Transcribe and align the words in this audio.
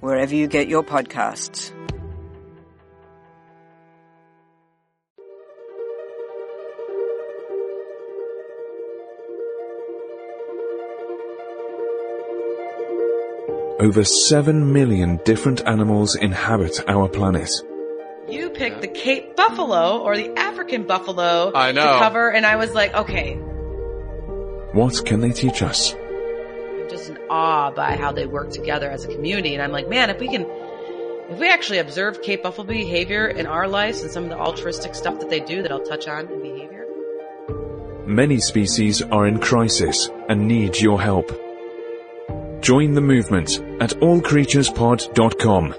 wherever 0.00 0.34
you 0.34 0.46
get 0.46 0.68
your 0.68 0.82
podcasts. 0.82 1.72
Over 13.80 14.02
7 14.02 14.72
million 14.72 15.20
different 15.24 15.64
animals 15.64 16.16
inhabit 16.16 16.80
our 16.88 17.08
planet. 17.08 17.48
You 18.28 18.50
picked 18.50 18.80
the 18.80 18.88
Cape 18.88 19.36
buffalo 19.36 20.00
or 20.00 20.16
the 20.16 20.36
African 20.36 20.82
buffalo 20.82 21.52
I 21.54 21.70
know. 21.72 21.92
to 21.92 21.98
cover, 22.00 22.28
and 22.30 22.44
I 22.44 22.56
was 22.56 22.74
like, 22.74 22.92
okay, 22.94 23.34
What 24.72 25.06
can 25.06 25.20
they 25.20 25.30
teach 25.30 25.62
us? 25.62 25.94
I'm 26.88 26.96
just 26.96 27.10
in 27.10 27.18
awe 27.28 27.70
by 27.70 27.96
how 27.96 28.12
they 28.12 28.24
work 28.24 28.48
together 28.48 28.90
as 28.90 29.04
a 29.04 29.08
community. 29.08 29.52
And 29.52 29.62
I'm 29.62 29.72
like, 29.72 29.90
man, 29.90 30.08
if 30.08 30.18
we 30.20 30.26
can, 30.26 30.46
if 31.28 31.38
we 31.38 31.50
actually 31.50 31.80
observe 31.80 32.22
Cape 32.22 32.42
buffalo 32.42 32.66
behavior 32.66 33.28
in 33.28 33.46
our 33.46 33.68
lives 33.68 34.00
and 34.00 34.10
some 34.10 34.24
of 34.24 34.30
the 34.30 34.38
altruistic 34.38 34.94
stuff 34.94 35.20
that 35.20 35.28
they 35.28 35.40
do 35.40 35.60
that 35.60 35.70
I'll 35.70 35.84
touch 35.84 36.08
on 36.08 36.32
in 36.32 36.40
behavior. 36.40 36.86
Many 38.06 38.40
species 38.40 39.02
are 39.02 39.26
in 39.26 39.38
crisis 39.38 40.08
and 40.30 40.48
need 40.48 40.80
your 40.80 40.98
help. 40.98 41.28
Join 42.62 42.94
the 42.94 43.02
movement 43.02 43.58
at 43.82 43.90
allcreaturespod.com. 43.90 45.74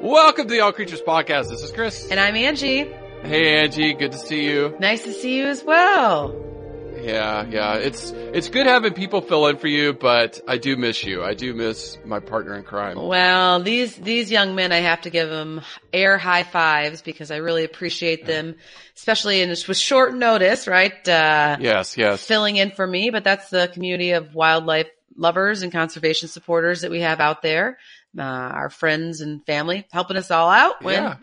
Welcome 0.00 0.48
to 0.48 0.50
the 0.52 0.58
All 0.58 0.72
Creatures 0.72 1.02
Podcast. 1.02 1.50
This 1.50 1.62
is 1.62 1.70
Chris. 1.70 2.10
And 2.10 2.18
I'm 2.18 2.34
Angie. 2.34 2.92
Hey 3.22 3.58
Angie, 3.62 3.94
good 3.94 4.12
to 4.12 4.18
see 4.18 4.44
you. 4.44 4.76
Nice 4.80 5.04
to 5.04 5.12
see 5.12 5.36
you 5.38 5.46
as 5.46 5.62
well. 5.62 6.34
Yeah, 7.00 7.46
yeah. 7.48 7.74
It's 7.74 8.10
it's 8.10 8.48
good 8.48 8.66
having 8.66 8.94
people 8.94 9.20
fill 9.22 9.46
in 9.46 9.56
for 9.58 9.66
you, 9.68 9.92
but 9.92 10.40
I 10.46 10.58
do 10.58 10.76
miss 10.76 11.02
you. 11.04 11.22
I 11.22 11.34
do 11.34 11.54
miss 11.54 11.98
my 12.04 12.20
partner 12.20 12.54
in 12.54 12.64
crime. 12.64 13.00
Well, 13.00 13.60
these 13.62 13.94
these 13.96 14.30
young 14.30 14.54
men, 14.54 14.72
I 14.72 14.80
have 14.80 15.02
to 15.02 15.10
give 15.10 15.28
them 15.28 15.62
air 15.92 16.18
high 16.18 16.42
fives 16.42 17.00
because 17.02 17.30
I 17.30 17.36
really 17.36 17.64
appreciate 17.64 18.26
them, 18.26 18.56
especially 18.96 19.40
in 19.40 19.48
with 19.50 19.76
short 19.76 20.14
notice, 20.14 20.66
right? 20.66 21.08
Uh, 21.08 21.56
Yes, 21.60 21.96
yes. 21.96 22.24
filling 22.24 22.56
in 22.56 22.70
for 22.72 22.86
me, 22.86 23.10
but 23.10 23.24
that's 23.24 23.50
the 23.50 23.68
community 23.72 24.10
of 24.12 24.34
wildlife 24.34 24.88
lovers 25.16 25.62
and 25.62 25.72
conservation 25.72 26.28
supporters 26.28 26.82
that 26.82 26.90
we 26.90 27.00
have 27.00 27.20
out 27.20 27.42
there. 27.42 27.78
Uh, 28.16 28.22
our 28.22 28.68
friends 28.68 29.20
and 29.22 29.44
family 29.46 29.86
helping 29.90 30.16
us 30.16 30.30
all 30.30 30.50
out 30.50 30.82
when 30.84 31.02
Yeah. 31.02 31.16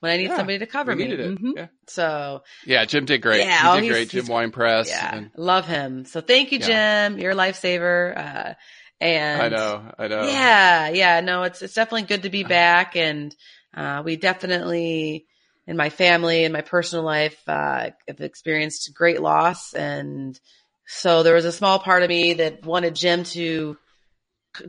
When 0.00 0.12
I 0.12 0.16
need 0.16 0.28
Yeah, 0.30 0.36
somebody 0.36 0.58
to 0.58 0.66
cover 0.66 0.92
we 0.94 1.04
me. 1.04 1.10
needed 1.10 1.20
it. 1.20 1.38
Mhm. 1.42 1.52
Yeah. 1.56 1.66
So 1.86 2.42
Yeah, 2.66 2.84
Jim 2.84 3.04
did 3.04 3.22
great. 3.22 3.44
Yeah, 3.44 3.74
he 3.74 3.80
did 3.80 3.84
he's- 3.84 3.94
great. 3.94 4.08
Jim 4.10 4.24
he's- 4.26 4.30
Winepress. 4.30 4.88
yeah, 4.88 5.14
and- 5.16 5.30
love 5.36 5.66
him. 5.66 6.04
So 6.04 6.20
thank 6.20 6.52
you, 6.52 6.58
Yeah. 6.58 7.08
Jim. 7.08 7.18
You're 7.18 7.32
a 7.32 7.34
lifesaver. 7.36 8.16
Uh, 8.16 8.54
and 9.00 9.42
I 9.42 9.48
know, 9.48 9.92
I 9.98 10.08
know. 10.08 10.22
yeah, 10.28 10.88
yeah, 10.90 11.20
no, 11.20 11.44
it's 11.44 11.62
it's 11.62 11.72
definitely 11.74 12.02
good 12.02 12.24
to 12.24 12.28
be 12.30 12.44
back, 12.44 12.96
and 12.96 13.34
uh, 13.74 14.02
we 14.04 14.16
definitely, 14.16 15.24
in 15.66 15.76
my 15.76 15.88
family 15.88 16.44
and 16.44 16.52
my 16.52 16.60
personal 16.60 17.02
life, 17.04 17.38
uh, 17.48 17.90
have 18.08 18.20
experienced 18.20 18.92
great 18.94 19.22
loss, 19.22 19.72
and 19.72 20.38
so 20.86 21.22
there 21.22 21.34
was 21.34 21.46
a 21.46 21.52
small 21.52 21.78
part 21.78 22.02
of 22.02 22.10
me 22.10 22.34
that 22.34 22.66
wanted 22.66 22.94
Jim 22.94 23.24
to 23.24 23.78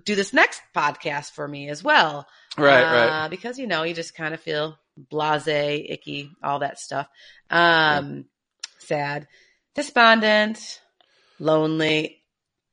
do 0.05 0.15
this 0.15 0.31
next 0.31 0.61
podcast 0.73 1.31
for 1.31 1.45
me 1.47 1.67
as 1.69 1.83
well, 1.83 2.25
Right, 2.57 2.83
uh, 2.83 2.93
right. 3.21 3.27
Because 3.29 3.59
you 3.59 3.67
know, 3.67 3.83
you 3.83 3.93
just 3.93 4.15
kind 4.15 4.33
of 4.33 4.39
feel 4.39 4.77
blasé, 5.11 5.85
icky, 5.91 6.31
all 6.43 6.59
that 6.59 6.79
stuff, 6.79 7.07
um, 7.49 8.25
sad, 8.79 9.27
despondent, 9.75 10.81
lonely. 11.39 12.17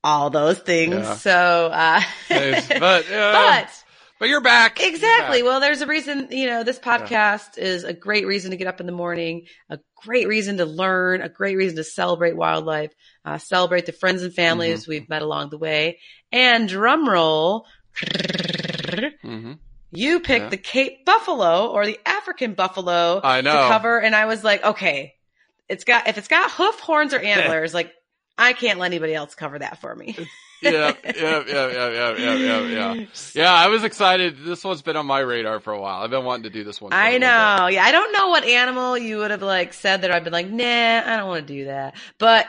All 0.01 0.29
those 0.29 0.59
things. 0.59 0.93
Yeah. 0.95 1.15
So, 1.15 1.69
uh, 1.73 2.01
but, 2.29 3.11
uh, 3.11 3.31
but 3.33 3.83
But 4.17 4.29
you're 4.29 4.39
back. 4.39 4.79
You're 4.79 4.87
Exactly. 4.89 5.41
back. 5.41 5.45
Well, 5.49 5.59
there's 5.59 5.81
a 5.81 5.87
reason, 5.87 6.29
you 6.31 6.47
know, 6.47 6.63
this 6.63 6.79
podcast 6.79 7.57
is 7.57 7.83
a 7.83 7.91
great 7.91 8.25
reason 8.25 8.51
to 8.51 8.57
get 8.57 8.67
up 8.67 8.79
in 8.79 8.85
the 8.85 8.93
morning, 8.93 9.47
a 9.69 9.77
great 9.97 10.27
reason 10.29 10.55
to 10.57 10.65
learn, 10.65 11.21
a 11.21 11.27
great 11.27 11.57
reason 11.57 11.75
to 11.77 11.83
celebrate 11.83 12.37
wildlife, 12.37 12.91
uh, 13.25 13.37
celebrate 13.39 13.85
the 13.87 13.91
friends 13.91 14.23
and 14.23 14.33
families 14.33 14.83
Mm-hmm. 14.83 14.89
we've 14.91 15.09
met 15.09 15.21
along 15.21 15.49
the 15.49 15.57
way. 15.57 15.99
And 16.31 16.69
drum 16.69 17.07
roll, 17.09 17.65
Mhm. 19.23 19.59
You 19.91 20.19
picked 20.19 20.45
Yeah. 20.45 20.49
the 20.49 20.57
Cape 20.57 21.05
buffalo 21.05 21.67
or 21.67 21.85
the 21.85 21.99
African 22.05 22.53
buffalo 22.53 23.19
I 23.23 23.41
know. 23.41 23.51
to 23.63 23.67
cover. 23.69 23.99
And 23.99 24.15
I 24.15 24.25
was 24.25 24.43
like, 24.43 24.63
okay, 24.63 25.15
it's 25.67 25.83
got, 25.83 26.07
if 26.07 26.17
it's 26.17 26.27
got 26.27 26.51
hoof, 26.51 26.79
horns, 26.79 27.13
or 27.13 27.19
antlers, 27.33 27.73
like, 27.73 27.93
I 28.37 28.53
can't 28.53 28.79
let 28.79 28.87
anybody 28.87 29.13
else 29.13 29.35
cover 29.35 29.59
that 29.59 29.81
for 29.81 29.93
me. 29.95 30.15
yeah, 30.61 30.93
yeah, 31.03 31.13
yeah, 31.15 31.43
yeah, 31.47 31.67
yeah, 31.67 32.13
yeah, 32.15 32.33
yeah, 32.35 32.61
yeah. 32.93 33.05
Yeah, 33.33 33.53
I 33.53 33.67
was 33.67 33.83
excited. 33.83 34.37
This 34.43 34.63
one's 34.63 34.81
been 34.81 34.95
on 34.95 35.05
my 35.05 35.19
radar 35.19 35.59
for 35.59 35.73
a 35.73 35.79
while. 35.79 36.01
I've 36.03 36.09
been 36.09 36.23
wanting 36.25 36.43
to 36.43 36.49
do 36.49 36.63
this 36.63 36.79
one. 36.81 36.93
I 36.93 37.17
know. 37.17 37.67
Yeah, 37.67 37.83
I 37.83 37.91
don't 37.91 38.11
know 38.13 38.29
what 38.29 38.43
animal 38.45 38.97
you 38.97 39.17
would 39.17 39.31
have 39.31 39.41
like 39.41 39.73
said 39.73 40.01
that 40.03 40.11
I'd 40.11 40.23
been 40.23 40.33
like, 40.33 40.49
nah, 40.49 40.63
I 41.05 41.17
don't 41.17 41.27
want 41.27 41.47
to 41.47 41.53
do 41.53 41.65
that. 41.65 41.95
But 42.17 42.45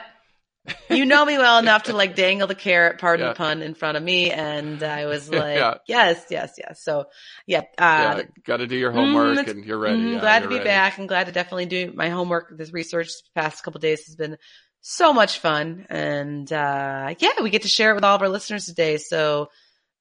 you 0.89 1.05
know 1.05 1.25
me 1.25 1.37
well 1.37 1.57
enough 1.57 1.83
to 1.83 1.93
like 1.93 2.15
dangle 2.15 2.47
the 2.47 2.55
carrot, 2.55 2.99
pardon 2.99 3.25
Yeah. 3.25 3.33
the 3.33 3.37
pun, 3.37 3.61
in 3.61 3.73
front 3.73 3.97
of 3.97 4.03
me, 4.03 4.31
and 4.31 4.81
I 4.83 5.05
was 5.05 5.29
like, 5.29 5.55
Yeah. 5.57 5.77
yes, 5.87 6.25
yes, 6.29 6.53
yes. 6.57 6.83
So 6.83 7.05
yeah, 7.47 7.59
uh, 7.59 7.63
Yeah, 7.77 8.23
got 8.45 8.57
to 8.57 8.67
do 8.67 8.75
your 8.75 8.91
homework, 8.91 9.39
Mm, 9.39 9.49
and 9.49 9.65
you're 9.65 9.77
ready. 9.79 10.03
mm, 10.03 10.11
Yeah, 10.13 10.19
glad 10.19 10.39
to 10.39 10.43
you're 10.43 10.49
be 10.49 10.57
ready. 10.57 10.67
back. 10.69 10.97
and 10.97 11.07
glad 11.07 11.25
to 11.27 11.31
definitely 11.31 11.65
do 11.65 11.91
my 11.95 12.09
homework. 12.09 12.55
This 12.57 12.71
research 12.73 13.09
past 13.35 13.63
couple 13.63 13.79
days 13.79 14.05
has 14.05 14.15
been 14.15 14.37
so 14.81 15.13
much 15.13 15.39
fun, 15.39 15.85
and 15.89 16.51
uh 16.51 17.13
yeah, 17.19 17.29
we 17.41 17.49
get 17.49 17.63
to 17.63 17.67
share 17.67 17.91
it 17.91 17.95
with 17.95 18.03
all 18.03 18.15
of 18.15 18.21
our 18.21 18.29
listeners 18.29 18.65
today. 18.65 18.97
So 18.97 19.49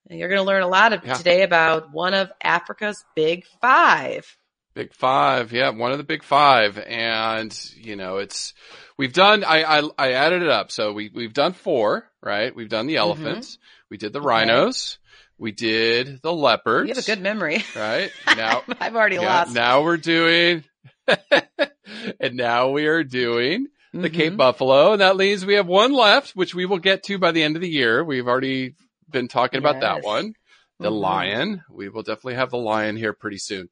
you're 0.09 0.29
going 0.29 0.41
to 0.41 0.47
learn 0.47 0.63
a 0.63 0.69
lot 0.69 0.93
of 0.93 1.03
today 1.03 1.43
about 1.43 1.93
one 1.93 2.15
of 2.15 2.33
Africa's 2.43 3.05
big 3.15 3.45
five. 3.61 4.37
Big 4.75 4.95
five, 4.95 5.53
yeah, 5.53 5.71
one 5.71 5.93
of 5.93 5.99
the 5.99 6.05
big 6.05 6.23
five, 6.23 6.79
and 6.79 7.57
you 7.77 7.97
know 7.97 8.19
it's 8.19 8.55
we've 9.01 9.13
done. 9.13 9.43
I 9.45 9.63
I, 9.81 9.83
I 9.99 10.13
added 10.13 10.43
it 10.43 10.49
up, 10.51 10.71
so 10.71 10.93
we 10.93 11.11
we've 11.13 11.33
done 11.35 11.53
four, 11.55 12.05
right? 12.23 12.55
We've 12.55 12.69
done 12.69 12.87
the 12.87 12.97
elephants, 12.99 13.59
we 13.91 13.97
did 13.97 14.13
the 14.13 14.19
Mm-hmm. 14.21 14.29
Okay. 14.29 14.37
rhinos, 14.53 14.99
we 15.39 15.53
did 15.53 16.21
the 16.23 16.33
leopards. 16.33 16.89
You 16.89 16.95
have 16.95 17.05
a 17.05 17.07
good 17.07 17.23
memory. 17.23 17.65
right 17.75 18.11
now. 18.37 18.63
I've 18.81 18.95
already 18.95 19.17
yeah, 19.17 19.41
lost. 19.41 19.55
now 19.55 19.83
we're 19.83 19.97
doing, 19.97 20.65
and 22.21 22.37
now 22.37 22.71
we 22.71 22.87
are 22.87 23.03
doing 23.05 23.67
the 23.93 24.09
Mhm. 24.11 24.15
Cape 24.15 24.37
Buffalo, 24.37 24.93
and 24.93 25.01
that 25.01 25.17
leaves 25.17 25.45
we 25.45 25.55
have 25.55 25.67
one 25.67 25.93
left, 25.93 26.37
which 26.37 26.55
we 26.55 26.65
will 26.67 26.79
get 26.79 27.03
to 27.05 27.19
by 27.19 27.33
the 27.33 27.43
end 27.43 27.57
of 27.57 27.63
the 27.63 27.69
year. 27.69 28.05
We've 28.05 28.29
already 28.29 28.75
been 29.09 29.27
talking 29.29 29.59
about 29.59 29.81
that 29.81 30.05
one. 30.05 30.35
The 30.79 30.91
Mhm. 30.91 31.01
lion. 31.01 31.65
We 31.71 31.89
will 31.89 32.03
definitely 32.03 32.35
have 32.37 32.51
the 32.51 32.57
lion 32.59 32.97
here 32.97 33.13
pretty 33.13 33.39
soon. 33.39 33.69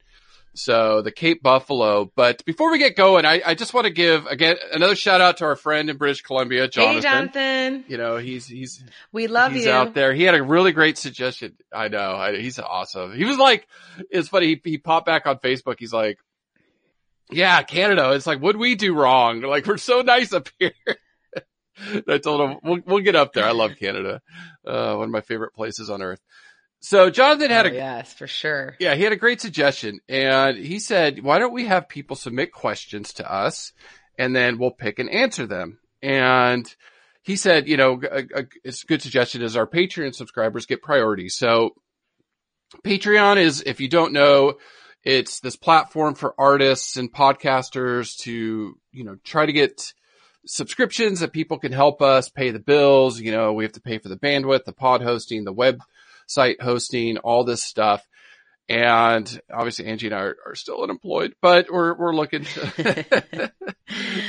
So 0.59 1.03
the 1.03 1.13
Cape 1.13 1.43
Buffalo. 1.43 2.11
But 2.17 2.45
before 2.45 2.71
we 2.73 2.79
get 2.79 2.97
going, 2.97 3.25
I, 3.25 3.41
I 3.45 3.55
just 3.55 3.73
want 3.75 3.87
to 3.87 3.93
give 3.93 4.27
again 4.27 4.57
another 4.73 4.97
shout 4.97 5.21
out 5.21 5.39
to 5.39 5.45
our 5.45 5.57
friend 5.57 5.89
in 5.89 5.97
British 5.97 6.23
Columbia, 6.23 6.69
Jonathan. 6.69 6.95
Hey, 6.97 7.01
Jonathan. 7.01 7.85
You 7.89 7.97
know, 7.97 8.17
he's 8.17 8.47
he's 8.47 8.85
We 9.13 9.29
love 9.29 9.53
he's 9.53 9.67
you. 9.67 9.71
out 9.71 9.95
there. 9.95 10.13
He 10.13 10.25
had 10.25 10.35
a 10.35 10.43
really 10.43 10.73
great 10.73 10.99
suggestion. 10.99 11.57
I 11.73 11.89
know. 11.89 12.13
I, 12.13 12.37
he's 12.39 12.59
awesome. 12.59 13.15
He 13.17 13.25
was 13.25 13.39
like, 13.39 13.67
it's 14.11 14.29
funny. 14.29 14.47
He, 14.47 14.61
he 14.73 14.79
popped 14.79 15.07
back 15.07 15.27
on 15.27 15.39
Facebook. 15.39 15.77
He's 15.79 15.93
like, 15.93 16.19
yeah, 17.31 17.63
Canada. 17.63 18.13
It's 18.13 18.27
like, 18.27 18.41
what'd 18.41 18.61
we 18.61 18.75
do 18.75 18.95
wrong? 18.95 19.43
Like, 19.49 19.67
we're 19.67 19.77
so 19.77 20.03
nice 20.03 20.33
up 20.33 20.49
here. 20.59 20.73
I 22.09 22.19
told 22.19 22.41
him, 22.51 22.59
we'll, 22.65 22.81
we'll 22.85 23.05
get 23.05 23.15
up 23.15 23.33
there. 23.33 23.45
I 23.45 23.53
love 23.53 23.73
Canada. 23.79 24.21
Uh, 24.67 24.95
one 24.97 25.05
of 25.05 25.11
my 25.11 25.21
favorite 25.21 25.55
places 25.55 25.89
on 25.91 26.03
earth. 26.03 26.21
So 26.81 27.11
Jonathan 27.11 27.51
had 27.51 27.67
Oh, 27.67 27.71
a, 27.71 27.75
yes, 27.75 28.13
for 28.13 28.27
sure. 28.27 28.77
yeah, 28.79 28.95
he 28.95 29.03
had 29.03 29.13
a 29.13 29.17
great 29.17 29.41
suggestion 29.41 30.01
and 30.09 30.57
he 30.57 30.79
said, 30.79 31.23
why 31.23 31.39
don't 31.39 31.53
we 31.53 31.67
have 31.67 31.89
people 31.89 32.15
submit 32.17 32.53
questions 32.53 33.15
to 33.15 33.31
us 33.31 33.73
and 34.19 34.35
then 34.35 34.59
we'll 34.59 34.71
pick 34.71 34.99
and 34.99 35.11
answer 35.11 35.47
them. 35.47 35.79
And 36.03 36.73
he 37.23 37.35
said, 37.37 37.69
you 37.69 37.77
know, 37.77 38.01
a, 38.11 38.25
a, 38.35 38.45
it's 38.65 38.85
a 38.85 38.87
good 38.87 39.03
suggestion 39.03 39.43
is 39.43 39.57
our 39.57 39.67
Patreon 39.67 40.15
subscribers 40.15 40.67
get 40.67 40.81
priority. 40.83 41.29
So 41.29 41.75
Patreon 42.85 43.39
is, 43.39 43.63
if 43.67 43.81
you 43.81 43.89
don't 43.89 44.13
know, 44.13 44.55
it's 45.03 45.41
this 45.41 45.57
platform 45.57 46.15
for 46.15 46.35
artists 46.39 46.97
and 46.97 47.13
podcasters 47.13 48.17
to, 48.19 48.79
you 48.93 49.05
know, 49.05 49.17
try 49.25 49.47
to 49.47 49.53
get 49.53 49.93
subscriptions 50.47 51.21
that 51.21 51.33
people 51.33 51.59
can 51.59 51.73
help 51.73 52.03
us 52.03 52.29
pay 52.29 52.51
the 52.51 52.59
bills. 52.61 53.21
You 53.21 53.33
know, 53.33 53.53
we 53.53 53.65
have 53.65 53.73
to 53.73 53.81
pay 53.81 53.99
for 53.99 54.09
the 54.09 54.17
bandwidth, 54.17 54.65
the 54.65 54.73
pod 54.73 55.03
hosting, 55.03 55.45
the 55.45 55.53
website 56.29 56.61
hosting, 56.61 57.19
all 57.19 57.45
this 57.45 57.63
stuff. 57.63 58.07
And 58.69 59.41
obviously 59.53 59.87
Angie 59.87 60.09
and 60.09 60.15
I 60.15 60.21
are, 60.21 60.37
are 60.49 60.55
still 60.55 60.83
unemployed, 60.83 61.35
but 61.41 61.73
we're, 61.73 61.95
we're 61.95 62.15
looking 62.15 62.45
to, 62.45 62.61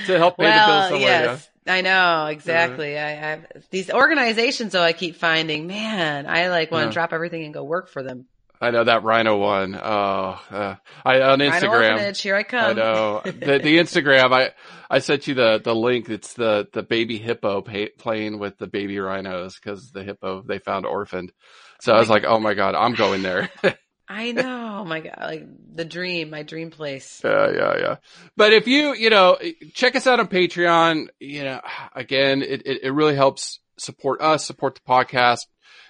to 0.08 0.18
help 0.18 0.38
pay 0.38 0.44
well, 0.46 0.68
the 0.68 0.90
bills 0.90 1.02
somewhere. 1.02 1.24
yes, 1.26 1.50
I 1.68 1.82
know 1.82 2.28
exactly. 2.28 2.98
I 2.98 3.10
have 3.10 3.46
these 3.70 3.92
organizations, 3.92 4.72
though. 4.72 4.82
I 4.82 4.94
keep 4.94 5.18
finding, 5.18 5.68
man, 5.68 6.26
I 6.26 6.48
like 6.48 6.72
want 6.72 6.84
to 6.84 6.88
Yeah. 6.88 6.94
drop 6.94 7.12
everything 7.14 7.44
and 7.44 7.54
go 7.54 7.64
work 7.66 7.90
for 7.90 8.02
them. 8.02 8.28
I 8.62 8.72
know 8.72 8.84
that 8.86 9.04
Rhino 9.04 9.38
one. 9.38 9.76
Oh, 9.76 10.42
uh, 10.52 10.76
I 11.06 11.22
on 11.22 11.40
Instagram. 11.40 12.18
Here 12.18 12.36
I 12.36 12.44
come. 12.44 12.72
I 12.72 12.74
know 12.74 13.22
the 13.24 13.60
the 13.60 13.78
Instagram. 13.78 14.34
I 14.34 14.52
I 14.90 15.00
sent 15.00 15.28
you 15.28 15.34
the 15.34 15.62
the 15.64 15.74
link. 15.74 16.10
It's 16.10 16.34
the 16.34 16.68
the 16.74 16.84
baby 16.84 17.18
hippo 17.18 17.62
pay, 17.62 17.88
playing 17.88 18.38
with 18.38 18.58
the 18.58 18.68
baby 18.68 19.00
rhinos 19.00 19.56
because 19.58 19.92
the 19.92 20.04
hippo 20.04 20.42
they 20.46 20.60
found 20.60 20.86
orphaned. 20.86 21.32
So 21.82 21.94
I 21.94 22.00
was 22.00 22.10
like, 22.10 22.26
oh 22.26 22.40
my 22.40 22.54
god, 22.54 22.76
I'm 22.76 22.94
going 22.94 23.22
there. 23.22 23.50
I 24.12 24.32
know, 24.32 24.80
oh 24.80 24.86
my 24.86 25.02
God, 25.02 25.18
like 25.20 25.46
the 25.76 25.86
dream, 25.86 26.32
my 26.32 26.42
dream 26.42 26.72
place. 26.72 27.22
Yeah, 27.24 27.52
yeah, 27.52 27.78
yeah. 27.78 27.96
But 28.36 28.54
if 28.54 28.68
you, 28.68 28.96
you 28.96 29.12
know, 29.12 29.38
check 29.76 29.96
us 29.96 30.08
out 30.08 30.20
on 30.20 30.28
Patreon, 30.28 31.10
you 31.20 31.44
know, 31.44 31.62
again, 31.94 32.42
it, 32.42 32.64
it, 32.66 32.84
it 32.86 32.92
really 32.92 33.16
helps 33.16 33.60
support 33.78 34.20
us, 34.20 34.46
support 34.46 34.76
the 34.76 34.82
podcast. 34.82 35.46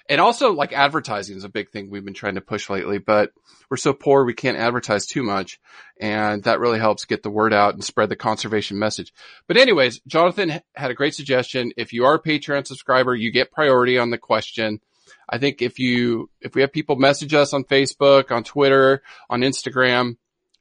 And 0.10 0.20
also 0.20 0.52
like 0.52 0.74
advertising 0.74 1.38
is 1.38 1.44
a 1.44 1.50
big 1.50 1.70
thing 1.70 1.90
we've 1.90 2.04
been 2.04 2.14
trying 2.14 2.36
to 2.36 2.42
push 2.42 2.70
lately, 2.70 2.98
but 2.98 3.32
we're 3.70 3.78
so 3.78 3.94
poor 3.94 4.26
we 4.26 4.34
can't 4.34 4.58
advertise 4.58 5.06
too 5.06 5.24
much. 5.24 5.60
And 6.02 6.44
that 6.44 6.60
really 6.60 6.80
helps 6.80 7.06
get 7.06 7.24
the 7.24 7.30
word 7.30 7.54
out 7.54 7.76
and 7.76 7.84
spread 7.84 8.10
the 8.10 8.16
conservation 8.16 8.80
message. 8.80 9.14
But 9.48 9.58
anyways, 9.58 10.02
Jonathan 10.08 10.62
had 10.76 10.92
a 10.92 10.96
great 10.96 11.14
suggestion. 11.14 11.72
If 11.78 11.94
you 11.94 12.06
are 12.06 12.16
a 12.16 12.22
Patreon 12.22 12.68
subscriber, 12.68 13.16
you 13.16 13.32
get 13.32 13.52
priority 13.52 13.98
on 13.98 14.10
the 14.10 14.18
question. 14.18 14.82
I 15.28 15.38
think 15.38 15.62
if 15.62 15.80
you, 15.80 16.30
if 16.42 16.56
we 16.56 16.62
have 16.62 16.72
people 16.72 16.96
message 16.96 17.34
us 17.34 17.54
on 17.54 17.64
Facebook, 17.64 18.32
on 18.32 18.44
Twitter, 18.44 19.02
on 19.30 19.42
Instagram, 19.42 20.18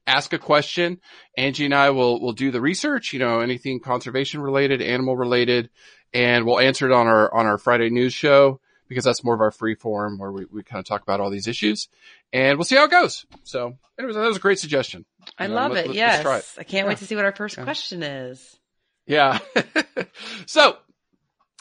ask 0.07 0.33
a 0.33 0.39
question. 0.39 1.01
Angie 1.37 1.67
and 1.67 1.75
I 1.75 1.91
will, 1.91 2.21
will 2.21 2.33
do 2.33 2.51
the 2.51 2.61
research, 2.61 3.13
you 3.13 3.19
know, 3.19 3.41
anything 3.41 3.81
conservation 3.81 4.41
related, 4.41 4.81
animal 4.83 5.17
related, 5.17 5.71
and 6.15 6.47
we'll 6.47 6.61
answer 6.61 6.87
it 6.87 6.93
on 6.93 7.07
our, 7.07 7.33
on 7.35 7.47
our 7.47 7.59
Friday 7.59 7.91
news 7.91 8.15
show 8.15 8.61
because 8.89 9.05
that's 9.05 9.23
more 9.23 9.35
of 9.35 9.41
our 9.43 9.51
free 9.51 9.75
form 9.75 10.19
where 10.19 10.33
we, 10.33 10.47
we 10.51 10.63
kind 10.63 10.79
of 10.81 10.87
talk 10.87 11.03
about 11.03 11.21
all 11.21 11.29
these 11.29 11.47
issues 11.47 11.89
and 12.33 12.57
we'll 12.57 12.65
see 12.65 12.77
how 12.77 12.85
it 12.85 12.91
goes. 12.91 13.27
So 13.45 13.77
anyways, 13.99 14.17
that 14.17 14.23
was 14.27 14.39
a 14.39 14.41
great 14.41 14.59
suggestion. 14.59 15.05
I 15.37 15.45
You 15.45 15.51
know, 15.51 15.57
love 15.57 15.73
let- 15.73 15.85
it. 15.85 15.89
let- 15.89 15.97
yes, 15.97 16.25
it. 16.57 16.61
I 16.61 16.63
can't 16.63 16.85
Yeah. 16.85 16.89
wait 16.89 16.99
to 16.99 17.05
see 17.07 17.15
what 17.15 17.27
our 17.27 17.33
first 17.37 17.59
Yeah. 17.59 17.65
question 17.65 18.03
is. 18.03 18.59
Yeah. 19.07 19.39
so 20.47 20.77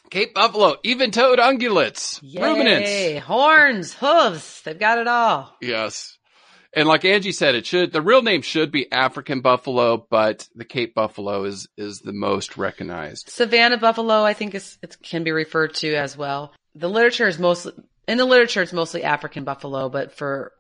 Cape 0.09 0.33
Buffalo, 0.33 0.77
even 0.83 1.11
toed 1.11 1.39
ungulates, 1.39 2.21
ruminants. 2.39 3.25
Horns, 3.25 3.93
hooves, 3.93 4.61
they've 4.63 4.79
got 4.79 4.97
it 4.99 5.07
all. 5.07 5.55
Yes. 5.61 6.17
And 6.73 6.87
like 6.87 7.05
Angie 7.05 7.31
said, 7.31 7.55
it 7.55 7.65
should, 7.65 7.91
the 7.91 8.01
real 8.01 8.21
name 8.21 8.41
should 8.41 8.71
be 8.71 8.91
African 8.91 9.41
buffalo, 9.41 10.05
but 10.09 10.47
the 10.53 10.65
Cape 10.65 10.93
buffalo 10.93 11.43
is, 11.45 11.67
is 11.77 11.99
the 11.99 12.13
most 12.13 12.57
recognized. 12.57 13.29
Savannah 13.29 13.77
buffalo, 13.77 14.23
I 14.23 14.33
think 14.33 14.53
is 14.53 14.77
it 14.83 14.97
can 15.01 15.23
be 15.23 15.31
referred 15.31 15.73
to 15.75 15.95
as 15.95 16.15
well. 16.17 16.53
The 16.75 16.89
literature 16.89 17.27
is 17.27 17.39
mostly 17.39 17.73
in 18.07 18.17
the 18.17 18.25
literature 18.25 18.61
it's 18.61 18.73
mostly 18.73 19.03
African 19.03 19.43
buffalo, 19.43 19.89
but 19.89 20.11
for 20.13 20.51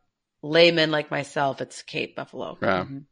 laymen 0.41 0.91
like 0.91 1.11
myself, 1.11 1.61
it's 1.61 1.81
Cape 1.83 2.15
buffalo. 2.15 2.57
Yeah. 2.61 2.85
Mhm. 2.85 3.03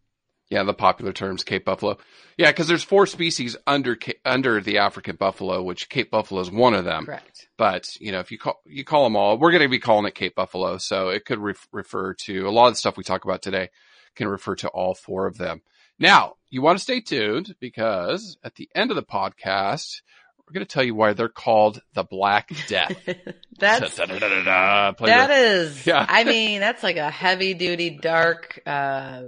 Yeah, 0.49 0.63
the 0.63 0.73
popular 0.73 1.11
terms 1.11 1.43
Cape 1.43 1.65
buffalo. 1.65 1.97
Yeah, 2.37 2.51
because 2.51 2.67
there's 2.67 2.83
four 2.83 3.07
species 3.07 3.57
under 3.65 3.97
under 4.23 4.61
the 4.61 4.77
African 4.77 5.15
buffalo, 5.15 5.63
which 5.63 5.89
Cape 5.89 6.11
buffalo 6.11 6.41
is 6.41 6.51
one 6.51 6.73
of 6.75 6.85
them. 6.85 7.05
Correct. 7.05 7.47
But 7.57 7.87
you 7.99 8.11
know, 8.11 8.19
if 8.19 8.31
you 8.31 8.37
call 8.37 8.61
you 8.65 8.83
call 8.83 9.05
them 9.05 9.15
all, 9.15 9.37
we're 9.39 9.51
going 9.51 9.63
to 9.63 9.69
be 9.69 9.79
calling 9.79 10.05
it 10.05 10.13
Cape 10.15 10.35
buffalo, 10.35 10.77
so 10.77 11.09
it 11.09 11.25
could 11.25 11.39
ref- 11.39 11.67
refer 11.71 12.13
to 12.25 12.47
a 12.47 12.51
lot 12.51 12.67
of 12.67 12.73
the 12.73 12.77
stuff 12.77 12.95
we 12.97 13.03
talk 13.03 13.25
about 13.25 13.41
today. 13.41 13.69
Can 14.15 14.27
refer 14.27 14.55
to 14.57 14.69
all 14.69 14.93
four 14.93 15.25
of 15.27 15.37
them. 15.37 15.61
Now, 15.99 16.35
you 16.49 16.61
want 16.61 16.77
to 16.77 16.83
stay 16.83 17.01
tuned 17.01 17.55
because 17.59 18.37
at 18.43 18.55
the 18.55 18.69
end 18.75 18.91
of 18.91 18.95
the 18.95 19.03
podcast, 19.03 20.01
we're 20.39 20.53
going 20.53 20.65
to 20.65 20.71
tell 20.71 20.83
you 20.83 20.95
why 20.95 21.11
they're 21.13 21.27
called 21.27 21.81
the 21.95 22.03
Black 22.03 22.49
Death. 22.67 22.95
That's 23.59 23.95
Da-da-da-da-da. 23.97 24.93
Play 24.93 25.09
that 25.09 25.27
the- 25.27 25.33
is. 25.33 25.85
Yeah. 25.85 26.05
I 26.07 26.23
mean, 26.23 26.59
that's 26.61 26.81
like 26.83 26.95
a 26.97 27.09
heavy 27.09 27.53
duty, 27.55 27.89
dark, 27.89 28.61
uh, 28.65 29.23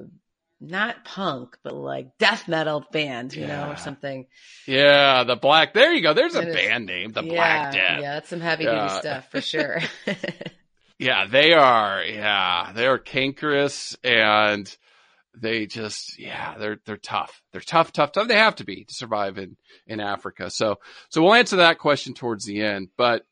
not 0.60 1.06
punk, 1.06 1.58
but 1.64 1.74
like 1.76 2.18
death 2.18 2.48
metal 2.48 2.84
band, 2.92 3.34
you 3.36 3.46
know, 3.48 3.70
or 3.70 3.78
something. 3.78 4.26
yeah, 4.66 5.24
the 5.24 5.36
Black. 5.36 5.74
There 5.74 5.94
you 5.94 6.02
go. 6.02 6.14
There's 6.14 6.36
a 6.36 6.42
band 6.42 6.86
name, 6.86 7.12
the 7.12 7.24
yeah, 7.24 7.34
Black 7.34 7.74
Death. 7.74 8.02
Yeah, 8.02 8.14
that's 8.16 8.30
some 8.30 8.40
heavy 8.42 8.64
Yeah. 8.64 8.84
duty 8.88 9.00
stuff 9.00 9.30
for 9.32 9.42
sure. 9.54 9.80
Yeah, 11.00 11.26
they 11.28 11.54
are. 11.54 12.04
Yeah, 12.04 12.72
they 12.74 12.88
are 12.88 12.98
cankerous 12.98 13.96
and 14.04 14.76
they 15.40 15.68
just, 15.68 16.18
yeah, 16.18 16.56
they're, 16.58 16.80
they're 16.88 16.98
tough. 16.98 17.44
They're 17.52 17.62
tough, 17.62 17.92
tough, 17.94 18.12
tough. 18.14 18.28
They 18.28 18.38
have 18.38 18.56
to 18.56 18.66
be 18.66 18.84
to 18.86 18.94
survive 18.96 19.38
in, 19.38 19.58
in 19.86 20.00
Africa. 20.00 20.50
So, 20.50 20.80
so 21.10 21.22
we'll 21.22 21.36
answer 21.36 21.58
that 21.58 21.78
question 21.78 22.16
towards 22.16 22.46
the 22.46 22.62
end, 22.64 22.90
but 22.98 23.24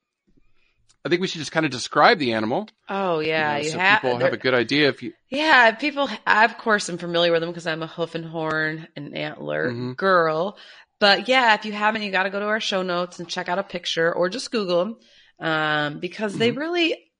I 1.05 1.09
think 1.09 1.21
we 1.21 1.27
should 1.27 1.39
just 1.39 1.51
kind 1.51 1.65
of 1.65 1.71
describe 1.71 2.17
the 2.17 2.33
animal. 2.33 2.67
oh 2.89 3.19
yeah, 3.19 3.57
you 3.57 3.65
know, 3.65 3.69
so 3.73 3.77
have. 3.79 4.01
people 4.01 4.17
have 4.17 4.33
a 4.33 4.37
good 4.37 4.55
idea 4.55 4.89
if 4.89 5.03
you, 5.03 5.13
Yeah, 5.29 5.71
people. 5.71 6.09
I, 6.25 6.45
of 6.45 6.57
course, 6.57 6.89
I'm 6.89 6.97
familiar 6.97 7.31
with 7.31 7.41
them 7.41 7.51
because 7.51 7.67
I'm 7.67 7.83
a 7.83 7.87
hoof 7.87 8.15
and 8.15 8.25
horn 8.25 8.87
and 8.95 9.15
antler 9.15 9.71
Mhm. 9.71 9.95
girl. 9.95 10.57
But 10.99 11.27
yeah, 11.27 11.53
if 11.53 11.65
you 11.65 11.73
haven't, 11.73 12.01
you 12.03 12.11
got 12.11 12.23
to 12.23 12.29
go 12.29 12.39
to 12.39 12.45
our 12.47 12.59
show 12.59 12.81
notes 12.81 13.19
and 13.19 13.29
check 13.29 13.49
out 13.49 13.59
a 13.59 13.63
picture 13.63 14.11
or 14.13 14.29
just 14.29 14.51
Google 14.51 14.79
them 14.79 14.97
um, 15.39 15.99
because 15.99 16.37
they 16.37 16.51
Mhm. 16.51 16.57
really 16.57 17.11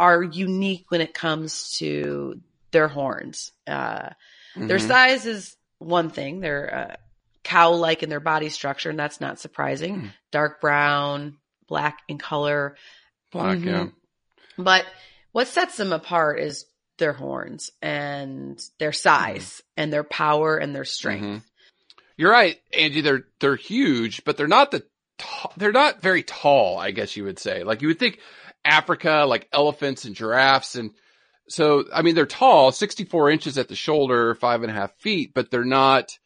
are 0.00 0.22
unique 0.22 0.86
when 0.90 1.00
it 1.00 1.14
comes 1.14 1.76
to 1.78 2.40
their 2.72 2.88
horns. 2.88 3.52
Uh, 3.66 4.10
Their 4.56 4.78
Mhm. 4.78 4.88
size 4.88 5.26
is 5.26 5.56
one 5.78 6.08
thing. 6.10 6.40
They're 6.40 6.74
uh, 6.92 6.96
cow-like 7.44 8.02
in 8.02 8.08
their 8.08 8.20
body 8.20 8.48
structure, 8.48 8.88
and 8.90 8.98
that's 8.98 9.20
not 9.20 9.38
surprising. 9.38 10.00
Mm. 10.00 10.12
Dark 10.32 10.60
brown, 10.62 11.36
black 11.68 11.98
in 12.08 12.18
color. 12.18 12.76
black, 13.32 13.58
yeah. 13.60 13.84
Mhm. 13.86 13.92
But 14.58 14.86
what 15.32 15.48
sets 15.48 15.76
them 15.76 15.92
apart 15.92 16.38
is 16.40 16.64
their 16.98 17.12
horns 17.12 17.70
and 17.82 18.58
their 18.78 18.92
size 18.92 19.62
and 19.76 19.92
their 19.92 20.04
power 20.04 20.56
and 20.56 20.74
their 20.74 20.84
strength. 20.84 21.24
Mhm. 21.24 21.42
You're 22.16 22.30
right, 22.30 22.58
Angie. 22.72 23.02
They're 23.02 23.26
they're 23.40 23.56
huge, 23.56 24.24
but 24.24 24.36
they're 24.38 24.46
not 24.48 24.70
the 24.70 24.86
ta- 25.18 25.52
they're 25.58 25.72
not 25.72 26.00
very 26.00 26.22
tall. 26.22 26.78
I 26.78 26.90
guess 26.92 27.16
you 27.16 27.24
would 27.24 27.38
say. 27.38 27.62
Like 27.64 27.82
you 27.82 27.88
would 27.88 27.98
think 27.98 28.20
Africa, 28.64 29.26
like 29.28 29.48
elephants 29.52 30.06
and 30.06 30.14
giraffes, 30.16 30.76
and 30.76 30.92
so 31.48 31.84
I 31.92 32.00
mean 32.00 32.14
they're 32.14 32.24
tall, 32.24 32.72
64 32.72 33.30
inches 33.30 33.58
at 33.58 33.68
the 33.68 33.76
shoulder, 33.76 34.34
five 34.34 34.62
and 34.62 34.70
a 34.70 34.74
half 34.74 34.94
feet, 34.98 35.32
but 35.34 35.50
they're 35.50 35.64
not 35.64 36.16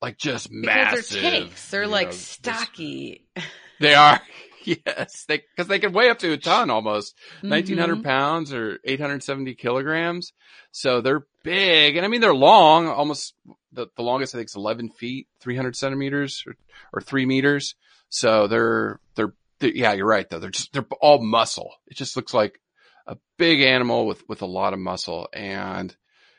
like 0.00 0.16
just 0.16 0.48
Because 0.48 0.64
massive. 0.64 1.10
they're 1.22 1.30
tanks. 1.30 1.70
They're 1.70 1.86
like 1.86 2.06
know, 2.06 2.12
just- 2.12 2.30
stocky. 2.32 3.26
They 3.80 3.94
are. 3.94 4.20
Yes, 4.86 5.24
they 5.26 5.38
because 5.38 5.68
they 5.68 5.78
can 5.78 5.92
weigh 5.92 6.10
up 6.10 6.18
to 6.20 6.32
a 6.32 6.36
ton 6.36 6.70
almost. 6.70 7.14
1900 7.42 7.98
Mhm. 7.98 8.04
pounds 8.04 8.52
or 8.52 8.78
870 8.84 9.54
kilograms. 9.54 10.32
So 10.72 11.00
they're 11.00 11.26
big. 11.42 11.96
And 11.96 12.04
I 12.04 12.08
mean, 12.08 12.20
they're 12.20 12.34
long, 12.34 12.86
almost 12.88 13.34
the, 13.72 13.86
the 13.96 14.02
longest 14.02 14.34
I 14.34 14.38
think 14.38 14.48
is 14.50 14.56
11 14.56 14.90
feet, 14.90 15.26
300 15.40 15.76
centimeters 15.76 16.44
or, 16.46 16.54
or 16.92 17.00
three 17.00 17.26
meters. 17.26 17.74
So 18.10 18.46
they're, 18.46 19.00
they're, 19.14 19.32
they 19.60 19.72
yeah, 19.72 19.92
you're 19.92 20.06
right 20.06 20.28
though. 20.28 20.38
They're 20.38 20.50
just, 20.50 20.72
they're 20.72 20.86
all 21.00 21.22
muscle. 21.22 21.72
It 21.86 21.96
just 21.96 22.16
looks 22.16 22.32
like 22.34 22.60
a 23.06 23.16
big 23.38 23.60
animal 23.62 24.06
with, 24.06 24.22
with 24.28 24.42
a 24.42 24.46
lot 24.46 24.72
of 24.72 24.78
muscle. 24.78 25.28
And 25.32 25.94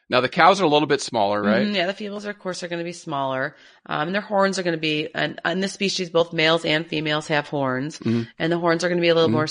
now 0.09 0.21
the 0.21 0.29
cows 0.29 0.59
are 0.59 0.65
a 0.65 0.67
little 0.69 0.87
bit 0.87 1.01
smaller, 1.01 1.41
right? 1.41 1.65
Mhm, 1.67 1.75
Yeah, 1.75 1.85
the 1.85 1.93
females, 1.93 2.25
are, 2.25 2.31
of 2.31 2.39
course, 2.39 2.63
are 2.63 2.67
going 2.67 2.79
to 2.79 2.83
be 2.85 2.93
smaller. 2.93 3.55
Um, 3.85 4.07
and 4.07 4.15
their 4.15 4.21
horns 4.21 4.57
are 4.57 4.63
going 4.63 4.75
to 4.75 4.79
be, 4.81 5.09
and 5.13 5.39
in 5.45 5.59
this 5.59 5.73
species, 5.73 6.09
both 6.09 6.33
males 6.33 6.65
and 6.65 6.87
females 6.87 7.27
have 7.27 7.47
horns. 7.47 7.99
Mhm. 7.99 8.27
And 8.39 8.51
the 8.51 8.57
horns 8.57 8.83
are 8.83 8.89
going 8.89 8.97
to 8.97 9.01
be 9.01 9.09
a 9.09 9.15
little 9.15 9.29
Mhm. 9.29 9.33
more, 9.33 9.47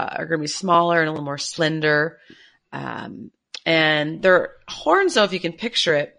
uh, 0.00 0.08
are 0.18 0.26
going 0.26 0.38
to 0.40 0.42
be 0.42 0.46
smaller 0.48 1.00
and 1.00 1.08
a 1.08 1.12
little 1.12 1.24
more 1.24 1.38
slender. 1.38 2.18
Um, 2.72 3.30
and 3.64 4.22
their 4.22 4.56
horns, 4.68 5.14
though, 5.14 5.24
if 5.24 5.32
you 5.32 5.40
can 5.40 5.52
picture 5.52 5.94
it, 5.94 6.14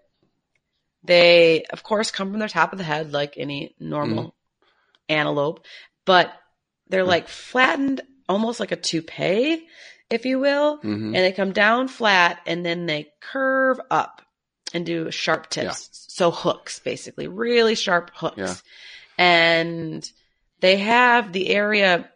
they, 1.02 1.64
of 1.64 1.82
course, 1.82 2.10
come 2.10 2.30
from 2.30 2.40
the 2.40 2.48
top 2.48 2.72
of 2.72 2.78
the 2.78 2.84
head 2.84 3.12
like 3.12 3.34
any 3.36 3.74
normal 3.78 4.18
Mm-hmm. 4.24 5.14
antelope, 5.14 5.64
but 6.06 6.32
they're 6.88 7.04
like 7.04 7.28
flattened 7.28 8.00
almost 8.28 8.58
like 8.60 8.72
a 8.72 8.76
toupee, 8.76 9.66
if 10.10 10.26
you 10.26 10.38
will 10.38 10.76
hmm 10.76 11.06
and 11.06 11.14
they 11.14 11.32
come 11.32 11.52
down 11.52 11.88
flat 11.88 12.40
and 12.46 12.64
then 12.64 12.86
they 12.86 13.08
curve 13.20 13.80
up 13.90 14.22
and 14.74 14.84
do 14.84 15.10
sharp 15.10 15.48
tips. 15.48 15.64
Yeah. 15.64 15.70
So 15.92 16.30
hooks, 16.30 16.80
basically, 16.80 17.28
really 17.28 17.74
sharp 17.76 18.10
hooks. 18.14 18.36
Yeah. 18.36 18.54
And 19.16 20.10
they 20.60 20.78
have 20.78 21.32
the 21.32 21.48
area 21.48 22.10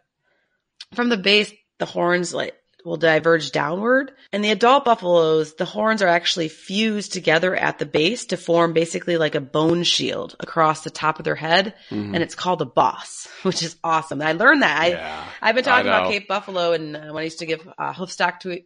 from 0.93 1.09
the 1.09 1.17
base, 1.17 1.51
the 1.77 1.85
horns 1.85 2.33
like 2.33 2.55
will 2.85 2.97
diverge 2.97 3.51
downward. 3.51 4.11
And 4.31 4.43
the 4.43 4.51
adult 4.51 4.85
buffaloes, 4.85 5.55
the 5.55 5.65
horns 5.65 6.01
are 6.01 6.07
actually 6.07 6.47
fused 6.47 7.11
together 7.13 7.55
at 7.55 7.77
the 7.77 7.85
base 7.85 8.25
to 8.27 8.37
form 8.37 8.73
basically 8.73 9.17
like 9.17 9.35
a 9.35 9.41
bone 9.41 9.83
shield 9.83 10.35
across 10.39 10.81
the 10.81 10.89
top 10.89 11.19
of 11.19 11.25
their 11.25 11.35
head. 11.35 11.73
Mhm. 11.89 12.13
And 12.13 12.23
it's 12.23 12.35
called 12.35 12.61
a 12.61 12.65
boss, 12.65 13.27
which 13.43 13.63
is 13.63 13.75
awesome. 13.83 14.21
I 14.21 14.31
learned 14.31 14.61
that. 14.63 14.81
I, 14.81 14.87
yeah. 14.89 15.25
I've 15.41 15.55
been 15.55 15.63
talking 15.63 15.87
about. 15.87 16.09
Cape 16.09 16.27
Buffalo 16.27 16.71
and 16.73 16.95
uh, 16.95 16.99
when 17.11 17.21
I 17.21 17.23
used 17.25 17.39
to 17.39 17.45
give 17.45 17.67
uh, 17.77 17.93
hoofstock 17.93 18.39
to 18.41 18.61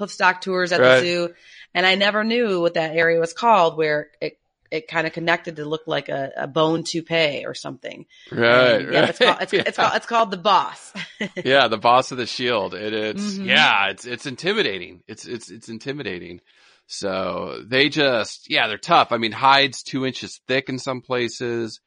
hoofstock 0.00 0.40
tours 0.40 0.72
at 0.72 0.80
Right. 0.80 1.00
the 1.00 1.06
zoo, 1.06 1.34
and 1.74 1.86
I 1.86 1.94
never 1.94 2.24
knew 2.24 2.60
what 2.60 2.74
that 2.74 2.96
area 2.96 3.18
was 3.20 3.32
called, 3.32 3.76
where 3.78 4.08
it 4.20 4.38
it 4.70 4.88
kind 4.88 5.06
of 5.06 5.12
connected 5.12 5.56
to 5.56 5.64
look 5.64 5.82
like 5.86 6.08
a, 6.08 6.32
a 6.36 6.46
bone 6.46 6.82
toupee 6.84 7.44
or 7.46 7.54
something. 7.54 8.06
Right. 8.30 8.80
And, 8.82 8.92
yeah, 8.92 9.06
it's 9.06 9.18
called 9.18 9.38
it's, 9.40 9.52
right. 9.52 9.66
it's 9.66 9.76
called 9.76 9.92
it's 9.94 10.06
called 10.06 10.30
the 10.30 10.36
boss. 10.36 10.92
yeah, 11.44 11.68
the 11.68 11.78
boss 11.78 12.12
of 12.12 12.18
the 12.18 12.26
shield. 12.26 12.74
It, 12.74 12.92
it's 12.92 13.38
Mhm. 13.38 13.46
yeah, 13.46 13.88
it's 13.90 14.04
it's 14.06 14.26
intimidating. 14.26 15.02
It's 15.06 15.26
it's 15.26 15.50
it's 15.50 15.68
intimidating. 15.68 16.40
So 16.86 17.62
they 17.66 17.88
just 17.88 18.50
yeah, 18.50 18.68
they're 18.68 18.78
tough. 18.78 19.12
I 19.12 19.18
mean, 19.18 19.32
hides 19.32 19.82
two 19.82 20.06
inches 20.06 20.40
thick 20.46 20.68
in 20.68 20.78
some 20.78 21.00
places. 21.00 21.80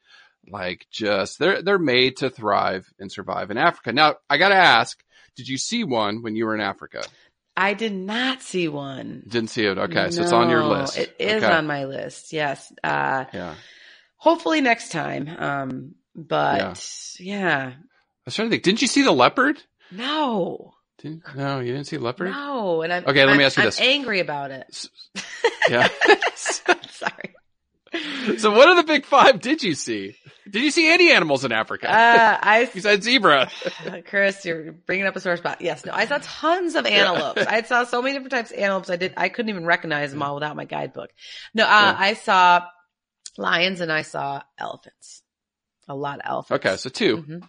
Like 0.48 0.86
just 0.90 1.38
they're 1.38 1.62
they're 1.62 1.78
made 1.78 2.18
to 2.18 2.30
thrive 2.30 2.86
and 2.98 3.10
survive 3.10 3.50
in 3.50 3.58
Africa. 3.58 3.92
Now 3.92 4.16
I 4.28 4.38
got 4.38 4.48
to 4.50 4.56
ask, 4.56 4.98
did 5.36 5.48
you 5.48 5.58
see 5.58 5.84
one 5.84 6.22
when 6.22 6.34
you 6.34 6.46
were 6.46 6.54
in 6.54 6.60
Africa? 6.60 7.02
I 7.60 7.74
did 7.74 7.92
not 7.92 8.42
see 8.42 8.68
one. 8.68 9.22
Didn't 9.28 9.50
see 9.50 9.64
it. 9.66 9.76
Okay, 9.76 10.10
so 10.10 10.22
it's 10.22 10.32
on 10.32 10.48
your 10.50 10.64
list. 10.64 10.96
It 10.96 11.14
is 11.18 11.42
Okay. 11.44 11.52
on 11.52 11.66
my 11.66 11.84
list. 11.84 12.32
Yes. 12.32 12.72
Uh, 12.82 13.26
Yeah, 13.34 13.54
hopefully 14.16 14.60
next 14.62 14.92
time. 14.92 15.28
Um, 15.38 15.94
but 16.14 16.82
yeah. 17.20 17.72
I 17.76 17.82
was 18.24 18.34
trying 18.34 18.48
to 18.48 18.50
think. 18.52 18.62
Didn't 18.62 18.80
you 18.82 18.88
see 18.88 19.02
the 19.02 19.12
leopard? 19.12 19.62
No, 19.92 20.72
Didn't, 21.02 21.22
no, 21.36 21.60
you 21.60 21.72
didn't 21.72 21.86
see 21.86 21.98
leopard. 21.98 22.30
no. 22.30 22.82
And 22.82 22.92
I'm, 22.92 23.04
Okay, 23.06 23.24
let 23.24 23.32
me 23.36 23.44
I'm- 23.44 23.46
ask 23.46 23.56
you 23.56 23.62
I'm 23.64 23.66
this. 23.68 23.80
angry 23.80 24.20
about 24.20 24.50
it. 24.52 24.86
Yeah. 25.68 25.88
Sorry. 26.34 27.34
So 28.38 28.50
what 28.52 28.68
of 28.68 28.76
the 28.76 28.84
big 28.84 29.04
five 29.04 29.40
did 29.40 29.62
you 29.62 29.74
see? 29.74 30.16
Did 30.48 30.62
you 30.62 30.70
see 30.70 30.88
any 30.92 31.10
animals 31.12 31.44
in 31.44 31.52
Africa 31.52 31.88
Uh, 31.90 32.38
I, 32.40 32.70
besides 32.74 33.04
zebra? 33.04 33.50
Chris, 34.08 34.44
you're 34.44 34.72
bringing 34.72 35.06
up 35.06 35.16
a 35.16 35.20
sore 35.20 35.36
spot. 35.36 35.60
Yes, 35.60 35.84
no, 35.84 35.92
I 35.92 36.06
saw 36.06 36.18
tons 36.22 36.74
of 36.76 36.86
antelopes. 36.86 37.42
I 37.46 37.62
saw 37.62 37.84
so 37.84 38.00
many 38.02 38.14
different 38.14 38.32
types 38.32 38.50
of 38.50 38.58
antelopes. 38.58 38.90
I 38.90 38.96
did, 38.96 39.14
I 39.16 39.28
couldn't 39.28 39.48
even 39.50 39.64
recognize 39.64 40.10
them 40.12 40.22
all 40.22 40.34
without 40.34 40.56
my 40.56 40.64
guidebook. 40.64 41.10
No, 41.54 41.64
uh, 41.64 41.66
Yeah. 41.66 41.96
I 41.98 42.14
saw 42.14 42.66
lions 43.38 43.80
and 43.80 43.90
I 43.92 44.02
saw 44.02 44.42
elephants. 44.58 45.22
A 45.88 45.94
lot 45.94 46.20
of 46.20 46.26
elephants. 46.26 46.66
Okay, 46.66 46.76
so 46.76 46.90
2 46.90 47.16
Mhm. 47.18 47.48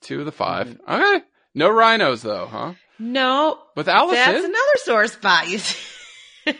two 0.00 0.20
of 0.20 0.26
the 0.26 0.32
5 0.32 0.78
Okay, 0.88 1.24
no 1.54 1.68
rhinos 1.68 2.22
though, 2.22 2.46
huh? 2.46 2.74
No, 2.98 3.58
With 3.74 3.86
that's 3.86 3.96
Allison, 3.98 4.44
another 4.44 4.76
sore 4.84 5.06
spot. 5.08 5.48
You 5.48 5.58
see. 5.58 5.78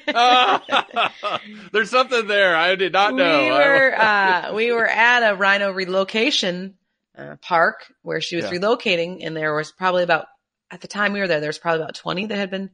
There's 1.73 1.91
something 1.91 2.27
there 2.27 2.57
I 2.57 2.75
did 2.77 2.93
not 2.93 3.15
know. 3.15 3.45
We 3.45 3.51
were 3.51 3.95
uh, 3.99 4.53
we 4.55 4.73
were 4.73 4.87
at 4.87 5.31
a 5.31 5.35
rhino 5.37 5.73
relocation 5.73 6.75
uh, 7.17 7.37
park 7.43 7.93
where 8.03 8.21
she 8.21 8.37
was 8.37 8.47
Yeah. 8.47 8.53
relocating, 8.59 9.25
and 9.25 9.37
there 9.37 9.55
was 9.55 9.73
probably 9.73 10.03
about 10.03 10.27
at 10.71 10.81
the 10.81 10.89
time 10.89 11.13
we 11.13 11.21
were 11.21 11.27
there, 11.29 11.41
there 11.41 11.49
was 11.49 11.59
probably 11.59 11.83
about 11.83 11.95
twenty 11.95 12.27
that 12.27 12.37
had 12.39 12.51
been 12.51 12.71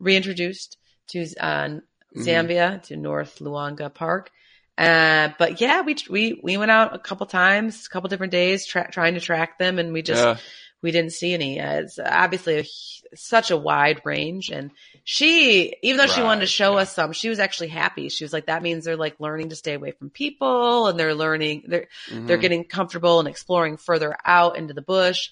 reintroduced 0.00 0.76
to 1.08 1.20
uh, 1.40 1.68
Mhm. 2.14 2.26
Zambia 2.26 2.82
to 2.84 2.96
North 2.96 3.38
Luangwa 3.38 3.92
Park. 3.92 4.30
Uh, 4.76 5.30
but 5.38 5.60
yeah, 5.62 5.80
we 5.82 5.96
we 6.10 6.40
we 6.42 6.56
went 6.58 6.70
out 6.70 6.94
a 6.94 6.98
couple 6.98 7.26
times, 7.26 7.86
a 7.86 7.88
couple 7.90 8.08
different 8.10 8.32
days, 8.32 8.66
tra- 8.66 8.90
trying 8.90 9.14
to 9.14 9.20
track 9.20 9.58
them, 9.58 9.78
and 9.78 9.92
we 9.94 10.02
just 10.02 10.22
Yeah. 10.22 10.36
We 10.82 10.90
didn't 10.90 11.12
see 11.12 11.32
any. 11.32 11.60
Uh, 11.60 11.80
it's 11.80 11.98
obviously 11.98 12.58
a, 12.60 13.16
such 13.16 13.50
a 13.50 13.56
wide 13.56 14.00
range, 14.04 14.50
and 14.50 14.70
she, 15.04 15.74
even 15.82 15.98
though 15.98 16.06
she 16.12 16.22
wanted 16.22 16.40
to 16.40 16.46
show 16.46 16.72
yeah. 16.74 16.82
us 16.82 16.94
some, 16.94 17.12
she 17.12 17.28
was 17.28 17.38
actually 17.38 17.68
happy. 17.68 18.08
She 18.08 18.24
was 18.24 18.32
like, 18.32 18.46
"That 18.46 18.62
means 18.62 18.84
they're 18.84 18.96
like 18.96 19.20
learning 19.20 19.50
to 19.50 19.56
stay 19.56 19.74
away 19.74 19.92
from 19.92 20.10
people, 20.10 20.88
and 20.88 20.98
they're 20.98 21.14
learning 21.14 21.64
they're 21.68 21.88
they're 22.10 22.38
Mhm. 22.38 22.40
getting 22.40 22.64
comfortable 22.64 23.18
and 23.20 23.28
exploring 23.28 23.76
further 23.76 24.16
out 24.24 24.56
into 24.56 24.74
the 24.74 24.82
bush." 24.82 25.30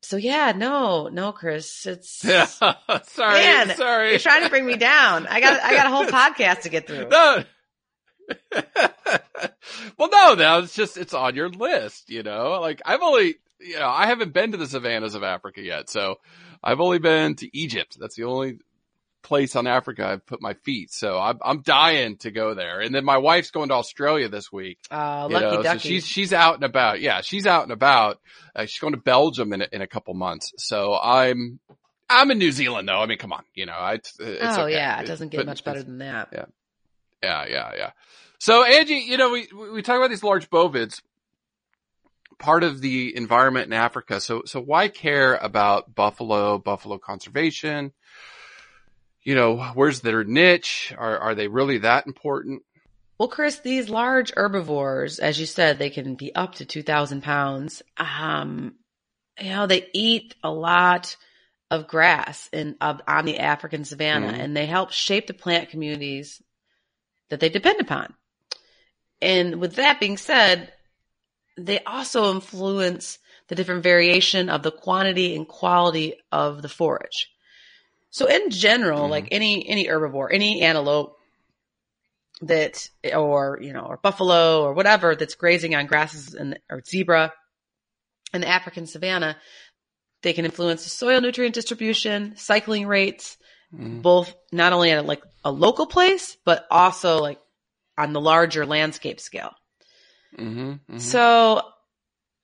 So 0.00 0.16
yeah, 0.16 0.52
no, 0.54 1.08
no, 1.08 1.32
Chris, 1.32 1.84
it's 1.84 2.22
Yeah, 2.24 2.44
sorry, 3.04 3.40
Man, 3.40 3.74
sorry. 3.76 4.10
you're 4.10 4.18
trying 4.20 4.44
to 4.44 4.48
bring 4.50 4.64
me 4.64 4.76
down. 4.76 5.26
I 5.26 5.40
got 5.40 5.60
I 5.60 5.74
got 5.74 5.86
a 5.86 5.90
whole 5.90 6.04
podcast 6.20 6.60
to 6.62 6.68
get 6.68 6.86
through. 6.86 7.08
No. 7.08 7.42
well, 9.98 10.08
no, 10.10 10.34
no, 10.34 10.58
it's 10.60 10.74
just, 10.74 10.96
it's 10.96 11.14
on 11.14 11.34
your 11.34 11.48
list, 11.48 12.10
you 12.10 12.22
know, 12.22 12.58
like 12.60 12.82
I've 12.84 13.00
only, 13.02 13.36
you 13.60 13.78
know, 13.78 13.88
I 13.88 14.06
haven't 14.06 14.32
been 14.32 14.52
to 14.52 14.58
the 14.58 14.66
savannas 14.66 15.14
of 15.14 15.22
Africa 15.22 15.60
yet. 15.62 15.90
So 15.90 16.16
I've 16.62 16.80
only 16.80 16.98
been 16.98 17.34
to 17.36 17.56
Egypt. 17.56 17.96
That's 17.98 18.16
the 18.16 18.24
only 18.24 18.58
place 19.22 19.56
on 19.56 19.66
Africa 19.66 20.06
I've 20.06 20.26
put 20.26 20.40
my 20.40 20.54
feet. 20.54 20.92
So 20.92 21.18
I'm, 21.18 21.38
I'm 21.42 21.62
dying 21.62 22.16
to 22.18 22.30
go 22.30 22.54
there. 22.54 22.80
And 22.80 22.94
then 22.94 23.04
my 23.04 23.18
wife's 23.18 23.50
going 23.50 23.68
to 23.68 23.74
Australia 23.74 24.28
this 24.28 24.52
week. 24.52 24.78
Uh, 24.90 25.28
lucky 25.30 25.56
know, 25.56 25.62
so 25.62 25.78
she's, 25.78 26.06
she's 26.06 26.32
out 26.32 26.54
and 26.54 26.64
about. 26.64 27.00
Yeah. 27.00 27.20
She's 27.20 27.46
out 27.46 27.64
and 27.64 27.72
about. 27.72 28.20
Uh, 28.54 28.66
she's 28.66 28.80
going 28.80 28.94
to 28.94 29.00
Belgium 29.00 29.52
in 29.52 29.62
a, 29.62 29.68
in 29.72 29.82
a 29.82 29.86
couple 29.86 30.14
months. 30.14 30.52
So 30.56 30.96
I'm, 30.96 31.58
I'm 32.10 32.30
in 32.30 32.38
New 32.38 32.52
Zealand 32.52 32.88
though. 32.88 33.00
I 33.00 33.06
mean, 33.06 33.18
come 33.18 33.32
on, 33.32 33.44
you 33.54 33.66
know, 33.66 33.74
I, 33.74 33.94
it's 33.94 34.16
oh 34.18 34.62
okay. 34.62 34.72
yeah, 34.72 35.00
it 35.00 35.06
doesn't 35.06 35.28
get 35.28 35.38
but 35.38 35.46
much 35.46 35.64
better 35.64 35.82
than 35.82 35.98
that. 35.98 36.28
yeah, 37.22 37.44
yeah, 37.46 37.72
yeah. 37.76 37.90
So 38.38 38.64
Angie, 38.64 38.94
you 38.94 39.16
know, 39.16 39.30
we 39.30 39.48
we 39.52 39.82
talk 39.82 39.96
about 39.96 40.10
these 40.10 40.22
large 40.22 40.48
bovids, 40.48 41.02
part 42.38 42.62
of 42.62 42.80
the 42.80 43.16
environment 43.16 43.66
in 43.66 43.72
Africa. 43.72 44.20
So, 44.20 44.42
so 44.46 44.60
why 44.60 44.88
care 44.88 45.34
about 45.34 45.94
buffalo, 45.94 46.58
buffalo 46.58 46.98
conservation? 46.98 47.92
You 49.22 49.34
know, 49.34 49.56
where's 49.74 50.00
their 50.00 50.24
niche? 50.24 50.94
Are, 50.96 51.18
are 51.18 51.34
they 51.34 51.48
really 51.48 51.78
that 51.78 52.06
important? 52.06 52.62
Well, 53.18 53.28
Chris, 53.28 53.58
these 53.58 53.88
large 53.88 54.32
herbivores, 54.36 55.18
as 55.18 55.40
you 55.40 55.46
said, 55.46 55.78
they 55.78 55.90
can 55.90 56.14
be 56.14 56.34
up 56.34 56.56
to 56.56 56.64
2,000 56.64 57.22
pounds. 57.22 57.82
Um, 57.96 58.76
you 59.40 59.50
know, 59.50 59.66
they 59.66 59.88
eat 59.92 60.34
a 60.42 60.50
lot 60.50 61.16
of 61.70 61.88
grass 61.88 62.48
in, 62.52 62.76
of, 62.80 63.00
on 63.06 63.24
the 63.24 63.38
African 63.40 63.84
savanna 63.84 64.28
Mhm. 64.28 64.38
and 64.38 64.56
they 64.56 64.66
help 64.66 64.92
shape 64.92 65.26
the 65.26 65.34
plant 65.34 65.70
communities 65.70 66.40
that 67.28 67.40
they 67.40 67.48
depend 67.48 67.80
upon. 67.80 68.14
And 69.20 69.56
with 69.56 69.74
that 69.74 70.00
being 70.00 70.16
said, 70.16 70.72
they 71.58 71.80
also 71.80 72.30
influence 72.32 73.18
the 73.48 73.54
different 73.54 73.82
variation 73.82 74.48
of 74.48 74.62
the 74.62 74.70
quantity 74.70 75.34
and 75.34 75.46
quality 75.48 76.14
of 76.30 76.62
the 76.62 76.68
forage. 76.68 77.30
So 78.10 78.26
in 78.26 78.50
general, 78.50 79.06
Mhm. 79.06 79.10
like 79.10 79.28
any, 79.32 79.68
any 79.68 79.86
herbivore, 79.86 80.28
any 80.32 80.62
antelope, 80.62 81.16
that 82.42 82.88
or 83.14 83.58
you 83.60 83.72
know 83.72 83.80
or 83.84 83.96
buffalo 83.96 84.62
or 84.62 84.72
whatever 84.72 85.16
that's 85.16 85.34
grazing 85.34 85.74
on 85.74 85.86
grasses 85.86 86.34
and 86.34 86.56
or 86.70 86.80
zebra 86.86 87.32
in 88.32 88.40
the 88.42 88.46
African 88.46 88.86
savanna, 88.86 89.36
they 90.22 90.32
can 90.32 90.44
influence 90.44 90.84
the 90.84 90.90
soil 90.90 91.20
nutrient 91.20 91.54
distribution, 91.54 92.36
cycling 92.36 92.86
rates, 92.86 93.38
Mhm. 93.74 94.02
both 94.02 94.36
not 94.52 94.72
only 94.72 94.92
at 94.92 95.04
like 95.04 95.22
a 95.44 95.50
local 95.50 95.86
place 95.86 96.36
but 96.44 96.64
also 96.70 97.18
like 97.18 97.40
on 97.96 98.12
the 98.12 98.20
larger 98.20 98.64
landscape 98.64 99.18
scale. 99.18 99.52
Mhm, 100.36 100.80
mhm. 100.88 101.00
So, 101.00 101.62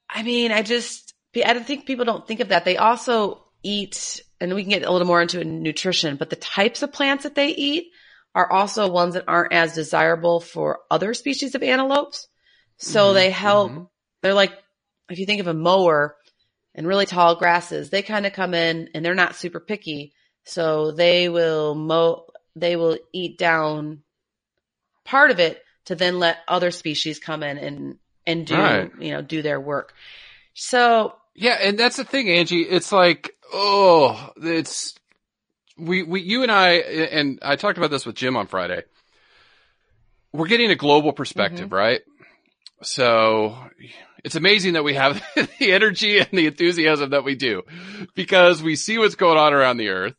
I 0.08 0.22
mean, 0.22 0.52
I 0.52 0.62
just, 0.62 1.14
I 1.44 1.52
don't 1.52 1.66
think 1.66 1.86
people 1.86 2.04
don't 2.04 2.26
think 2.26 2.40
of 2.40 2.48
that. 2.48 2.64
They 2.64 2.76
also 2.76 3.44
eat, 3.62 4.22
and 4.40 4.54
we 4.54 4.62
can 4.62 4.70
get 4.70 4.84
a 4.84 4.90
little 4.92 5.06
more 5.06 5.22
into 5.22 5.42
nutrition, 5.44 6.16
but 6.16 6.30
the 6.30 6.36
types 6.36 6.82
of 6.82 6.92
plants 6.92 7.24
that 7.24 7.34
they 7.34 7.48
eat 7.48 7.90
are 8.34 8.50
also 8.50 8.90
ones 8.90 9.14
that 9.14 9.24
aren't 9.28 9.52
as 9.52 9.74
desirable 9.74 10.40
for 10.40 10.80
other 10.90 11.14
species 11.14 11.54
of 11.54 11.62
antelopes. 11.62 12.28
So 12.78 13.10
Mhm, 13.10 13.14
they 13.14 13.30
help, 13.30 13.72
mhm. 13.72 13.88
they're 14.22 14.34
like, 14.34 14.52
if 15.08 15.18
you 15.18 15.26
think 15.26 15.40
of 15.40 15.46
a 15.46 15.54
mower 15.54 16.16
and 16.74 16.86
really 16.86 17.06
tall 17.06 17.36
grasses, 17.36 17.90
they 17.90 18.02
kind 18.02 18.26
of 18.26 18.32
come 18.32 18.54
in 18.54 18.90
and 18.94 19.04
they're 19.04 19.14
not 19.14 19.36
super 19.36 19.60
picky. 19.60 20.12
So 20.44 20.90
they 20.92 21.28
will 21.28 21.74
mow, 21.74 22.26
they 22.56 22.76
will 22.76 22.98
eat 23.12 23.38
down 23.38 24.02
part 25.04 25.30
of 25.30 25.38
it 25.38 25.62
to 25.86 25.94
then 25.94 26.18
let 26.18 26.38
other 26.48 26.70
species 26.70 27.18
come 27.18 27.42
in 27.42 27.58
and, 27.58 27.98
and 28.26 28.46
do, 28.46 28.56
Right. 28.56 28.90
you 28.98 29.10
know, 29.12 29.22
do 29.22 29.42
their 29.42 29.60
work. 29.60 29.94
So 30.54 31.14
Yeah, 31.34 31.58
and 31.60 31.78
that's 31.78 31.96
the 31.96 32.04
thing, 32.04 32.30
Angie. 32.30 32.62
It's 32.62 32.92
like, 32.92 33.32
oh, 33.52 34.30
it's 34.36 34.94
we 35.76 36.02
we 36.02 36.22
you 36.22 36.42
and 36.42 36.52
I 36.52 36.74
and 36.74 37.38
I 37.42 37.56
talked 37.56 37.78
about 37.78 37.90
this 37.90 38.06
with 38.06 38.14
Jim 38.16 38.36
on 38.36 38.46
Friday. 38.46 38.82
We're 40.32 40.46
getting 40.46 40.70
a 40.70 40.76
global 40.76 41.12
perspective, 41.12 41.66
mm-hmm. 41.66 41.74
right? 41.74 42.00
So 42.82 43.56
it's 44.24 44.36
amazing 44.36 44.72
that 44.74 44.84
we 44.84 44.94
have 44.94 45.22
the 45.36 45.72
energy 45.72 46.18
and 46.18 46.28
the 46.32 46.46
enthusiasm 46.46 47.10
that 47.10 47.24
we 47.24 47.34
do 47.34 47.62
because 48.14 48.62
we 48.62 48.76
see 48.76 48.98
what's 48.98 49.14
going 49.14 49.38
on 49.38 49.52
around 49.52 49.76
the 49.76 49.88
earth. 49.88 50.14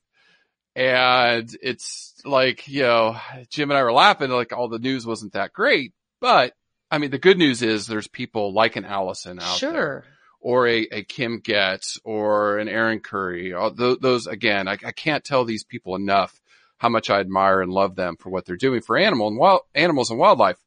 And 0.75 1.49
it's 1.61 2.14
like, 2.25 2.67
you 2.67 2.83
know, 2.83 3.17
Jim 3.49 3.71
and 3.71 3.77
I 3.77 3.83
were 3.83 3.93
laughing 3.93 4.29
like 4.29 4.53
all 4.53 4.67
the 4.67 4.79
news 4.79 5.05
wasn't 5.05 5.33
that 5.33 5.53
great, 5.53 5.93
but 6.19 6.53
I 6.91 6.97
mean, 6.97 7.11
the 7.11 7.17
good 7.19 7.37
news 7.37 7.61
is 7.61 7.87
there's 7.87 8.07
people 8.07 8.53
like 8.53 8.75
an 8.75 8.85
Allison 8.85 9.39
out 9.39 9.59
there 9.59 9.71
sure. 9.71 10.03
or 10.39 10.67
a, 10.67 10.87
a 10.91 11.03
Kim 11.03 11.39
Getz 11.39 11.99
or 12.03 12.59
an 12.59 12.69
Aaron 12.69 12.99
Curry. 12.99 13.53
Those, 13.75 13.97
those 13.99 14.27
again, 14.27 14.67
I, 14.67 14.77
I 14.85 14.91
can't 14.91 15.23
tell 15.23 15.45
these 15.45 15.63
people 15.63 15.95
enough 15.95 16.39
how 16.77 16.89
much 16.89 17.09
I 17.09 17.19
admire 17.19 17.61
and 17.61 17.71
love 17.71 17.95
them 17.95 18.17
for 18.17 18.29
what 18.29 18.45
they're 18.45 18.55
doing 18.55 18.81
for 18.81 18.97
animal 18.97 19.27
and 19.27 19.37
wild, 19.37 19.61
animals 19.73 20.09
and 20.09 20.19
wildlife. 20.19 20.57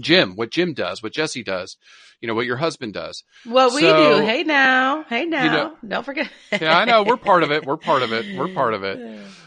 Jim, 0.00 0.36
what 0.36 0.50
Jim 0.50 0.72
does, 0.72 1.02
what 1.02 1.12
Jesse 1.12 1.42
does, 1.42 1.76
you 2.20 2.28
know, 2.28 2.34
what 2.34 2.46
your 2.46 2.56
husband 2.56 2.94
does. 2.94 3.24
What 3.44 3.74
we 3.74 3.82
do. 3.82 4.20
Hey 4.24 4.42
now. 4.42 5.02
Hey 5.02 5.26
now. 5.26 5.52
know- 5.52 5.76
Don't 5.86 6.04
forget. 6.04 6.30
Yeah, 6.52 6.76
I 6.76 6.84
know. 6.84 7.02
We're 7.02 7.16
part 7.16 7.42
of 7.42 7.50
it. 7.50 7.66
We're 7.66 7.76
part 7.76 8.02
of 8.02 8.12
it. 8.12 8.38
We're 8.38 8.54
part 8.54 8.74
of 8.74 8.84
it. 8.84 8.98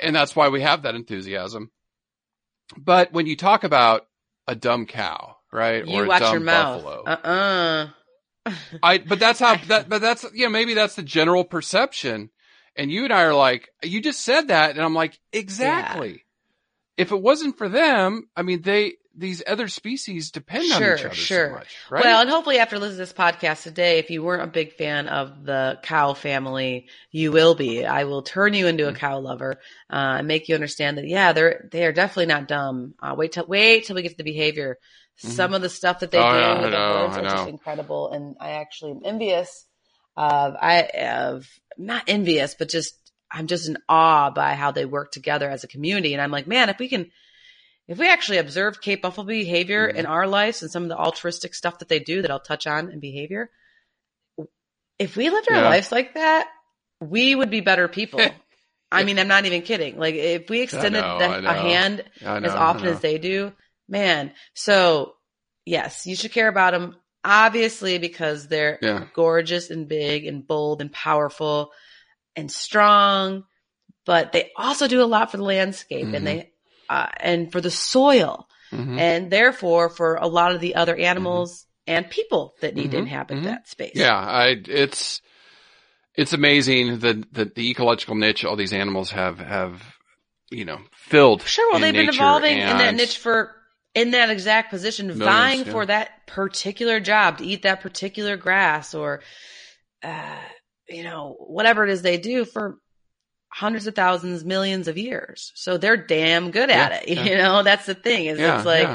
And 0.00 0.14
that's 0.14 0.34
why 0.34 0.48
we 0.48 0.62
have 0.62 0.82
that 0.82 0.94
enthusiasm. 0.94 1.70
But 2.76 3.12
when 3.12 3.26
you 3.26 3.36
talk 3.36 3.64
about 3.64 4.06
a 4.46 4.54
dumb 4.54 4.86
cow, 4.86 5.36
right? 5.52 5.86
You 5.86 6.00
or 6.00 6.04
a 6.04 6.18
dumb 6.18 6.32
your 6.32 6.40
mouth. 6.40 6.82
buffalo. 6.82 7.04
Uh 7.04 7.28
uh 7.28 7.88
I, 8.82 8.98
but 8.98 9.18
that's 9.18 9.38
how, 9.38 9.56
that, 9.66 9.88
but 9.88 10.00
that's, 10.00 10.24
you 10.32 10.44
know, 10.44 10.50
maybe 10.50 10.74
that's 10.74 10.96
the 10.96 11.02
general 11.02 11.44
perception. 11.44 12.30
And 12.76 12.90
you 12.90 13.04
and 13.04 13.12
I 13.12 13.22
are 13.22 13.34
like, 13.34 13.68
you 13.82 14.00
just 14.00 14.20
said 14.20 14.48
that. 14.48 14.70
And 14.70 14.80
I'm 14.80 14.94
like, 14.94 15.18
exactly. 15.32 16.24
If 16.96 17.12
it 17.12 17.20
wasn't 17.20 17.58
for 17.58 17.68
them, 17.68 18.28
I 18.36 18.42
mean, 18.42 18.62
they, 18.62 18.94
these 19.16 19.42
other 19.46 19.68
species 19.68 20.30
depend 20.30 20.70
on 20.72 20.78
Sure, 20.80 20.94
each 20.96 21.04
other 21.04 21.14
sure. 21.14 21.48
so 21.48 21.54
much, 21.54 21.76
right? 21.90 22.04
Well, 22.04 22.20
and 22.20 22.30
hopefully 22.30 22.58
after 22.58 22.78
listening 22.78 22.96
to 22.98 22.98
this 22.98 23.12
podcast 23.12 23.64
today, 23.64 23.98
if 23.98 24.10
you 24.10 24.22
weren't 24.22 24.42
a 24.42 24.46
big 24.46 24.74
fan 24.74 25.08
of 25.08 25.44
the 25.44 25.78
cow 25.82 26.14
family, 26.14 26.86
you 27.10 27.32
will 27.32 27.54
be. 27.54 27.84
I 27.84 28.04
will 28.04 28.22
turn 28.22 28.54
you 28.54 28.66
into 28.68 28.88
a 28.88 28.92
cow 28.94 29.18
lover 29.18 29.60
uh, 29.90 30.16
and 30.18 30.28
make 30.28 30.48
you 30.48 30.54
understand 30.54 30.98
that 30.98 31.08
yeah, 31.08 31.32
they're 31.32 31.68
they 31.72 31.84
are 31.86 31.92
definitely 31.92 32.26
not 32.26 32.48
dumb. 32.48 32.94
Uh, 33.02 33.14
wait 33.18 33.32
till 33.32 33.46
wait 33.46 33.84
till 33.84 33.96
we 33.96 34.02
get 34.02 34.12
to 34.12 34.16
the 34.16 34.24
behavior. 34.24 34.78
Some 35.16 35.52
of 35.52 35.60
the 35.60 35.68
stuff 35.68 36.00
that 36.00 36.10
they 36.10 36.18
Oh, 36.18 36.32
do 36.32 36.38
yeah, 36.38 36.54
with 36.62 36.70
the 36.70 36.78
know, 36.78 37.06
birds 37.08 37.16
are 37.18 37.22
just 37.36 37.48
incredible, 37.48 38.10
and 38.12 38.36
I 38.40 38.52
actually 38.52 38.92
am 38.92 39.02
envious 39.04 39.66
of 40.16 40.54
I 40.58 40.82
of 40.84 41.46
not 41.76 42.04
envious, 42.06 42.54
but 42.54 42.68
just 42.70 42.94
I'm 43.30 43.46
just 43.46 43.68
in 43.68 43.76
awe 43.88 44.30
by 44.30 44.54
how 44.54 44.70
they 44.70 44.86
work 44.86 45.12
together 45.12 45.50
as 45.50 45.62
a 45.62 45.68
community, 45.68 46.14
and 46.14 46.22
I'm 46.22 46.30
like, 46.30 46.46
man, 46.46 46.68
if 46.70 46.78
we 46.78 46.88
can 46.88 47.10
if 47.90 47.98
we 47.98 48.08
actually 48.08 48.38
observe 48.38 48.80
Cape 48.80 49.02
Buffalo 49.02 49.26
behavior 49.26 49.88
Mm-hmm. 49.88 49.98
in 49.98 50.06
our 50.06 50.26
lives 50.28 50.62
and 50.62 50.70
some 50.70 50.84
of 50.84 50.88
the 50.88 50.96
altruistic 50.96 51.54
stuff 51.54 51.80
that 51.80 51.88
they 51.88 51.98
do 51.98 52.22
that 52.22 52.30
I'll 52.30 52.38
touch 52.40 52.66
on 52.68 52.90
in 52.90 53.00
behavior, 53.00 53.50
if 54.98 55.16
we 55.16 55.28
lived 55.28 55.48
our 55.50 55.56
Yeah. 55.56 55.68
lives 55.70 55.90
like 55.90 56.14
that, 56.14 56.48
we 57.00 57.34
would 57.34 57.50
be 57.50 57.60
better 57.60 57.88
people. 57.88 58.20
I 58.92 59.04
mean, 59.04 59.18
I'm 59.18 59.28
not 59.28 59.44
even 59.44 59.62
kidding. 59.62 59.98
Like 59.98 60.14
if 60.14 60.48
we 60.48 60.60
extended 60.60 61.00
know, 61.00 61.18
the, 61.18 61.50
a 61.50 61.54
hand 61.54 62.04
know, 62.22 62.34
as 62.36 62.54
often 62.54 62.86
as 62.86 63.00
they 63.00 63.18
do, 63.18 63.52
man. 63.88 64.32
So 64.54 65.14
yes, 65.66 66.06
you 66.06 66.14
should 66.14 66.32
care 66.32 66.48
about 66.48 66.72
them. 66.72 66.96
Obviously, 67.24 67.98
because 67.98 68.48
they're 68.48 68.78
Yeah. 68.80 69.04
gorgeous 69.14 69.70
and 69.70 69.88
big 69.88 70.26
and 70.26 70.46
bold 70.46 70.80
and 70.80 70.92
powerful 70.92 71.72
and 72.36 72.50
strong, 72.50 73.44
but 74.06 74.32
they 74.32 74.50
also 74.56 74.88
do 74.88 75.02
a 75.02 75.04
lot 75.04 75.30
for 75.30 75.36
the 75.36 75.42
landscape 75.42 76.08
Mhm. 76.08 76.16
and 76.16 76.26
they 76.26 76.49
uh, 76.90 77.08
and 77.20 77.52
for 77.52 77.60
the 77.60 77.70
soil 77.70 78.48
Mhm. 78.72 78.98
and 78.98 79.30
therefore 79.30 79.88
for 79.88 80.16
a 80.16 80.26
lot 80.26 80.54
of 80.54 80.60
the 80.60 80.74
other 80.74 80.96
animals 80.96 81.66
and 81.86 82.10
people 82.10 82.54
that 82.60 82.74
need 82.74 82.90
to 82.90 82.96
Mhm, 82.98 83.00
inhabit 83.00 83.38
mhm. 83.38 83.44
that 83.44 83.68
space. 83.68 83.92
Yeah, 83.94 84.14
I 84.16 84.56
it's 84.66 85.22
it's 86.14 86.32
amazing 86.32 86.98
that, 87.00 87.32
the 87.32 87.44
the 87.46 87.70
ecological 87.70 88.14
niche 88.16 88.44
all 88.44 88.56
these 88.56 88.72
animals 88.72 89.10
have 89.12 89.38
have 89.38 89.82
you 90.50 90.64
know 90.64 90.78
filled. 90.92 91.42
Sure. 91.42 91.70
Well, 91.70 91.80
they've 91.80 91.94
been 91.94 92.08
evolving 92.08 92.58
in 92.58 92.78
that 92.78 92.94
niche 92.94 93.18
for 93.18 93.56
in 93.94 94.12
that 94.12 94.30
exact 94.30 94.70
position, 94.70 95.06
Millions, 95.08 95.24
vying 95.24 95.64
yeah. 95.64 95.72
for 95.72 95.86
that 95.86 96.26
particular 96.26 97.00
job 97.00 97.38
to 97.38 97.44
eat 97.44 97.62
that 97.62 97.80
particular 97.80 98.36
grass 98.36 98.94
or, 98.94 99.20
uh, 100.02 100.38
you 100.88 101.02
know, 101.02 101.36
whatever 101.40 101.84
it 101.84 101.90
is 101.90 102.02
they 102.02 102.16
do 102.18 102.44
for 102.44 102.76
hundreds 103.52 103.86
of 103.86 103.94
thousands, 103.94 104.44
millions 104.44 104.88
of 104.88 104.96
years. 104.96 105.52
So 105.54 105.76
they're 105.76 105.96
damn 105.96 106.50
good 106.50 106.70
at 106.70 107.02
it. 107.02 107.08
yeah. 107.16 107.24
You 107.24 107.36
know, 107.36 107.62
that's 107.62 107.84
the 107.86 107.94
thing 107.94 108.26
is 108.26 108.38
Yeah, 108.38 108.56
it's 108.58 108.66
like, 108.66 108.88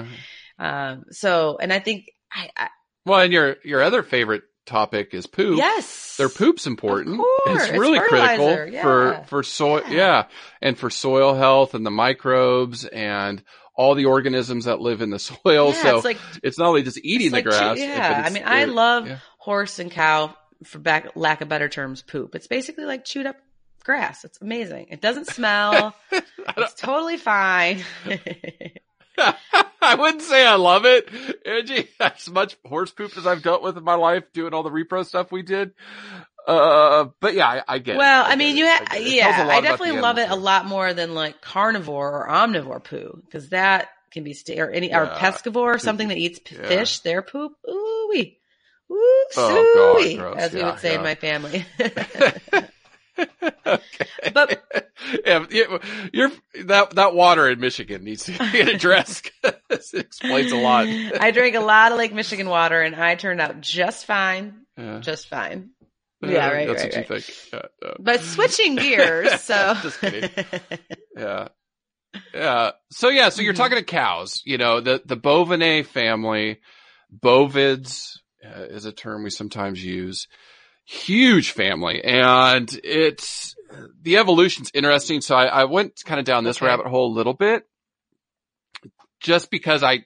yeah. 0.59 0.91
um, 0.91 1.03
so, 1.11 1.57
and 1.61 1.71
I 1.73 1.79
think 1.79 2.05
I, 2.31 2.49
I 2.55 2.67
Well, 3.05 3.19
and 3.19 3.33
your 3.33 3.57
your 3.63 3.81
other 3.83 4.01
favorite 4.01 4.43
topic 4.65 5.13
is 5.13 5.27
poop. 5.27 5.57
yes, 5.57 6.15
Their 6.17 6.29
poop's 6.29 6.65
important. 6.67 7.21
it's 7.47 7.65
it's 7.67 7.77
really 7.77 7.99
critical 7.99 8.67
yeah. 8.67 8.81
for 8.81 9.23
for 9.27 9.43
soil, 9.43 9.81
Yeah. 9.89 9.93
yeah. 9.93 10.23
and 10.61 10.77
for 10.77 10.89
soil 10.89 11.35
health 11.35 11.73
and 11.75 11.85
the 11.85 11.91
microbes 11.91 12.85
and 12.85 13.43
all 13.75 13.93
the 13.93 14.05
organisms 14.05 14.65
that 14.65 14.79
live 14.79 15.01
in 15.01 15.09
the 15.09 15.19
soil. 15.43 15.73
Yeah, 15.73 15.81
so 15.81 15.95
it's 15.97 16.05
like 16.05 16.17
it's 16.41 16.57
not 16.57 16.69
only 16.69 16.83
just 16.83 16.97
eating 17.03 17.31
the 17.31 17.37
like 17.37 17.45
grass. 17.45 17.77
yeah, 17.77 18.23
I 18.25 18.29
mean, 18.29 18.43
I 18.45 18.65
love 18.65 19.07
yeah. 19.07 19.17
horse 19.37 19.79
and 19.79 19.91
cow, 19.91 20.33
for 20.63 20.79
back, 20.79 21.11
lack 21.15 21.41
of 21.41 21.49
better 21.49 21.67
terms, 21.69 22.01
poop. 22.01 22.33
It's 22.35 22.47
basically 22.47 22.85
like 22.85 23.03
chewed 23.05 23.25
up 23.25 23.35
grass. 23.85 24.25
It's 24.25 24.39
amazing. 24.41 24.87
It 24.89 24.99
doesn't 25.01 25.27
smell. 25.27 25.95
it's 26.11 26.73
totally 26.73 27.17
fine. 27.17 27.83
I 29.81 29.95
wouldn't 29.95 30.23
say 30.23 30.45
I 30.45 30.55
love 30.55 30.85
it, 30.85 31.07
Angie. 31.45 31.87
As 31.99 32.27
much 32.29 32.57
horse 32.65 32.91
poop 32.91 33.15
as 33.17 33.25
I've 33.25 33.43
dealt 33.43 33.61
with 33.63 33.77
in 33.77 33.83
my 33.83 33.95
life, 33.95 34.23
doing 34.33 34.53
all 34.53 34.63
the 34.63 34.71
repro 34.71 35.05
stuff 35.05 35.31
we 35.31 35.41
did. 35.43 35.71
Uh, 36.47 37.05
but 37.21 37.33
yeah, 37.33 37.47
I, 37.47 37.63
I 37.67 37.79
get 37.79 37.95
it. 37.95 37.97
well, 37.99 38.25
I, 38.25 38.29
get 38.29 38.37
mean, 38.39 38.55
it. 38.55 38.59
you 38.59 38.65
I 38.65 38.69
have, 38.69 38.81
it. 38.93 39.07
It 39.07 39.13
yeah, 39.15 39.47
I 39.49 39.61
definitely 39.61 39.99
love 40.01 40.17
it 40.17 40.29
a 40.29 40.35
lot 40.35 40.65
more 40.65 40.93
than 40.93 41.13
like 41.13 41.39
carnivore 41.41 42.23
or 42.23 42.27
omnivore 42.27 42.83
poo 42.83 43.21
because 43.25 43.49
that 43.49 43.89
can 44.11 44.23
be 44.23 44.33
st- 44.33 44.59
or 44.59 44.69
any 44.69 44.93
or 44.93 45.07
pescivore, 45.07 45.79
something 45.79 46.07
that 46.09 46.17
eats 46.17 46.39
p- 46.39 46.55
Yeah. 46.55 46.67
fish, 46.67 46.99
their 46.99 47.21
poop. 47.21 47.53
Ooh 47.69 48.07
wee. 48.09 48.39
Ooh, 48.91 49.25
Oh, 49.37 50.15
God, 50.17 50.37
as 50.37 50.53
we 50.53 50.59
Yeah, 50.59 50.71
would 50.71 50.79
say 50.79 50.91
yeah. 50.91 50.97
in 50.97 51.03
my 51.03 51.15
family. 51.15 51.65
Okay. 53.17 54.31
But- 54.33 54.61
yeah, 55.25 55.45
you- 55.49 55.79
you're 56.13 56.31
that 56.65 56.91
that 56.91 57.13
water 57.15 57.49
in 57.49 57.59
Michigan 57.59 58.03
needs 58.03 58.23
to 58.25 58.31
get 58.33 58.67
addressed. 58.75 59.31
it 59.43 59.83
explains 59.93 60.51
a 60.51 60.57
lot. 60.57 60.87
I 60.87 61.31
drank 61.31 61.55
a 61.55 61.59
lot 61.59 61.91
of 61.91 61.97
Lake 61.97 62.13
Michigan 62.13 62.47
water 62.49 62.81
and 62.81 62.95
I 62.95 63.15
turned 63.15 63.41
out 63.41 63.61
just 63.61 64.05
fine. 64.05 64.61
Yeah. 64.77 64.99
Just 64.99 65.27
fine. 65.27 65.69
Yeah, 66.21 66.49
right, 66.49 66.67
That's 66.67 66.81
right, 66.83 66.93
what 66.95 67.09
right. 67.09 67.19
you 67.19 67.21
think. 67.21 67.37
Yeah, 67.53 67.61
no. 67.83 67.95
But 67.99 68.21
switching 68.21 68.75
gears, 68.77 69.41
so 69.41 69.75
Just 69.81 69.99
kidding. 70.01 70.29
Yeah. 71.15 71.49
Yeah. 72.33 72.71
So 72.91 73.09
yeah, 73.09 73.29
so 73.29 73.41
you're 73.41 73.53
Mhm. 73.53 73.57
talking 73.57 73.77
to 73.77 73.83
cows, 73.83 74.41
you 74.45 74.57
know, 74.57 74.79
the, 74.81 75.01
the 75.05 75.17
bovinae 75.17 75.85
family, 75.85 76.61
bovids 77.15 78.17
uh, 78.45 78.61
is 78.63 78.85
a 78.85 78.91
term 78.91 79.23
we 79.23 79.29
sometimes 79.29 79.83
use. 79.83 80.27
Huge 80.85 81.51
family. 81.51 82.03
And 82.03 82.69
it's, 82.83 83.55
the 84.01 84.17
evolution's 84.17 84.71
interesting. 84.73 85.21
So 85.21 85.35
I, 85.35 85.45
I 85.45 85.63
went 85.65 86.01
kind 86.05 86.19
of 86.19 86.25
down 86.25 86.43
this 86.43 86.57
Okay. 86.57 86.67
rabbit 86.67 86.87
hole 86.87 87.11
a 87.11 87.15
little 87.15 87.33
bit 87.33 87.63
just 89.19 89.49
because 89.49 89.81
I, 89.83 90.05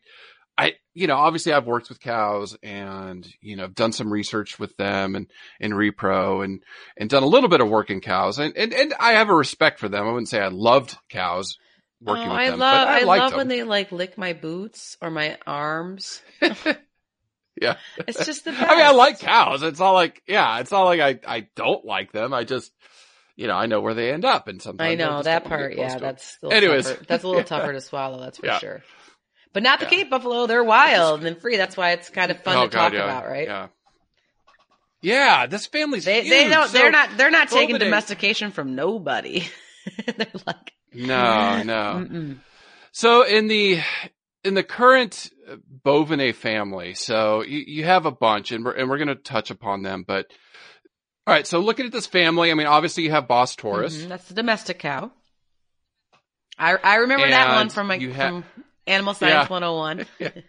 I, 0.57 0.73
you 0.93 1.07
know, 1.07 1.15
obviously 1.15 1.53
I've 1.53 1.65
worked 1.67 1.89
with 1.89 1.99
cows 1.99 2.57
and, 2.63 3.27
you 3.41 3.55
know, 3.55 3.65
I've 3.65 3.75
done 3.75 3.91
some 3.91 4.11
research 4.11 4.57
with 4.59 4.75
them 4.77 5.15
and, 5.15 5.27
in 5.59 5.71
repro 5.71 6.43
and, 6.43 6.63
and 6.97 7.09
done 7.09 7.23
a 7.23 7.27
little 7.27 7.49
bit 7.49 7.61
of 7.61 7.69
work 7.69 7.89
in 7.89 8.01
cows 8.01 8.39
and, 8.39 8.55
and, 8.55 8.73
and 8.73 8.93
I 8.99 9.13
have 9.13 9.29
a 9.29 9.35
respect 9.35 9.79
for 9.79 9.89
them. 9.89 10.05
I 10.05 10.11
wouldn't 10.11 10.29
say 10.29 10.39
I 10.39 10.47
loved 10.49 10.97
cows 11.09 11.57
working 12.01 12.27
oh, 12.27 12.31
with 12.31 12.39
I 12.39 12.49
them, 12.49 12.59
love 12.59 12.87
but 12.87 12.93
I, 12.93 12.99
I, 13.01 13.03
love 13.03 13.31
them. 13.31 13.37
when 13.37 13.47
they 13.49 13.63
like 13.63 13.91
lick 13.91 14.17
my 14.17 14.33
boots 14.33 14.97
or 15.01 15.09
my 15.09 15.37
arms. 15.45 16.21
yeah. 17.59 17.75
It's 18.07 18.25
just 18.25 18.45
the 18.45 18.51
best. 18.51 18.63
I 18.69 18.75
mean, 18.75 18.85
I 18.85 18.91
like 18.91 19.19
cows. 19.19 19.61
It's 19.63 19.79
not 19.79 19.91
like, 19.91 20.21
yeah, 20.27 20.59
it's 20.59 20.71
not 20.71 20.83
like 20.83 20.99
I, 20.99 21.19
I 21.35 21.47
don't 21.55 21.83
like 21.85 22.11
them. 22.11 22.33
I 22.33 22.43
just, 22.43 22.71
you 23.35 23.47
know, 23.47 23.55
I 23.55 23.65
know 23.67 23.81
where 23.81 23.93
they 23.93 24.11
end 24.11 24.25
up 24.25 24.47
and 24.47 24.61
sometimes 24.61 24.87
I 24.87 24.91
I 24.91 24.95
know 24.95 25.21
that 25.23 25.45
part. 25.45 25.75
Yeah, 25.75 25.97
that's 25.97 26.37
Anyways. 26.43 26.87
tougher. 26.87 27.05
that's 27.07 27.23
a 27.23 27.27
little 27.27 27.41
Yeah. 27.43 27.45
tougher 27.45 27.73
to 27.73 27.81
swallow. 27.81 28.19
That's 28.19 28.37
for 28.37 28.45
Yeah. 28.47 28.59
sure. 28.59 28.83
But 29.53 29.63
not 29.63 29.79
the 29.79 29.85
Yeah. 29.85 29.89
Cape 29.91 30.09
Buffalo. 30.09 30.45
They're 30.47 30.63
wild 30.63 31.25
and 31.25 31.39
free. 31.41 31.57
That's 31.57 31.75
why 31.77 31.91
it's 31.91 32.09
kind 32.09 32.31
of 32.31 32.41
fun 32.43 32.55
Oh, 32.57 32.63
to 32.65 32.69
talk 32.69 32.91
God, 32.91 32.97
yeah, 32.97 33.03
about, 33.03 33.27
right? 33.27 33.47
Yeah. 33.47 33.67
Yeah, 35.01 35.45
this 35.47 35.65
family's 35.65 36.05
They 36.05 36.21
huge. 36.21 36.29
they 36.29 36.49
don't. 36.49 36.67
So- 36.67 36.77
they're 36.77 36.91
not. 36.91 37.17
They're 37.17 37.31
not 37.31 37.49
taking 37.49 37.77
domestication 37.77 38.51
from 38.51 38.75
nobody. 38.75 39.47
they're 40.05 40.27
like 40.45 40.73
No, 40.93 41.63
no. 41.63 42.05
Mm-mm. 42.05 42.37
So 42.91 43.23
in 43.25 43.47
the 43.47 43.79
in 44.43 44.55
the 44.55 44.63
current 44.63 45.29
Bovinae 45.85 46.33
family, 46.35 46.93
so 46.93 47.41
you, 47.43 47.59
you 47.65 47.83
have 47.85 48.05
a 48.05 48.11
bunch, 48.11 48.51
and 48.51 48.63
we're 48.65 48.73
and 48.73 48.89
we're 48.89 48.97
going 48.97 49.07
to 49.09 49.15
touch 49.15 49.51
upon 49.51 49.81
them. 49.83 50.03
But 50.07 50.27
all 51.27 51.33
right, 51.33 51.45
so 51.47 51.59
looking 51.59 51.85
at 51.85 51.91
this 51.91 52.07
family, 52.07 52.51
I 52.51 52.53
mean, 52.53 52.67
obviously 52.67 53.03
you 53.03 53.11
have 53.11 53.27
Bos 53.27 53.55
Taurus. 53.55 53.95
Mhm, 53.97 54.09
That's 54.09 54.27
the 54.27 54.33
domestic 54.33 54.79
cow. 54.79 55.11
I 56.57 56.75
I 56.83 56.95
remember 56.97 57.29
that 57.29 57.55
one 57.55 57.69
from 57.69 57.87
my 57.87 57.97
ha- 57.97 58.27
from 58.27 58.45
Animal 58.87 59.13
Science 59.13 59.49
Yeah. 59.49 59.59
101. 59.59 60.05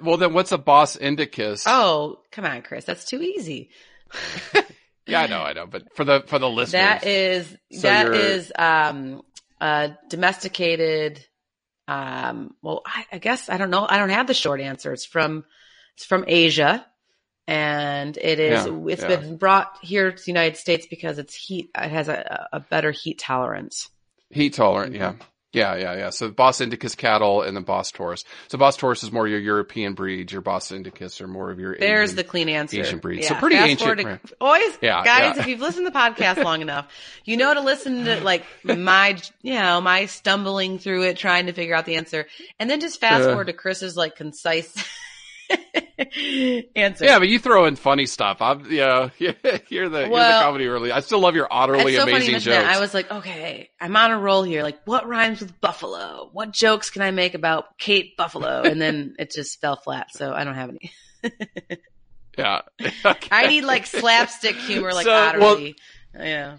Well, 0.00 0.16
then 0.16 0.32
what's 0.32 0.52
a 0.52 0.58
Bos 0.58 0.96
Indicus? 0.96 1.64
Oh, 1.66 2.20
come 2.30 2.44
on, 2.44 2.62
Chris. 2.62 2.84
That's 2.84 3.04
too 3.04 3.20
easy. 3.20 3.70
yeah, 5.06 5.22
I 5.22 5.26
know, 5.26 5.40
I 5.42 5.52
know, 5.52 5.66
but 5.66 5.92
for 5.94 6.04
the 6.04 6.22
for 6.26 6.38
the 6.38 6.48
listeners, 6.48 6.72
That 7.02 7.04
is 7.04 7.56
So 7.72 7.88
that 7.88 8.52
um 8.58 9.22
uh 9.60 9.88
domesticated 10.08 11.24
um 11.88 12.54
well 12.62 12.82
I, 12.86 13.06
I 13.12 13.18
guess 13.18 13.48
I 13.48 13.56
don't 13.56 13.70
know 13.70 13.86
I 13.88 13.98
don't 13.98 14.10
have 14.10 14.26
the 14.26 14.34
short 14.34 14.60
answer. 14.60 14.92
It's 14.92 15.04
from 15.04 15.44
it's 15.96 16.04
from 16.04 16.24
Asia. 16.26 16.86
and 17.48 18.16
it 18.16 18.38
is 18.38 18.66
Yeah, 18.66 18.84
it's 18.86 19.02
yeah. 19.02 19.08
been 19.08 19.36
brought 19.36 19.76
here 19.82 20.12
to 20.12 20.16
the 20.24 20.30
United 20.30 20.56
States 20.56 20.86
because 20.88 21.18
it's 21.18 21.34
heat. 21.34 21.70
It 21.76 21.90
has 21.90 22.08
a, 22.08 22.48
a 22.52 22.60
better 22.60 22.92
heat 22.92 23.18
tolerance. 23.18 23.90
Heat 24.30 24.54
tolerant, 24.54 24.94
yeah. 24.94 25.14
Yeah, 25.52 25.76
yeah, 25.76 25.94
yeah. 25.96 26.10
So 26.10 26.30
Bos 26.30 26.62
Indicus 26.62 26.94
cattle 26.94 27.42
and 27.42 27.54
then 27.54 27.64
Bos 27.64 27.90
Taurus. 27.90 28.24
So 28.48 28.56
Bos 28.56 28.74
Taurus 28.76 29.02
is 29.02 29.12
more 29.12 29.28
your 29.28 29.38
European 29.38 29.92
breed. 29.92 30.32
Your 30.32 30.40
Bos 30.40 30.72
Indicus 30.72 31.20
are 31.20 31.28
more 31.28 31.50
of 31.50 31.60
your 31.60 31.76
There's 31.76 32.10
Asian. 32.10 32.16
the 32.16 32.24
clean 32.24 32.48
answer. 32.48 32.80
Asian 32.80 32.98
breed. 33.00 33.20
Yeah. 33.22 33.28
So 33.28 33.34
pretty 33.34 33.56
Fast 33.56 33.70
ancient, 33.70 33.98
to- 34.00 34.06
right. 34.06 34.20
Always, 34.40 34.78
Yeah, 34.80 35.04
guys, 35.04 35.36
yeah. 35.36 35.42
if 35.42 35.46
you've 35.48 35.60
listened 35.60 35.86
to 35.86 35.90
the 35.90 35.98
podcast 35.98 36.42
long 36.42 36.62
enough, 36.62 36.88
you 37.26 37.36
know 37.36 37.52
to 37.52 37.60
listen 37.60 38.04
to 38.06 38.20
like 38.24 38.44
my, 38.64 39.18
you 39.42 39.54
know, 39.54 39.80
my 39.82 40.06
stumbling 40.06 40.78
through 40.78 41.02
it, 41.02 41.18
trying 41.18 41.46
to 41.46 41.52
figure 41.52 41.74
out 41.74 41.84
the 41.84 41.96
answer, 41.96 42.26
and 42.58 42.70
then 42.70 42.80
just 42.80 42.98
fast 42.98 43.20
Yeah. 43.20 43.26
forward 43.26 43.48
to 43.48 43.52
Chris's 43.52 43.94
like 43.96 44.16
concise 44.16 44.74
answer. 46.76 47.04
Yeah, 47.04 47.18
but 47.18 47.28
you 47.28 47.38
throw 47.38 47.64
in 47.66 47.76
funny 47.76 48.06
stuff. 48.06 48.38
I'm, 48.40 48.70
yeah, 48.70 49.10
you're 49.18 49.34
the, 49.42 49.62
you're 49.68 49.88
the 49.88 50.08
comedy 50.08 50.66
early. 50.66 50.92
I 50.92 51.00
still 51.00 51.20
love 51.20 51.34
your 51.34 51.48
utterly 51.50 51.94
so 51.96 52.02
amazing 52.04 52.34
jokes. 52.34 52.44
that. 52.46 52.66
I 52.66 52.80
was 52.80 52.94
like, 52.94 53.10
okay, 53.10 53.68
I'm 53.80 53.96
on 53.96 54.10
a 54.10 54.18
roll 54.18 54.42
here. 54.42 54.62
Like, 54.62 54.80
what 54.84 55.06
rhymes 55.08 55.40
with 55.40 55.60
buffalo? 55.60 56.28
What 56.32 56.52
jokes 56.52 56.90
can 56.90 57.02
I 57.02 57.10
make 57.10 57.34
about 57.34 57.78
Cape 57.78 58.16
Buffalo? 58.16 58.62
And 58.72 58.80
then 58.80 59.16
it 59.18 59.30
just 59.32 59.60
fell 59.60 59.76
flat. 59.76 60.08
So 60.12 60.32
I 60.32 60.44
don't 60.44 60.54
have 60.54 60.70
any. 60.70 60.90
yeah. 62.38 62.62
I 63.30 63.48
need 63.48 63.64
like 63.64 63.86
slapstick 63.86 64.56
humor, 64.56 64.92
like 64.92 65.04
So, 65.04 65.10
well- 65.10 65.28
utterly. 65.28 65.74
yeah. 66.14 66.56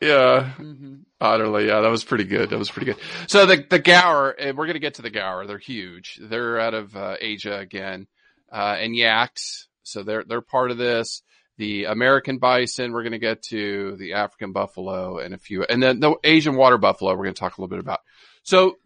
yeah. 0.00 0.50
hmm 0.52 0.94
Utterly, 1.20 1.68
yeah, 1.68 1.80
that 1.80 1.88
was 1.90 2.04
pretty 2.04 2.24
good. 2.24 2.50
That 2.50 2.58
was 2.58 2.70
pretty 2.70 2.92
good. 2.92 2.96
So 3.28 3.46
the 3.46 3.64
the 3.70 3.78
Gaur, 3.78 4.34
and 4.38 4.58
we're 4.58 4.66
gonna 4.66 4.78
get 4.78 4.94
to 4.94 5.02
the 5.02 5.08
Gaur. 5.08 5.46
They're 5.46 5.56
huge. 5.56 6.18
They're 6.20 6.60
out 6.60 6.74
of 6.74 6.94
uh, 6.94 7.16
Asia 7.18 7.58
again, 7.58 8.08
uh, 8.54 8.76
and 8.78 8.94
yaks. 8.94 9.66
So 9.82 10.02
they're 10.02 10.24
they're 10.24 10.40
part 10.40 10.70
of 10.70 10.78
this. 10.78 11.22
The 11.56 11.84
American 11.84 12.38
bison, 12.38 12.92
we're 12.92 13.02
gonna 13.02 13.18
get 13.18 13.42
to 13.44 13.96
the 13.96 14.14
African 14.14 14.52
buffalo 14.52 15.18
and 15.18 15.34
a 15.34 15.38
few, 15.38 15.64
and 15.64 15.82
then 15.82 16.00
the 16.00 16.14
Asian 16.24 16.56
water 16.56 16.78
buffalo. 16.78 17.14
We're 17.14 17.24
gonna 17.24 17.34
talk 17.34 17.58
a 17.58 17.60
little 17.60 17.68
bit 17.70 17.80
about. 17.80 18.00
So 18.44 18.76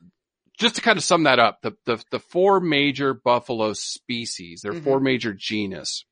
just 0.59 0.77
to 0.77 0.83
kind 0.83 0.99
of 0.99 1.05
sum 1.05 1.23
that 1.25 1.39
up, 1.39 1.63
the 1.63 1.73
the, 1.85 2.03
the 2.11 2.19
four 2.19 2.61
major 2.61 3.15
buffalo 3.15 3.73
species. 3.75 4.63
There 4.63 4.73
are 4.73 4.81
four 4.81 5.01
major 5.01 5.33
genus. 5.33 6.05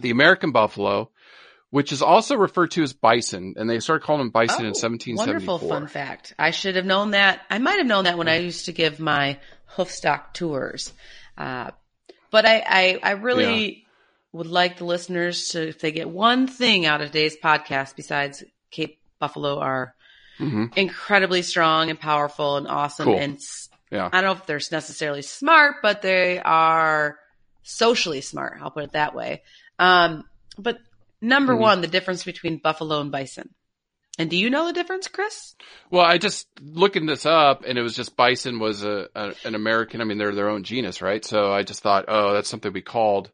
The 0.00 0.10
American 0.10 0.52
buffalo, 0.52 1.10
which 1.70 1.92
is 1.92 2.00
also 2.00 2.36
referred 2.36 2.70
to 2.72 2.82
as 2.82 2.92
bison, 2.94 3.54
and 3.58 3.68
they 3.68 3.78
started 3.78 4.04
calling 4.04 4.20
them 4.22 4.30
bison 4.30 4.60
in 4.64 4.72
Oh, 4.72 4.80
1774. 4.80 5.26
Wonderful 5.26 5.68
fun 5.68 5.86
fact. 5.86 6.34
I 6.38 6.50
should 6.50 6.76
have 6.76 6.86
known 6.86 7.10
that. 7.10 7.42
I 7.50 7.58
might 7.58 7.76
have 7.78 7.86
known 7.86 8.04
that 8.04 8.16
when 8.16 8.28
I 8.28 8.36
used 8.38 8.64
to 8.66 8.72
give 8.72 8.98
my 8.98 9.38
hoofstock 9.76 10.32
tours. 10.32 10.92
Uh, 11.36 11.72
but 12.32 12.44
I, 12.46 12.64
I, 12.66 12.98
I 13.02 13.10
really 13.12 13.84
would 14.32 14.46
like 14.48 14.78
the 14.78 14.84
listeners 14.84 15.48
to, 15.48 15.68
if 15.68 15.78
they 15.78 15.92
get 15.92 16.08
one 16.08 16.46
thing 16.48 16.86
out 16.86 17.00
of 17.02 17.08
today's 17.08 17.36
podcast 17.36 17.94
besides 17.94 18.42
Cape 18.70 18.98
Buffalo 19.20 19.60
are 19.60 19.94
hmm 20.38 20.64
incredibly 20.74 21.42
strong 21.42 21.90
and 21.90 22.00
powerful 22.00 22.56
and 22.56 22.66
awesome. 22.66 23.04
Cool. 23.06 23.18
And 23.18 23.38
Yeah. 23.90 24.08
I 24.10 24.20
don't 24.20 24.24
know 24.24 24.40
if 24.40 24.46
they're 24.46 24.60
necessarily 24.72 25.20
smart, 25.22 25.76
but 25.82 26.00
they 26.00 26.40
are 26.40 27.18
socially 27.62 28.22
smart. 28.22 28.58
I'll 28.60 28.70
put 28.70 28.84
it 28.84 28.92
that 28.92 29.14
way. 29.14 29.42
Um, 29.78 30.24
but 30.58 30.78
number 31.20 31.54
Mhm. 31.54 31.60
one, 31.60 31.80
the 31.82 31.86
difference 31.88 32.24
between 32.24 32.56
buffalo 32.58 33.00
and 33.00 33.12
bison. 33.12 33.50
And 34.18 34.28
do 34.28 34.36
you 34.36 34.50
know 34.50 34.66
the 34.66 34.72
difference, 34.74 35.08
Chris? 35.08 35.54
Well, 35.90 36.04
I 36.04 36.18
just 36.18 36.46
looking 36.60 37.06
this 37.06 37.24
up, 37.24 37.64
and 37.66 37.78
it 37.78 37.82
was 37.82 37.96
just 37.96 38.14
bison 38.16 38.58
was 38.58 38.84
a, 38.84 39.08
a 39.14 39.34
an 39.44 39.54
American. 39.54 40.00
I 40.00 40.04
mean, 40.04 40.18
they're 40.18 40.34
their 40.34 40.50
own 40.50 40.64
genus, 40.64 41.00
right? 41.00 41.24
So 41.24 41.50
I 41.52 41.62
just 41.62 41.82
thought, 41.82 42.04
oh, 42.08 42.34
that's 42.34 42.48
something 42.48 42.72
we 42.72 42.82
called. 42.82 43.30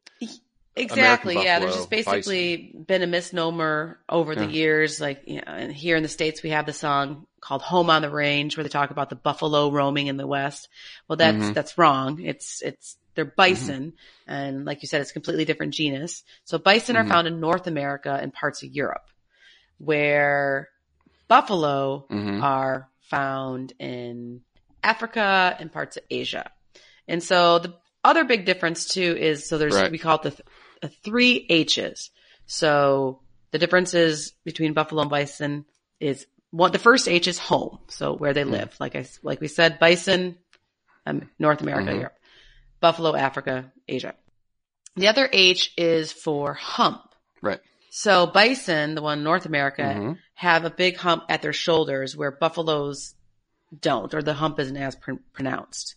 Exactly. 0.76 1.34
American 1.34 1.46
Yeah. 1.46 1.58
There's 1.58 1.74
just 1.74 1.90
basically 1.90 2.72
been 2.86 3.02
a 3.02 3.08
misnomer 3.08 3.98
over 4.08 4.36
the 4.36 4.44
Yeah. 4.44 4.50
years. 4.50 5.00
Like, 5.00 5.22
you 5.26 5.40
know, 5.44 5.68
here 5.68 5.96
in 5.96 6.04
the 6.04 6.08
States, 6.08 6.42
we 6.42 6.50
have 6.50 6.66
the 6.66 6.72
song 6.72 7.26
called 7.40 7.62
Home 7.62 7.90
on 7.90 8.02
the 8.02 8.10
Range 8.10 8.56
where 8.56 8.62
they 8.62 8.70
talk 8.70 8.92
about 8.92 9.10
the 9.10 9.16
buffalo 9.16 9.70
roaming 9.72 10.06
in 10.06 10.16
the 10.16 10.26
West. 10.26 10.68
Well, 11.08 11.16
that's, 11.16 11.46
Mhm. 11.46 11.54
that's 11.54 11.76
wrong. 11.78 12.20
It's, 12.20 12.62
it's, 12.62 12.96
they're 13.16 13.24
bison. 13.24 13.94
And 14.28 14.64
like 14.64 14.82
you 14.82 14.88
said, 14.88 15.00
it's 15.00 15.10
a 15.10 15.14
completely 15.14 15.44
different 15.44 15.74
genus. 15.74 16.22
So 16.44 16.58
bison 16.58 16.94
Mhm. 16.94 17.00
are 17.00 17.08
found 17.08 17.26
in 17.26 17.40
North 17.40 17.66
America 17.66 18.16
and 18.20 18.32
parts 18.32 18.62
of 18.62 18.70
Europe 18.70 19.06
where 19.78 20.68
buffalo 21.28 22.06
Mhm. 22.10 22.42
are 22.42 22.88
found 23.10 23.72
in 23.78 24.42
Africa 24.82 25.56
and 25.58 25.72
parts 25.72 25.96
of 25.96 26.04
Asia. 26.10 26.50
And 27.06 27.22
so 27.22 27.58
the 27.58 27.74
other 28.04 28.24
big 28.24 28.44
difference 28.44 28.86
too 28.88 29.16
is 29.18 29.48
so 29.48 29.58
there's 29.58 29.74
Right. 29.74 29.90
we 29.90 29.98
call 29.98 30.16
it 30.16 30.22
the, 30.22 30.30
th- 30.30 30.42
the 30.82 30.88
three 30.88 31.46
H's. 31.48 32.10
So 32.46 33.20
the 33.50 33.58
differences 33.58 34.32
between 34.44 34.72
buffalo 34.74 35.02
and 35.02 35.10
bison 35.10 35.64
is 36.00 36.26
one. 36.50 36.72
The 36.72 36.78
first 36.78 37.08
H 37.08 37.26
is 37.28 37.38
home, 37.38 37.78
so 37.88 38.14
where 38.14 38.32
they 38.34 38.44
live. 38.44 38.74
Like 38.78 38.94
I 38.96 39.06
like 39.22 39.40
we 39.40 39.48
said, 39.48 39.78
bison, 39.78 40.38
um, 41.06 41.30
North 41.38 41.60
America, 41.60 41.90
Mhm. 41.92 41.96
Europe, 42.00 42.18
buffalo, 42.80 43.14
Africa, 43.16 43.72
Asia. 43.88 44.14
The 44.96 45.08
other 45.08 45.28
H 45.32 45.72
is 45.76 46.12
for 46.12 46.54
hump. 46.54 47.02
Right. 47.42 47.60
So 47.90 48.26
bison, 48.26 48.94
the 48.94 49.02
one 49.02 49.18
in 49.18 49.24
North 49.24 49.46
America, 49.46 49.82
Mhm. 49.82 50.18
have 50.34 50.64
a 50.64 50.70
big 50.70 50.96
hump 50.98 51.24
at 51.28 51.42
their 51.42 51.52
shoulders 51.52 52.16
where 52.16 52.30
buffaloes 52.30 53.14
don't, 53.80 54.12
or 54.14 54.22
the 54.22 54.34
hump 54.34 54.58
isn't 54.60 54.76
as 54.76 54.96
pr- 54.96 55.12
pronounced. 55.32 55.94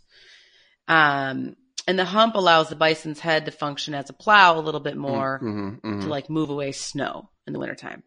Um, 0.88 1.56
and 1.88 1.98
the 2.00 2.06
hump 2.06 2.36
allows 2.36 2.70
the 2.70 2.76
bison's 2.76 3.20
head 3.20 3.46
to 3.46 3.52
function 3.52 3.94
as 3.94 4.10
a 4.10 4.14
plow 4.14 4.58
a 4.58 4.62
little 4.62 4.80
bit 4.80 4.98
more 4.98 5.40
Mhm. 5.42 5.82
Mhm. 5.82 6.02
to 6.02 6.08
like 6.08 6.30
move 6.30 6.50
away 6.50 6.72
snow 6.72 7.30
in 7.48 7.54
the 7.54 7.60
wintertime. 7.60 8.04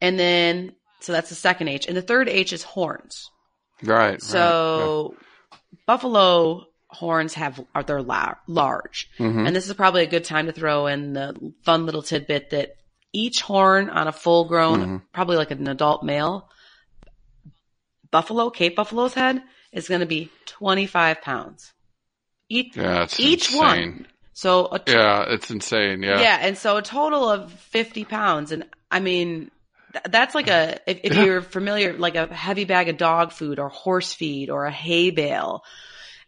And 0.00 0.18
then, 0.18 0.74
so 1.00 1.12
that's 1.12 1.28
the 1.28 1.34
second 1.34 1.68
H. 1.68 1.86
And 1.86 1.96
the 1.96 2.02
third 2.02 2.28
H 2.28 2.52
is 2.52 2.62
horns. 2.62 3.30
Right. 3.82 4.10
right, 4.12 4.22
So 4.22 5.16
buffalo 5.86 6.66
horns 6.94 7.34
have, 7.34 7.60
are, 7.74 7.82
they're 7.82 8.02
la- 8.02 8.34
large. 8.46 9.08
Mhm. 9.18 9.46
And 9.46 9.54
this 9.54 9.66
is 9.68 9.74
probably 9.74 10.02
a 10.02 10.06
good 10.08 10.24
time 10.24 10.46
to 10.46 10.52
throw 10.52 10.86
in 10.86 11.12
the 11.12 11.52
fun 11.64 11.84
little 11.86 12.02
tidbit 12.02 12.50
that 12.50 12.76
each 13.12 13.42
horn 13.42 13.90
on 13.90 14.08
a 14.08 14.12
full 14.12 14.44
grown, 14.46 14.80
Mhm. 14.80 15.02
probably 15.12 15.36
like 15.36 15.50
an 15.50 15.68
adult 15.68 16.02
male, 16.02 16.48
buffalo, 18.10 18.50
Cape 18.50 18.76
Buffalo's 18.76 19.14
head 19.14 19.42
is 19.72 19.88
going 19.88 20.00
to 20.00 20.06
be 20.06 20.30
25 20.46 21.20
pounds. 21.22 21.72
Each, 22.48 22.76
Yeah, 22.76 23.04
each 23.18 23.48
insane. 23.52 23.58
one. 23.58 24.06
So 24.32 24.68
Yeah, 24.86 25.24
it's 25.28 25.50
insane. 25.50 26.02
Yeah. 26.02 26.20
yeah. 26.20 26.38
and 26.40 26.58
so 26.58 26.76
a 26.76 26.82
total 26.82 27.28
of 27.28 27.52
50 27.52 28.04
pounds. 28.04 28.52
And 28.52 28.64
I 28.90 29.00
mean, 29.00 29.50
th- 29.92 30.04
that's 30.10 30.34
like 30.34 30.48
a, 30.48 30.78
if, 30.86 31.00
if 31.04 31.14
Yeah. 31.14 31.24
you're 31.24 31.42
familiar, 31.58 31.92
like 31.96 32.16
a 32.16 32.32
heavy 32.32 32.64
bag 32.64 32.88
of 32.88 32.96
dog 32.96 33.32
food 33.32 33.58
or 33.58 33.68
horse 33.68 34.12
feed 34.12 34.50
or 34.50 34.64
a 34.66 34.72
hay 34.72 35.10
bale. 35.10 35.62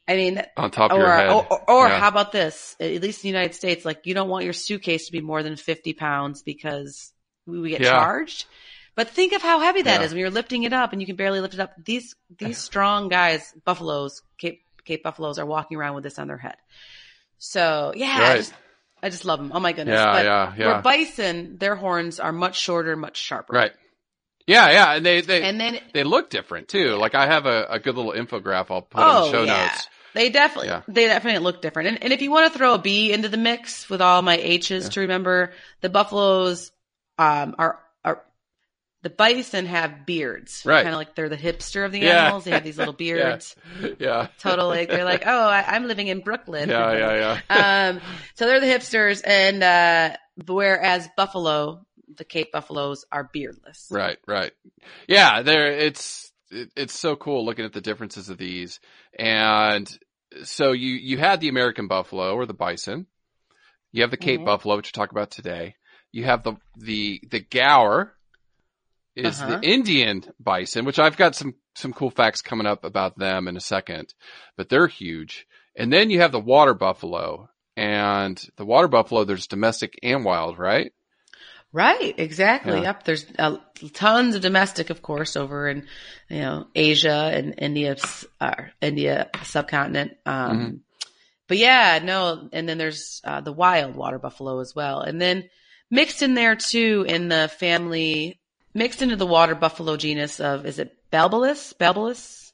I 0.08 0.14
mean, 0.14 0.40
On 0.56 0.70
top 0.70 0.92
of 0.92 0.98
or, 0.98 1.00
your 1.00 1.12
head. 1.12 1.30
or, 1.30 1.46
or, 1.50 1.70
or 1.70 1.88
Yeah. 1.88 1.98
how 1.98 2.08
about 2.08 2.30
this? 2.32 2.76
At 2.78 3.02
least 3.02 3.24
in 3.24 3.28
the 3.32 3.36
United 3.36 3.54
States, 3.54 3.84
like 3.84 4.06
you 4.06 4.14
don't 4.14 4.28
want 4.28 4.44
your 4.44 4.52
suitcase 4.52 5.06
to 5.06 5.12
be 5.12 5.20
more 5.20 5.42
than 5.42 5.56
50 5.56 5.94
pounds 5.94 6.42
because 6.42 7.12
we, 7.46 7.70
get 7.70 7.80
Yeah. 7.80 7.90
charged. 7.90 8.46
But 8.94 9.08
think 9.10 9.32
of 9.32 9.42
how 9.42 9.58
heavy 9.60 9.82
that 9.82 10.02
is 10.02 10.10
Yeah. 10.12 10.14
when 10.14 10.20
you're 10.20 10.30
lifting 10.30 10.62
it 10.62 10.72
up 10.72 10.92
and 10.92 11.00
you 11.02 11.06
can 11.06 11.16
barely 11.16 11.40
lift 11.40 11.54
it 11.54 11.60
up. 11.60 11.72
These, 11.84 12.14
these 12.38 12.56
strong 12.70 13.08
guys, 13.08 13.52
buffaloes, 13.64 14.22
Cape, 14.38 14.62
Cape 14.84 15.02
buffaloes 15.02 15.38
are 15.40 15.46
walking 15.46 15.76
around 15.76 15.94
with 15.96 16.04
this 16.04 16.18
on 16.20 16.28
their 16.28 16.38
head. 16.38 16.56
So 17.38 17.92
yeah, 17.96 18.16
I 18.20 18.36
just, 18.36 18.54
I 19.02 19.10
just 19.10 19.24
love 19.24 19.38
them. 19.40 19.50
Oh 19.52 19.60
my 19.60 19.72
goodness. 19.72 19.98
Yeah, 19.98 20.12
but 20.12 20.24
yeah, 20.24 20.54
yeah. 20.56 20.66
where 20.72 20.82
bison, 20.82 21.58
their 21.58 21.74
horns 21.74 22.20
are 22.20 22.32
much 22.32 22.58
shorter, 22.58 22.96
much 22.96 23.16
sharper. 23.16 23.52
Right. 23.52 23.72
Yeah, 24.46 24.70
yeah, 24.70 24.92
and 24.94 25.04
they 25.04 25.20
they 25.22 25.42
And 25.42 25.60
then 25.60 25.80
they 25.92 26.04
look 26.04 26.30
different 26.30 26.68
too. 26.68 26.94
Like 26.94 27.16
I 27.16 27.26
have 27.26 27.46
a, 27.46 27.66
a 27.68 27.80
good 27.80 27.96
little 27.96 28.12
infograph 28.12 28.66
I'll 28.70 28.82
put 28.82 29.02
Oh, 29.02 29.26
in 29.26 29.32
the 29.32 29.38
show 29.38 29.42
yeah. 29.44 29.64
notes. 29.64 29.88
They 30.16 30.30
definitely, 30.30 30.68
Yeah. 30.68 30.80
they 30.88 31.06
definitely 31.06 31.40
look 31.44 31.60
different. 31.60 31.88
And, 31.90 32.02
and 32.04 32.12
if 32.14 32.22
you 32.22 32.30
want 32.30 32.50
to 32.50 32.58
throw 32.58 32.72
a 32.72 32.78
B 32.78 33.12
into 33.12 33.28
the 33.28 33.36
mix 33.36 33.90
with 33.90 34.00
all 34.00 34.22
my 34.22 34.36
H's 34.36 34.84
Yeah. 34.84 34.88
to 34.88 35.00
remember, 35.00 35.52
the 35.82 35.90
buffaloes, 35.90 36.72
um, 37.18 37.54
are, 37.58 37.78
are, 38.02 38.22
the 39.02 39.10
bison 39.10 39.66
have 39.66 40.06
beards. 40.06 40.62
Right. 40.64 40.82
Kind 40.82 40.94
of 40.94 40.98
like 40.98 41.14
they're 41.14 41.28
the 41.28 41.36
hipster 41.36 41.84
of 41.84 41.92
the 41.92 41.98
Yeah. 41.98 42.22
animals. 42.22 42.44
They 42.44 42.52
have 42.52 42.64
these 42.64 42.78
little 42.78 42.94
beards. 43.04 43.54
Yeah. 43.98 44.28
Totally. 44.38 44.86
They're 44.86 45.04
like, 45.04 45.22
oh, 45.26 45.48
I, 45.48 45.64
I'm 45.66 45.86
living 45.86 46.08
in 46.08 46.20
Brooklyn. 46.20 46.70
Yeah, 46.70 46.92
yeah, 46.92 47.40
yeah. 47.50 47.90
um, 47.90 48.00
so 48.36 48.46
they're 48.46 48.60
the 48.60 48.66
hipsters 48.66 49.20
and, 49.22 49.62
uh, 49.62 50.16
whereas 50.46 51.08
buffalo, 51.14 51.84
the 52.16 52.24
Cape 52.24 52.52
buffaloes 52.52 53.04
are 53.12 53.28
beardless. 53.30 53.88
Right, 53.90 54.16
right. 54.26 54.52
Yeah, 55.08 55.42
there 55.42 55.66
it's 55.72 56.32
it, 56.50 56.70
it's 56.76 56.98
so 56.98 57.16
cool 57.16 57.44
looking 57.44 57.64
at 57.64 57.72
the 57.72 57.80
differences 57.80 58.28
of 58.28 58.38
these. 58.38 58.80
And 59.18 59.86
so 60.44 60.72
you 60.72 60.90
you 60.94 61.18
had 61.18 61.40
the 61.40 61.48
American 61.48 61.88
buffalo 61.88 62.34
or 62.34 62.46
the 62.46 62.54
bison. 62.54 63.06
You 63.92 64.02
have 64.02 64.10
the 64.10 64.16
Cape 64.16 64.40
Mhm. 64.40 64.46
buffalo, 64.46 64.76
which 64.76 64.86
we'll 64.94 65.02
talk 65.04 65.12
about 65.12 65.30
today. 65.30 65.76
You 66.12 66.24
have 66.24 66.42
the 66.42 66.54
the 66.76 67.20
the 67.30 67.40
Gaur 67.40 68.12
is 69.14 69.40
Uh-huh. 69.40 69.58
the 69.60 69.68
Indian 69.68 70.24
bison, 70.38 70.84
which 70.84 70.98
I've 70.98 71.16
got 71.16 71.34
some 71.34 71.54
some 71.74 71.92
cool 71.92 72.10
facts 72.10 72.42
coming 72.42 72.66
up 72.66 72.84
about 72.84 73.18
them 73.18 73.48
in 73.48 73.56
a 73.56 73.60
second, 73.60 74.14
but 74.56 74.68
they're 74.68 74.86
huge. 74.86 75.46
And 75.76 75.92
then 75.92 76.10
you 76.10 76.20
have 76.20 76.32
the 76.32 76.40
water 76.40 76.74
buffalo, 76.74 77.48
And 77.78 78.42
the 78.56 78.64
water 78.64 78.88
buffalo, 78.88 79.24
there's 79.24 79.46
domestic 79.46 79.98
and 80.02 80.24
wild, 80.24 80.58
right? 80.58 80.92
Right, 81.76 82.14
exactly. 82.16 82.78
Yeah. 82.78 82.84
Yep. 82.84 83.04
There's 83.04 83.26
uh, 83.38 83.58
tons 83.92 84.34
of 84.34 84.40
domestic, 84.40 84.88
of 84.88 85.02
course, 85.02 85.36
over 85.36 85.68
in 85.68 85.86
you 86.30 86.40
know 86.40 86.68
Asia 86.74 87.30
and 87.34 87.54
India, 87.58 87.96
uh, 88.40 88.54
India 88.80 89.28
subcontinent. 89.42 90.16
Um, 90.24 90.58
Mhm. 90.58 90.80
But 91.48 91.58
yeah, 91.58 92.00
no. 92.02 92.48
And 92.50 92.66
then 92.66 92.78
there's 92.78 93.20
uh, 93.24 93.42
the 93.42 93.52
wild 93.52 93.94
water 93.94 94.18
buffalo 94.18 94.60
as 94.60 94.74
well, 94.74 95.00
and 95.00 95.20
then 95.20 95.50
mixed 95.90 96.22
in 96.22 96.32
there 96.32 96.56
too 96.56 97.04
in 97.06 97.28
the 97.28 97.48
family, 97.48 98.40
mixed 98.72 99.02
into 99.02 99.16
the 99.16 99.26
water 99.26 99.54
buffalo 99.54 99.98
genus 99.98 100.40
of 100.40 100.64
is 100.64 100.78
it 100.78 100.96
Balbalus? 101.12 101.74
Balbalus? 101.76 102.45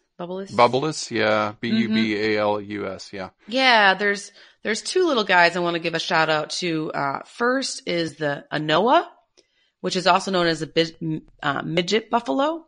Bubalus, 0.51 1.11
yeah. 1.11 1.55
B 1.61 1.69
U 1.69 1.89
Mm-hmm. 1.89 1.95
B 1.95 2.17
A 2.17 2.39
L 2.41 2.61
U 2.61 2.87
S, 2.87 3.13
yeah. 3.13 3.31
Yeah, 3.47 3.95
there's 3.95 4.33
there's 4.63 4.83
two 4.83 5.07
little 5.07 5.25
guys 5.25 5.57
I 5.57 5.61
want 5.61 5.75
to 5.75 5.81
give 5.81 5.95
a 5.95 5.99
shout 5.99 6.31
out 6.31 6.51
to. 6.61 6.93
Uh, 6.93 7.21
first 7.27 7.83
is 7.87 8.17
the 8.17 8.45
Anoa, 8.53 9.07
which 9.81 9.97
is 9.97 10.07
also 10.07 10.31
known 10.31 10.47
as 10.47 10.63
a 10.63 10.67
bi- 10.67 11.21
uh, 11.43 11.63
midget 11.63 12.11
buffalo, 12.11 12.67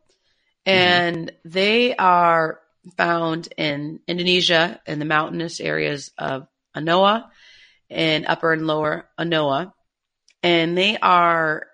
and 0.66 1.32
they 1.44 1.94
are 1.96 2.60
found 2.96 3.48
in 3.56 4.00
Indonesia 4.06 4.80
in 4.86 4.98
the 4.98 5.04
mountainous 5.04 5.60
areas 5.60 6.10
of 6.18 6.46
Anoa 6.76 7.24
and 7.88 8.26
upper 8.26 8.52
and 8.52 8.66
lower 8.66 9.08
Anoa, 9.18 9.72
and 10.42 10.76
they 10.76 10.98
are 10.98 11.66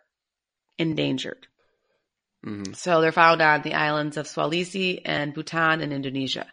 endangered. 0.78 1.46
Hmm 2.44 2.72
So 2.72 3.00
they're 3.00 3.12
found 3.12 3.42
on 3.42 3.62
the 3.62 3.74
islands 3.74 4.16
of 4.16 4.26
Sulawesi 4.26 5.02
and 5.04 5.34
Buton 5.34 5.82
in 5.82 5.92
Indonesia, 5.92 6.46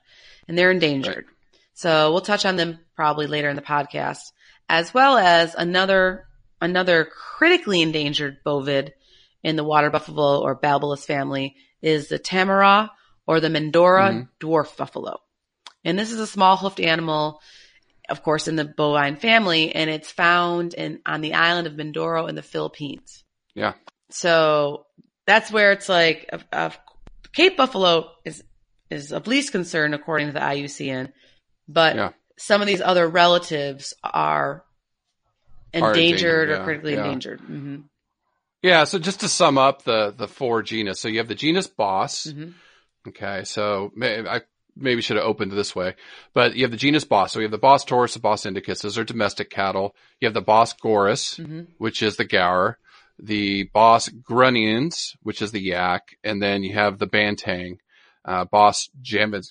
and 0.48 0.58
they're 0.58 0.72
endangered. 0.72 1.26
So 1.74 2.12
we'll 2.12 2.22
touch 2.22 2.46
on 2.46 2.56
them 2.56 2.80
probably 2.96 3.28
later 3.28 3.50
in 3.50 3.56
the 3.56 3.62
podcast, 3.62 4.32
as 4.68 4.94
well 4.94 5.18
as 5.18 5.56
another 5.56 6.28
another 6.60 7.06
critically 7.06 7.82
endangered 7.82 8.44
bovid 8.44 8.94
in 9.44 9.56
the 9.56 9.64
water 9.64 9.90
buffalo 9.92 10.42
or 10.42 10.60
Balbalus 10.60 11.06
family 11.06 11.56
is 11.82 12.08
the 12.08 12.18
Tamaraw 12.20 12.90
or 13.28 13.40
the 13.40 13.50
Mindoro 13.50 14.12
Mhm. 14.12 14.30
dwarf 14.40 14.76
buffalo. 14.76 15.22
And 15.86 15.98
this 15.98 16.12
is 16.12 16.20
a 16.20 16.28
small 16.28 16.58
hoofed 16.58 16.80
animal, 16.80 17.40
of 18.10 18.24
course, 18.24 18.48
in 18.48 18.56
the 18.56 18.66
bovine 18.66 19.18
family, 19.18 19.74
and 19.74 19.90
it's 19.90 20.12
found 20.12 20.74
in 20.74 21.02
on 21.06 21.22
the 21.22 21.36
island 21.36 21.68
of 21.68 21.74
Mindoro 21.74 22.28
in 22.28 22.36
the 22.36 22.42
Philippines. 22.42 23.24
Yeah. 23.54 23.74
So 24.10 24.88
that's 25.28 25.52
where 25.52 25.72
it's 25.74 25.90
like 25.90 26.30
of, 26.34 26.44
of 26.52 26.80
Cape 27.34 27.58
Buffalo 27.58 28.12
is 28.26 28.44
is 28.90 29.12
of 29.12 29.28
least 29.28 29.52
concern 29.52 29.94
according 29.94 30.28
to 30.28 30.34
the 30.34 30.40
IUCN, 30.40 31.12
but 31.68 31.96
Yeah. 31.96 32.12
some 32.38 32.62
of 32.62 32.68
these 32.68 32.82
other 32.82 33.08
relatives 33.08 33.94
are 34.04 34.64
Are 35.74 35.90
endangered, 35.90 36.00
endangered, 36.00 36.50
or 36.50 36.54
yeah, 36.54 36.64
critically 36.64 36.94
yeah. 36.94 37.00
endangered. 37.00 37.42
hmm 37.42 37.76
Yeah, 38.64 38.86
so 38.86 38.98
just 38.98 39.20
to 39.20 39.28
sum 39.30 39.58
up 39.58 39.84
the 39.84 40.12
the 40.18 40.28
four 40.28 40.64
genus. 40.64 41.00
So 41.00 41.10
you 41.10 41.20
have 41.20 41.28
the 41.28 41.36
genus 41.36 41.68
Bos. 41.68 42.24
hmm 42.32 42.52
Okay, 43.08 43.44
so 43.46 43.92
may, 43.96 44.28
I 44.28 44.42
maybe 44.76 45.02
should 45.02 45.16
have 45.16 45.26
opened 45.26 45.52
this 45.54 45.74
way, 45.74 45.96
but 46.34 46.56
you 46.58 46.64
have 46.64 46.72
the 46.72 46.78
genus 46.78 47.06
Bos. 47.06 47.32
So 47.32 47.40
you 47.40 47.44
have 47.44 47.52
the 47.52 47.58
Bos 47.58 47.86
Taurus, 47.86 48.14
the 48.16 48.20
Bos 48.20 48.46
Indicus. 48.46 48.82
Those 48.82 48.98
are 48.98 49.06
domestic 49.06 49.50
cattle. 49.50 49.96
You 50.20 50.28
have 50.28 50.34
the 50.34 50.42
Bos 50.42 50.74
Gaurus, 50.74 51.38
hmm 51.38 51.62
which 51.78 52.02
is 52.02 52.16
the 52.18 52.26
Gaur, 52.26 52.78
the 53.20 53.64
Bos 53.74 54.10
Grunniens, 54.10 55.16
which 55.24 55.42
is 55.42 55.52
the 55.52 55.62
Yak, 55.62 56.16
and 56.24 56.42
then 56.42 56.64
you 56.64 56.74
have 56.74 57.00
the 57.00 57.08
Banteng, 57.08 57.78
uh, 58.26 58.46
Bos 58.46 58.90
Javan, 59.02 59.42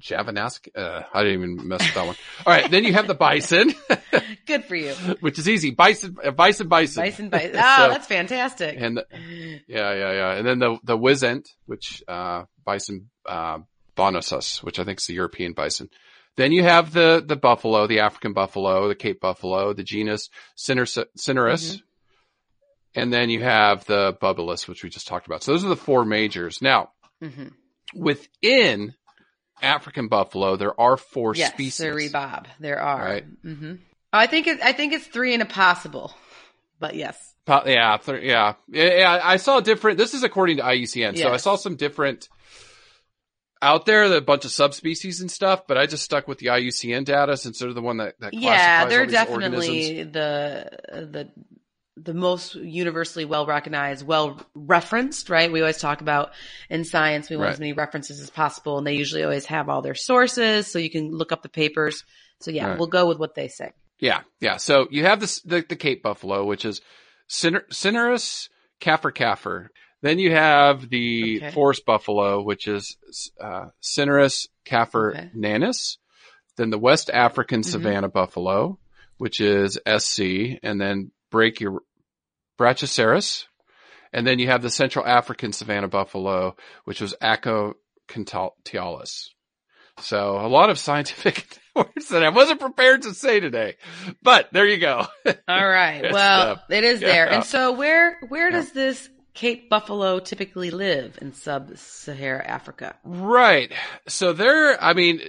Javanask. 0.00 0.68
Uh, 0.74 1.02
I 1.12 1.22
didn't 1.22 1.42
even 1.42 1.68
mess 1.68 1.80
with 1.84 1.94
that 1.94 2.06
one. 2.06 2.16
All 2.46 2.52
right, 2.52 2.70
then 2.70 2.84
you 2.84 2.92
have 2.92 3.06
the 3.06 3.14
Bison, 3.14 3.72
Good 4.46 4.64
for 4.64 4.74
you, 4.76 4.92
which 5.20 5.38
is 5.38 5.48
easy. 5.48 5.70
Bison, 5.70 6.16
uh, 6.22 6.30
Bison, 6.32 6.68
Bison. 6.68 7.02
bison, 7.02 7.28
bison. 7.30 7.56
Oh, 7.56 7.76
So- 7.76 7.88
that's 7.90 8.06
fantastic. 8.06 8.76
And 8.78 8.98
the- 8.98 9.06
yeah, 9.66 9.94
yeah, 9.94 10.12
yeah. 10.12 10.32
And 10.34 10.46
then 10.46 10.58
the 10.58 10.78
the 10.84 10.98
Wisent, 10.98 11.46
which 11.66 12.02
uh 12.08 12.44
bison 12.64 13.10
uh 13.26 13.58
bonasus, 13.96 14.62
which 14.62 14.78
I 14.78 14.84
think 14.84 14.98
is 15.00 15.06
the 15.06 15.14
European 15.14 15.52
bison. 15.52 15.88
Then 16.36 16.50
you 16.52 16.64
have 16.64 16.92
the 16.92 17.22
the 17.26 17.36
buffalo, 17.36 17.86
the 17.86 18.00
African 18.00 18.32
buffalo, 18.32 18.88
the 18.88 18.94
Cape 18.96 19.20
buffalo, 19.20 19.72
the 19.72 19.84
genus 19.84 20.28
Syncerus, 20.58 21.04
Syncerus. 21.16 21.80
And 22.94 23.12
then 23.12 23.28
you 23.30 23.42
have 23.42 23.84
the 23.86 24.16
Bubalus, 24.20 24.68
which 24.68 24.84
we 24.84 24.90
just 24.90 25.06
talked 25.08 25.26
about. 25.26 25.42
So 25.42 25.52
those 25.52 25.64
are 25.64 25.68
the 25.68 25.76
four 25.76 26.04
majors. 26.04 26.62
Now, 26.62 26.90
hmm 27.20 27.48
within 27.94 28.94
African 29.62 30.08
buffalo, 30.08 30.56
there 30.56 30.78
are 30.80 30.96
four 30.96 31.34
Yes, 31.34 31.52
species. 31.52 32.12
Bob. 32.12 32.48
There 32.60 32.80
are. 32.80 33.04
Right. 33.04 33.24
hmm 33.42 33.74
I 34.12 34.26
think 34.26 34.46
it. 34.46 34.60
I 34.62 34.72
think 34.72 34.92
it's 34.92 35.06
three 35.06 35.34
and 35.34 35.42
a 35.42 35.46
possible, 35.46 36.14
but 36.78 36.94
yes. 36.94 37.34
Po- 37.46 37.64
Yeah, 37.66 37.96
th- 37.96 38.22
yeah, 38.22 38.54
yeah. 38.68 39.20
I 39.22 39.36
saw 39.38 39.60
different. 39.60 39.98
This 39.98 40.14
is 40.14 40.22
according 40.22 40.58
to 40.58 40.62
IUCN, 40.62 41.18
so 41.18 41.32
I 41.32 41.36
saw 41.36 41.56
some 41.56 41.74
different 41.76 42.28
out 43.60 43.86
there, 43.86 44.04
a 44.04 44.20
bunch 44.20 44.44
of 44.44 44.52
subspecies 44.52 45.20
and 45.20 45.30
stuff. 45.30 45.66
But 45.66 45.78
I 45.78 45.86
just 45.86 46.04
stuck 46.04 46.28
with 46.28 46.38
the 46.38 46.46
IUCN 46.46 47.04
data 47.04 47.36
since 47.36 47.58
they're 47.58 47.72
the 47.72 47.82
one 47.82 47.96
that, 47.96 48.14
that 48.20 48.34
yeah, 48.34 48.84
they're 48.86 49.06
definitely 49.06 50.00
organisms. 50.00 50.12
the 50.12 50.70
the 50.92 51.30
the 51.96 52.14
most 52.14 52.54
universally 52.56 53.24
well 53.24 53.46
recognized, 53.46 54.06
well 54.06 54.40
referenced. 54.54 55.30
Right? 55.30 55.50
We 55.52 55.60
always 55.60 55.78
talk 55.78 56.00
about 56.00 56.32
in 56.68 56.84
science 56.84 57.30
we 57.30 57.36
want 57.36 57.46
Right. 57.46 57.52
as 57.54 57.60
many 57.60 57.72
references 57.72 58.20
as 58.20 58.30
possible, 58.30 58.78
and 58.78 58.86
they 58.86 58.94
usually 58.94 59.22
always 59.22 59.46
have 59.46 59.68
all 59.68 59.82
their 59.82 59.94
sources, 59.94 60.66
so 60.66 60.78
you 60.78 60.90
can 60.90 61.10
look 61.10 61.32
up 61.32 61.42
the 61.42 61.48
papers. 61.48 62.04
So 62.40 62.50
yeah, 62.50 62.70
Right. 62.70 62.78
we'll 62.78 62.88
go 62.88 63.06
with 63.06 63.18
what 63.18 63.34
they 63.34 63.48
say. 63.48 63.72
Yeah, 64.00 64.22
yeah. 64.40 64.56
So 64.56 64.88
you 64.90 65.04
have 65.04 65.20
this 65.20 65.40
the, 65.42 65.64
the 65.68 65.76
Cape 65.76 66.02
buffalo, 66.02 66.44
which 66.44 66.64
is 66.64 66.80
Ciner- 67.28 67.66
Syncerus 67.70 68.48
caffer 68.80 69.10
caffer. 69.12 69.70
Then 70.02 70.18
you 70.18 70.32
have 70.32 70.90
the 70.90 71.38
Okay. 71.38 71.50
forest 71.52 71.86
buffalo, 71.86 72.42
which 72.42 72.66
is 72.68 72.98
uh, 73.40 73.66
Syncerus 73.82 74.48
caffer 74.64 75.12
Okay. 75.14 75.30
nanus. 75.34 75.96
Then 76.56 76.70
the 76.70 76.78
West 76.78 77.08
African 77.08 77.60
Mhm. 77.62 77.64
savanna 77.66 78.08
buffalo, 78.08 78.78
which 79.16 79.40
is 79.40 79.78
SC, 79.86 80.58
and 80.62 80.78
then 80.80 81.12
Brachio- 81.34 81.80
Brachyceras. 82.58 83.44
And 84.12 84.26
then 84.26 84.38
you 84.38 84.46
have 84.46 84.62
the 84.62 84.70
Central 84.70 85.04
African 85.04 85.52
savanna 85.52 85.88
buffalo, 85.88 86.54
which 86.84 87.00
was 87.00 87.14
Aequinoctialis. 87.20 89.28
So 90.00 90.38
a 90.40 90.48
lot 90.48 90.70
of 90.70 90.78
scientific 90.78 91.46
words 91.76 92.08
that 92.10 92.22
I 92.24 92.28
wasn't 92.30 92.60
prepared 92.60 93.02
to 93.02 93.14
say 93.14 93.40
today, 93.40 93.76
but 94.22 94.48
there 94.52 94.66
you 94.66 94.78
go. 94.78 95.06
All 95.48 95.68
right. 95.68 96.12
Well, 96.12 96.52
uh, 96.52 96.56
it 96.70 96.84
is 96.84 97.00
there. 97.00 97.26
yeah. 97.26 97.34
And 97.36 97.44
so 97.44 97.72
where 97.72 98.18
where 98.28 98.50
does 98.50 98.72
this 98.72 99.08
Cape 99.34 99.68
buffalo 99.68 100.20
typically 100.20 100.70
live 100.70 101.18
in 101.20 101.32
sub-Sahara 101.32 102.46
Africa? 102.46 102.96
right. 103.04 103.72
So 104.06 104.32
they're, 104.32 104.82
I 104.82 104.94
mean, 104.94 105.20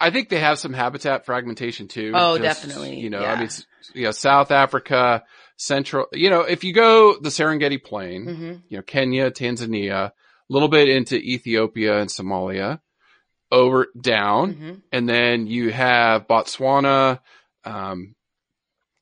I 0.00 0.10
think 0.10 0.28
they 0.28 0.40
have 0.40 0.58
some 0.58 0.72
habitat 0.72 1.24
fragmentation 1.24 1.88
too. 1.88 2.12
Oh, 2.14 2.36
Just, 2.36 2.62
definitely, 2.62 3.00
You 3.00 3.10
know, 3.10 3.20
yeah. 3.22 3.32
I 3.32 3.38
mean, 3.38 3.48
you 3.94 4.04
know, 4.04 4.10
South 4.10 4.50
Africa, 4.50 5.24
Central, 5.56 6.06
you 6.12 6.30
know, 6.30 6.40
if 6.40 6.64
you 6.64 6.72
go 6.72 7.18
the 7.18 7.28
Serengeti 7.28 7.82
Plain, 7.82 8.24
hmm 8.24 8.52
you 8.68 8.76
know, 8.78 8.82
Kenya, 8.82 9.30
Tanzania, 9.30 10.08
a 10.08 10.12
little 10.48 10.68
bit 10.68 10.88
into 10.88 11.16
Ethiopia 11.16 11.98
and 12.00 12.10
Somalia, 12.10 12.80
over 13.50 13.86
down, 14.00 14.52
hmm 14.52 14.74
and 14.92 15.08
then 15.08 15.46
you 15.46 15.70
have 15.70 16.26
Botswana, 16.26 17.20
um, 17.64 18.14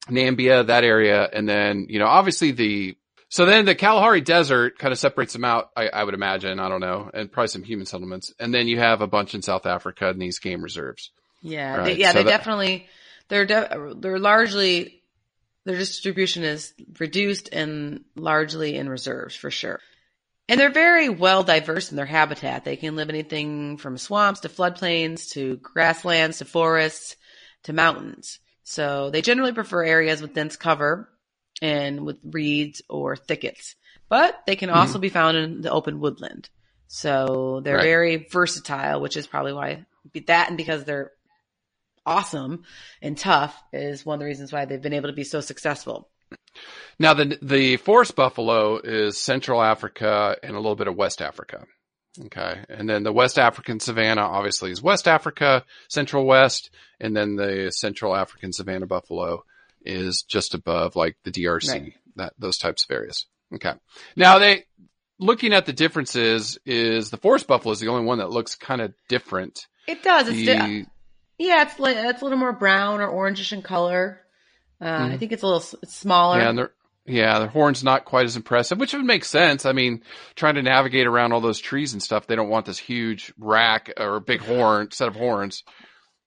Nambia, 0.08 0.66
that 0.66 0.84
area, 0.84 1.28
and 1.32 1.48
then 1.48 1.86
you 1.88 1.98
know 1.98 2.06
obviously 2.06 2.52
the 2.52 2.96
so 3.36 3.44
then 3.44 3.66
the 3.66 3.74
Kalahari 3.74 4.22
Desert 4.22 4.78
kind 4.78 4.92
of 4.92 4.98
separates 4.98 5.34
them 5.34 5.44
out. 5.44 5.68
I, 5.76 5.88
I 5.88 6.02
would 6.04 6.14
imagine, 6.14 6.58
I 6.58 6.70
don't 6.70 6.80
know, 6.80 7.10
and 7.12 7.30
probably 7.30 7.48
some 7.48 7.64
human 7.64 7.84
settlements, 7.84 8.32
and 8.40 8.54
then 8.54 8.66
you 8.66 8.78
have 8.78 9.02
a 9.02 9.06
bunch 9.06 9.34
in 9.34 9.42
South 9.42 9.66
Africa 9.66 10.08
and 10.08 10.18
these 10.18 10.38
game 10.38 10.62
reserves. 10.62 11.10
Yeah, 11.42 11.76
Right, 11.76 11.84
they, 11.84 11.96
yeah, 11.96 12.12
so 12.12 12.18
they 12.20 12.24
that- 12.24 12.30
definitely 12.30 12.86
they're 13.28 13.44
de- 13.44 13.94
they're 13.98 14.18
largely 14.18 15.02
their 15.66 15.76
distribution 15.76 16.44
is 16.44 16.72
reduced 16.98 17.50
and 17.52 18.04
largely 18.14 18.74
in 18.74 18.88
reserves 18.88 19.36
for 19.36 19.50
sure. 19.50 19.80
And 20.48 20.58
they're 20.58 20.70
very 20.70 21.10
well 21.10 21.42
diverse 21.42 21.90
in 21.90 21.96
their 21.98 22.06
habitat. 22.06 22.64
They 22.64 22.76
can 22.76 22.96
live 22.96 23.10
anything 23.10 23.76
from 23.76 23.98
swamps 23.98 24.40
to 24.40 24.48
floodplains 24.48 25.28
to 25.32 25.56
grasslands 25.58 26.38
to 26.38 26.46
forests 26.46 27.16
to 27.64 27.74
mountains. 27.74 28.38
So 28.64 29.10
they 29.10 29.20
generally 29.20 29.52
prefer 29.52 29.84
areas 29.84 30.22
with 30.22 30.32
dense 30.32 30.56
cover 30.56 31.10
and 31.62 32.04
with 32.04 32.18
reeds 32.24 32.82
or 32.88 33.16
thickets. 33.16 33.74
But 34.08 34.40
they 34.46 34.56
can 34.56 34.70
also 34.70 34.94
mm-hmm. 34.94 35.00
be 35.00 35.08
found 35.08 35.36
in 35.36 35.60
the 35.62 35.70
open 35.70 36.00
woodland. 36.00 36.48
So 36.86 37.60
they're 37.64 37.76
Right. 37.76 37.82
very 37.82 38.16
versatile, 38.30 39.00
which 39.00 39.16
is 39.16 39.26
probably 39.26 39.52
why 39.52 39.86
that 40.26 40.48
and 40.48 40.56
because 40.56 40.84
they're 40.84 41.10
awesome 42.04 42.62
and 43.02 43.18
tough 43.18 43.60
is 43.72 44.06
one 44.06 44.14
of 44.14 44.20
the 44.20 44.26
reasons 44.26 44.52
why 44.52 44.64
they've 44.64 44.80
been 44.80 44.92
able 44.92 45.08
to 45.08 45.14
be 45.14 45.24
so 45.24 45.40
successful. 45.40 46.08
Now 46.98 47.14
the 47.14 47.38
the 47.42 47.76
forest 47.78 48.14
buffalo 48.14 48.78
is 48.78 49.20
Central 49.20 49.62
Africa 49.62 50.36
and 50.42 50.52
a 50.52 50.60
little 50.60 50.76
bit 50.76 50.88
of 50.88 50.96
West 50.96 51.20
Africa. 51.20 51.66
Okay. 52.26 52.64
And 52.68 52.88
then 52.88 53.02
the 53.02 53.12
West 53.12 53.38
African 53.38 53.80
savanna 53.80 54.22
obviously 54.22 54.70
is 54.70 54.82
West 54.82 55.06
Africa, 55.06 55.64
Central 55.88 56.24
West, 56.24 56.70
and 56.98 57.14
then 57.14 57.36
the 57.36 57.70
Central 57.70 58.16
African 58.16 58.52
savanna 58.52 58.86
buffalo 58.86 59.44
is 59.86 60.22
just 60.28 60.54
above 60.54 60.96
like 60.96 61.16
the 61.24 61.30
DRC, 61.30 61.70
Right. 61.70 61.92
that 62.16 62.32
those 62.38 62.58
types 62.58 62.84
of 62.84 62.94
areas. 62.94 63.26
Okay. 63.54 63.72
Now 64.16 64.38
they 64.38 64.64
looking 65.18 65.52
at 65.54 65.66
the 65.66 65.72
differences 65.72 66.58
is 66.66 67.10
the 67.10 67.16
forest 67.16 67.46
buffalo 67.46 67.72
is 67.72 67.80
the 67.80 67.88
only 67.88 68.04
one 68.04 68.18
that 68.18 68.30
looks 68.30 68.54
kind 68.54 68.80
of 68.80 68.92
different. 69.08 69.66
It 69.86 70.02
does. 70.02 70.28
It's 70.28 70.44
di- 70.44 70.86
yeah, 71.38 71.62
it's 71.62 71.78
li- 71.78 71.92
it's 71.94 72.20
a 72.20 72.24
little 72.24 72.38
more 72.38 72.52
brown 72.52 73.00
or 73.00 73.08
orangish 73.08 73.52
in 73.52 73.62
color. 73.62 74.20
Uh, 74.80 75.10
I 75.12 75.16
think 75.16 75.32
it's 75.32 75.42
a 75.42 75.46
little 75.46 75.64
it's 75.82 75.94
smaller. 75.94 76.38
Mm-hmm. 76.40 76.58
yeah, 76.58 76.62
and 76.64 76.70
yeah, 77.06 77.38
their 77.38 77.48
horn's 77.48 77.84
not 77.84 78.04
quite 78.04 78.24
as 78.26 78.36
impressive, 78.36 78.78
which 78.80 78.92
would 78.92 79.04
make 79.04 79.24
sense. 79.24 79.64
I 79.64 79.72
mean, 79.72 80.02
trying 80.34 80.56
to 80.56 80.62
navigate 80.62 81.06
around 81.06 81.32
all 81.32 81.40
those 81.40 81.60
trees 81.60 81.92
and 81.92 82.02
stuff, 82.02 82.26
they 82.26 82.34
don't 82.36 82.48
want 82.48 82.66
this 82.66 82.78
huge 82.78 83.32
rack 83.38 83.92
or 83.96 84.18
big 84.20 84.40
horn 84.40 84.90
set 84.90 85.06
of 85.08 85.14
horns. 85.14 85.62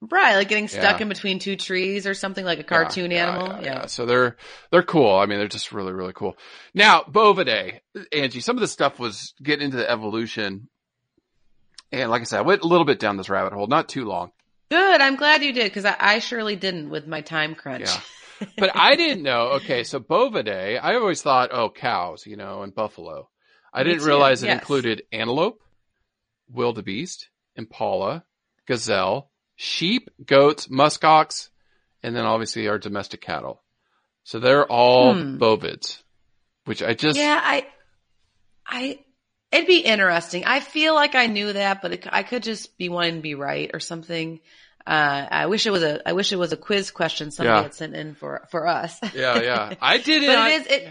Right, 0.02 0.36
like 0.36 0.48
getting 0.50 0.68
stuck 0.68 0.98
Yeah. 1.00 1.04
in 1.04 1.10
between 1.10 1.40
two 1.40 1.56
trees 1.56 2.08
or 2.08 2.14
something 2.14 2.46
like 2.46 2.60
a 2.60 2.64
cartoon 2.64 3.12
yeah, 3.12 3.28
animal. 3.30 3.48
yeah, 3.48 3.62
Yeah, 3.62 3.74
yeah. 3.82 3.86
So 3.88 4.06
they're 4.06 4.38
they're 4.72 4.84
cool. 4.84 5.16
I 5.18 5.26
mean, 5.26 5.40
they're 5.40 5.48
just 5.48 5.72
really 5.72 5.94
really 5.94 6.14
cool. 6.14 6.38
Now, 6.74 7.02
Bovidae, 7.02 7.80
Angie, 8.14 8.40
some 8.42 8.56
of 8.58 8.62
the 8.62 8.68
stuff 8.68 9.00
was 9.00 9.34
getting 9.42 9.66
into 9.66 9.78
the 9.78 9.90
evolution, 9.90 10.70
and 11.92 12.10
like 12.10 12.22
I 12.22 12.26
said, 12.26 12.40
I 12.40 12.44
went 12.44 12.62
a 12.62 12.68
little 12.68 12.86
bit 12.86 13.00
down 13.00 13.18
this 13.18 13.30
rabbit 13.30 13.54
hole, 13.54 13.68
not 13.68 13.90
too 13.90 14.06
long. 14.06 14.32
Good. 14.72 15.02
I'm 15.02 15.16
glad 15.16 15.42
you 15.44 15.52
did 15.52 15.64
because 15.66 15.86
I, 15.86 15.96
I 16.00 16.20
surely 16.20 16.56
didn't 16.56 16.90
with 16.92 17.08
my 17.08 17.22
time 17.22 17.56
crunch. 17.56 17.86
Yeah. 17.90 18.00
But 18.58 18.72
I 18.74 18.96
didn't 18.96 19.24
know. 19.24 19.50
Okay, 19.56 19.84
so 19.84 20.00
Bovidae, 20.00 20.80
I 20.82 20.96
always 20.96 21.22
thought, 21.22 21.50
oh, 21.52 21.70
cows, 21.70 22.26
you 22.26 22.38
know, 22.38 22.62
and 22.62 22.74
buffalo. 22.74 23.28
I 23.74 23.80
Me 23.84 23.90
didn't 23.90 24.00
too, 24.00 24.06
realize 24.06 24.44
it 24.44 24.48
yes. 24.48 24.62
included 24.62 25.04
antelope, 25.12 25.60
wildebeest, 26.50 27.28
impala, 27.58 28.24
gazelle, 28.66 29.29
sheep, 29.62 30.10
goats, 30.26 30.68
muskox, 30.68 31.50
and 32.02 32.16
then 32.16 32.24
obviously 32.26 32.70
our 32.70 32.78
domestic 32.80 33.20
cattle. 33.20 33.62
So 34.24 34.40
they're 34.40 34.66
all 34.66 35.14
Hmm. 35.14 35.38
bovids, 35.38 36.02
which 36.64 36.82
I 36.82 36.94
just 36.94 37.18
yeah, 37.20 37.38
I, 37.44 37.68
I, 38.66 39.00
it'd 39.52 39.68
be 39.68 39.80
interesting. 39.80 40.46
I 40.46 40.62
feel 40.62 40.96
like 40.96 41.14
I 41.14 41.26
knew 41.26 41.52
that, 41.52 41.82
but 41.82 41.92
it, 41.94 42.08
I 42.10 42.24
could 42.24 42.44
just 42.44 42.78
be 42.78 42.88
wanting 42.88 43.16
to 43.16 43.22
be 43.22 43.36
right 43.36 43.70
or 43.74 43.82
something. 43.82 44.40
Uh, 44.88 45.28
I 45.30 45.48
wish 45.48 45.66
it 45.66 45.72
was 45.72 45.84
a, 45.84 46.08
I 46.08 46.14
wish 46.14 46.32
it 46.32 46.38
was 46.38 46.54
a 46.54 46.58
quiz 46.58 46.90
question 46.92 47.32
somebody 47.32 47.58
Yeah. 47.58 47.64
had 47.64 47.74
sent 47.74 47.96
in 47.96 48.16
for, 48.16 48.48
for 48.52 48.66
us. 48.66 48.98
yeah, 49.14 49.42
yeah. 49.42 49.74
I 49.82 49.98
did 49.98 50.24
it. 50.24 50.28
But 50.28 50.38
I- 50.38 50.50
it 50.52 50.62
is, 50.62 50.68
it, 50.68 50.88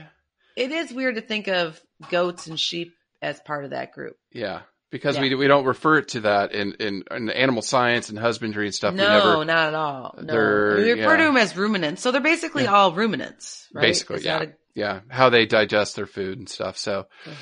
it 0.57 0.71
is 0.73 0.93
weird 0.93 1.15
to 1.15 1.23
think 1.23 1.49
of 1.49 1.81
goats 2.11 2.49
and 2.49 2.61
sheep 2.61 2.93
as 3.23 3.41
part 3.41 3.65
of 3.65 3.71
that 3.71 3.93
group. 3.93 4.17
yeah, 4.31 4.61
because 4.91 5.17
Yeah. 5.17 5.23
we 5.23 5.35
we 5.35 5.47
don't 5.47 5.65
refer 5.65 6.03
to 6.03 6.21
that 6.21 6.53
in, 6.53 6.73
in 6.81 7.05
in 7.11 7.31
animal 7.31 7.63
science 7.63 8.09
and 8.09 8.19
husbandry 8.19 8.67
and 8.67 8.75
stuff. 8.75 8.95
no, 8.95 9.05
we 9.05 9.09
never 9.11 9.45
not 9.45 9.69
at 9.69 9.75
all. 9.75 10.15
No. 10.21 10.33
They're- 10.33 10.77
we 10.77 10.93
refer 10.93 11.17
to 11.17 11.23
them 11.25 11.37
as 11.37 11.57
ruminants. 11.57 12.03
So 12.03 12.11
they're 12.11 12.21
basically 12.21 12.65
Yeah. 12.65 12.75
all 12.75 12.93
ruminants, 12.93 13.69
right? 13.75 13.83
Basically, 13.83 14.23
yeah. 14.23 14.39
that 14.41 14.59
yeah 14.75 15.01
how 15.09 15.29
they 15.31 15.47
digest 15.47 15.97
their 15.97 16.07
food 16.07 16.39
and 16.39 16.49
stuff. 16.49 16.77
So 16.79 17.07
a- 17.27 17.29
Mhm. 17.29 17.35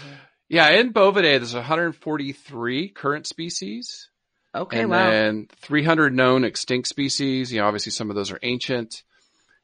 yeah, 0.49 0.71
in 0.71 0.93
Bovidae, 0.93 1.39
there's 1.39 1.55
143 1.55 2.89
current 2.89 3.27
species. 3.27 4.09
Okay, 4.55 4.81
and 4.81 4.91
wow. 4.91 5.11
then 5.11 5.49
300 5.61 6.15
known 6.15 6.43
extinct 6.45 6.89
species. 6.89 7.53
You 7.53 7.61
know, 7.61 7.67
obviously 7.67 7.93
some 7.93 8.09
of 8.09 8.17
those 8.17 8.31
are 8.33 8.39
ancient. 8.43 9.03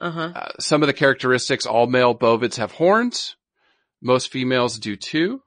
Uh-huh. 0.03 0.33
Uh, 0.35 0.49
some 0.61 0.83
of 0.83 0.87
the 0.89 0.93
characteristics, 0.93 1.65
all 1.65 1.87
male 1.87 2.15
bovids 2.15 2.57
have 2.57 2.73
horns. 2.73 3.37
Most 4.03 4.31
females 4.31 4.79
do 4.79 4.97
too. 4.97 5.41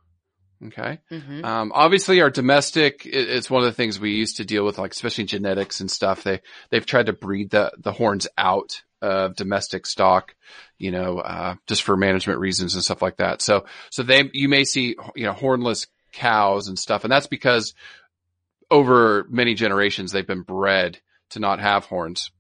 Okay. 0.68 1.00
hmm 1.10 1.46
Um, 1.46 1.72
obviously 1.74 2.22
our 2.22 2.30
domestic, 2.30 3.06
it, 3.06 3.30
it's 3.30 3.50
one 3.50 3.62
of 3.62 3.68
the 3.68 3.74
things 3.74 4.00
we 4.00 4.12
used 4.16 4.38
to 4.38 4.46
deal 4.46 4.66
with, 4.66 4.78
like 4.78 4.92
especially 4.92 5.26
genetics 5.26 5.80
and 5.82 5.90
stuff. 5.90 6.24
They, 6.24 6.42
they've 6.70 6.86
tried 6.86 7.08
to 7.08 7.14
breed 7.14 7.52
the, 7.52 7.72
the 7.78 7.92
horns 7.92 8.28
out 8.38 8.82
of 9.02 9.36
domestic 9.36 9.86
stock, 9.86 10.36
you 10.78 10.92
know, 10.92 11.20
uh, 11.20 11.56
just 11.68 11.84
for 11.84 11.96
management 11.96 12.40
reasons 12.40 12.74
and 12.74 12.84
stuff 12.84 13.02
like 13.02 13.18
that. 13.18 13.42
So, 13.42 13.66
so 13.92 14.04
they, 14.04 14.30
you 14.34 14.50
may 14.50 14.64
see, 14.64 14.96
you 15.16 15.26
know, 15.26 15.34
hornless 15.34 15.88
cows 16.14 16.68
and 16.68 16.80
stuff. 16.80 17.04
And 17.04 17.12
that's 17.12 17.28
because 17.28 17.74
over 18.72 19.26
many 19.30 19.54
generations, 19.54 20.12
they've 20.12 20.26
been 20.26 20.42
bred 20.42 21.00
to 21.32 21.40
not 21.40 21.60
have 21.60 21.86
horns. 21.86 22.32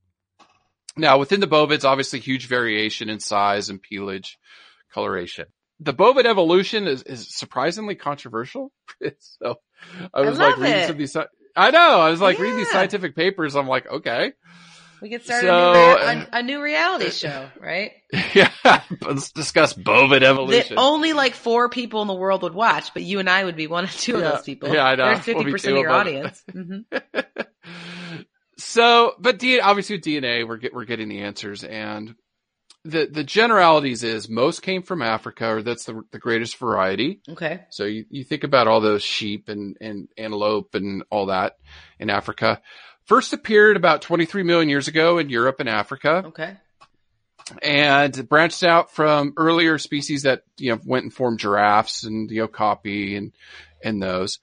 Now 0.97 1.17
within 1.19 1.41
the 1.41 1.47
bovids, 1.47 1.83
obviously 1.83 2.19
huge 2.19 2.47
variation 2.47 3.09
in 3.09 3.19
size 3.19 3.69
and 3.69 3.81
pelage, 3.81 4.37
coloration. 4.93 5.45
The 5.79 5.93
bovid 5.93 6.25
evolution 6.25 6.87
is, 6.87 7.03
is 7.03 7.35
surprisingly 7.37 7.95
controversial. 7.95 8.71
so 9.19 9.55
I 10.13 10.21
was 10.21 10.39
like 10.39 10.57
reading 10.57 10.77
it. 10.77 10.87
some 10.87 10.93
of 10.93 10.97
these, 10.97 11.15
I 11.55 11.71
know, 11.71 11.99
I 12.01 12.09
was 12.09 12.21
like 12.21 12.39
reading 12.39 12.57
these 12.57 12.71
scientific 12.71 13.15
papers. 13.15 13.55
I'm 13.55 13.67
like, 13.67 13.87
okay. 13.87 14.33
We 15.01 15.09
could 15.09 15.23
start 15.23 15.41
So, 15.41 15.97
a, 15.97 16.15
new 16.15 16.25
a, 16.31 16.43
new 16.43 16.61
reality 16.61 17.09
show, 17.11 17.49
right? 17.59 17.91
yeah. 18.33 18.51
Let's 19.01 19.31
discuss 19.31 19.73
bovid 19.73 20.23
evolution. 20.23 20.75
That 20.75 20.81
only 20.81 21.13
like 21.13 21.35
four 21.35 21.69
people 21.69 22.01
in 22.01 22.07
the 22.07 22.13
world 22.15 22.43
would 22.43 22.55
watch, 22.55 22.93
but 22.93 23.03
you 23.03 23.19
and 23.19 23.29
I 23.29 23.43
would 23.43 23.57
be 23.57 23.67
one 23.67 23.83
of 23.83 23.91
two 23.91 24.13
Yeah. 24.13 24.17
of 24.19 24.23
those 24.35 24.43
people. 24.43 24.73
Yeah, 24.73 24.85
I 24.85 24.95
know. 24.95 25.05
We'll 25.05 25.15
fifty 25.19 25.43
be 25.43 25.51
percent 25.51 25.75
of 25.75 25.81
your 25.81 25.91
audience. 25.91 26.41
hmm 26.51 26.79
so, 28.57 29.13
but 29.19 29.37
D, 29.37 29.59
obviously 29.59 29.97
with 29.97 30.05
DNA, 30.05 30.47
we're 30.47 30.57
get, 30.57 30.73
we're 30.73 30.85
getting 30.85 31.09
the 31.09 31.21
answers 31.21 31.63
and 31.63 32.15
the, 32.85 33.07
the 33.11 33.23
generalities 33.23 34.03
is 34.03 34.29
most 34.29 34.61
came 34.61 34.83
from 34.83 35.01
Africa 35.01 35.47
or 35.55 35.61
that's 35.63 35.85
the, 35.85 36.03
the 36.11 36.19
greatest 36.19 36.57
variety. 36.57 37.19
Okay. 37.27 37.61
So 37.71 37.85
you, 37.85 38.05
you 38.11 38.23
think 38.23 38.43
about 38.43 38.67
all 38.67 38.79
those 38.79 39.01
sheep 39.03 39.49
and, 39.49 39.75
and 39.81 40.07
antelope 40.17 40.75
and 40.75 41.03
all 41.09 41.25
that 41.27 41.57
in 41.99 42.09
Africa. 42.11 42.61
First 43.05 43.33
appeared 43.33 43.75
about 43.75 44.03
23 44.03 44.43
million 44.43 44.69
years 44.69 44.87
ago 44.87 45.17
in 45.17 45.29
Europe 45.29 45.59
and 45.59 45.67
Africa 45.69 46.23
Okay. 46.27 46.57
and 47.61 48.29
branched 48.29 48.63
out 48.63 48.91
from 48.91 49.33
earlier 49.35 49.77
species 49.79 50.23
that, 50.23 50.43
you 50.57 50.71
know, 50.71 50.79
went 50.85 51.03
and 51.05 51.13
formed 51.13 51.39
giraffes 51.39 52.03
and 52.03 52.29
the 52.29 52.41
okapi 52.41 53.15
and, 53.15 53.33
and 53.83 54.01
those. 54.01 54.39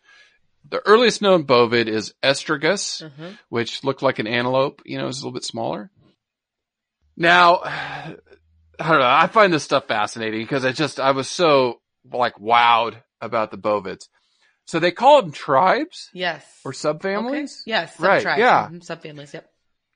The 0.68 0.80
earliest 0.86 1.22
known 1.22 1.44
bovid 1.44 1.86
is 1.88 2.14
Eotragus, 2.22 3.02
Mhm. 3.08 3.38
which 3.50 3.84
looked 3.84 4.02
like 4.02 4.18
an 4.18 4.26
antelope, 4.26 4.82
you 4.84 4.98
know, 4.98 5.06
is 5.06 5.18
a 5.18 5.20
little 5.20 5.32
bit 5.34 5.44
smaller. 5.44 5.90
Now, 7.16 7.60
I 8.82 8.88
don't 8.90 9.00
know. 9.00 9.06
I 9.06 9.26
find 9.28 9.52
this 9.52 9.62
stuff 9.64 9.86
fascinating 9.86 10.40
because 10.42 10.64
I 10.64 10.72
just, 10.72 10.98
I 10.98 11.12
was 11.12 11.28
so 11.28 11.80
like 12.10 12.34
wowed 12.36 12.96
about 13.20 13.50
the 13.50 13.58
bovids. 13.58 14.08
So 14.66 14.78
they 14.78 14.90
call 14.90 15.22
them 15.22 15.32
tribes 15.32 16.08
Yes. 16.12 16.44
or 16.64 16.70
Okay. 16.70 16.78
subfamilies? 16.78 17.62
Yes. 17.66 17.98
Right, 18.00 18.24
yeah. 18.38 18.68
Mhm. 18.70 18.84
Subfamilies. 18.86 19.32
Yep. 19.34 19.48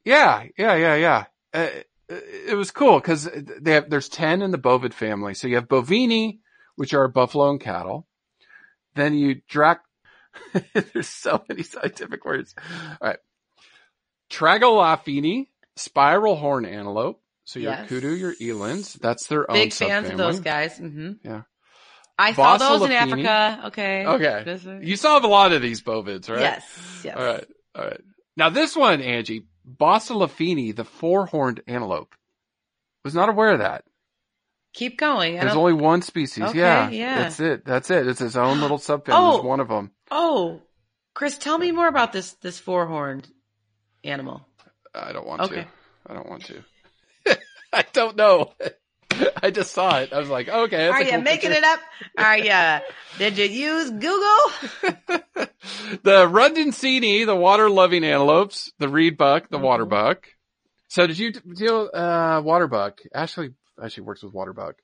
Yeah, 0.05 0.45
yeah, 0.57 0.75
yeah, 0.75 0.95
yeah. 0.95 1.25
Uh, 1.55 1.69
it 2.09 2.57
was 2.57 2.71
cool 2.71 3.01
because 3.01 3.29
they 3.61 3.73
have, 3.73 3.91
there's 3.91 4.09
10 4.09 4.43
in 4.43 4.51
the 4.53 4.59
bovid 4.59 4.95
family. 4.95 5.35
So 5.35 5.49
you 5.49 5.57
have 5.57 5.67
bovini, 5.69 6.39
which 6.77 6.95
are 6.95 7.09
buffalo 7.09 7.51
and 7.51 7.61
cattle. 7.61 8.07
Then 8.95 9.15
you 9.15 9.41
drac, 9.49 9.81
there's 10.93 11.09
so 11.09 11.43
many 11.49 11.63
scientific 11.65 12.25
words. 12.25 12.55
All 13.01 13.09
right. 13.09 13.19
Tragelaphini, 14.31 15.49
spiral 15.77 16.37
horn 16.37 16.65
antelope. 16.65 17.21
So 17.47 17.59
your 17.61 17.73
Yes. 17.73 17.89
kudu, 17.89 18.15
your 18.15 18.35
elands, 18.35 18.93
that's 19.01 19.27
their 19.29 19.51
own 19.51 19.57
Big 19.57 19.73
fans 19.73 20.11
of 20.11 20.19
those 20.19 20.41
guys. 20.41 20.77
hmm 20.77 21.13
Yeah. 21.25 21.43
I 22.19 22.33
saw 22.33 22.57
those 22.59 22.83
in 22.83 22.93
Africa. 22.93 23.63
Okay. 23.67 24.05
Okay. 24.07 24.51
Is- 24.51 24.65
You 24.65 24.97
saw 24.97 25.19
a 25.19 25.27
lot 25.27 25.53
of 25.53 25.63
these 25.63 25.81
bovids, 25.83 26.29
right? 26.29 26.41
Yes. 26.41 27.01
Yes. 27.05 27.17
All 27.17 27.25
right. 27.25 27.45
All 27.75 27.85
right. 27.85 28.01
Now 28.37 28.51
this 28.51 28.75
one, 28.77 29.01
Angie, 29.01 29.47
Boselaphini, 29.67 30.75
the 30.77 30.85
four-horned 30.85 31.63
antelope. 31.67 32.15
Was 33.05 33.15
not 33.15 33.29
aware 33.29 33.53
of 33.53 33.61
that. 33.61 33.85
Keep 34.75 34.99
going. 34.99 35.37
I 35.39 35.41
There's 35.43 35.53
don't- 35.55 35.61
only 35.61 35.73
one 35.75 36.03
species. 36.03 36.45
Okay, 36.45 36.59
yeah. 36.59 36.89
yeah. 36.91 37.19
That's 37.23 37.41
it. 37.41 37.65
That's 37.65 37.91
it. 37.91 38.07
It's 38.09 38.21
its 38.21 38.37
own 38.37 38.61
little 38.61 38.79
subfamily. 38.79 39.05
Oh. 39.13 39.33
There's 39.35 39.45
one 39.45 39.61
of 39.61 39.69
them. 39.69 39.93
oh, 40.11 40.61
Chris, 41.15 41.39
tell 41.39 41.57
me 41.57 41.71
more 41.73 41.89
about 41.89 42.13
this 42.13 42.33
this 42.43 42.59
four 42.59 42.87
horned 42.87 43.27
animal. 44.05 44.47
I 44.95 45.13
don't 45.13 45.27
want 45.27 45.43
Okay. 45.43 45.63
to. 45.63 45.67
I 46.09 46.15
don't 46.15 46.29
want 46.29 46.45
to. 46.47 46.63
I 47.81 47.85
don't 47.93 48.17
know. 48.17 48.53
I 49.43 49.51
just 49.51 49.73
saw 49.73 49.99
it. 50.01 50.13
I 50.13 50.19
was 50.19 50.29
like, 50.29 50.49
okay. 50.49 50.89
Are 50.89 51.03
you 51.03 51.11
cool 51.13 51.21
making 51.23 51.51
picture. 51.51 51.59
it 51.59 51.65
up? 51.65 51.81
Are 52.19 52.39
you? 52.39 52.83
Did 53.19 53.39
you 53.39 53.45
use 53.47 53.91
Google? 53.91 54.43
the 56.03 56.27
Reduncini, 56.27 57.25
the 57.27 57.37
water-loving 57.37 58.05
antelopes, 58.05 58.73
the 58.79 58.89
reed 58.89 59.17
buck, 59.17 59.49
the 59.49 59.59
water 59.59 59.87
Mhm. 59.87 59.91
buck. 59.91 60.27
So 60.89 61.07
did 61.07 61.19
you 61.19 61.33
deal 61.33 61.91
uh 61.93 62.41
water 62.45 62.69
buck? 62.69 63.01
Ashley 63.15 63.51
actually 63.83 64.05
works 64.05 64.23
with 64.23 64.33
water 64.33 64.53
buck, 64.53 64.77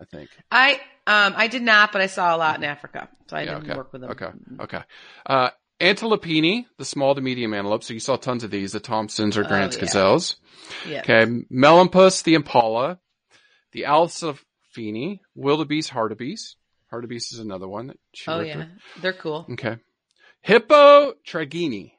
I 0.00 0.04
think. 0.04 0.28
I 0.50 0.74
um 1.06 1.34
I 1.36 1.46
did 1.48 1.62
not, 1.62 1.92
but 1.92 2.00
I 2.00 2.06
saw 2.06 2.34
a 2.34 2.38
lot 2.38 2.56
in 2.56 2.64
Africa, 2.64 3.08
so 3.28 3.36
I 3.36 3.44
Yeah, 3.44 3.54
didn't 3.54 3.64
okay. 3.68 3.76
work 3.76 3.92
with 3.92 4.02
them. 4.02 4.10
Okay. 4.10 4.30
Okay. 4.60 4.82
Uh, 5.26 5.50
Antilopini, 5.84 6.66
the 6.78 6.84
small 6.84 7.14
to 7.14 7.20
medium 7.20 7.54
antelope. 7.54 7.84
So 7.84 7.94
you 7.94 8.00
saw 8.00 8.16
tons 8.16 8.42
of 8.44 8.50
these, 8.50 8.72
the 8.72 8.80
Thompsons 8.80 9.36
or 9.36 9.44
Oh, 9.44 9.48
Grant's 9.48 9.76
yeah. 9.76 9.82
gazelles. 9.82 10.36
Yeah. 10.88 11.00
Okay. 11.00 11.26
Melampus, 11.52 12.22
the 12.22 12.34
impala, 12.34 12.98
the 13.72 13.82
Alcelaphini, 13.82 15.20
wildebeest, 15.34 15.90
hartebeest. 15.90 16.56
Hartebeest 16.92 17.32
is 17.32 17.38
another 17.38 17.68
one 17.68 17.88
that 17.88 17.98
she 18.14 18.30
Oh 18.30 18.40
yeah, 18.40 18.56
with. 18.58 18.68
they're 19.02 19.12
cool. 19.12 19.46
Okay. 19.52 19.76
Hippo 20.42 21.14
tragini, 21.26 21.92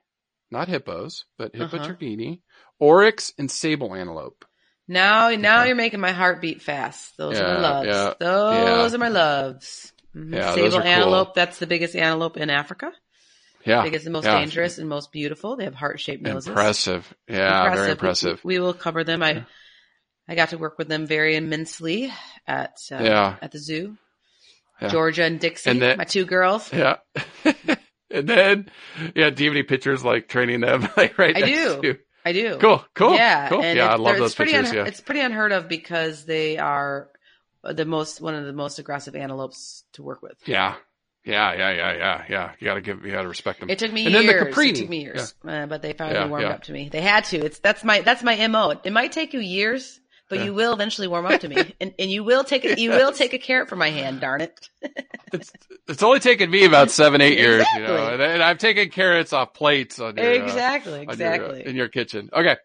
not 0.51 0.67
hippos, 0.67 1.25
but 1.37 1.55
Hippo 1.55 1.77
Uh-huh. 1.77 1.87
tragini, 1.93 2.41
oryx, 2.79 3.33
and 3.37 3.49
sable 3.51 3.93
antelope. 3.95 4.45
Now, 4.87 5.29
now 5.31 5.59
Okay. 5.61 5.67
you're 5.67 5.75
making 5.75 5.99
my 5.99 6.11
heart 6.11 6.41
beat 6.41 6.61
fast. 6.61 7.17
Those 7.17 7.39
are 7.39 7.55
my 7.55 7.59
loves. 7.59 7.87
yeah, 7.87 8.13
Those 8.19 8.91
yeah. 8.91 8.95
are 8.95 8.99
my 8.99 9.07
loves. 9.09 9.91
Mhm. 10.15 10.33
Yeah, 10.33 10.45
those 10.45 10.55
Sable 10.55 10.71
cool. 10.79 10.81
antelope. 10.87 11.33
That's 11.33 11.57
the 11.59 11.67
biggest 11.67 11.95
antelope 11.95 12.37
in 12.37 12.49
Africa. 12.49 12.91
Yeah, 13.65 13.81
Biggest 13.83 14.05
and 14.05 14.13
most 14.13 14.25
yeah. 14.25 14.39
dangerous 14.39 14.77
and 14.77 14.87
most 14.87 15.11
beautiful. 15.11 15.55
They 15.55 15.63
have 15.63 15.75
heart 15.75 15.99
shaped 15.99 16.21
noses. 16.23 16.47
Impressive. 16.47 17.13
Yeah, 17.27 17.73
very 17.73 17.91
impressive. 17.91 18.43
We, 18.43 18.55
we 18.59 18.63
will 18.65 18.73
cover 18.73 19.03
them. 19.03 19.23
I, 19.23 19.45
I 20.27 20.35
got 20.35 20.49
to 20.49 20.57
work 20.57 20.77
with 20.77 20.87
them 20.87 21.07
very 21.07 21.35
immensely 21.35 22.11
at, 22.47 22.77
uh, 22.91 22.97
Yeah. 23.03 23.35
at 23.41 23.51
the 23.51 23.59
zoo. 23.59 23.97
Yeah. 24.81 24.89
Georgia 24.89 25.23
and 25.23 25.39
Dixie, 25.39 25.69
And 25.69 25.81
then- 25.81 25.97
my 25.97 26.03
two 26.03 26.25
girls. 26.25 26.71
Yeah. 26.73 26.97
and 28.11 28.27
then, 28.29 28.69
yeah, 29.15 29.29
do 29.29 29.43
you 29.43 29.49
have 29.49 29.55
any 29.55 29.63
pictures 29.63 30.03
like 30.03 30.27
training 30.27 30.61
them 30.61 30.87
like 30.97 31.17
right 31.17 31.35
I 31.35 31.41
do. 31.41 31.95
I 32.23 32.31
do. 32.33 32.57
Cool, 32.59 32.83
cool, 32.93 33.13
Yeah, 33.15 33.49
cool. 33.49 33.61
and 33.63 33.77
Yeah, 33.77 33.87
I 33.89 33.95
love 33.95 34.17
those 34.17 34.35
pictures. 34.35 34.69
un- 34.69 34.75
yeah, 34.75 34.85
It's 34.85 34.99
pretty 35.01 35.21
unheard 35.21 35.51
of 35.51 35.67
because 35.69 36.25
they 36.25 36.57
are 36.57 37.09
the 37.63 37.85
most 37.85 38.19
one 38.21 38.35
of 38.35 38.45
the 38.45 38.53
most 38.53 38.79
aggressive 38.79 39.15
antelopes 39.15 39.83
to 39.93 40.03
work 40.03 40.21
with. 40.21 40.37
yeah, 40.45 40.75
yeah, 41.25 41.53
yeah, 41.53 41.71
yeah, 41.71 41.93
yeah, 41.97 42.25
yeah. 42.29 42.51
You 42.59 42.65
gotta 42.65 42.81
give, 42.81 43.05
you 43.05 43.11
gotta 43.11 43.27
respect 43.27 43.59
them. 43.59 43.69
It 43.69 43.79
took 43.79 43.91
me 43.91 44.05
And 44.05 44.15
then 44.15 44.25
the 44.25 44.33
years. 44.33 44.55
Caprini. 44.55 44.69
It 44.69 44.75
took 44.75 44.89
me 44.89 45.01
years, 45.01 45.33
uh, 45.47 45.65
but 45.65 45.81
they 45.81 45.93
finally 45.93 46.19
Yeah, 46.19 46.27
warmed 46.27 46.45
yeah. 46.45 46.53
up 46.53 46.63
to 46.63 46.71
me. 46.71 46.89
They 46.89 47.01
had 47.01 47.25
to. 47.25 47.37
It's 47.45 47.59
that's 47.59 47.83
my 47.83 48.01
that's 48.01 48.23
my 48.23 48.47
mo. 48.47 48.79
It 48.83 48.93
might 48.93 49.11
take 49.11 49.33
you 49.33 49.39
years, 49.39 49.99
but 50.29 50.39
Yeah. 50.39 50.45
you 50.45 50.53
will 50.53 50.73
eventually 50.73 51.07
warm 51.07 51.25
up 51.25 51.41
to 51.41 51.49
me, 51.49 51.75
and 51.81 51.93
and 51.97 52.11
you 52.11 52.23
will 52.23 52.43
take 52.43 52.63
a, 52.65 52.79
you 52.79 52.91
will 52.91 53.11
take 53.11 53.33
a 53.33 53.39
carrot 53.39 53.69
from 53.69 53.79
my 53.79 53.89
hand. 53.89 54.21
Darn 54.21 54.41
it! 54.41 54.69
it's, 55.33 55.51
it's 55.87 56.03
only 56.03 56.19
taken 56.19 56.49
me 56.49 56.65
about 56.65 56.91
seven, 56.91 57.21
eight 57.21 57.37
years, 57.39 57.65
you 57.75 57.81
know, 57.81 58.07
and, 58.07 58.21
and 58.21 58.43
I've 58.43 58.57
taken 58.59 58.89
carrots 58.89 59.33
off 59.33 59.53
plates 59.53 59.99
on 59.99 60.17
your, 60.17 60.25
uh, 60.25 60.45
exactly, 60.45 61.01
your, 61.01 61.09
uh, 61.09 61.13
exactly. 61.13 61.65
in 61.65 61.75
your 61.75 61.87
kitchen. 61.89 62.29
Okay. 62.31 62.55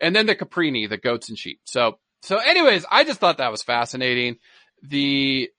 And 0.00 0.14
then 0.16 0.26
the 0.26 0.34
caprini, 0.34 0.88
the 0.88 0.96
goats 0.96 1.28
and 1.28 1.38
sheep. 1.38 1.60
So, 1.64 1.98
so 2.22 2.38
anyways, 2.38 2.86
I 2.90 3.04
just 3.04 3.20
thought 3.20 3.38
that 3.38 3.50
was 3.50 3.62
fascinating. 3.62 4.36
The, 4.82 5.50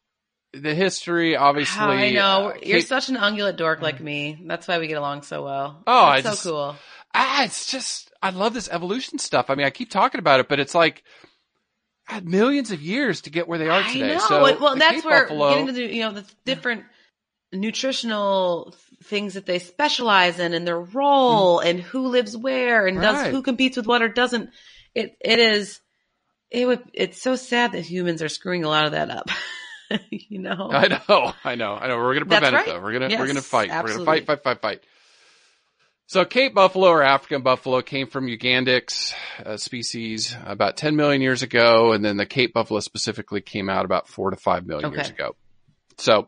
the 0.53 0.73
history, 0.75 1.35
obviously. 1.35 1.81
I 1.81 2.11
know 2.11 2.49
uh, 2.49 2.57
you're 2.61 2.81
such 2.81 3.09
an 3.09 3.15
ungulate 3.15 3.57
dork 3.57 3.81
like 3.81 3.99
me. 4.01 4.41
That's 4.45 4.67
why 4.67 4.79
we 4.79 4.87
get 4.87 4.97
along 4.97 5.23
so 5.23 5.43
well. 5.43 5.83
Oh, 5.87 6.11
That's 6.11 6.23
so 6.23 6.29
just- 6.31 6.43
cool. 6.43 6.75
ah, 7.13 7.43
it's 7.45 7.71
just, 7.71 8.11
I 8.21 8.31
love 8.31 8.53
this 8.53 8.69
evolution 8.69 9.17
stuff. 9.19 9.49
I 9.49 9.55
mean, 9.55 9.65
I 9.65 9.69
keep 9.69 9.89
talking 9.89 10.19
about 10.19 10.39
it, 10.39 10.49
but 10.49 10.59
it's 10.59 10.75
like, 10.75 11.03
had 12.05 12.27
millions 12.27 12.71
of 12.71 12.81
years 12.81 13.21
to 13.21 13.29
get 13.29 13.47
where 13.47 13.57
they 13.59 13.69
are 13.69 13.83
today. 13.83 14.17
So 14.17 14.41
well, 14.59 14.75
that's 14.75 15.05
where 15.05 15.21
Buffalo, 15.27 15.49
getting 15.51 15.67
to 15.67 15.71
the 15.71 15.85
you 15.95 16.01
know 16.01 16.11
the 16.11 16.25
different 16.43 16.83
nutritional 17.53 18.75
things 19.03 19.35
that 19.35 19.45
they 19.45 19.59
specialize 19.59 20.39
in 20.39 20.53
and 20.53 20.67
their 20.67 20.79
role 20.79 21.59
and 21.59 21.79
who 21.79 22.07
lives 22.07 22.35
where 22.35 22.87
and 22.87 22.99
does 22.99 23.27
Mm. 23.27 23.31
Who 23.31 23.41
competes 23.41 23.77
with 23.77 23.87
what 23.87 24.01
or 24.01 24.09
doesn't. 24.09 24.49
It 24.93 25.15
it 25.21 25.39
is 25.39 25.79
it 26.49 26.65
would 26.67 26.81
it's 26.93 27.21
so 27.21 27.35
sad 27.35 27.71
that 27.73 27.81
humans 27.85 28.21
are 28.21 28.29
screwing 28.29 28.63
a 28.65 28.69
lot 28.69 28.85
of 28.85 28.91
that 28.91 29.09
up. 29.09 29.29
you 30.09 30.39
know. 30.39 30.69
I 30.71 30.87
know, 30.87 31.33
I 31.43 31.55
know, 31.55 31.73
I 31.73 31.87
know. 31.87 31.97
We're 31.97 32.13
gonna 32.13 32.25
prevent 32.25 32.53
right. 32.53 32.67
it 32.67 32.71
though. 32.71 32.79
We're 32.81 32.93
gonna 32.93 33.17
we're 33.17 33.27
gonna 33.27 33.41
fight. 33.41 33.69
We're 33.69 33.93
gonna 33.93 34.05
fight, 34.05 34.25
fight, 34.25 34.43
fight, 34.43 34.61
fight. 34.61 34.83
So 36.07 36.25
Cape 36.25 36.53
buffalo 36.53 36.89
or 36.89 37.01
African 37.03 37.41
buffalo 37.41 37.81
came 37.81 38.05
from 38.07 38.27
Ugandax 38.27 39.13
uh, 39.45 39.55
species 39.55 40.35
about 40.45 40.75
10 40.75 40.97
million 40.97 41.21
years 41.21 41.41
ago, 41.41 41.93
and 41.93 42.03
then 42.03 42.17
the 42.17 42.25
Cape 42.25 42.53
buffalo 42.53 42.81
specifically 42.81 43.39
came 43.39 43.69
out 43.69 43.85
about 43.85 44.09
four 44.09 44.29
to 44.29 44.35
five 44.35 44.65
million 44.67 44.91
years 44.91 45.09
ago. 45.09 45.37
So, 45.97 46.27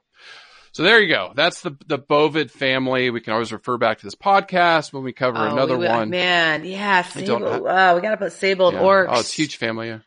so 0.72 0.84
there 0.84 1.01
you 1.01 1.14
go. 1.14 1.34
That's 1.36 1.61
the 1.64 1.76
the 1.86 1.99
bovid 1.99 2.49
family. 2.49 3.09
We 3.09 3.20
can 3.20 3.34
always 3.34 3.51
refer 3.51 3.78
back 3.78 3.99
to 3.99 4.05
this 4.05 4.16
podcast 4.16 4.93
when 4.93 5.03
we 5.03 5.11
cover 5.11 5.39
Oh, 5.39 5.51
another 5.51 5.78
we- 5.78 5.86
one. 5.88 6.09
Man, 6.11 6.64
yeah, 6.64 7.01
sable. 7.01 7.43
Oh, 7.45 7.95
we 7.95 8.01
gotta 8.01 8.16
put 8.16 8.32
sable 8.32 8.72
Yeah. 8.72 8.80
oryx. 8.80 9.11
Oh, 9.14 9.20
it's 9.20 9.34
a 9.34 9.36
huge 9.36 9.57
family. 9.57 9.88
Yeah. 9.89 9.99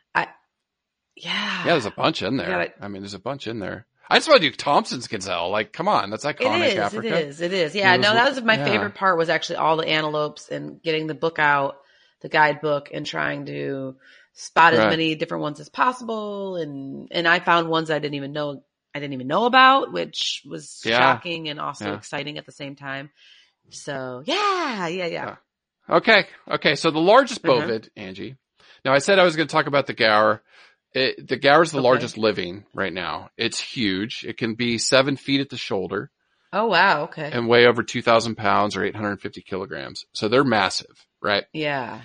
Yeah. 1.16 1.64
Yeah, 1.64 1.72
there's 1.72 1.86
a 1.86 1.90
bunch 1.90 2.22
in 2.22 2.36
there. 2.36 2.48
gotta- 2.48 2.72
I 2.84 2.88
mean, 2.88 3.02
there's 3.02 3.14
a 3.14 3.18
bunch 3.18 3.46
in 3.46 3.58
there. 3.58 3.86
I 4.08 4.18
just 4.18 4.28
want 4.28 4.40
to 4.42 4.50
do 4.50 4.54
Thompson's 4.54 5.08
gazelle. 5.08 5.50
Like, 5.50 5.72
come 5.72 5.88
on, 5.88 6.10
that's 6.10 6.24
iconic 6.24 6.60
It 6.66 6.72
is. 6.74 6.78
Africa. 6.78 7.08
It 7.08 7.26
is. 7.28 7.40
It 7.40 7.52
is. 7.52 7.74
Yeah. 7.74 7.94
It 7.94 7.98
was- 7.98 8.06
no, 8.06 8.14
that 8.14 8.28
was 8.28 8.42
my 8.42 8.56
yeah. 8.56 8.64
favorite 8.64 8.94
part. 8.94 9.18
Was 9.18 9.28
actually 9.30 9.56
all 9.56 9.76
the 9.76 9.88
antelopes 9.88 10.48
and 10.48 10.80
getting 10.82 11.06
the 11.08 11.14
book 11.14 11.38
out, 11.38 11.78
the 12.20 12.28
guidebook, 12.28 12.90
and 12.92 13.04
trying 13.04 13.46
to 13.46 13.96
spot 14.34 14.74
as 14.74 14.80
Right. 14.80 14.90
many 14.90 15.14
different 15.14 15.42
ones 15.42 15.58
as 15.60 15.68
possible. 15.70 16.56
And 16.56 17.08
and 17.10 17.26
I 17.26 17.40
found 17.40 17.68
ones 17.68 17.90
I 17.90 17.98
didn't 17.98 18.14
even 18.14 18.32
know 18.32 18.62
I 18.94 19.00
didn't 19.00 19.14
even 19.14 19.26
know 19.26 19.46
about, 19.46 19.92
which 19.92 20.42
was 20.46 20.82
Yeah. 20.84 20.98
shocking 20.98 21.48
and 21.48 21.58
also 21.58 21.86
Yeah. 21.86 21.96
exciting 21.96 22.36
at 22.38 22.46
the 22.46 22.52
same 22.52 22.76
time. 22.76 23.10
So 23.70 24.22
yeah, 24.26 24.86
yeah, 24.88 25.06
yeah. 25.06 25.36
Okay. 25.88 26.26
Okay. 26.48 26.74
So 26.76 26.90
the 26.90 26.98
largest 27.00 27.44
Uh-huh. 27.44 27.60
bovid, 27.62 27.88
Angie. 27.96 28.36
Now 28.84 28.92
I 28.92 28.98
said 28.98 29.18
I 29.18 29.24
was 29.24 29.34
going 29.36 29.48
to 29.48 29.52
talk 29.52 29.66
about 29.66 29.86
the 29.86 29.94
gaur. 29.94 30.42
It, 30.96 31.28
the 31.28 31.36
gaur 31.36 31.62
is 31.62 31.72
the 31.72 31.78
Okay. 31.78 31.84
largest 31.88 32.16
living 32.16 32.64
right 32.74 32.92
now. 32.92 33.28
It's 33.36 33.60
huge. 33.60 34.24
It 34.26 34.38
can 34.38 34.54
be 34.54 34.78
seven 34.78 35.16
feet 35.16 35.40
at 35.42 35.50
the 35.50 35.56
shoulder 35.58 36.10
Oh 36.52 36.66
wow. 36.66 37.02
Okay. 37.04 37.30
and 37.30 37.48
weigh 37.48 37.66
over 37.66 37.82
2000 37.82 38.34
pounds 38.36 38.76
or 38.76 38.84
850 38.84 39.42
kilograms. 39.42 40.04
So 40.14 40.28
they're 40.28 40.42
massive, 40.44 40.96
right? 41.22 41.44
yeah. 41.52 42.00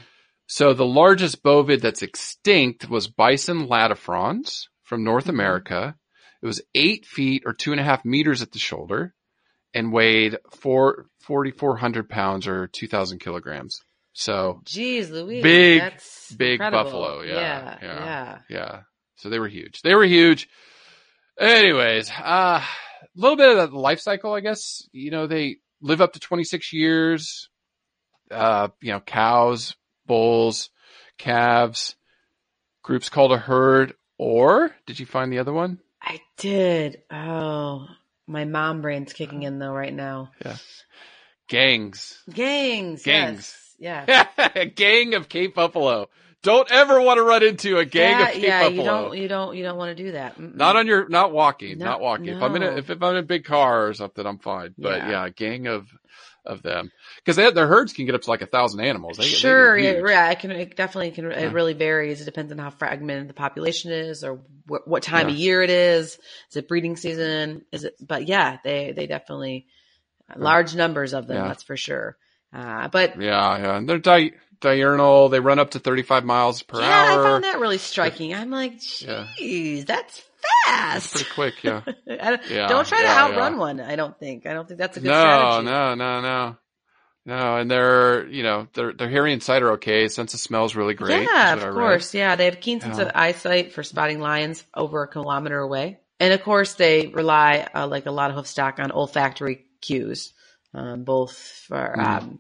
So 0.48 0.74
the 0.74 0.86
largest 0.86 1.42
bovid 1.44 1.80
that's 1.82 2.02
extinct 2.02 2.90
was 2.90 3.08
bison 3.08 3.68
latifrons 3.70 4.66
from 4.84 5.06
North 5.06 5.26
Mhm. 5.28 5.30
America. 5.30 5.96
It 6.44 6.46
was 6.46 6.62
eight 6.76 7.06
feet 7.06 7.44
or 7.46 7.54
two 7.54 7.72
and 7.72 7.80
a 7.80 7.84
half 7.86 8.04
meters 8.04 8.42
at 8.42 8.52
the 8.52 8.60
shoulder 8.60 9.14
and 9.74 9.94
weighed 9.94 10.38
four, 10.60 11.06
4,400 11.22 12.10
pounds 12.10 12.48
or 12.48 12.68
2000 12.68 13.20
kilograms. 13.20 13.80
So 14.14 14.62
Jeez, 14.66 15.10
Louise. 15.10 15.42
Big, 15.44 15.80
that's 15.82 16.32
big 16.34 16.54
incredible. 16.62 16.84
buffalo, 16.84 17.22
yeah, 17.22 17.34
Yeah. 17.34 17.78
yeah. 17.82 18.06
yeah. 18.06 18.38
yeah, 18.50 18.80
so 19.16 19.30
they 19.30 19.40
were 19.40 19.48
huge. 19.48 19.82
They 19.82 19.96
were 19.96 20.04
huge. 20.06 20.50
Anyways, 21.40 22.10
uh, 22.12 22.62
a 22.62 23.08
little 23.16 23.38
bit 23.38 23.58
of 23.58 23.72
the 23.72 23.78
life 23.80 24.00
cycle, 24.02 24.34
I 24.34 24.42
guess. 24.42 24.88
You 24.92 25.12
know, 25.12 25.28
they 25.28 25.58
live 25.82 26.02
up 26.02 26.14
to 26.14 26.20
26 26.20 26.74
years. 26.74 27.50
Uh, 28.30 28.70
you 28.82 28.92
know, 28.94 29.00
cows, 29.00 29.76
bulls, 30.06 30.70
calves, 31.18 31.96
groups 32.84 33.10
called 33.10 33.32
a 33.34 33.38
herd, 33.38 33.94
or 34.18 34.76
did 34.86 35.00
you 35.00 35.06
find 35.06 35.32
the 35.32 35.40
other 35.40 35.52
one? 35.54 35.80
I 36.02 36.20
did. 36.38 37.02
Oh, 37.12 37.88
my 38.28 38.46
mom 38.46 38.82
brain's 38.82 39.14
kicking 39.14 39.44
in 39.44 39.60
though 39.60 39.74
right 39.74 39.94
now. 39.94 40.32
Gangs. 41.48 42.22
Gangs. 42.32 43.04
Gangs. 43.04 43.38
Yes. 43.40 43.71
Yeah. 43.82 44.28
a 44.56 44.66
gang 44.68 45.16
of 45.16 45.28
Cape 45.28 45.56
Buffalo. 45.56 46.08
Don't 46.44 46.72
ever 46.72 47.00
want 47.02 47.18
to 47.18 47.24
run 47.24 47.44
into 47.44 47.78
a 47.78 47.86
gang 47.86 48.18
yeah, 48.20 48.28
of 48.28 48.34
Cape 48.34 48.44
yeah, 48.44 48.60
Buffalo. 48.62 48.74
you 48.82 48.84
don't, 48.84 49.18
you 49.18 49.28
don't, 49.28 49.58
you 49.58 49.64
don't 49.64 49.78
want 49.78 49.96
to 49.98 50.04
do 50.04 50.12
that. 50.14 50.38
Mm-mm. 50.38 50.56
Not 50.56 50.76
on 50.76 50.88
your, 50.88 51.08
not 51.10 51.32
walking, 51.32 51.78
No- 51.80 51.86
not 51.86 52.02
walking. 52.02 52.28
If 52.30 52.42
I'm 52.42 52.56
in 52.56 52.64
a, 52.64 52.78
if, 52.78 52.90
if 52.90 53.02
I'm 53.04 53.12
in 53.16 53.24
a 53.24 53.28
big 53.28 53.44
car 53.44 53.88
or 53.88 53.94
something, 53.94 54.26
I'm 54.26 54.40
fine. 54.40 54.74
But 54.78 54.98
Yeah. 55.00 55.10
yeah, 55.10 55.26
a 55.26 55.30
gang 55.32 55.68
of, 55.68 55.88
of 56.44 56.64
them. 56.64 56.92
Cause 57.28 57.36
they, 57.36 57.52
their 57.52 57.68
herds 57.68 57.94
can 57.94 58.08
get 58.08 58.16
up 58.16 58.22
to 58.24 58.30
like 58.32 58.42
a 58.42 58.48
thousand 58.48 58.82
animals. 58.82 59.18
They, 59.18 59.24
get- 59.26 59.30
they 59.32 59.36
sure, 59.36 59.78
yeah, 59.78 60.02
yeah, 60.08 60.32
it 60.32 60.40
can, 60.40 60.50
it 60.52 60.76
definitely 60.76 61.12
can, 61.12 61.26
Yeah. 61.26 61.40
it 61.40 61.54
really 61.54 61.74
varies. 61.74 62.22
It 62.22 62.26
depends 62.26 62.52
on 62.52 62.58
how 62.58 62.72
fragmented 62.72 63.28
the 63.28 63.34
population 63.36 63.92
is 63.92 64.24
or 64.24 64.38
wh- 64.68 64.88
what 64.88 65.04
time 65.04 65.28
Yeah. 65.28 65.34
of 65.36 65.40
year 65.40 65.62
it 65.62 65.70
is. 65.70 66.18
Is 66.50 66.56
it 66.58 66.68
breeding 66.68 66.96
season? 66.98 67.66
Is 67.72 67.84
it, 67.84 67.96
but 68.00 68.28
yeah, 68.28 68.58
they, 68.64 68.92
they 68.94 69.06
definitely, 69.06 69.68
large 70.36 70.74
numbers 70.76 71.14
of 71.14 71.28
them, 71.28 71.48
that's 71.48 71.64
for 71.64 71.78
sure. 71.78 72.18
Uh, 72.54 72.88
but 72.90 73.22
Yeah, 73.22 73.58
yeah. 73.58 73.78
And 73.78 73.88
they're 73.88 73.98
di- 74.00 74.34
diurnal. 74.60 75.30
They 75.30 75.40
run 75.40 75.60
up 75.60 75.72
to 75.72 75.80
35 75.80 76.24
miles 76.26 76.62
per 76.64 76.80
yeah, 76.82 76.86
hour. 76.88 77.12
Yeah, 77.14 77.20
I 77.20 77.24
found 77.24 77.44
that 77.46 77.60
really 77.60 77.78
striking. 77.78 78.34
I'm 78.34 78.50
like, 78.50 79.02
Yeah. 79.02 79.28
geez, 79.38 79.86
that's 79.86 80.22
That's 80.66 81.08
fast. 81.08 81.14
pretty 81.14 81.30
quick. 81.32 81.64
Yeah. 81.64 81.82
Don't, 82.08 82.50
Yeah, 82.50 82.68
don't 82.68 82.88
try 82.88 83.02
yeah, 83.04 83.14
to 83.14 83.20
outrun 83.32 83.54
yeah. 83.54 83.60
one. 83.60 83.80
I 83.80 83.96
don't 83.96 84.18
think. 84.20 84.46
I 84.46 84.54
don't 84.54 84.68
think 84.68 84.80
that's 84.80 84.98
a 84.98 85.00
good 85.00 85.08
no, 85.10 85.14
strategy. 85.22 85.66
no, 85.66 85.96
no, 85.96 86.22
no. 86.22 86.58
No, 87.24 87.58
and 87.58 87.70
they're 87.70 88.28
you 88.28 88.42
know, 88.42 88.68
their, 88.74 88.94
their 88.94 89.08
hearing 89.10 89.34
and 89.34 89.44
sight 89.44 89.62
are 89.62 89.74
okay. 89.74 90.08
Sense 90.08 90.34
of 90.34 90.40
smell 90.40 90.66
is 90.66 90.76
really 90.76 90.96
great. 90.96 91.22
Yeah, 91.24 91.54
of 91.54 91.74
course. 91.76 92.14
Yeah, 92.16 92.36
they 92.36 92.46
have 92.46 92.60
keen 92.60 92.82
sense 92.82 92.98
Yeah. 92.98 93.06
of 93.06 93.12
eyesight 93.14 93.74
for 93.74 93.84
spotting 93.84 94.20
lions 94.20 94.64
over 94.76 95.04
a 95.04 95.08
kilometer 95.08 95.60
away, 95.60 96.00
and 96.20 96.34
of 96.34 96.42
course 96.42 96.74
they 96.74 97.08
rely, 97.08 97.68
uh, 97.76 97.86
like 97.88 98.08
a 98.08 98.12
lot 98.12 98.32
of 98.32 98.36
hoof 98.38 98.48
stock, 98.48 98.80
on 98.80 98.92
olfactory 98.92 99.66
cues, 99.82 100.34
um, 100.74 101.04
both 101.04 101.38
for 101.68 102.00
um, 102.00 102.40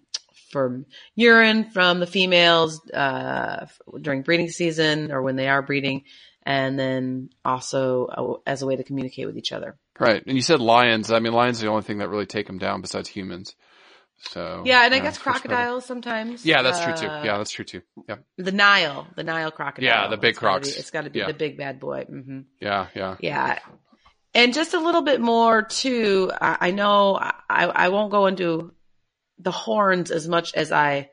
from 0.51 0.85
urine 1.15 1.69
from 1.71 1.99
the 1.99 2.07
females 2.07 2.81
uh, 2.91 3.65
during 4.01 4.21
breeding 4.21 4.49
season 4.49 5.11
or 5.11 5.21
when 5.21 5.35
they 5.35 5.47
are 5.47 5.61
breeding, 5.61 6.03
and 6.43 6.77
then 6.77 7.29
also 7.45 8.05
uh, 8.07 8.33
as 8.45 8.61
a 8.61 8.65
way 8.65 8.75
to 8.75 8.83
communicate 8.83 9.25
with 9.27 9.37
each 9.37 9.51
other. 9.51 9.77
Right. 9.99 10.23
And 10.25 10.35
you 10.35 10.41
said 10.41 10.59
lions. 10.59 11.11
I 11.11 11.19
mean, 11.19 11.33
lions 11.33 11.59
are 11.61 11.65
the 11.65 11.71
only 11.71 11.83
thing 11.83 11.99
that 11.99 12.09
really 12.09 12.25
take 12.25 12.47
them 12.47 12.57
down 12.57 12.81
besides 12.81 13.07
humans. 13.07 13.55
So. 14.29 14.63
Yeah, 14.65 14.85
and 14.85 14.93
I 14.93 14.99
guess 14.99 15.17
crocodiles 15.17 15.85
sometimes. 15.85 16.45
Yeah, 16.45 16.61
that's 16.61 16.83
true 16.83 16.93
too. 16.95 17.07
Uh, 17.07 17.23
Yeah, 17.23 17.37
that's 17.37 17.49
true 17.51 17.65
too. 17.65 17.81
Yeah. 18.07 18.17
the 18.37 18.51
Nile, 18.51 19.07
the 19.15 19.23
Nile 19.23 19.49
crocodile. 19.51 19.87
Yeah, 19.89 20.07
the 20.09 20.17
big 20.17 20.31
It's 20.31 20.39
gotta 20.39 20.59
be- 20.59 20.65
crocs. 20.67 20.77
it's 20.79 20.91
got 20.91 21.03
to 21.05 21.09
be 21.09 21.19
Yeah. 21.19 21.27
the 21.27 21.33
big 21.33 21.57
bad 21.57 21.79
boy. 21.79 22.05
hmm 22.05 22.41
Yeah, 22.59 22.87
yeah. 22.95 23.15
Yeah. 23.19 23.57
And 24.33 24.53
just 24.53 24.73
a 24.73 24.79
little 24.79 25.01
bit 25.01 25.19
more 25.19 25.61
too. 25.61 26.31
I, 26.39 26.71
know 26.71 27.17
I, 27.19 27.65
I 27.65 27.89
won't 27.89 28.11
go 28.11 28.27
into 28.27 28.73
the 29.39 29.51
horns 29.51 30.09
as 30.11 30.27
much 30.27 30.53
as 30.53 30.71
I 30.71 31.09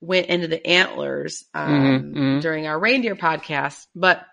went 0.00 0.26
into 0.26 0.48
the 0.48 0.66
antlers 0.66 1.44
um, 1.54 1.70
Mhm, 1.70 2.14
mhm. 2.14 2.40
during 2.42 2.66
our 2.66 2.78
reindeer 2.78 3.14
podcast, 3.16 3.86
but 3.94 4.24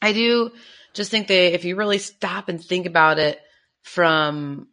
I 0.00 0.12
do 0.12 0.52
just 0.94 1.10
think 1.10 1.26
that 1.28 1.54
if 1.54 1.64
you 1.64 1.76
really 1.76 1.98
stop 1.98 2.48
and 2.48 2.62
think 2.62 2.86
about 2.86 3.18
it 3.18 3.40
from 3.82 4.68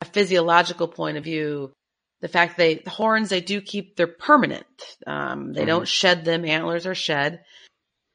a 0.00 0.04
physiological 0.04 0.88
point 0.88 1.16
of 1.18 1.24
view, 1.24 1.72
the 2.20 2.28
fact 2.28 2.56
they 2.56 2.74
the 2.76 2.90
horns 2.90 3.28
they 3.28 3.40
do 3.40 3.60
keep 3.60 3.96
they're 3.96 4.06
permanent. 4.08 4.66
Um, 5.06 5.52
they 5.52 5.62
Mhm. 5.62 5.66
don't 5.66 5.88
shed 5.88 6.24
them. 6.24 6.44
Antlers 6.44 6.86
are 6.86 6.94
shed. 6.94 7.44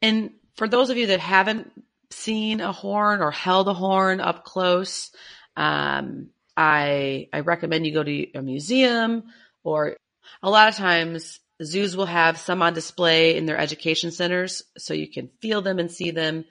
And 0.01 0.31
for 0.57 0.67
those 0.67 0.89
of 0.89 0.97
you 0.97 1.07
that 1.07 1.19
haven't 1.21 1.71
seen 2.13 2.61
a 2.61 2.71
horn 2.71 3.21
or 3.21 3.31
held 3.31 3.67
a 3.67 3.73
horn 3.73 4.19
up 4.21 4.43
close, 4.45 5.11
um, 5.55 6.29
I 6.55 7.27
I 7.33 7.39
recommend 7.41 7.85
you 7.85 7.93
go 7.93 8.03
to 8.03 8.31
a 8.33 8.41
museum 8.41 9.23
or 9.63 9.97
a 10.41 10.49
lot 10.49 10.69
of 10.69 10.75
times 10.75 11.39
zoos 11.63 11.95
will 11.95 12.05
have 12.05 12.37
some 12.37 12.61
on 12.61 12.73
display 12.73 13.35
in 13.35 13.45
their 13.45 13.57
education 13.57 14.11
centers 14.11 14.63
so 14.77 14.93
you 14.93 15.09
can 15.09 15.29
feel 15.41 15.61
them 15.61 15.79
and 15.79 15.91
see 15.91 16.11
them. 16.11 16.45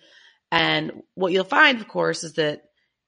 And 0.51 1.03
what 1.15 1.33
you'll 1.33 1.45
find, 1.45 1.81
of 1.81 1.89
course, 1.89 2.25
is 2.25 2.35
that 2.35 2.63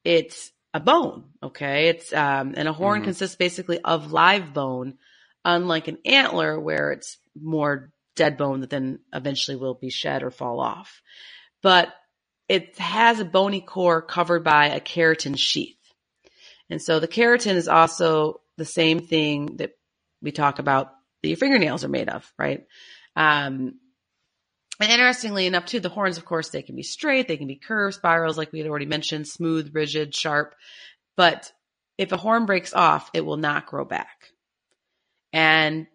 it's 0.05 0.51
a 0.73 0.81
bone. 0.81 1.25
Okay. 1.43 1.89
It's, 1.89 2.13
um, 2.13 2.55
and 2.57 2.69
a 2.69 2.73
horn 2.73 3.01
Mhm. 3.01 3.05
consists 3.05 3.37
basically 3.37 3.81
of 3.81 4.13
live 4.13 4.53
bone, 4.53 4.99
unlike 5.45 5.89
an 5.89 5.99
antler 6.05 6.59
where 6.59 6.93
it's 6.93 7.19
more 7.41 7.93
dead 8.17 8.37
bone 8.37 8.61
that 8.61 8.71
then 8.71 9.01
eventually 9.13 9.57
will 9.57 9.75
be 9.75 9.91
shed 9.91 10.23
or 10.23 10.31
fall 10.31 10.61
off. 10.61 11.03
But 11.63 11.95
it 12.49 12.79
has 12.79 13.21
a 13.21 13.25
bony 13.25 13.61
core 13.61 14.03
covered 14.03 14.45
by 14.45 14.69
a 14.69 14.81
keratin 14.81 15.39
sheath. 15.39 15.77
And 16.71 16.81
so 16.81 17.01
the 17.01 17.09
keratin 17.09 17.55
is 17.55 17.69
also 17.69 18.41
the 18.57 18.65
same 18.65 19.01
thing 19.01 19.57
that 19.57 19.73
we 20.23 20.33
talk 20.33 20.59
about 20.59 20.93
that 21.23 21.29
your 21.29 21.37
fingernails 21.37 21.85
are 21.85 21.89
made 21.89 22.09
of, 22.09 22.31
right? 22.39 22.65
Um, 23.17 23.79
and 24.81 24.91
interestingly 24.91 25.47
enough, 25.47 25.67
too, 25.67 25.81
the 25.81 25.89
horns, 25.89 26.19
of 26.19 26.25
course, 26.25 26.51
they 26.51 26.63
can 26.63 26.75
be 26.75 26.83
straight, 26.83 27.29
they 27.29 27.37
can 27.37 27.47
be 27.47 27.57
curved, 27.57 27.95
spirals, 27.95 28.37
like 28.37 28.53
we 28.53 28.59
had 28.59 28.69
already 28.69 28.87
mentioned, 28.87 29.29
smooth, 29.29 29.75
rigid, 29.75 30.15
sharp. 30.15 30.55
But 31.17 31.53
if 31.97 32.11
a 32.13 32.17
horn 32.17 32.45
breaks 32.45 32.75
off, 32.75 33.09
it 33.15 33.25
will 33.25 33.37
not 33.37 33.67
grow 33.67 33.85
back. 33.85 34.33
And 35.33 35.87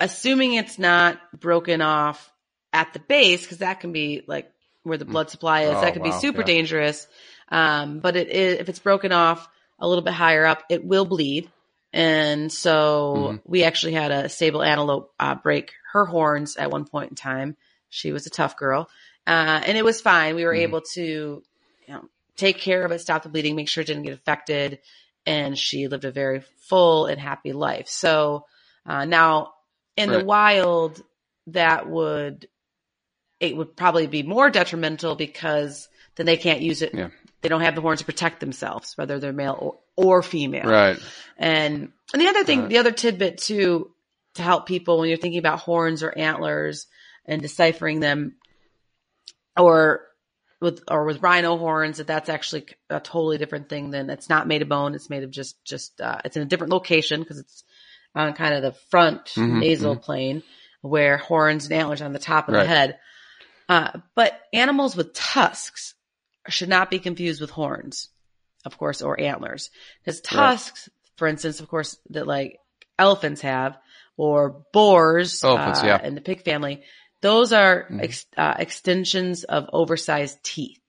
assuming 0.00 0.54
it's 0.54 0.78
not 0.78 1.18
broken 1.38 1.80
off 1.80 2.32
at 2.72 2.92
the 2.92 2.98
base, 2.98 3.42
because 3.42 3.58
that 3.58 3.80
can 3.80 3.92
be 3.92 4.22
like 4.26 4.51
where 4.82 4.98
the 4.98 5.04
blood 5.04 5.30
supply 5.30 5.62
is, 5.62 5.76
Oh, 5.76 5.80
that 5.80 5.94
could 5.94 6.02
be 6.02 6.12
super 6.12 6.40
yeah. 6.40 6.46
dangerous. 6.46 7.06
Um, 7.48 8.00
but 8.00 8.16
it 8.16 8.28
is, 8.28 8.58
if 8.58 8.68
it's 8.68 8.78
broken 8.78 9.12
off 9.12 9.48
a 9.78 9.88
little 9.88 10.02
bit 10.02 10.14
higher 10.14 10.44
up, 10.44 10.64
it 10.70 10.84
will 10.84 11.04
bleed. 11.04 11.50
And 11.92 12.50
so 12.50 13.14
Mhm. 13.16 13.40
we 13.44 13.64
actually 13.64 13.92
had 13.92 14.10
a 14.10 14.28
sable 14.28 14.62
antelope 14.62 15.12
uh, 15.20 15.34
break 15.34 15.72
her 15.92 16.06
horns 16.06 16.56
at 16.56 16.70
one 16.70 16.86
point 16.86 17.10
in 17.10 17.16
time. 17.16 17.56
She 17.90 18.12
was 18.12 18.26
a 18.26 18.30
tough 18.30 18.56
girl, 18.56 18.88
uh, 19.26 19.60
and 19.66 19.76
it 19.76 19.84
was 19.84 20.00
fine. 20.00 20.34
We 20.34 20.44
were 20.44 20.54
Mhm. 20.54 20.62
able 20.62 20.80
to, 20.94 21.02
you 21.86 21.94
know, 21.94 22.08
take 22.36 22.58
care 22.58 22.82
of 22.84 22.92
it, 22.92 23.00
stop 23.00 23.22
the 23.22 23.28
bleeding, 23.28 23.54
make 23.54 23.68
sure 23.68 23.82
it 23.82 23.86
didn't 23.86 24.04
get 24.04 24.14
affected, 24.14 24.78
and 25.26 25.58
she 25.58 25.88
lived 25.88 26.06
a 26.06 26.10
very 26.10 26.40
full 26.40 27.04
and 27.06 27.20
happy 27.20 27.52
life. 27.52 27.88
So 27.88 28.46
uh, 28.86 29.04
now 29.04 29.52
in 29.96 30.10
the 30.10 30.24
wild, 30.24 31.02
that 31.48 31.88
would 31.88 32.48
it 33.42 33.56
would 33.56 33.76
probably 33.76 34.06
be 34.06 34.22
more 34.22 34.48
detrimental 34.50 35.16
because 35.16 35.88
then 36.14 36.26
they 36.26 36.36
can't 36.36 36.60
use 36.60 36.80
it. 36.80 36.94
Yeah. 36.94 37.08
They 37.40 37.48
don't 37.48 37.62
have 37.62 37.74
the 37.74 37.80
horns 37.80 37.98
to 37.98 38.04
protect 38.06 38.38
themselves, 38.38 38.96
whether 38.96 39.18
they're 39.18 39.32
male 39.32 39.56
or, 39.58 39.78
or 39.96 40.22
female. 40.22 40.70
Right. 40.70 40.98
And 41.36 41.90
and 42.12 42.22
the 42.22 42.28
other 42.28 42.44
thing, 42.44 42.60
Right. 42.60 42.68
the 42.70 42.78
other 42.78 42.92
tidbit 42.92 43.38
too, 43.38 43.90
to 44.34 44.42
help 44.42 44.66
people 44.66 45.00
when 45.00 45.08
you're 45.08 45.18
thinking 45.18 45.40
about 45.40 45.58
horns 45.58 46.04
or 46.04 46.16
antlers 46.16 46.86
and 47.26 47.42
deciphering 47.42 47.98
them, 47.98 48.36
or 49.56 50.02
with 50.60 50.84
or 50.88 51.04
with 51.04 51.20
rhino 51.20 51.56
horns, 51.58 51.98
that 51.98 52.06
that's 52.06 52.28
actually 52.28 52.66
a 52.88 53.00
totally 53.00 53.38
different 53.38 53.68
thing. 53.68 53.90
Than 53.90 54.08
it's 54.08 54.28
not 54.28 54.46
made 54.46 54.62
of 54.62 54.68
bone; 54.68 54.94
it's 54.94 55.10
made 55.10 55.24
of 55.24 55.30
just 55.32 55.62
just 55.64 56.00
uh, 56.00 56.18
it's 56.24 56.36
in 56.36 56.42
a 56.42 56.46
different 56.46 56.72
location 56.72 57.20
because 57.20 57.38
it's 57.40 57.64
on 58.14 58.34
kind 58.34 58.54
of 58.54 58.62
the 58.62 58.72
front 58.90 59.24
Mhm, 59.34 59.58
nasal 59.60 59.96
plane, 59.96 60.44
where 60.80 61.16
horns 61.16 61.64
and 61.64 61.72
antlers 61.72 62.00
are 62.00 62.04
on 62.04 62.12
the 62.12 62.18
top 62.20 62.48
of 62.48 62.54
Right. 62.54 62.62
the 62.62 62.68
head. 62.68 62.98
Uh, 63.68 64.00
but 64.14 64.38
animals 64.52 64.96
with 64.96 65.12
tusks 65.14 65.94
should 66.48 66.68
not 66.68 66.90
be 66.90 66.98
confused 66.98 67.40
with 67.40 67.50
horns, 67.50 68.08
of 68.64 68.76
course, 68.78 69.02
or 69.02 69.20
antlers. 69.20 69.70
Because 70.04 70.20
tusks, 70.20 70.88
for 71.16 71.28
instance, 71.28 71.60
of 71.60 71.68
course, 71.68 71.96
that 72.10 72.26
like 72.26 72.58
elephants 72.98 73.40
have, 73.42 73.78
or 74.16 74.64
boars 74.72 75.42
Elephants, 75.42 75.82
uh, 75.82 75.86
yeah. 75.86 76.06
in 76.06 76.14
the 76.14 76.20
pig 76.20 76.42
family, 76.44 76.82
those 77.22 77.52
are 77.52 77.86
Mhm. 77.90 78.02
ex- 78.02 78.26
uh, 78.36 78.54
extensions 78.58 79.44
of 79.44 79.68
oversized 79.72 80.42
teeth, 80.42 80.80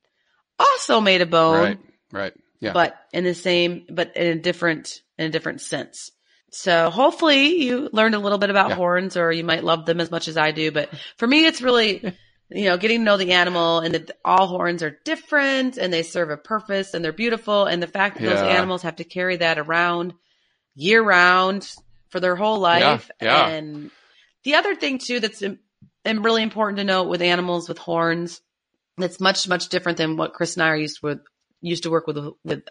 also 0.60 1.00
made 1.00 1.22
of 1.22 1.30
bone, 1.30 1.60
Right. 1.64 1.80
Right. 2.12 2.34
Yeah. 2.60 2.74
but 2.74 2.96
in 3.14 3.24
the 3.24 3.34
same, 3.36 3.86
but 3.90 4.16
in 4.18 4.38
a 4.38 4.42
different, 4.42 5.02
in 5.18 5.28
a 5.28 5.30
different 5.30 5.62
sense. 5.62 6.12
So 6.52 6.90
hopefully 6.90 7.64
you 7.64 7.90
learned 7.94 8.16
a 8.16 8.20
little 8.20 8.38
bit 8.38 8.50
about 8.50 8.70
Yeah. 8.70 8.76
horns 8.76 9.18
or 9.18 9.32
you 9.32 9.44
might 9.44 9.64
love 9.64 9.86
them 9.86 10.00
as 10.02 10.12
much 10.12 10.28
as 10.28 10.38
I 10.38 10.52
do. 10.52 10.72
But 10.72 10.90
for 11.18 11.28
me, 11.28 11.46
it's 11.46 11.62
really, 11.62 12.02
you 12.50 12.66
know, 12.66 12.78
getting 12.78 13.00
to 13.00 13.06
know 13.06 13.18
the 13.18 13.32
animal 13.32 13.80
and 13.80 13.96
that 13.96 14.12
all 14.24 14.48
horns 14.48 14.84
are 14.84 15.00
different 15.06 15.78
and 15.78 15.92
they 15.92 16.04
serve 16.04 16.30
a 16.30 16.38
purpose 16.38 16.94
and 16.94 17.04
they're 17.04 17.12
beautiful. 17.12 17.66
And 17.66 17.82
the 17.82 17.88
fact 17.88 18.18
that 18.18 18.24
those 18.24 18.40
animals 18.42 18.84
have 18.84 18.98
to 18.98 19.04
carry 19.04 19.38
that 19.38 19.58
around 19.58 20.14
year 20.76 21.02
round 21.04 21.72
for 22.10 22.20
their 22.20 22.36
whole 22.36 22.60
life. 22.60 23.10
yeah. 23.22 23.48
And 23.48 23.92
the 24.44 24.56
other 24.56 24.76
thing 24.76 25.00
too, 25.00 25.20
that's 25.20 25.42
and 25.42 26.26
really 26.26 26.44
important 26.44 26.78
to 26.78 26.84
note 26.84 27.08
with 27.08 27.22
animals 27.22 27.68
with 27.68 27.78
horns, 27.78 28.42
that's 28.98 29.20
much, 29.20 29.48
much 29.48 29.70
different 29.70 29.98
than 29.98 30.18
what 30.18 30.34
Chris 30.34 30.56
and 30.56 30.64
I 30.64 30.70
are 30.70 30.78
used 30.78 31.02
with, 31.02 31.20
used 31.62 31.84
to 31.84 31.90
work 31.90 32.08
with, 32.08 32.18
with, 32.44 32.64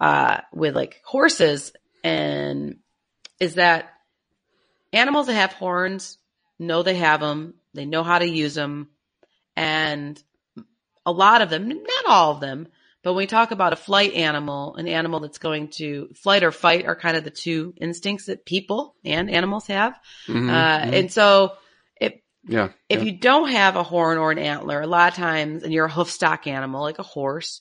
uh, 0.00 0.40
with 0.52 0.74
like 0.74 1.00
horses 1.04 1.72
and 2.02 2.76
is 3.40 3.54
that 3.54 3.90
animals 4.92 5.26
that 5.28 5.34
have 5.34 5.52
horns 5.52 6.18
know 6.64 6.82
they 6.82 6.96
have 6.96 7.20
them, 7.20 7.54
they 7.74 7.86
know 7.86 8.02
how 8.02 8.18
to 8.18 8.28
use 8.28 8.54
them, 8.54 8.88
and 9.56 10.20
a 11.06 11.12
lot 11.12 11.42
of 11.42 11.50
them, 11.50 11.68
not 11.68 12.06
all 12.06 12.32
of 12.32 12.40
them, 12.40 12.68
but 13.02 13.12
when 13.12 13.18
we 13.18 13.26
talk 13.26 13.50
about 13.50 13.74
a 13.74 13.76
flight 13.76 14.14
animal, 14.14 14.76
an 14.76 14.88
animal 14.88 15.20
that's 15.20 15.38
going 15.38 15.68
to 15.68 16.08
flight 16.14 16.42
or 16.42 16.50
fight 16.50 16.86
are 16.86 16.96
kind 16.96 17.16
of 17.16 17.24
the 17.24 17.30
two 17.30 17.74
instincts 17.76 18.26
that 18.26 18.46
people 18.46 18.96
and 19.04 19.30
animals 19.30 19.66
have. 19.66 20.00
Mhm, 20.26 20.48
Uh, 20.48 20.86
mhm. 20.86 20.92
and 20.98 21.12
so 21.12 21.52
if, 22.00 22.14
yeah. 22.48 22.70
if 22.88 23.00
yeah. 23.00 23.04
you 23.04 23.18
don't 23.18 23.50
have 23.50 23.76
a 23.76 23.82
horn 23.82 24.16
or 24.16 24.30
an 24.30 24.38
antler, 24.38 24.80
a 24.80 24.86
lot 24.86 25.12
of 25.12 25.18
times, 25.18 25.62
and 25.62 25.72
you're 25.72 25.84
a 25.84 25.92
hoof 25.92 26.10
stock 26.10 26.46
animal 26.46 26.80
like 26.80 26.98
a 26.98 27.02
horse 27.02 27.60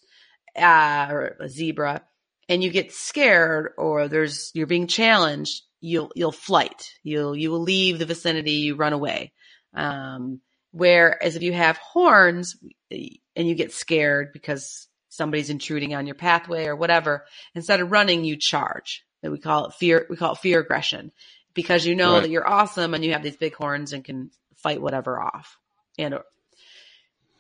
uh, 0.56 1.08
or 1.12 1.36
a 1.42 1.50
zebra, 1.50 2.04
and 2.48 2.64
you 2.64 2.70
get 2.70 2.94
scared 2.94 3.74
or 3.78 4.08
there's 4.08 4.52
you're 4.54 4.68
being 4.68 4.88
challenged, 4.88 5.64
you'll 5.84 6.12
you'll 6.16 6.32
flight. 6.32 6.94
You'll 7.04 7.36
you 7.36 7.52
will 7.52 7.62
leave 7.62 8.00
the 8.00 8.06
vicinity. 8.06 8.54
You 8.54 8.76
run 8.76 8.94
away. 8.94 9.34
Um, 9.74 10.40
whereas 10.72 11.36
if 11.36 11.44
you 11.44 11.52
have 11.52 11.78
horns 11.78 12.56
and 12.90 13.48
you 13.48 13.54
get 13.54 13.74
scared 13.74 14.32
because 14.32 14.88
somebody's 15.10 15.50
intruding 15.50 15.94
on 15.94 16.08
your 16.08 16.16
pathway 16.16 16.66
or 16.68 16.76
whatever, 16.76 17.26
instead 17.54 17.82
of 17.82 17.92
running, 17.92 18.24
you 18.24 18.38
charge. 18.38 19.04
And 19.22 19.32
we 19.32 19.40
call 19.40 19.66
it 19.68 19.74
fear. 19.74 20.08
We 20.10 20.16
call 20.16 20.34
it 20.34 20.40
fear 20.40 20.62
aggression 20.62 21.12
because 21.54 21.86
you 21.86 21.96
know 21.96 22.14
Right. 22.14 22.24
that 22.24 22.30
you're 22.30 22.48
awesome 22.48 22.94
and 22.94 23.04
you 23.04 23.12
have 23.14 23.24
these 23.24 23.38
big 23.38 23.54
horns 23.54 23.92
and 23.94 24.04
can 24.06 24.32
fight 24.56 24.82
whatever 24.82 25.22
off. 25.22 25.58
And 25.98 26.20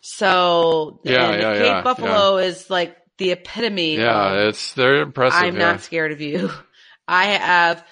so, 0.01 0.99
Yeah, 1.03 1.29
and 1.29 1.41
yeah, 1.41 1.53
the 1.53 1.59
Cape 1.59 1.67
yeah, 1.67 1.81
Buffalo 1.81 2.37
is 2.37 2.69
like 2.69 2.97
the 3.17 3.31
epitome. 3.31 3.95
Yeah, 3.97 4.33
of, 4.33 4.47
it's 4.49 4.73
they're 4.73 5.01
impressive. 5.01 5.39
I'm 5.41 5.55
yeah. 5.55 5.71
not 5.71 5.81
scared 5.81 6.11
of 6.11 6.19
you. 6.21 6.51
I 7.07 7.25
have 7.25 7.85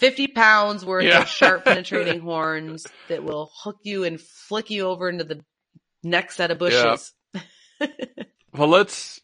50 0.00 0.28
pounds 0.28 0.84
worth 0.84 1.04
Yeah. 1.06 1.22
of 1.22 1.28
sharp 1.28 1.64
penetrating 1.66 2.20
horns 2.20 2.86
that 3.08 3.22
will 3.22 3.50
hook 3.62 3.76
you 3.84 4.04
and 4.04 4.20
flick 4.20 4.70
you 4.70 4.86
over 4.86 5.08
into 5.08 5.24
the 5.24 5.44
next 6.02 6.36
set 6.36 6.50
of 6.50 6.58
bushes. 6.58 7.12
Well, 8.52 8.68
let's 8.68 9.20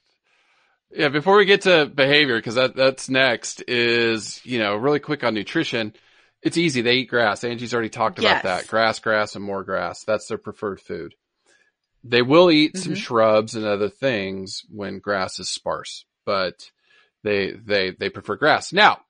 yeah. 0.92 1.08
Before 1.08 1.36
we 1.36 1.46
get 1.46 1.62
to 1.62 1.86
behavior, 1.86 2.38
because 2.38 2.54
that 2.54 2.76
that's 2.76 3.10
next 3.10 3.64
is 3.66 4.40
you 4.44 4.60
know 4.60 4.76
really 4.76 5.00
quick 5.00 5.24
on 5.24 5.34
nutrition. 5.34 5.94
It's 6.42 6.56
easy. 6.56 6.80
They 6.80 6.94
eat 6.98 7.08
grass. 7.10 7.42
Angie's 7.42 7.74
already 7.74 7.88
talked 7.88 8.20
Yes. 8.20 8.30
about 8.30 8.42
that. 8.44 8.68
Grass, 8.68 9.00
grass, 9.00 9.34
and 9.34 9.44
more 9.44 9.64
grass. 9.64 10.04
That's 10.04 10.28
their 10.28 10.38
preferred 10.38 10.80
food. 10.80 11.14
They 12.04 12.22
will 12.22 12.52
eat 12.52 12.76
some 12.76 12.92
Mhm. 12.92 12.98
shrubs 12.98 13.56
and 13.56 13.64
other 13.64 13.88
things 13.88 14.62
when 14.70 15.00
grass 15.00 15.40
is 15.40 15.48
sparse, 15.48 16.04
but 16.24 16.70
they 17.24 17.50
they 17.50 17.90
they 17.90 18.08
prefer 18.10 18.36
grass. 18.36 18.72
Now, 18.72 19.00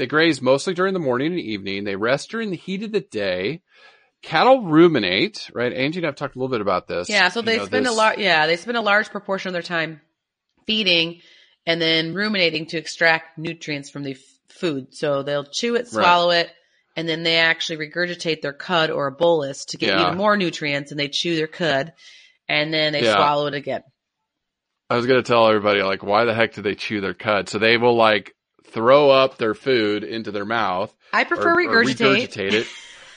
they 0.00 0.06
graze 0.06 0.40
mostly 0.40 0.72
during 0.72 0.94
the 0.94 0.98
morning 0.98 1.32
and 1.32 1.40
evening. 1.40 1.84
They 1.84 1.94
rest 1.94 2.30
during 2.30 2.50
the 2.50 2.56
heat 2.56 2.82
of 2.82 2.90
the 2.90 3.00
day. 3.02 3.60
Cattle 4.22 4.62
ruminate, 4.62 5.50
right? 5.52 5.70
Angie 5.74 5.98
and 6.00 6.06
I've 6.06 6.14
talked 6.16 6.36
a 6.36 6.38
little 6.38 6.50
bit 6.50 6.62
about 6.62 6.88
this. 6.88 7.10
Yeah, 7.10 7.28
so 7.28 7.40
You 7.40 7.46
they 7.46 7.56
know, 7.58 7.66
spend 7.66 7.86
a 7.86 7.92
lot. 7.92 8.18
Yeah, 8.18 8.46
they 8.46 8.56
spend 8.56 8.78
a 8.78 8.80
large 8.80 9.10
proportion 9.10 9.50
of 9.50 9.52
their 9.52 9.60
time 9.62 10.00
feeding 10.66 11.20
and 11.66 11.82
then 11.82 12.14
ruminating 12.14 12.64
to 12.68 12.78
extract 12.78 13.36
nutrients 13.36 13.90
from 13.90 14.02
the 14.02 14.16
food. 14.48 14.94
So 14.94 15.22
they'll 15.22 15.44
chew 15.44 15.74
it, 15.74 15.86
swallow 15.86 16.30
it, 16.30 16.50
and 16.96 17.06
then 17.06 17.22
they 17.22 17.36
actually 17.36 17.86
regurgitate 17.86 18.40
their 18.40 18.54
cud 18.54 18.90
or 18.90 19.06
a 19.06 19.12
bolus 19.12 19.66
to 19.66 19.76
get 19.76 19.90
Yeah. 19.90 20.06
even 20.06 20.16
more 20.16 20.34
nutrients 20.38 20.90
and 20.92 20.98
they 20.98 21.08
chew 21.08 21.36
their 21.36 21.46
cud 21.46 21.92
and 22.48 22.72
then 22.72 22.94
they 22.94 23.02
Yeah. 23.04 23.16
swallow 23.16 23.48
it 23.48 23.54
again. 23.54 23.82
I 24.88 24.96
was 24.96 25.04
gonna 25.04 25.22
tell 25.22 25.46
everybody 25.46 25.82
like, 25.82 26.02
why 26.02 26.24
the 26.24 26.32
heck 26.34 26.54
do 26.54 26.62
they 26.62 26.74
chew 26.74 27.02
their 27.02 27.12
cud? 27.14 27.50
So 27.50 27.58
they 27.58 27.76
will 27.76 27.96
like 27.96 28.34
throw 28.72 29.10
up 29.10 29.38
their 29.38 29.54
food 29.54 30.04
into 30.04 30.30
their 30.30 30.44
mouth. 30.44 30.94
I 31.12 31.24
prefer 31.24 31.50
or- 31.54 31.60
or 31.60 31.84
regurgitate. 31.84 32.28
regurgitate 32.28 32.52
it. 32.52 32.66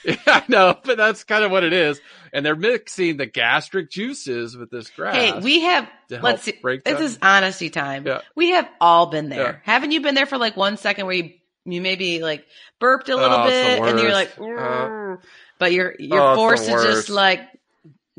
yeah, 0.06 0.16
I 0.28 0.44
know, 0.50 0.78
but 0.84 0.98
that's 0.98 1.24
kind 1.24 1.44
of 1.44 1.52
what 1.52 1.64
it 1.64 1.72
is. 1.74 2.02
And 2.34 2.46
they're 2.46 2.56
mixing 2.56 3.18
the 3.18 3.26
gastric 3.26 3.90
juices 3.92 4.58
with 4.58 4.70
this 4.72 4.90
grass. 4.90 5.16
Hey, 5.16 5.40
we 5.40 5.62
have 5.62 5.88
let's 6.10 6.44
see. 6.44 6.54
break 6.62 6.84
This 6.84 6.96
down- 6.96 7.04
is 7.04 7.20
honesty 7.22 7.70
time. 7.70 8.06
Yeah. 8.08 8.22
We 8.36 8.50
have 8.52 8.68
all 8.82 9.06
been 9.08 9.30
there. 9.30 9.62
Yeah. 9.66 9.74
Haven't 9.74 9.92
you 9.92 10.02
been 10.02 10.16
there 10.16 10.26
for 10.26 10.38
like 10.38 10.58
one 10.58 10.78
second 10.78 11.06
where 11.06 11.16
you 11.16 11.32
you 11.66 11.80
maybe 11.82 12.22
like 12.22 12.46
burped 12.80 13.08
a 13.08 13.16
little 13.16 13.38
Oh, 13.38 13.46
bit 13.48 13.82
and 13.82 14.00
you're 14.00 14.12
like. 14.12 14.32
Uh, 14.40 15.18
but 15.60 15.72
you're 15.72 15.96
you're 16.00 16.20
oh, 16.20 16.36
forced 16.36 16.66
to 16.66 16.72
just 16.72 17.10
like 17.10 17.42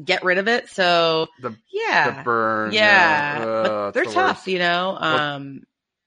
get 0.02 0.24
rid 0.24 0.38
of 0.38 0.48
it. 0.48 0.68
So 0.70 1.26
The- 1.42 1.56
yeah, 1.72 2.18
the 2.18 2.22
burn. 2.22 2.72
yeah, 2.72 3.38
Uh, 3.40 3.62
but 3.88 3.94
they're 3.94 4.04
the 4.06 4.12
tough, 4.12 4.36
worst. 4.38 4.46
you 4.46 4.58
know. 4.60 4.96
Um, 4.98 5.64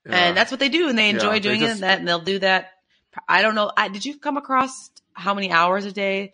Yeah. 0.07 0.15
and 0.29 0.37
that's 0.37 0.51
what 0.51 0.59
they 0.59 0.69
do, 0.69 0.89
and 0.89 0.97
they 0.97 1.09
enjoy 1.09 1.25
Yeah, 1.27 1.33
they 1.33 1.39
doing 1.39 1.59
just- 1.61 1.77
it. 1.77 1.81
That 1.81 1.99
and 1.99 2.07
they'll 2.07 2.19
do 2.19 2.39
that. 2.39 2.71
I 3.27 3.41
don't 3.41 3.55
know. 3.55 3.71
I, 3.75 3.87
did 3.89 4.05
you 4.05 4.17
come 4.19 4.37
across 4.37 4.91
how 5.13 5.33
many 5.33 5.51
hours 5.51 5.85
a 5.85 5.91
day? 5.91 6.33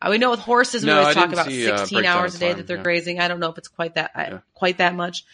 Uh, 0.00 0.08
we 0.10 0.18
know 0.18 0.30
with 0.30 0.40
horses, 0.40 0.84
we 0.84 0.90
always 0.90 1.08
I 1.08 1.20
talk 1.20 1.32
about 1.32 1.46
see, 1.46 1.70
uh, 1.70 1.76
16 1.78 1.96
breakdown 1.98 2.18
hours 2.18 2.34
a 2.34 2.38
day 2.38 2.48
time, 2.48 2.56
that 2.58 2.66
they're 2.66 2.78
yeah. 2.78 2.82
grazing. 2.82 3.20
I 3.20 3.28
don't 3.28 3.38
know 3.38 3.50
if 3.50 3.58
it's 3.58 3.68
quite 3.68 3.94
that 3.96 4.10
uh, 4.14 4.38
quite 4.54 4.78
that 4.78 4.94
much 4.94 5.24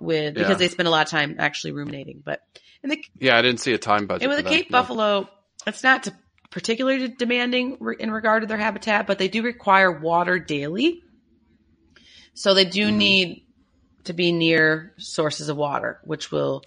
with 0.00 0.34
because 0.34 0.58
they 0.58 0.68
spend 0.68 0.86
a 0.86 0.90
lot 0.90 1.06
of 1.06 1.10
time 1.10 1.36
actually 1.38 1.72
ruminating. 1.72 2.22
But 2.24 2.40
in 2.82 2.90
the 2.90 3.04
yeah, 3.18 3.36
I 3.36 3.42
didn't 3.42 3.60
see 3.60 3.72
a 3.72 3.78
time 3.78 4.06
budget. 4.06 4.22
and 4.22 4.30
with 4.34 4.44
the 4.44 4.48
Cape 4.50 4.70
no. 4.70 4.78
buffalo, 4.80 5.28
it's 5.66 5.82
not 5.82 6.04
to 6.04 6.14
particularly 6.50 7.08
demanding 7.08 7.78
in 7.98 8.10
regard 8.12 8.42
to 8.42 8.46
their 8.46 8.56
habitat, 8.58 9.06
but 9.08 9.18
they 9.18 9.28
do 9.28 9.42
require 9.42 9.90
water 9.90 10.38
daily. 10.38 11.02
So 12.34 12.54
they 12.54 12.64
do 12.64 12.88
Mhm. 12.90 12.94
need 12.96 13.46
to 14.04 14.12
be 14.12 14.32
near 14.32 14.92
sources 14.98 15.48
of 15.48 15.56
water, 15.56 16.00
which 16.04 16.30
will 16.30 16.62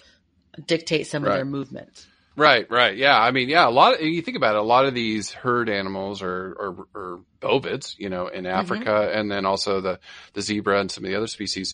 dictate 0.65 1.07
some 1.07 1.23
of 1.23 1.31
their 1.31 1.45
movement. 1.45 2.07
Right, 2.35 2.69
right. 2.69 2.95
Yeah. 2.95 3.19
I 3.19 3.31
mean, 3.31 3.49
yeah, 3.49 3.67
a 3.67 3.71
lot 3.71 3.95
of, 3.95 4.01
you 4.01 4.21
think 4.21 4.37
about 4.37 4.55
it, 4.55 4.59
a 4.59 4.63
lot 4.63 4.85
of 4.85 4.93
these 4.93 5.31
herd 5.31 5.69
animals 5.69 6.21
are, 6.21 6.55
are, 6.59 6.87
are 6.93 7.19
bovids, 7.41 7.97
you 7.97 8.09
know, 8.09 8.27
in 8.27 8.43
mm-hmm. 8.43 8.53
Africa 8.53 9.11
and 9.11 9.31
then 9.31 9.45
also 9.47 9.81
the, 9.81 9.99
the 10.33 10.41
zebra 10.41 10.79
and 10.79 10.91
some 10.91 11.03
of 11.03 11.09
the 11.09 11.17
other 11.17 11.27
species. 11.27 11.73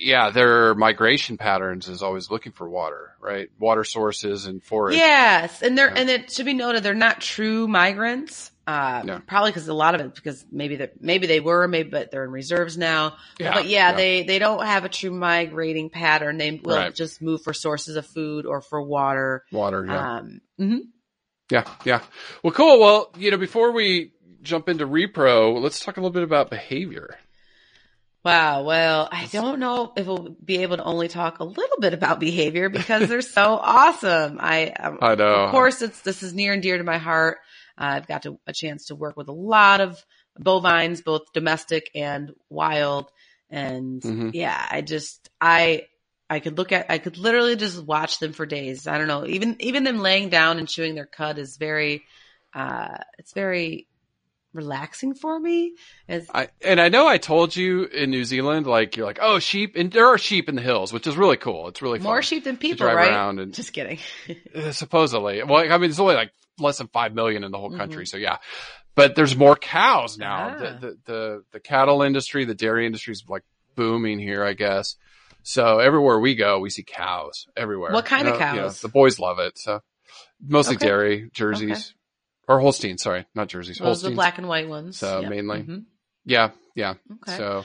Yeah, 0.00 0.30
their 0.30 0.74
migration 0.74 1.38
patterns 1.38 1.88
is 1.88 2.02
always 2.02 2.30
looking 2.30 2.52
for 2.52 2.68
water, 2.68 3.14
right? 3.18 3.48
Water 3.58 3.82
sources 3.82 4.46
and 4.46 4.62
forage. 4.62 4.94
Yes, 4.94 5.62
and 5.62 5.76
they're 5.76 5.88
Yeah. 5.88 6.00
and 6.00 6.10
it 6.10 6.30
should 6.30 6.46
be 6.46 6.54
noted 6.54 6.82
they're 6.82 6.94
not 6.94 7.20
true 7.20 7.66
migrants. 7.66 8.52
Uh, 8.68 9.02
No. 9.04 9.22
Probably 9.26 9.50
because 9.50 9.66
a 9.68 9.72
lot 9.74 9.94
of 9.94 10.02
it 10.02 10.14
because 10.14 10.44
maybe 10.52 10.76
that 10.76 11.00
maybe 11.02 11.26
they 11.26 11.40
were 11.40 11.66
maybe 11.66 11.88
but 11.88 12.10
they're 12.10 12.24
in 12.24 12.30
reserves 12.30 12.76
now. 12.76 13.16
Yeah, 13.40 13.54
but 13.54 13.66
yeah, 13.66 13.90
yeah. 13.90 13.96
they 13.96 14.22
they 14.24 14.38
don't 14.38 14.64
have 14.66 14.84
a 14.84 14.88
true 14.90 15.10
migrating 15.10 15.88
pattern. 15.90 16.36
They 16.36 16.50
will 16.52 16.76
Right. 16.76 16.94
just 16.94 17.22
move 17.22 17.42
for 17.42 17.54
sources 17.54 17.96
of 17.96 18.04
food 18.06 18.44
or 18.44 18.60
for 18.60 18.82
water. 18.82 19.44
Water, 19.52 19.86
yeah. 19.86 20.16
Um, 20.18 20.40
mhm. 20.60 20.80
Yeah, 21.50 21.64
yeah. 21.86 22.02
Well, 22.42 22.52
cool. 22.52 22.78
Well, 22.78 23.10
you 23.16 23.30
know, 23.30 23.38
before 23.38 23.72
we 23.72 24.12
jump 24.42 24.68
into 24.68 24.86
repro, 24.86 25.58
let's 25.62 25.80
talk 25.80 25.96
a 25.96 26.00
little 26.00 26.12
bit 26.12 26.22
about 26.22 26.50
behavior. 26.50 27.16
Wow. 28.24 28.64
Well, 28.64 29.08
I 29.10 29.26
don't 29.32 29.58
know 29.60 29.92
if 29.96 30.06
we'll 30.06 30.36
be 30.44 30.58
able 30.62 30.76
to 30.76 30.84
only 30.84 31.08
talk 31.08 31.38
a 31.38 31.44
little 31.44 31.78
bit 31.80 31.94
about 31.94 32.20
behavior 32.20 32.68
because 32.68 33.08
they're 33.08 33.22
so 33.22 33.58
awesome. 33.62 34.36
I, 34.40 34.66
um, 34.70 34.98
I 35.00 35.14
know. 35.14 35.44
of 35.44 35.50
course, 35.52 35.80
it's 35.80 36.02
this 36.02 36.22
is 36.22 36.34
near 36.34 36.52
and 36.52 36.62
dear 36.62 36.76
to 36.76 36.84
my 36.84 36.98
heart. 36.98 37.38
I've 37.78 38.06
got 38.08 38.22
to, 38.24 38.38
a 38.46 38.52
chance 38.52 38.86
to 38.86 38.96
work 38.96 39.16
with 39.16 39.28
a 39.28 39.32
lot 39.32 39.80
of 39.80 40.04
bovines, 40.38 41.00
both 41.00 41.32
domestic 41.32 41.90
and 41.94 42.32
wild, 42.50 43.10
and 43.50 44.02
Mhm. 44.02 44.30
yeah, 44.34 44.66
I 44.70 44.80
just 44.82 45.30
I 45.40 45.86
I 46.28 46.40
could 46.40 46.58
look 46.58 46.72
at 46.72 46.90
I 46.90 46.98
could 46.98 47.16
literally 47.16 47.56
just 47.56 47.82
watch 47.82 48.18
them 48.18 48.32
for 48.32 48.44
days. 48.46 48.86
I 48.86 48.98
don't 48.98 49.08
know, 49.08 49.26
even 49.26 49.56
even 49.60 49.84
them 49.84 49.98
laying 50.00 50.28
down 50.28 50.58
and 50.58 50.68
chewing 50.68 50.94
their 50.94 51.06
cud 51.06 51.38
is 51.38 51.56
very, 51.56 52.04
uh, 52.52 52.98
it's 53.18 53.32
very 53.32 53.86
relaxing 54.52 55.14
for 55.14 55.38
me. 55.38 55.74
It's, 56.08 56.28
I, 56.34 56.48
and 56.62 56.80
I 56.80 56.88
know 56.88 57.06
I 57.06 57.18
told 57.18 57.54
you 57.54 57.84
in 57.84 58.10
New 58.10 58.24
Zealand, 58.24 58.66
like, 58.66 58.96
you're 58.96 59.06
like, 59.06 59.18
oh, 59.20 59.38
sheep, 59.38 59.76
and 59.76 59.92
there 59.92 60.06
are 60.06 60.18
sheep 60.18 60.48
in 60.48 60.56
the 60.56 60.62
hills, 60.62 60.92
which 60.92 61.06
is 61.06 61.16
really 61.16 61.36
cool. 61.36 61.68
It's 61.68 61.82
really 61.82 61.98
more 61.98 62.16
fun 62.16 62.22
sheep 62.22 62.44
than 62.44 62.56
people, 62.56 62.86
right? 62.86 63.10
around 63.10 63.38
and 63.38 63.54
Just 63.54 63.72
kidding. 63.72 63.98
Supposedly. 64.72 65.42
Well, 65.42 65.70
I 65.72 65.78
mean, 65.78 65.90
it's 65.90 66.00
only 66.00 66.14
like 66.14 66.32
less 66.60 66.78
than 66.78 66.88
five 66.88 67.14
million 67.14 67.44
in 67.44 67.50
the 67.50 67.58
whole 67.58 67.68
Mm-hmm. 67.70 67.78
country, 67.78 68.06
so 68.06 68.16
yeah. 68.16 68.38
But 68.94 69.14
there's 69.14 69.36
more 69.36 69.54
cows 69.56 70.18
now. 70.18 70.50
Ah. 70.50 70.56
The, 70.58 70.64
the 70.80 70.98
the 71.04 71.42
the 71.52 71.60
cattle 71.60 72.02
industry, 72.02 72.44
the 72.44 72.54
dairy 72.54 72.84
industry 72.86 73.12
is 73.12 73.24
like 73.28 73.44
booming 73.76 74.18
here, 74.18 74.44
I 74.44 74.54
guess. 74.54 74.96
So 75.44 75.78
everywhere 75.78 76.18
we 76.18 76.34
go, 76.34 76.58
we 76.58 76.68
see 76.70 76.82
cows 76.82 77.46
everywhere. 77.56 77.92
What 77.92 78.06
kind 78.06 78.26
You 78.26 78.34
of 78.34 78.40
know, 78.40 78.46
you 78.46 78.56
know, 78.60 78.62
cows? 78.66 78.80
the 78.80 78.88
boys 78.88 79.18
love 79.18 79.38
it. 79.38 79.56
So 79.58 79.80
mostly 80.40 80.76
Okay. 80.76 80.86
dairy, 80.86 81.30
jerseys, 81.32 81.94
or 82.48 82.58
Holstein. 82.60 82.98
Sorry, 82.98 83.24
not 83.34 83.48
jerseys. 83.48 83.78
Those 83.78 83.84
are 83.84 83.88
Holsteins. 83.88 84.10
the 84.12 84.16
black 84.16 84.38
and 84.38 84.48
white 84.48 84.68
ones. 84.68 84.98
So 84.98 85.20
Yep. 85.20 85.30
mainly. 85.30 85.62
Mhm. 85.62 85.84
Yeah, 86.24 86.50
yeah. 86.74 86.94
Okay. 87.10 87.36
So 87.36 87.64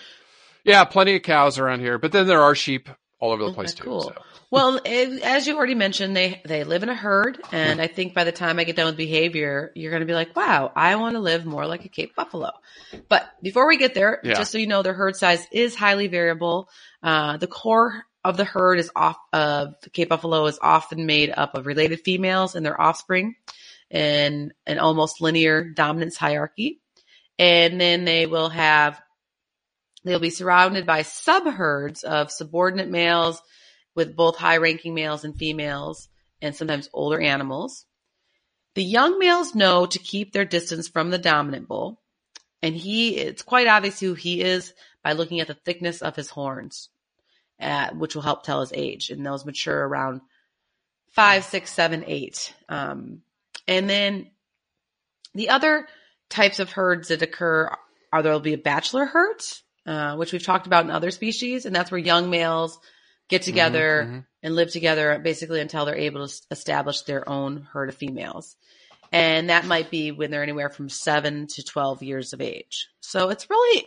yeah, 0.64 0.84
plenty 0.86 1.16
of 1.16 1.24
cows 1.24 1.58
around 1.58 1.80
here, 1.80 1.98
but 1.98 2.12
then 2.12 2.28
there 2.28 2.42
are 2.44 2.54
sheep 2.56 2.90
all 3.20 3.32
over 3.32 3.42
the 3.44 3.50
Okay, 3.50 3.56
place 3.56 3.74
too. 3.74 3.84
cool. 3.86 4.02
So. 4.04 4.14
Well, 4.54 4.80
it, 4.86 5.24
as 5.24 5.48
you 5.48 5.58
already 5.58 5.74
mentioned, 5.74 6.16
they 6.16 6.40
they 6.46 6.64
live 6.64 6.84
in 6.84 6.90
a 6.90 6.94
herd, 6.94 7.42
and 7.52 7.82
I 7.82 7.88
think 7.88 8.14
by 8.14 8.24
the 8.24 8.32
time 8.32 8.60
I 8.60 8.66
get 8.66 8.76
done 8.76 8.86
with 8.86 8.98
behavior, 8.98 9.72
you're 9.74 9.90
going 9.90 10.02
to 10.02 10.06
be 10.06 10.14
like, 10.14 10.36
"Wow, 10.36 10.72
I 10.76 10.96
want 10.98 11.16
to 11.16 11.20
live 11.22 11.44
more 11.44 11.66
like 11.66 11.86
a 11.86 11.90
Cape 11.90 12.16
buffalo." 12.16 12.52
But 13.10 13.28
before 13.42 13.68
we 13.68 13.78
get 13.78 13.96
there, 13.96 14.22
Yeah. 14.24 14.36
just 14.36 14.52
so 14.52 14.60
you 14.60 14.68
know, 14.68 14.84
their 14.84 14.94
herd 14.94 15.16
size 15.16 15.44
is 15.52 15.74
highly 15.74 16.06
variable. 16.06 16.70
Uh, 17.02 17.38
the 17.38 17.48
core 17.48 18.04
of 18.24 18.38
the 18.38 18.46
herd 18.46 18.78
is 18.78 18.92
off 18.96 19.18
of 19.34 19.74
Cape 19.92 20.10
buffalo 20.10 20.46
is 20.46 20.60
often 20.62 21.08
made 21.08 21.34
up 21.36 21.56
of 21.56 21.66
related 21.66 22.02
females 22.02 22.54
and 22.54 22.64
their 22.64 22.80
offspring, 22.80 23.34
in 23.90 24.54
an 24.68 24.78
almost 24.78 25.20
linear 25.20 25.64
dominance 25.64 26.16
hierarchy, 26.16 26.80
and 27.40 27.82
then 27.82 28.06
they 28.06 28.28
will 28.28 28.50
have 28.50 29.02
they'll 30.04 30.20
be 30.20 30.30
surrounded 30.30 30.86
by 30.86 31.02
subherds 31.02 32.04
of 32.04 32.30
subordinate 32.30 32.90
males 32.90 33.42
with 33.96 34.16
both 34.16 34.38
high 34.38 34.58
ranking 34.58 34.94
males 34.94 35.24
and 35.24 35.38
females 35.38 36.10
and 36.42 36.56
sometimes 36.56 36.90
older 36.94 37.20
animals. 37.20 37.86
The 38.76 38.84
young 38.84 39.20
males 39.20 39.54
know 39.54 39.86
to 39.86 40.00
keep 40.00 40.34
their 40.34 40.46
distance 40.46 40.88
from 40.88 41.10
the 41.10 41.18
dominant 41.18 41.68
bull. 41.68 42.02
And 42.62 42.76
he, 42.76 43.18
it's 43.18 43.42
quite 43.42 43.68
obvious 43.68 44.00
who 44.00 44.14
he 44.14 44.42
is 44.42 44.74
by 45.04 45.14
looking 45.14 45.42
at 45.42 45.48
the 45.48 45.54
thickness 45.54 46.02
of 46.02 46.16
his 46.16 46.30
horns, 46.30 46.90
uh, 47.60 47.90
which 47.92 48.16
will 48.16 48.22
help 48.22 48.44
tell 48.44 48.62
his 48.62 48.74
age. 48.74 49.10
And 49.10 49.26
those 49.26 49.46
mature 49.46 49.88
around 49.88 50.22
five, 51.12 51.44
six, 51.44 51.72
seven, 51.72 52.04
eight. 52.08 52.54
Um, 52.70 53.22
and 53.68 53.90
then 53.90 54.32
the 55.36 55.50
other 55.50 55.88
types 56.30 56.60
of 56.60 56.72
herds 56.72 57.10
that 57.10 57.22
occur 57.22 57.70
are 58.12 58.24
there'll 58.24 58.40
be 58.40 58.54
a 58.54 58.58
bachelor 58.58 59.06
herd, 59.06 59.42
uh, 59.86 60.16
which 60.16 60.32
we've 60.32 60.46
talked 60.46 60.68
about 60.68 60.86
in 60.86 60.92
other 60.92 61.12
species. 61.12 61.66
And 61.66 61.76
that's 61.76 61.92
where 61.92 62.00
young 62.00 62.30
males 62.30 62.80
get 63.30 63.42
mm-hmm, 63.42 63.52
together 63.52 64.08
mhm. 64.10 64.26
and 64.42 64.56
live 64.56 64.72
together 64.72 65.20
basically 65.20 65.60
until 65.60 65.86
they're 65.86 65.96
able 65.96 66.28
to 66.28 66.42
establish 66.52 67.02
their 67.02 67.28
own 67.28 67.68
herd 67.72 67.90
of 67.90 67.96
females. 67.96 68.56
And 69.12 69.52
that 69.52 69.66
might 69.66 69.92
be 69.92 70.12
when 70.12 70.32
they're 70.32 70.42
anywhere 70.42 70.70
from 70.70 70.90
seven 70.90 71.46
to 71.48 71.64
12 71.64 72.02
years 72.02 72.34
of 72.34 72.42
age. 72.42 72.90
So 73.00 73.30
it's 73.30 73.48
really, 73.48 73.86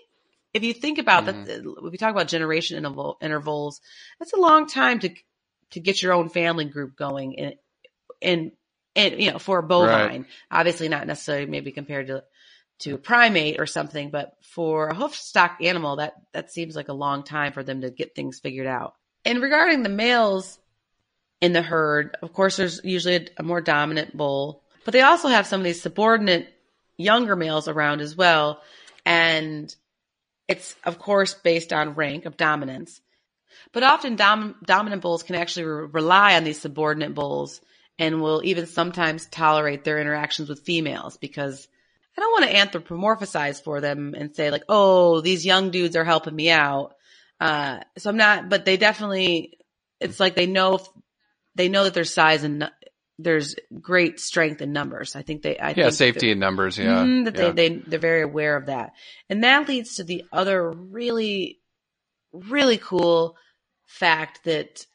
if 0.55 0.63
you 0.63 0.73
think 0.73 0.99
about 0.99 1.27
that, 1.27 1.35
mm-hmm. 1.35 1.85
if 1.85 1.93
we 1.93 1.99
talk 1.99 2.13
about 2.13 2.29
generation 2.29 2.79
interval, 2.79 3.19
intervals, 3.21 3.81
that's 4.21 4.33
a 4.33 4.41
long 4.41 4.69
time 4.69 5.01
to, 5.01 5.11
to 5.73 5.81
get 5.81 6.01
your 6.01 6.13
own 6.13 6.29
family 6.29 6.65
group 6.65 6.97
going 6.97 7.41
and, 7.41 7.55
and, 8.23 8.53
in 8.95 9.21
you 9.21 9.33
know, 9.33 9.41
for 9.41 9.59
a 9.59 9.63
bovine. 9.65 10.27
Obviously 10.49 10.89
not 10.89 11.09
necessarily 11.09 11.47
maybe 11.47 11.73
compared 11.73 12.07
to, 12.07 12.23
to 12.81 12.95
a 12.95 12.99
primate 12.99 13.59
or 13.59 13.67
something, 13.67 14.11
but 14.11 14.35
for 14.43 14.89
a 14.89 14.95
hoof 14.95 15.17
stock 15.17 15.59
animal, 15.61 15.97
that, 15.97 16.15
that 16.35 16.53
seems 16.53 16.77
like 16.77 16.89
a 16.89 16.95
long 16.95 17.25
time 17.25 17.53
for 17.53 17.65
them 17.65 17.81
to 17.81 17.91
get 17.91 18.15
things 18.15 18.39
figured 18.39 18.69
out. 18.69 18.95
And 19.27 19.43
regarding 19.43 19.83
the 19.83 19.89
males 19.89 20.61
in 21.41 21.53
the 21.53 21.61
herd, 21.61 22.17
of 22.23 22.33
course, 22.33 22.57
there's 22.57 22.81
usually 22.85 23.29
a, 23.37 23.43
more 23.43 23.61
dominant 23.61 24.17
bull, 24.17 24.63
but 24.85 24.93
they 24.93 25.03
also 25.03 25.27
have 25.27 25.49
some 25.49 25.61
of 25.61 25.65
these 25.65 25.83
subordinate 25.83 26.49
younger 26.97 27.35
males 27.35 27.67
around 27.67 28.01
as 28.01 28.17
well. 28.17 28.63
And 29.05 29.75
it's, 30.47 30.77
of 30.85 31.01
course, 31.01 31.35
based 31.35 31.73
on 31.73 31.97
rank 31.97 32.25
of 32.25 32.37
dominance. 32.37 33.01
But 33.73 33.83
often 33.83 34.15
dom- 34.15 34.55
dominant 34.65 35.03
bulls 35.03 35.25
can 35.25 35.35
actually 35.35 35.67
re- 35.67 35.89
rely 35.91 36.37
on 36.37 36.45
these 36.45 36.61
subordinate 36.61 37.15
bulls 37.15 37.61
and 37.99 38.23
will 38.23 38.43
even 38.45 38.67
sometimes 38.67 39.27
tolerate 39.27 39.83
their 39.83 39.99
interactions 39.99 40.49
with 40.49 40.61
females 40.61 41.17
because 41.17 41.67
I 42.17 42.21
don't 42.21 42.31
want 42.31 42.51
to 42.51 42.57
anthropomorphize 42.57 43.61
for 43.61 43.81
them 43.81 44.15
and 44.17 44.37
say 44.37 44.53
like, 44.53 44.65
oh, 44.69 45.21
these 45.21 45.45
young 45.45 45.71
dudes 45.71 45.97
are 45.97 46.05
helping 46.05 46.37
me 46.37 46.49
out. 46.49 46.96
Uh, 47.41 47.81
so 47.99 48.11
I'm 48.11 48.17
not, 48.17 48.49
but 48.49 48.65
they 48.65 48.77
definitely, 48.77 49.59
it's 50.01 50.21
like 50.21 50.35
they 50.35 50.47
know, 50.47 50.81
they 51.55 51.69
know 51.69 51.85
that 51.85 51.95
their 51.95 52.05
size 52.05 52.45
and 52.45 52.71
there's 53.19 53.55
great 53.81 54.21
strength 54.21 54.61
in 54.61 54.73
numbers. 54.73 55.17
I 55.17 55.23
think 55.23 55.43
they, 55.43 55.59
I 55.59 55.75
Yeah, 55.77 55.91
safety 55.91 56.31
in 56.31 56.39
numbers. 56.39 56.79
Yeah. 56.79 57.05
Mhm, 57.05 57.25
that 57.25 57.37
yeah. 57.37 57.51
they, 57.53 57.69
they 57.69 57.77
they're 57.77 57.99
very 57.99 58.23
aware 58.23 58.57
of 58.57 58.67
that, 58.67 58.93
and 59.29 59.45
that 59.45 59.69
leads 59.69 59.97
to 59.97 60.05
the 60.05 60.25
other 60.33 60.71
really, 60.71 61.61
really 62.33 62.79
cool 62.79 63.37
fact 63.87 64.45
that 64.45 64.87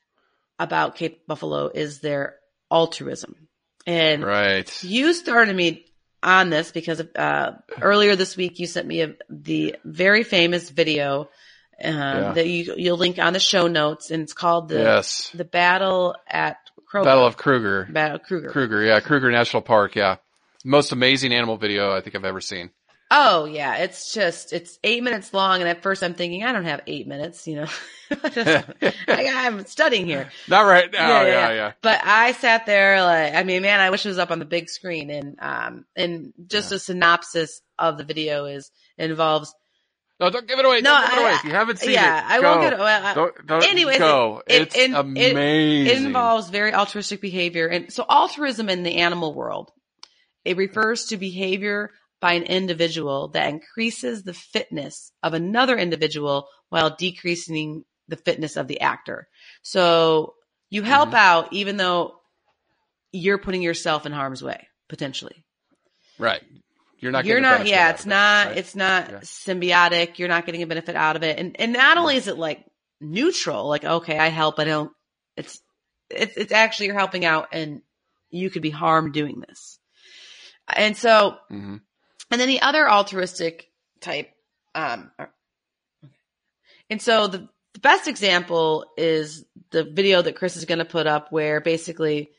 about 0.59 0.95
Cape 0.95 1.25
Buffalo 1.25 1.67
is 1.73 1.99
their 1.99 2.37
altruism, 2.69 3.47
and 3.87 4.23
right. 4.23 4.83
you 4.83 5.13
started 5.13 5.55
me 5.55 5.85
on 6.23 6.51
this 6.51 6.71
because 6.71 6.99
of, 6.99 7.09
uh, 7.15 7.53
earlier 7.81 8.15
this 8.15 8.37
week 8.37 8.59
you 8.59 8.67
sent 8.67 8.85
me 8.87 9.01
a, 9.01 9.15
the 9.27 9.75
very 9.83 10.23
famous 10.23 10.69
video 10.69 11.29
um, 11.83 11.93
Yeah. 11.93 12.33
that 12.33 12.47
you 12.47 12.75
you'll 12.77 12.97
link 12.97 13.19
on 13.19 13.33
the 13.33 13.39
show 13.39 13.67
notes, 13.67 14.11
and 14.11 14.23
it's 14.23 14.33
called 14.33 14.69
the 14.69 14.79
yes. 14.79 15.29
the 15.33 15.45
battle 15.45 16.15
at 16.27 16.57
Kruger. 16.87 17.05
Battle 17.05 17.25
of 17.25 17.37
Kruger. 17.37 17.87
Battle 17.91 18.15
of 18.17 18.23
Kruger. 18.23 18.49
Kruger. 18.49 18.83
Yeah. 18.83 18.99
Kruger 18.99 19.31
National 19.31 19.61
Park. 19.61 19.95
Yeah. 19.95 20.17
Most 20.63 20.91
amazing 20.91 21.33
animal 21.33 21.57
video 21.57 21.95
I 21.95 22.01
think 22.01 22.15
I've 22.15 22.25
ever 22.25 22.41
seen. 22.41 22.69
Oh 23.13 23.43
yeah, 23.43 23.75
it's 23.77 24.13
just 24.13 24.53
it's 24.53 24.79
eight 24.85 25.03
minutes 25.03 25.33
long, 25.33 25.59
and 25.59 25.67
at 25.67 25.83
first 25.83 26.01
I'm 26.01 26.13
thinking 26.13 26.45
I 26.45 26.53
don't 26.53 26.63
have 26.63 26.81
eight 26.87 27.07
minutes, 27.07 27.45
you 27.45 27.57
know. 27.57 27.67
I, 28.23 28.63
I'm 29.07 29.65
studying 29.65 30.05
here, 30.05 30.29
Not 30.47 30.61
right 30.61 30.89
now. 30.91 31.23
Yeah. 31.23 31.51
Yeah. 31.51 31.71
But 31.81 32.01
I 32.03 32.31
sat 32.33 32.65
there 32.65 33.01
like, 33.03 33.33
I 33.33 33.43
mean, 33.43 33.61
man, 33.61 33.79
I 33.79 33.89
wish 33.89 34.05
it 34.05 34.09
was 34.09 34.17
up 34.17 34.31
on 34.31 34.39
the 34.39 34.45
big 34.45 34.69
screen. 34.69 35.09
And 35.09 35.35
um, 35.39 35.85
and 35.95 36.33
just 36.47 36.71
Yeah. 36.71 36.77
a 36.77 36.79
synopsis 36.79 37.61
of 37.77 37.97
the 37.97 38.03
video 38.03 38.45
is 38.45 38.71
involves. 38.97 39.53
No, 40.21 40.29
don't 40.29 40.47
give 40.47 40.59
it 40.59 40.65
away. 40.65 40.81
No, 40.81 40.91
don't 40.91 41.09
give 41.09 41.13
it 41.13 41.17
I- 41.17 41.21
away. 41.23 41.33
If 41.33 41.43
you 41.45 41.51
haven't 41.51 41.79
seen 41.79 41.91
yeah, 41.91 42.19
it, 42.19 42.21
yeah, 42.21 42.27
I 42.29 42.39
won't 42.41 42.61
get. 42.61 42.77
Well, 42.79 43.05
I- 43.05 43.13
Don't, 43.15 43.47
don't 43.47 43.63
Anyways, 43.67 43.97
go. 43.97 44.43
it- 44.47 44.61
it's 44.61 44.75
it- 44.75 44.91
it- 44.91 44.95
amazing. 44.95 45.87
It 45.87 45.97
involves 46.05 46.49
very 46.49 46.73
altruistic 46.73 47.19
behavior. 47.21 47.67
And 47.67 47.91
so 47.91 48.05
altruism 48.07 48.69
in 48.69 48.83
the 48.83 48.97
animal 48.97 49.33
world, 49.33 49.71
it 50.45 50.57
refers 50.57 51.05
to 51.05 51.17
behavior 51.17 51.89
by 52.21 52.33
an 52.33 52.43
individual 52.43 53.29
that 53.29 53.49
increases 53.49 54.21
the 54.23 54.33
fitness 54.35 55.11
of 55.23 55.33
another 55.33 55.75
individual 55.75 56.47
while 56.69 56.95
decreasing 56.95 57.83
the 58.07 58.15
fitness 58.15 58.57
of 58.57 58.67
the 58.67 58.79
actor. 58.81 59.27
So 59.63 60.35
you 60.69 60.83
help 60.83 61.09
Mhm. 61.09 61.15
out 61.15 61.51
even 61.51 61.77
though 61.77 62.19
you're 63.11 63.39
putting 63.39 63.63
yourself 63.63 64.05
in 64.05 64.11
harm's 64.11 64.43
way, 64.43 64.67
potentially. 64.87 65.43
right. 66.19 66.43
You're 67.01 67.11
not. 67.11 67.25
You're 67.25 67.41
not, 67.41 67.65
yeah, 67.67 67.89
it's 67.89 68.05
it, 68.05 68.09
not, 68.09 68.47
right? 68.47 68.57
it's 68.57 68.75
not 68.75 69.09
Yeah. 69.09 69.17
symbiotic. 69.19 70.19
You're 70.19 70.29
not 70.29 70.45
getting 70.45 70.61
a 70.61 70.67
benefit 70.67 70.95
out 70.95 71.15
of 71.15 71.23
it. 71.23 71.39
And, 71.39 71.59
and 71.59 71.73
not 71.73 71.97
only 71.97 72.15
is 72.15 72.27
it 72.27 72.37
like 72.37 72.63
neutral, 73.01 73.67
like, 73.67 73.83
okay, 73.83 74.17
I 74.17 74.27
help, 74.27 74.59
I 74.59 74.65
don't, 74.65 74.91
it's, 75.35 75.59
it's, 76.09 76.37
it's 76.37 76.51
actually 76.51 76.85
you're 76.87 76.97
helping 76.99 77.25
out 77.25 77.49
and 77.51 77.81
you 78.29 78.49
could 78.51 78.61
be 78.61 78.69
harmed 78.69 79.13
doing 79.13 79.43
this. 79.45 79.79
And 80.73 80.95
so, 80.95 81.37
Mhm. 81.51 81.81
and 82.29 82.41
then 82.41 82.47
the 82.47 82.61
other 82.61 82.87
altruistic 82.89 83.67
type, 83.99 84.29
um, 84.75 85.11
and 86.89 87.01
so 87.01 87.27
the, 87.27 87.49
the 87.73 87.79
best 87.79 88.07
example 88.07 88.85
is 88.95 89.43
the 89.71 89.83
video 89.83 90.21
that 90.21 90.35
Chris 90.35 90.55
is 90.55 90.65
going 90.65 90.79
to 90.79 90.85
put 90.85 91.07
up 91.07 91.31
where 91.31 91.61
basically 91.61 92.29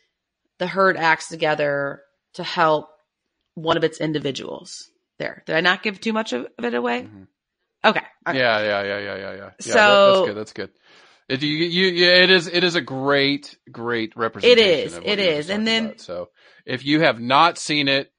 the 0.59 0.67
herd 0.69 0.97
acts 0.97 1.29
together 1.29 2.03
to 2.35 2.45
help 2.45 2.91
one 3.55 3.77
of 3.77 3.85
its 3.85 4.01
individuals. 4.01 4.89
There. 5.19 5.43
Did 5.47 5.57
I 5.57 5.61
not 5.61 5.83
give 5.83 6.01
too 6.01 6.13
much 6.13 6.33
of 6.33 6.47
of 6.59 6.65
it 6.65 6.75
away? 6.75 7.03
Mhm. 7.03 7.27
Okay. 7.85 8.01
All 8.01 8.33
right. 8.33 8.37
Yeah, 8.37 8.61
yeah, 8.63 8.83
yeah, 8.83 8.99
yeah, 8.99 9.17
yeah, 9.17 9.35
yeah. 9.35 9.37
yeah 9.37 9.73
So- 9.73 9.73
that, 9.73 10.15
that's 10.15 10.27
good. 10.27 10.37
That's 10.37 10.53
good. 10.53 10.71
It, 11.29 11.43
you, 11.43 11.57
you, 11.67 11.87
yeah, 11.89 12.23
it 12.25 12.31
is. 12.31 12.47
It 12.49 12.65
is 12.65 12.75
a 12.75 12.81
great, 12.81 13.57
great 13.71 14.17
representation. 14.17 14.69
is, 14.87 14.97
of 14.97 15.05
what 15.05 15.13
it 15.13 15.19
you 15.21 15.25
were 15.27 15.33
is. 15.33 15.47
just 15.47 15.51
And 15.57 15.67
then- 15.67 15.85
about. 15.87 16.01
so 16.01 16.29
if 16.67 16.85
you 16.85 17.01
have 17.03 17.21
not 17.21 17.59
seen 17.59 17.89
it, 17.89 18.13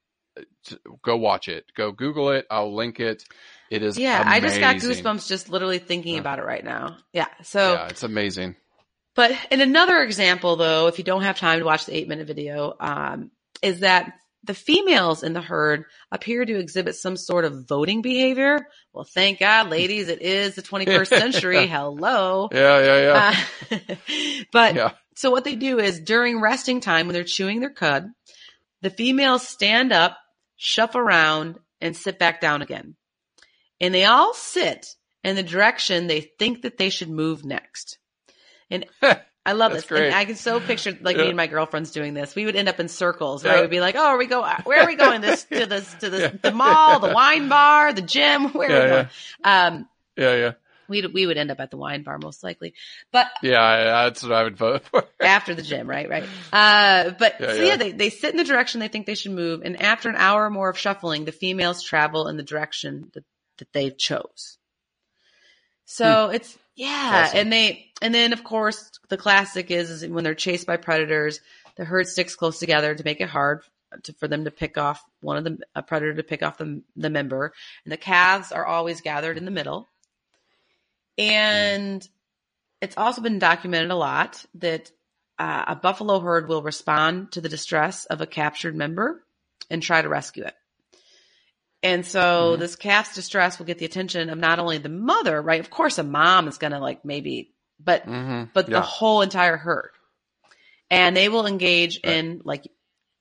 go 1.02 1.16
watch 1.16 1.48
it. 1.48 1.64
Go 1.76 1.92
Google 1.92 2.30
it. 2.30 2.46
I'll 2.50 2.74
link 2.74 3.00
it. 3.00 3.22
It 3.70 3.82
is. 3.82 3.98
Yeah, 3.98 4.22
I 4.24 4.40
just 4.40 4.58
got 4.60 4.76
goosebumps 4.76 5.28
just 5.28 5.48
literally 5.50 5.78
thinking 5.78 6.18
about 6.18 6.38
it 6.38 6.44
right 6.44 6.64
now. 6.64 6.96
Yeah. 7.12 7.26
So 7.42 7.74
Yeah, 7.74 7.88
it's 7.88 8.02
amazing. 8.02 8.56
But 9.14 9.32
in 9.50 9.60
another 9.60 9.98
example, 10.02 10.56
though, 10.56 10.86
if 10.88 10.98
you 10.98 11.04
don't 11.04 11.22
have 11.22 11.38
time 11.38 11.58
to 11.60 11.64
watch 11.64 11.86
the 11.86 11.96
eight 11.96 12.08
minute 12.08 12.26
video, 12.26 12.74
um, 12.80 13.30
is 13.62 13.80
that 13.80 14.12
the 14.44 14.54
females 14.54 15.22
in 15.22 15.32
the 15.32 15.40
herd 15.40 15.84
appear 16.12 16.44
to 16.44 16.58
exhibit 16.58 16.96
some 16.96 17.16
sort 17.16 17.44
of 17.44 17.66
voting 17.66 18.02
behavior. 18.02 18.66
Well, 18.92 19.04
thank 19.04 19.40
God, 19.40 19.70
ladies, 19.70 20.08
it 20.08 20.22
is 20.22 20.54
the 20.54 20.62
21st 20.62 21.06
century. 21.18 21.66
Hello. 21.66 22.48
Yeah, 22.52 22.80
yeah, 22.80 23.00
yeah. 23.70 23.78
Uh, 23.78 23.94
but 24.52 24.74
yeah. 24.74 24.90
so 25.16 25.30
what 25.30 25.44
they 25.44 25.56
do 25.56 25.78
is 25.78 26.00
during 26.00 26.40
resting 26.40 26.80
time 26.80 27.06
when 27.06 27.14
they're 27.14 27.24
chewing 27.24 27.60
their 27.60 27.70
cud, 27.70 28.06
the 28.82 28.90
females 28.90 29.46
stand 29.46 29.92
up, 29.92 30.18
shuffle 30.56 31.00
around, 31.00 31.58
and 31.80 31.96
sit 31.96 32.18
back 32.18 32.40
down 32.40 32.62
again. 32.62 32.96
And 33.80 33.94
they 33.94 34.04
all 34.04 34.34
sit 34.34 34.86
in 35.22 35.36
the 35.36 35.42
direction 35.42 36.06
they 36.06 36.20
think 36.38 36.62
that 36.62 36.76
they 36.76 36.90
should 36.90 37.10
move 37.10 37.44
next. 37.44 37.98
And 38.70 38.86
I 39.46 39.52
love 39.52 39.72
That's 39.72 39.82
this. 39.82 39.90
great. 39.90 40.06
And 40.06 40.14
I 40.14 40.24
can 40.24 40.36
so 40.36 40.58
picture 40.58 40.96
like 41.02 41.16
me 41.16 41.26
and 41.28 41.36
my 41.36 41.46
girlfriends 41.46 41.90
doing 41.90 42.14
this. 42.14 42.34
We 42.34 42.46
would 42.46 42.56
end 42.56 42.68
up 42.68 42.80
in 42.80 42.88
circles, 42.88 43.44
Yeah. 43.44 43.60
We'd 43.60 43.68
be 43.70 43.80
like, 43.80 43.94
"Oh, 43.94 44.06
are 44.06 44.16
we 44.16 44.26
go? 44.26 44.46
Where 44.64 44.82
are 44.82 44.86
we 44.86 44.96
going? 44.96 45.20
This 45.20 45.44
to 45.44 45.66
this 45.66 45.94
to 46.00 46.10
this 46.10 46.22
Yeah. 46.22 46.38
the 46.42 46.52
mall, 46.52 46.98
the 46.98 47.12
wine 47.12 47.48
bar, 47.48 47.92
the 47.92 48.02
gym? 48.02 48.48
Where 48.52 48.70
are 48.70 48.72
we 48.72 48.88
Yeah, 48.88 48.88
going?" 48.88 49.08
Um, 49.76 49.88
Yeah, 50.16 50.34
yeah. 50.36 50.52
we 50.88 51.06
we 51.06 51.26
would 51.26 51.36
end 51.36 51.50
up 51.50 51.60
at 51.60 51.70
the 51.70 51.76
wine 51.76 52.02
bar 52.04 52.18
most 52.18 52.42
likely, 52.42 52.72
but 53.12 53.26
Yeah, 53.42 54.06
that's 54.06 54.22
what 54.22 54.32
I 54.32 54.44
would 54.44 54.56
vote 54.56 54.84
for. 54.84 55.04
after 55.20 55.54
the 55.54 55.62
gym, 55.62 55.88
right? 55.88 56.08
Right. 56.08 56.28
Uh, 56.50 57.10
but 57.18 57.36
Yeah, 57.38 57.48
so 57.48 57.54
yeah. 57.56 57.64
yeah, 57.64 57.76
they, 57.76 57.92
they 57.92 58.10
sit 58.10 58.30
in 58.30 58.36
the 58.38 58.44
direction 58.44 58.80
they 58.80 58.88
think 58.88 59.04
they 59.06 59.14
should 59.14 59.32
move. 59.32 59.60
And 59.62 59.80
after 59.82 60.08
an 60.08 60.16
hour 60.16 60.46
or 60.46 60.50
more 60.50 60.70
of 60.70 60.78
shuffling, 60.78 61.24
the 61.26 61.32
females 61.32 61.82
travel 61.82 62.28
in 62.28 62.36
the 62.36 62.42
direction 62.42 63.10
that, 63.14 63.24
that 63.58 63.72
they 63.72 63.90
chose. 63.90 64.58
So 65.86 66.30
it's, 66.30 66.58
yeah. 66.76 67.24
Awesome. 67.26 67.38
And 67.38 67.52
they, 67.52 67.92
and 68.02 68.14
then 68.14 68.32
of 68.32 68.44
course 68.44 68.98
the 69.08 69.16
classic 69.16 69.70
is, 69.70 69.90
is 69.90 70.06
when 70.06 70.24
they're 70.24 70.34
chased 70.34 70.66
by 70.66 70.76
predators, 70.76 71.40
the 71.76 71.84
herd 71.84 72.06
sticks 72.06 72.36
close 72.36 72.58
together 72.58 72.94
to 72.94 73.04
make 73.04 73.20
it 73.20 73.28
hard 73.28 73.62
to, 74.04 74.12
for 74.14 74.28
them 74.28 74.44
to 74.44 74.50
pick 74.50 74.78
off 74.78 75.04
one 75.20 75.36
of 75.36 75.44
the, 75.44 75.58
a 75.74 75.82
predator 75.82 76.14
to 76.14 76.22
pick 76.22 76.42
off 76.42 76.58
the, 76.58 76.82
the 76.96 77.10
member. 77.10 77.52
And 77.84 77.92
the 77.92 77.96
calves 77.96 78.52
are 78.52 78.66
always 78.66 79.00
gathered 79.00 79.38
in 79.38 79.44
the 79.44 79.50
middle. 79.50 79.88
And 81.16 82.06
it's 82.80 82.96
also 82.96 83.22
been 83.22 83.38
documented 83.38 83.90
a 83.90 83.96
lot 83.96 84.44
that 84.54 84.90
uh, 85.38 85.64
a 85.68 85.76
buffalo 85.76 86.20
herd 86.20 86.48
will 86.48 86.62
respond 86.62 87.32
to 87.32 87.40
the 87.40 87.48
distress 87.48 88.04
of 88.06 88.20
a 88.20 88.26
captured 88.26 88.74
member 88.74 89.24
and 89.70 89.82
try 89.82 90.02
to 90.02 90.08
rescue 90.08 90.44
it. 90.44 90.54
And 91.84 92.04
so 92.04 92.56
Mhm. 92.56 92.60
this 92.60 92.76
calf's 92.76 93.14
distress 93.14 93.58
will 93.58 93.66
get 93.66 93.78
the 93.78 93.84
attention 93.84 94.30
of 94.30 94.38
not 94.38 94.58
only 94.58 94.78
the 94.78 94.88
mother, 94.88 95.40
right? 95.40 95.60
Of 95.60 95.68
course, 95.70 95.98
a 95.98 96.02
mom 96.02 96.48
is 96.48 96.58
going 96.58 96.72
to 96.72 96.78
like 96.80 97.04
maybe, 97.04 97.52
but 97.78 98.04
hmm 98.04 98.44
but 98.54 98.68
Yeah. 98.68 98.74
the 98.74 98.80
whole 98.82 99.20
entire 99.20 99.56
herd. 99.58 99.90
And 100.90 101.16
they 101.16 101.28
will 101.28 101.46
engage 101.46 102.00
Right. 102.02 102.14
in 102.14 102.40
like 102.44 102.66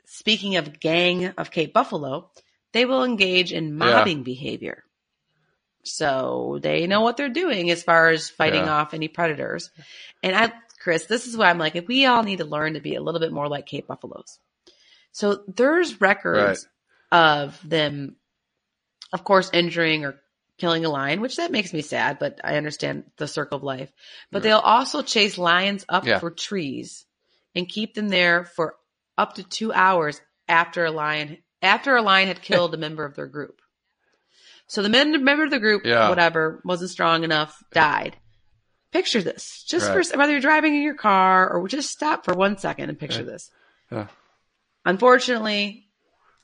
speaking 0.05 0.55
of 0.55 0.79
gang 0.79 1.27
of 1.37 1.51
Cape 1.51 1.73
Buffalo, 1.73 2.31
they 2.71 2.85
will 2.85 3.03
engage 3.03 3.51
in 3.51 3.77
mobbing 3.77 4.23
behavior. 4.23 4.83
So 5.83 6.59
they 6.61 6.87
know 6.87 7.01
what 7.01 7.17
they're 7.17 7.29
doing 7.29 7.69
as 7.69 7.83
far 7.83 8.09
as 8.09 8.29
fighting 8.29 8.63
Yeah. 8.63 8.75
off 8.75 8.93
any 8.93 9.09
predators. 9.09 9.69
And 10.21 10.35
I, 10.35 10.53
Chris, 10.79 11.05
this 11.05 11.27
is 11.27 11.35
why 11.35 11.49
I'm 11.49 11.57
like, 11.57 11.75
we 11.87 12.05
all 12.05 12.23
need 12.23 12.37
to 12.37 12.45
learn 12.45 12.75
to 12.75 12.79
be 12.79 12.95
a 12.95 13.01
little 13.01 13.19
bit 13.19 13.33
more 13.33 13.49
like 13.49 13.65
Cape 13.65 13.87
Buffaloes. 13.87 14.39
So 15.11 15.43
there's 15.47 15.99
records 15.99 16.67
of 17.11 17.59
them, 17.67 18.15
of 19.13 19.23
course, 19.23 19.49
injuring 19.53 20.03
or 20.03 20.19
killing 20.57 20.83
a 20.85 20.89
lion, 20.89 21.21
which 21.21 21.37
that 21.37 21.51
makes 21.51 21.71
me 21.73 21.81
sad, 21.81 22.19
but 22.19 22.39
I 22.43 22.57
understand 22.57 23.05
the 23.17 23.27
circle 23.27 23.57
of 23.57 23.63
life. 23.63 23.91
But 24.31 24.37
Right. 24.39 24.43
they'll 24.43 24.57
also 24.59 25.01
chase 25.01 25.37
lions 25.37 25.85
up 25.87 26.05
Yeah. 26.05 26.19
for 26.19 26.29
trees 26.31 27.05
and 27.55 27.69
keep 27.69 27.93
them 27.93 28.09
there 28.09 28.43
for 28.43 28.75
up 29.17 29.35
to 29.35 29.43
two 29.43 29.71
hours 29.71 30.19
after 30.49 30.83
a 30.85 30.91
lion 30.91 31.37
after 31.61 31.95
a 31.95 32.01
lion 32.01 32.27
had 32.27 32.41
killed 32.41 32.73
a 32.73 32.77
member 32.77 33.05
of 33.05 33.15
their 33.15 33.25
group. 33.27 33.61
So 34.67 34.81
the 34.81 34.89
men, 34.89 35.23
member 35.23 35.45
of 35.45 35.49
the 35.49 35.59
group, 35.59 35.85
Yeah. 35.85 36.09
whatever, 36.09 36.61
wasn't 36.65 36.89
strong 36.91 37.23
enough, 37.23 37.63
died. 37.71 38.17
Picture 38.91 39.21
this, 39.21 39.63
just 39.63 39.89
Right. 39.89 40.05
for 40.05 40.17
whether 40.17 40.33
you're 40.33 40.41
driving 40.41 40.75
in 40.75 40.81
your 40.81 40.95
car 40.95 41.49
or 41.49 41.65
just 41.69 41.89
stop 41.89 42.25
for 42.25 42.33
one 42.33 42.57
second 42.57 42.89
and 42.89 42.99
picture 42.99 43.23
this. 43.23 43.49
Unfortunately, 44.85 45.87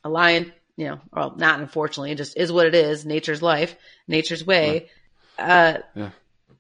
a 0.04 0.10
lion, 0.10 0.54
you 0.80 0.86
know, 0.88 1.00
well, 1.12 1.36
not 1.36 1.60
unfortunately, 1.60 2.12
it 2.12 2.16
just 2.16 2.38
is 2.38 2.54
what 2.54 2.66
it 2.66 2.74
is. 2.74 3.06
Nature's 3.06 3.42
life, 3.42 3.76
nature's 4.08 4.46
way. 4.46 4.90
Uh, 5.38 5.80
Yeah. 5.94 6.10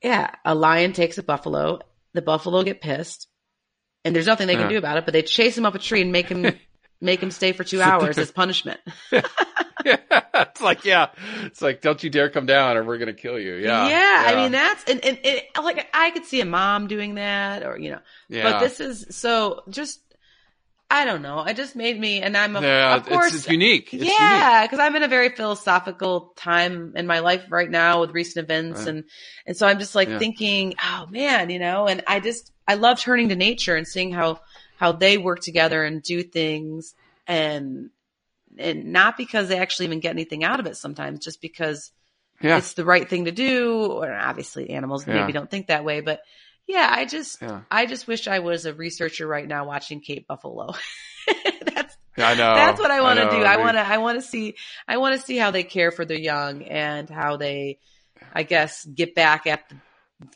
yeah, 0.04 0.32
a 0.44 0.54
lion 0.54 0.92
takes 0.92 1.18
a 1.18 1.24
buffalo. 1.24 1.80
The 2.14 2.22
buffalo 2.22 2.64
get 2.64 2.82
pissed, 2.82 3.28
and 4.04 4.14
there's 4.14 4.26
nothing 4.26 4.48
they 4.48 4.56
can 4.56 4.64
Yeah. 4.64 4.70
do 4.72 4.78
about 4.78 4.98
it. 4.98 5.06
But 5.06 5.14
they 5.14 5.22
chase 5.22 5.58
him 5.58 5.66
up 5.66 5.74
a 5.74 5.80
tree 5.80 6.02
and 6.02 6.12
make 6.12 6.28
him 6.28 6.54
make 7.02 7.24
him 7.24 7.32
stay 7.32 7.54
for 7.54 7.64
two 7.64 7.82
hours 7.82 8.18
as 8.18 8.30
punishment. 8.30 8.82
yeah. 9.86 9.96
It's 10.34 10.60
like, 10.60 10.84
yeah. 10.84 11.12
It's 11.44 11.62
like, 11.62 11.80
don't 11.80 12.04
you 12.04 12.10
dare 12.10 12.30
come 12.30 12.46
down 12.46 12.76
or 12.76 12.84
we're 12.84 12.98
going 12.98 13.08
to 13.16 13.22
kill 13.22 13.40
you. 13.40 13.56
Yeah. 13.56 13.88
yeah, 13.88 14.24
I 14.28 14.36
mean 14.36 14.52
that's 14.52 14.84
and, 14.84 15.04
and, 15.06 15.18
and 15.24 15.42
like 15.64 15.88
I 15.94 16.12
could 16.12 16.26
see 16.26 16.42
a 16.42 16.46
mom 16.46 16.88
doing 16.88 17.16
that, 17.16 17.64
or 17.66 17.78
you 17.80 17.92
know, 17.92 18.00
yeah. 18.28 18.44
But 18.52 18.60
this 18.60 18.82
is 18.82 19.16
so 19.16 19.62
just 19.70 20.02
I 20.92 21.06
don't 21.06 21.22
know. 21.22 21.44
It 21.44 21.56
just 21.56 21.76
made 21.76 22.00
me, 22.00 22.22
and 22.22 22.36
I'm 22.36 22.56
a, 22.56 22.62
yeah, 22.62 22.96
of 22.96 23.06
course, 23.06 23.28
it's, 23.28 23.44
it's 23.44 23.50
unique. 23.52 23.94
It's 23.94 24.04
yeah, 24.04 24.66
because 24.66 24.80
I'm 24.80 24.96
in 24.96 25.04
a 25.04 25.08
very 25.08 25.30
philosophical 25.30 26.34
time 26.36 26.94
in 26.96 27.06
my 27.06 27.20
life 27.20 27.46
right 27.50 27.70
now 27.70 28.02
with 28.02 28.12
recent 28.12 28.44
events, 28.44 28.80
Right. 28.80 28.88
and 28.88 29.04
and 29.46 29.56
so 29.56 29.68
I'm 29.68 29.78
just 29.78 29.94
like 29.94 30.10
Yeah. 30.10 30.18
thinking, 30.18 30.74
oh 30.84 31.06
man, 31.12 31.52
you 31.52 31.60
know, 31.60 31.88
and 31.88 32.04
I 32.08 32.20
just 32.20 32.52
I 32.68 32.74
love 32.76 33.00
turning 33.00 33.30
to 33.30 33.36
nature 33.36 33.76
and 33.76 33.88
seeing 33.88 34.12
how 34.12 34.40
how 34.78 34.92
they 34.94 35.18
work 35.20 35.42
together 35.42 35.84
and 35.84 36.02
do 36.02 36.24
things, 36.24 36.96
and 37.28 37.92
and 38.58 38.86
not 38.92 39.16
because 39.16 39.48
they 39.48 39.60
actually 39.60 39.86
even 39.86 40.00
get 40.00 40.10
anything 40.12 40.44
out 40.44 40.60
of 40.60 40.66
it 40.66 40.76
sometimes, 40.76 41.20
just 41.20 41.42
because. 41.42 41.92
Yeah. 42.42 42.56
it's 42.58 42.72
the 42.76 42.86
right 42.86 43.10
thing 43.10 43.26
to 43.26 43.34
do. 43.34 43.86
Or 43.88 44.10
obviously, 44.14 44.70
animals 44.70 45.06
maybe 45.06 45.34
don't 45.34 45.52
think 45.52 45.68
that 45.68 45.84
way, 45.84 46.00
but 46.00 46.22
yeah, 46.70 46.88
I 46.88 47.06
just 47.06 47.42
Yeah. 47.42 47.62
I 47.72 47.88
just 47.88 48.08
wish 48.08 48.28
I 48.28 48.40
was 48.40 48.68
a 48.68 48.74
researcher 48.74 49.26
right 49.26 49.48
now 49.48 49.66
watching 49.66 50.02
Cape 50.02 50.28
Buffalo. 50.28 50.76
That's 51.66 51.98
I 52.16 52.36
know. 52.36 52.54
that's 52.54 52.80
what 52.80 52.92
I 52.92 53.02
want 53.02 53.20
to 53.20 53.30
do. 53.30 53.44
I 53.44 53.58
want 53.58 53.78
to 53.78 53.88
I 53.88 53.98
want 53.98 54.22
to 54.22 54.22
see 54.22 54.56
I 54.88 54.98
want 54.98 55.20
to 55.20 55.26
see 55.26 55.38
how 55.38 55.52
they 55.52 55.64
care 55.64 55.90
for 55.90 56.06
their 56.06 56.18
young 56.18 56.64
and 56.64 57.10
how 57.10 57.38
they 57.38 57.80
I 58.34 58.44
guess 58.44 58.86
get 58.86 59.16
back 59.16 59.48
at 59.48 59.68
the 59.70 59.76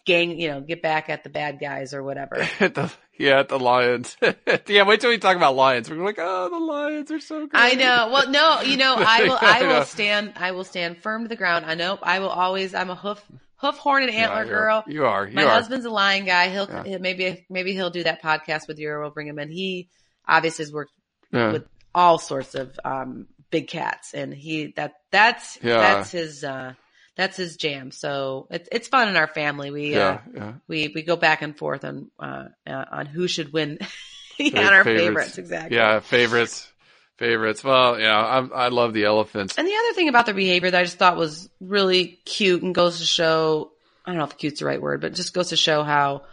gang, 0.05 0.39
you 0.39 0.49
know, 0.49 0.61
get 0.61 0.81
back 0.81 1.09
at 1.09 1.23
the 1.23 1.29
bad 1.29 1.59
guys 1.59 1.93
or 1.93 2.03
whatever. 2.03 2.35
the, 2.59 2.91
yeah, 3.17 3.39
at 3.39 3.49
the 3.49 3.59
Lions. 3.59 4.15
yeah, 4.67 4.83
wait 4.83 5.01
till 5.01 5.09
we 5.09 5.17
talk 5.17 5.35
about 5.35 5.55
Lions. 5.55 5.89
We're 5.89 6.03
like, 6.03 6.19
oh, 6.19 6.49
the 6.49 6.57
Lions 6.57 7.11
are 7.11 7.19
so 7.19 7.41
good. 7.41 7.51
I 7.53 7.73
know. 7.73 8.09
Well, 8.11 8.29
no, 8.29 8.61
you 8.61 8.77
know, 8.77 8.95
I 8.97 9.23
will 9.23 9.37
I 9.39 9.59
I 9.59 9.67
will 9.67 9.85
stand 9.85 10.33
I 10.37 10.51
will 10.51 10.63
stand 10.63 10.99
firm 10.99 11.23
to 11.23 11.27
the 11.27 11.35
ground. 11.35 11.65
I 11.65 11.75
know 11.75 11.99
I 12.01 12.19
will 12.19 12.29
always 12.29 12.73
I'm 12.73 12.89
a 12.89 12.95
hoof 12.95 13.21
hoof 13.63 13.77
horn 13.77 14.03
and 14.03 14.13
Yeah, 14.13 14.25
antler 14.29 14.43
you're- 14.45 14.55
girl. 14.55 14.83
You 14.87 15.05
are. 15.05 15.27
You 15.27 15.35
My 15.35 15.43
are. 15.45 15.49
husband's 15.51 15.85
a 15.85 15.89
lion 15.89 16.25
guy. 16.25 16.49
He'll 16.49 16.67
Yeah. 16.69 16.83
he'll- 16.83 16.99
maybe 16.99 17.45
maybe 17.49 17.73
he'll 17.73 17.89
do 17.89 18.03
that 18.03 18.21
podcast 18.21 18.67
with 18.67 18.77
you 18.79 18.89
or 18.89 19.01
we'll 19.01 19.11
bring 19.11 19.27
him 19.27 19.39
in. 19.39 19.49
He 19.49 19.89
obviously 20.27 20.65
has 20.65 20.73
worked 20.73 20.91
yeah. 21.31 21.51
with 21.53 21.65
all 21.95 22.17
sorts 22.17 22.55
of 22.55 22.77
um 22.83 23.27
big 23.51 23.67
cats 23.67 24.13
and 24.13 24.33
he 24.33 24.73
that 24.75 24.93
that's 25.11 25.59
Yeah. 25.61 25.77
that's 25.77 26.11
his 26.11 26.43
uh 26.43 26.73
that's 27.15 27.37
his 27.37 27.55
jam. 27.57 27.91
So 27.91 28.47
it's 28.49 28.67
it's 28.71 28.87
fun 28.87 29.07
in 29.07 29.15
our 29.15 29.27
family. 29.27 29.69
We 29.71 29.95
uh 29.95 29.99
yeah, 29.99 30.19
yeah. 30.35 30.53
we 30.67 30.91
we 30.93 31.03
go 31.03 31.15
back 31.15 31.41
and 31.43 31.57
forth 31.57 31.83
on 31.85 32.09
uh, 32.19 32.45
uh 32.67 32.85
on 32.91 33.05
who 33.05 33.27
should 33.27 33.53
win 33.53 33.77
yeah, 34.39 34.59
on 34.67 34.73
our 34.73 34.83
favorites. 34.83 35.03
favorites, 35.05 35.37
exactly. 35.37 35.77
Yeah, 35.77 35.99
favorites. 35.99 36.69
Favorites. 37.17 37.63
Well, 37.63 37.99
yeah, 37.99 38.17
I, 38.17 38.65
I 38.65 38.67
love 38.69 38.93
the 38.93 39.05
elephants. 39.05 39.57
And 39.57 39.67
the 39.67 39.73
other 39.75 39.93
thing 39.93 40.09
about 40.09 40.25
their 40.25 40.35
behavior 40.35 40.71
that 40.71 40.79
I 40.79 40.83
just 40.83 40.97
thought 40.97 41.15
was 41.17 41.49
really 41.61 42.19
cute 42.25 42.63
and 42.63 42.73
goes 42.73 42.99
to 42.99 43.05
show 43.05 43.71
I 44.05 44.11
don't 44.11 44.17
know 44.17 44.25
if 44.25 44.37
cute's 44.37 44.59
the 44.59 44.65
right 44.65 44.81
word, 44.81 44.99
but 44.99 45.13
just 45.13 45.33
goes 45.33 45.49
to 45.49 45.55
show 45.57 45.83
how 45.83 46.23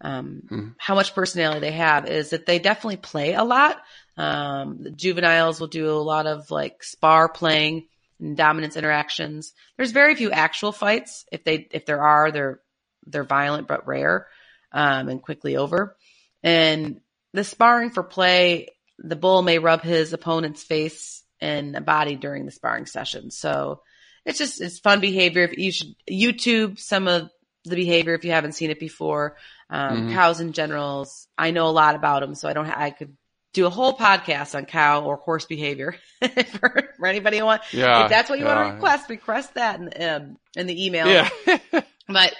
um, 0.00 0.42
Mhm. 0.50 0.74
how 0.78 0.94
much 0.94 1.14
personality 1.14 1.60
they 1.60 1.72
have 1.72 2.06
is 2.08 2.30
that 2.30 2.46
they 2.46 2.58
definitely 2.60 2.98
play 2.98 3.34
a 3.34 3.42
lot. 3.42 3.78
Um, 4.16 4.78
the 4.84 4.90
juveniles 4.92 5.60
will 5.60 5.66
do 5.66 5.90
a 5.90 5.98
lot 6.00 6.26
of 6.26 6.50
like 6.50 6.82
spar 6.84 7.28
playing 7.28 7.88
and 8.20 8.36
dominance 8.36 8.76
interactions. 8.76 9.52
There's 9.76 9.90
very 9.90 10.14
few 10.14 10.30
actual 10.30 10.72
fights. 10.72 11.24
If 11.32 11.42
they 11.44 11.66
if 11.72 11.84
there 11.84 12.00
are, 12.00 12.30
they're 12.30 12.60
they're 13.06 13.24
violent 13.24 13.66
but 13.68 13.86
rare 13.88 14.28
um, 14.72 15.08
and 15.08 15.20
quickly 15.22 15.56
over. 15.56 15.96
And 16.42 17.00
the 17.32 17.42
sparring 17.44 17.90
for 17.90 18.02
play, 18.04 18.68
the 18.98 19.16
bull 19.16 19.42
may 19.42 19.58
rub 19.58 19.82
his 19.82 20.12
opponent's 20.12 20.62
face 20.62 21.22
and 21.40 21.84
body 21.84 22.16
during 22.16 22.44
the 22.46 22.52
sparring 22.52 22.86
session. 22.86 23.30
So 23.30 23.82
it's 24.24 24.38
just 24.38 24.60
it's 24.60 24.78
fun 24.78 25.00
behavior. 25.00 25.42
If 25.44 25.56
you 25.58 25.72
should 25.72 25.94
YouTube 26.10 26.78
some 26.78 27.06
of 27.08 27.30
the 27.64 27.76
behavior 27.76 28.14
if 28.14 28.24
you 28.24 28.32
haven't 28.32 28.52
seen 28.52 28.70
it 28.70 28.80
before. 28.80 29.36
Um, 29.70 30.08
Mhm. 30.08 30.14
Cows 30.14 30.40
in 30.40 30.52
generals, 30.52 31.28
I 31.36 31.50
know 31.50 31.66
a 31.66 31.70
lot 31.70 31.94
about 31.94 32.20
them, 32.20 32.34
so 32.34 32.48
I 32.48 32.54
don't. 32.54 32.64
Ha- 32.66 32.74
I 32.76 32.90
could 32.90 33.16
do 33.52 33.66
a 33.66 33.70
whole 33.70 33.96
podcast 33.96 34.54
on 34.54 34.64
cow 34.66 35.02
or 35.04 35.16
horse 35.16 35.44
behavior 35.46 35.96
for, 36.20 36.28
for 36.98 37.06
anybody 37.06 37.38
who 37.38 37.44
want. 37.44 37.62
Yeah. 37.72 38.04
if 38.04 38.10
that's 38.10 38.28
what 38.30 38.38
you 38.38 38.44
want 38.46 38.66
to 38.68 38.74
request, 38.74 39.08
request 39.10 39.54
that 39.54 39.80
in, 39.80 40.02
um, 40.02 40.36
in 40.56 40.66
the 40.66 40.86
email. 40.86 41.06
Yeah. 41.08 41.28
But 42.10 42.34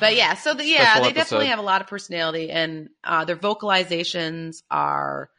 but 0.00 0.16
yeah, 0.16 0.34
so 0.34 0.52
the, 0.54 0.64
yeah, 0.66 0.94
Special 0.94 1.04
they 1.04 1.12
definitely 1.12 1.46
have 1.46 1.60
a 1.60 1.62
lot 1.62 1.80
of 1.80 1.86
personality, 1.86 2.50
and 2.50 2.88
uh, 3.04 3.24
their 3.24 3.36
vocalizations 3.36 4.62
are 4.70 5.30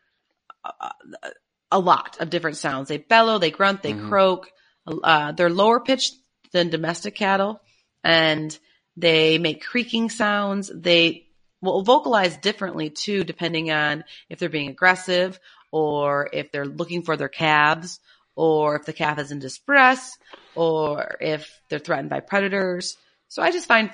a 1.72 1.80
lot 1.80 2.18
of 2.20 2.30
different 2.30 2.58
sounds. 2.58 2.88
They 2.88 2.98
bellow, 2.98 3.40
they 3.40 3.52
grunt, 3.52 3.82
they 3.82 3.94
Mhm. 3.94 4.08
croak. 4.08 4.52
Uh, 4.86 5.32
they're 5.32 5.50
lower 5.50 5.80
pitched 5.80 6.16
than 6.52 6.70
domestic 6.70 7.16
cattle, 7.16 7.62
and 8.04 8.58
they 8.96 9.38
make 9.38 9.64
creaking 9.64 10.10
sounds. 10.10 10.72
They 10.74 11.28
will 11.62 11.84
vocalize 11.84 12.38
differently 12.38 12.90
too, 12.90 13.24
depending 13.24 13.72
on 13.72 14.04
if 14.30 14.38
they're 14.38 14.50
being 14.50 14.70
aggressive 14.70 15.40
or 15.72 16.30
if 16.32 16.52
they're 16.52 16.66
looking 16.66 17.02
for 17.02 17.18
their 17.18 17.30
calves 17.30 18.00
or 18.36 18.76
if 18.76 18.86
the 18.86 18.94
calf 18.94 19.18
is 19.18 19.32
in 19.32 19.40
distress 19.40 20.18
or 20.54 21.18
if 21.22 21.62
they're 21.70 21.80
threatened 21.80 22.10
by 22.10 22.20
predators. 22.20 22.98
So 23.30 23.42
I 23.42 23.52
just 23.52 23.68
find 23.68 23.90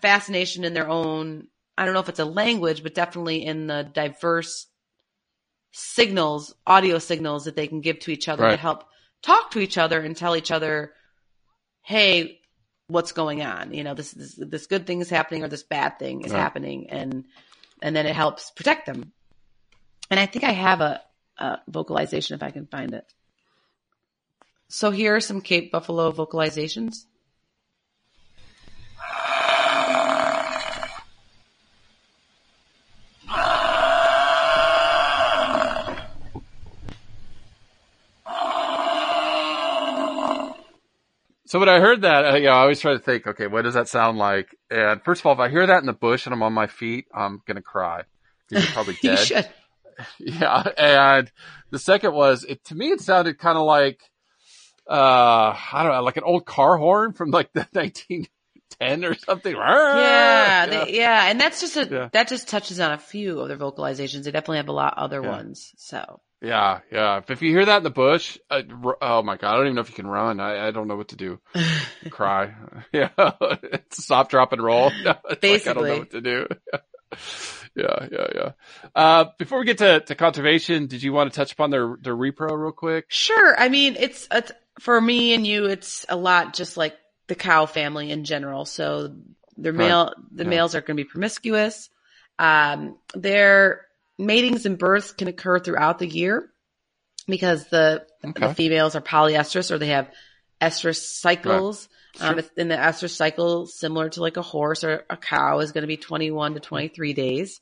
fascination 0.00 0.64
in 0.64 0.74
their 0.74 0.88
own, 0.88 1.46
I 1.76 1.84
don't 1.84 1.94
know 1.94 2.00
if 2.00 2.08
it's 2.08 2.18
a 2.18 2.24
language, 2.24 2.82
but 2.82 2.94
definitely 2.94 3.44
in 3.44 3.66
the 3.66 3.88
diverse 3.92 4.66
signals, 5.72 6.54
audio 6.66 6.98
signals 6.98 7.44
that 7.44 7.56
they 7.56 7.66
can 7.66 7.80
give 7.80 8.00
to 8.00 8.10
each 8.10 8.28
other 8.28 8.50
to 8.50 8.56
help 8.56 8.84
talk 9.22 9.52
to 9.52 9.60
each 9.60 9.78
other 9.78 10.00
and 10.00 10.16
tell 10.16 10.36
each 10.36 10.50
other, 10.50 10.92
Hey, 11.82 12.40
what's 12.88 13.12
going 13.12 13.42
on? 13.42 13.72
You 13.72 13.84
know, 13.84 13.94
this, 13.94 14.12
this, 14.12 14.34
this 14.36 14.66
good 14.66 14.86
thing 14.86 15.00
is 15.00 15.10
happening 15.10 15.44
or 15.44 15.48
this 15.48 15.62
bad 15.62 15.98
thing 15.98 16.22
is 16.22 16.32
Right. 16.32 16.38
happening. 16.38 16.90
And, 16.90 17.24
and 17.82 17.94
then 17.94 18.06
it 18.06 18.14
helps 18.14 18.50
protect 18.50 18.86
them. 18.86 19.12
And 20.10 20.18
I 20.18 20.26
think 20.26 20.44
I 20.44 20.52
have 20.52 20.80
a, 20.80 21.00
a 21.38 21.58
vocalization 21.68 22.34
if 22.34 22.42
I 22.42 22.50
can 22.50 22.66
find 22.66 22.94
it. 22.94 23.04
So 24.68 24.90
here 24.90 25.16
are 25.16 25.20
some 25.20 25.40
Cape 25.40 25.72
Buffalo 25.72 26.12
vocalizations. 26.12 27.04
So 41.50 41.58
when 41.58 41.68
I 41.68 41.80
heard 41.80 42.02
that, 42.02 42.24
uh, 42.24 42.36
yeah, 42.36 42.50
I 42.54 42.60
always 42.60 42.78
try 42.78 42.92
to 42.92 43.00
think, 43.00 43.26
okay, 43.26 43.48
what 43.48 43.62
does 43.62 43.74
that 43.74 43.88
sound 43.88 44.18
like? 44.18 44.56
And 44.70 45.02
first 45.02 45.20
of 45.20 45.26
all, 45.26 45.32
if 45.32 45.40
I 45.40 45.48
hear 45.48 45.66
that 45.66 45.80
in 45.80 45.86
the 45.86 45.92
bush 45.92 46.24
and 46.24 46.32
I'm 46.32 46.44
on 46.44 46.52
my 46.52 46.68
feet, 46.68 47.06
I'm 47.12 47.42
gonna 47.44 47.60
cry. 47.60 48.04
You're 48.52 48.62
probably 48.72 48.94
You 49.02 49.16
dead. 49.16 49.26
should. 49.26 49.48
Yeah, 50.20 50.62
and 50.78 51.30
the 51.72 51.80
second 51.80 52.14
was 52.14 52.44
it 52.44 52.62
to 52.66 52.76
me. 52.76 52.90
It 52.90 53.00
sounded 53.00 53.36
kind 53.40 53.58
of 53.58 53.64
like 53.64 54.00
uh, 54.88 55.56
I 55.72 55.82
don't 55.82 55.92
know, 55.92 56.02
like 56.02 56.16
an 56.18 56.22
old 56.22 56.46
car 56.46 56.78
horn 56.78 57.14
from 57.14 57.32
like 57.32 57.52
the 57.52 57.66
1910 57.72 59.04
or 59.04 59.16
something. 59.16 59.54
Yeah, 59.56 60.66
they, 60.66 60.96
yeah, 60.96 61.26
and 61.26 61.40
that's 61.40 61.60
just 61.60 61.76
a 61.76 61.84
Yeah. 61.84 62.08
that 62.12 62.28
just 62.28 62.46
touches 62.46 62.78
on 62.78 62.92
a 62.92 62.98
few 62.98 63.40
of 63.40 63.48
their 63.48 63.58
vocalizations. 63.58 64.22
They 64.22 64.30
definitely 64.30 64.58
have 64.58 64.68
a 64.68 64.72
lot 64.72 64.94
other 64.96 65.20
Yeah. 65.20 65.30
ones. 65.30 65.72
So 65.76 66.20
yeah, 66.42 66.80
yeah. 66.90 67.20
If 67.28 67.42
you 67.42 67.50
hear 67.50 67.64
that 67.66 67.78
in 67.78 67.82
the 67.84 67.90
bush, 67.90 68.38
uh, 68.50 68.62
oh 69.00 69.22
my 69.22 69.36
god, 69.36 69.54
I 69.54 69.56
don't 69.56 69.66
even 69.66 69.74
know 69.76 69.80
if 69.82 69.88
you 69.90 69.94
can 69.94 70.06
run. 70.06 70.40
I, 70.40 70.68
I 70.68 70.70
don't 70.70 70.88
know 70.88 70.96
what 70.96 71.08
to 71.08 71.16
do. 71.16 71.38
Cry. 72.10 72.54
Yeah, 72.92 73.10
it's 73.18 74.02
stop, 74.04 74.30
drop, 74.30 74.52
and 74.52 74.62
roll. 74.62 74.92
It's 75.30 75.42
like, 75.48 75.66
I 75.66 75.72
don't 75.74 75.86
know 75.86 75.98
what 75.98 76.10
to 76.10 76.20
do. 76.20 76.46
yeah, 77.76 78.06
yeah, 78.10 78.26
yeah. 78.34 78.50
Uh, 78.94 79.24
before 79.38 79.58
we 79.60 79.64
get 79.64 79.78
to, 79.78 80.00
to 80.00 80.14
conservation, 80.14 80.86
did 80.86 81.02
you 81.02 81.12
want 81.12 81.32
to 81.32 81.36
touch 81.36 81.52
upon 81.52 81.70
their 81.70 81.96
their 82.00 82.16
repro 82.16 82.50
real 82.58 82.72
quick? 82.72 83.04
sure, 83.08 83.58
I 83.58 83.68
mean 83.68 83.96
it's, 83.98 84.26
it's 84.30 84.52
for 84.80 85.00
me 85.00 85.34
and 85.34 85.46
you. 85.46 85.66
It's 85.66 86.06
a 86.08 86.16
lot 86.16 86.54
just 86.54 86.76
like 86.76 86.96
the 87.28 87.34
cow 87.34 87.66
family 87.66 88.10
in 88.10 88.24
general. 88.24 88.64
So 88.64 89.14
the 89.56 89.72
Right. 89.72 89.78
male 89.78 90.14
the 90.32 90.44
Yeah. 90.44 90.50
males 90.50 90.74
are 90.74 90.80
going 90.80 90.96
to 90.96 91.04
be 91.04 91.08
promiscuous. 91.08 91.90
Um, 92.38 92.96
their 93.14 93.82
matings 94.20 94.66
and 94.66 94.78
births 94.78 95.12
can 95.12 95.28
occur 95.28 95.58
throughout 95.58 95.98
the 95.98 96.06
year 96.06 96.50
because 97.26 97.66
the 97.68 98.06
Okay. 98.24 98.48
the 98.48 98.54
females 98.54 98.94
are 98.96 99.00
polyestrous 99.00 99.70
or 99.70 99.78
they 99.78 99.88
have 99.88 100.10
estrus 100.60 100.96
cycles. 101.20 101.88
Um, 102.20 102.30
Sure. 102.30 102.38
it's 102.40 102.50
in 102.56 102.68
the 102.68 102.76
estrus 102.76 103.14
cycle, 103.14 103.66
similar 103.66 104.08
to 104.10 104.20
like 104.20 104.36
a 104.36 104.42
horse 104.42 104.84
or 104.84 105.04
a 105.08 105.16
cow, 105.16 105.60
is 105.60 105.72
going 105.72 105.82
to 105.82 105.88
be 105.88 105.96
21 105.96 106.54
to 106.54 106.60
23 106.60 107.12
days. 107.14 107.60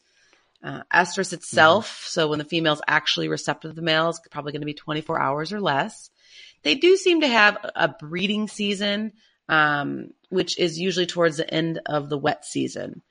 Uh, 0.65 0.83
estrus 0.93 1.33
itself, 1.33 1.87
Mm-hmm. 1.87 2.09
so 2.11 2.29
when 2.29 2.39
the 2.41 2.45
female's 2.45 2.81
actually 2.89 3.29
receptive 3.29 3.71
to 3.71 3.75
the 3.77 3.83
male, 3.83 4.09
is 4.09 4.21
probably 4.31 4.51
going 4.53 4.63
to 4.63 4.67
be 4.67 4.75
24 4.75 5.21
hours 5.21 5.53
or 5.53 5.61
less. 5.61 6.11
They 6.65 6.75
do 6.75 6.97
seem 6.97 7.21
to 7.21 7.29
have 7.29 7.57
a 7.77 7.89
breeding 7.89 8.49
season, 8.49 9.13
um, 9.49 10.09
which 10.31 10.59
is 10.59 10.79
usually 10.81 11.07
towards 11.07 11.37
the 11.37 11.49
end 11.55 11.81
of 11.87 12.09
the 12.09 12.19
wet 12.19 12.45
season. 12.45 13.03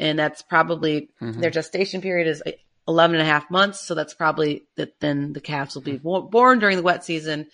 And 0.00 0.18
that's 0.18 0.42
probably 0.42 1.10
Mhm. 1.20 1.40
their 1.40 1.50
gestation 1.50 2.00
period 2.00 2.26
is 2.26 2.42
11 2.88 3.16
and 3.16 3.22
a 3.22 3.30
half 3.30 3.50
months. 3.50 3.80
So 3.80 3.94
that's 3.94 4.14
probably 4.14 4.66
that 4.76 5.00
then 5.00 5.32
the 5.32 5.40
calves 5.40 5.74
will 5.74 5.82
be 5.82 5.96
born 5.98 6.58
during 6.58 6.76
the 6.76 6.82
wet 6.82 7.04
season. 7.04 7.46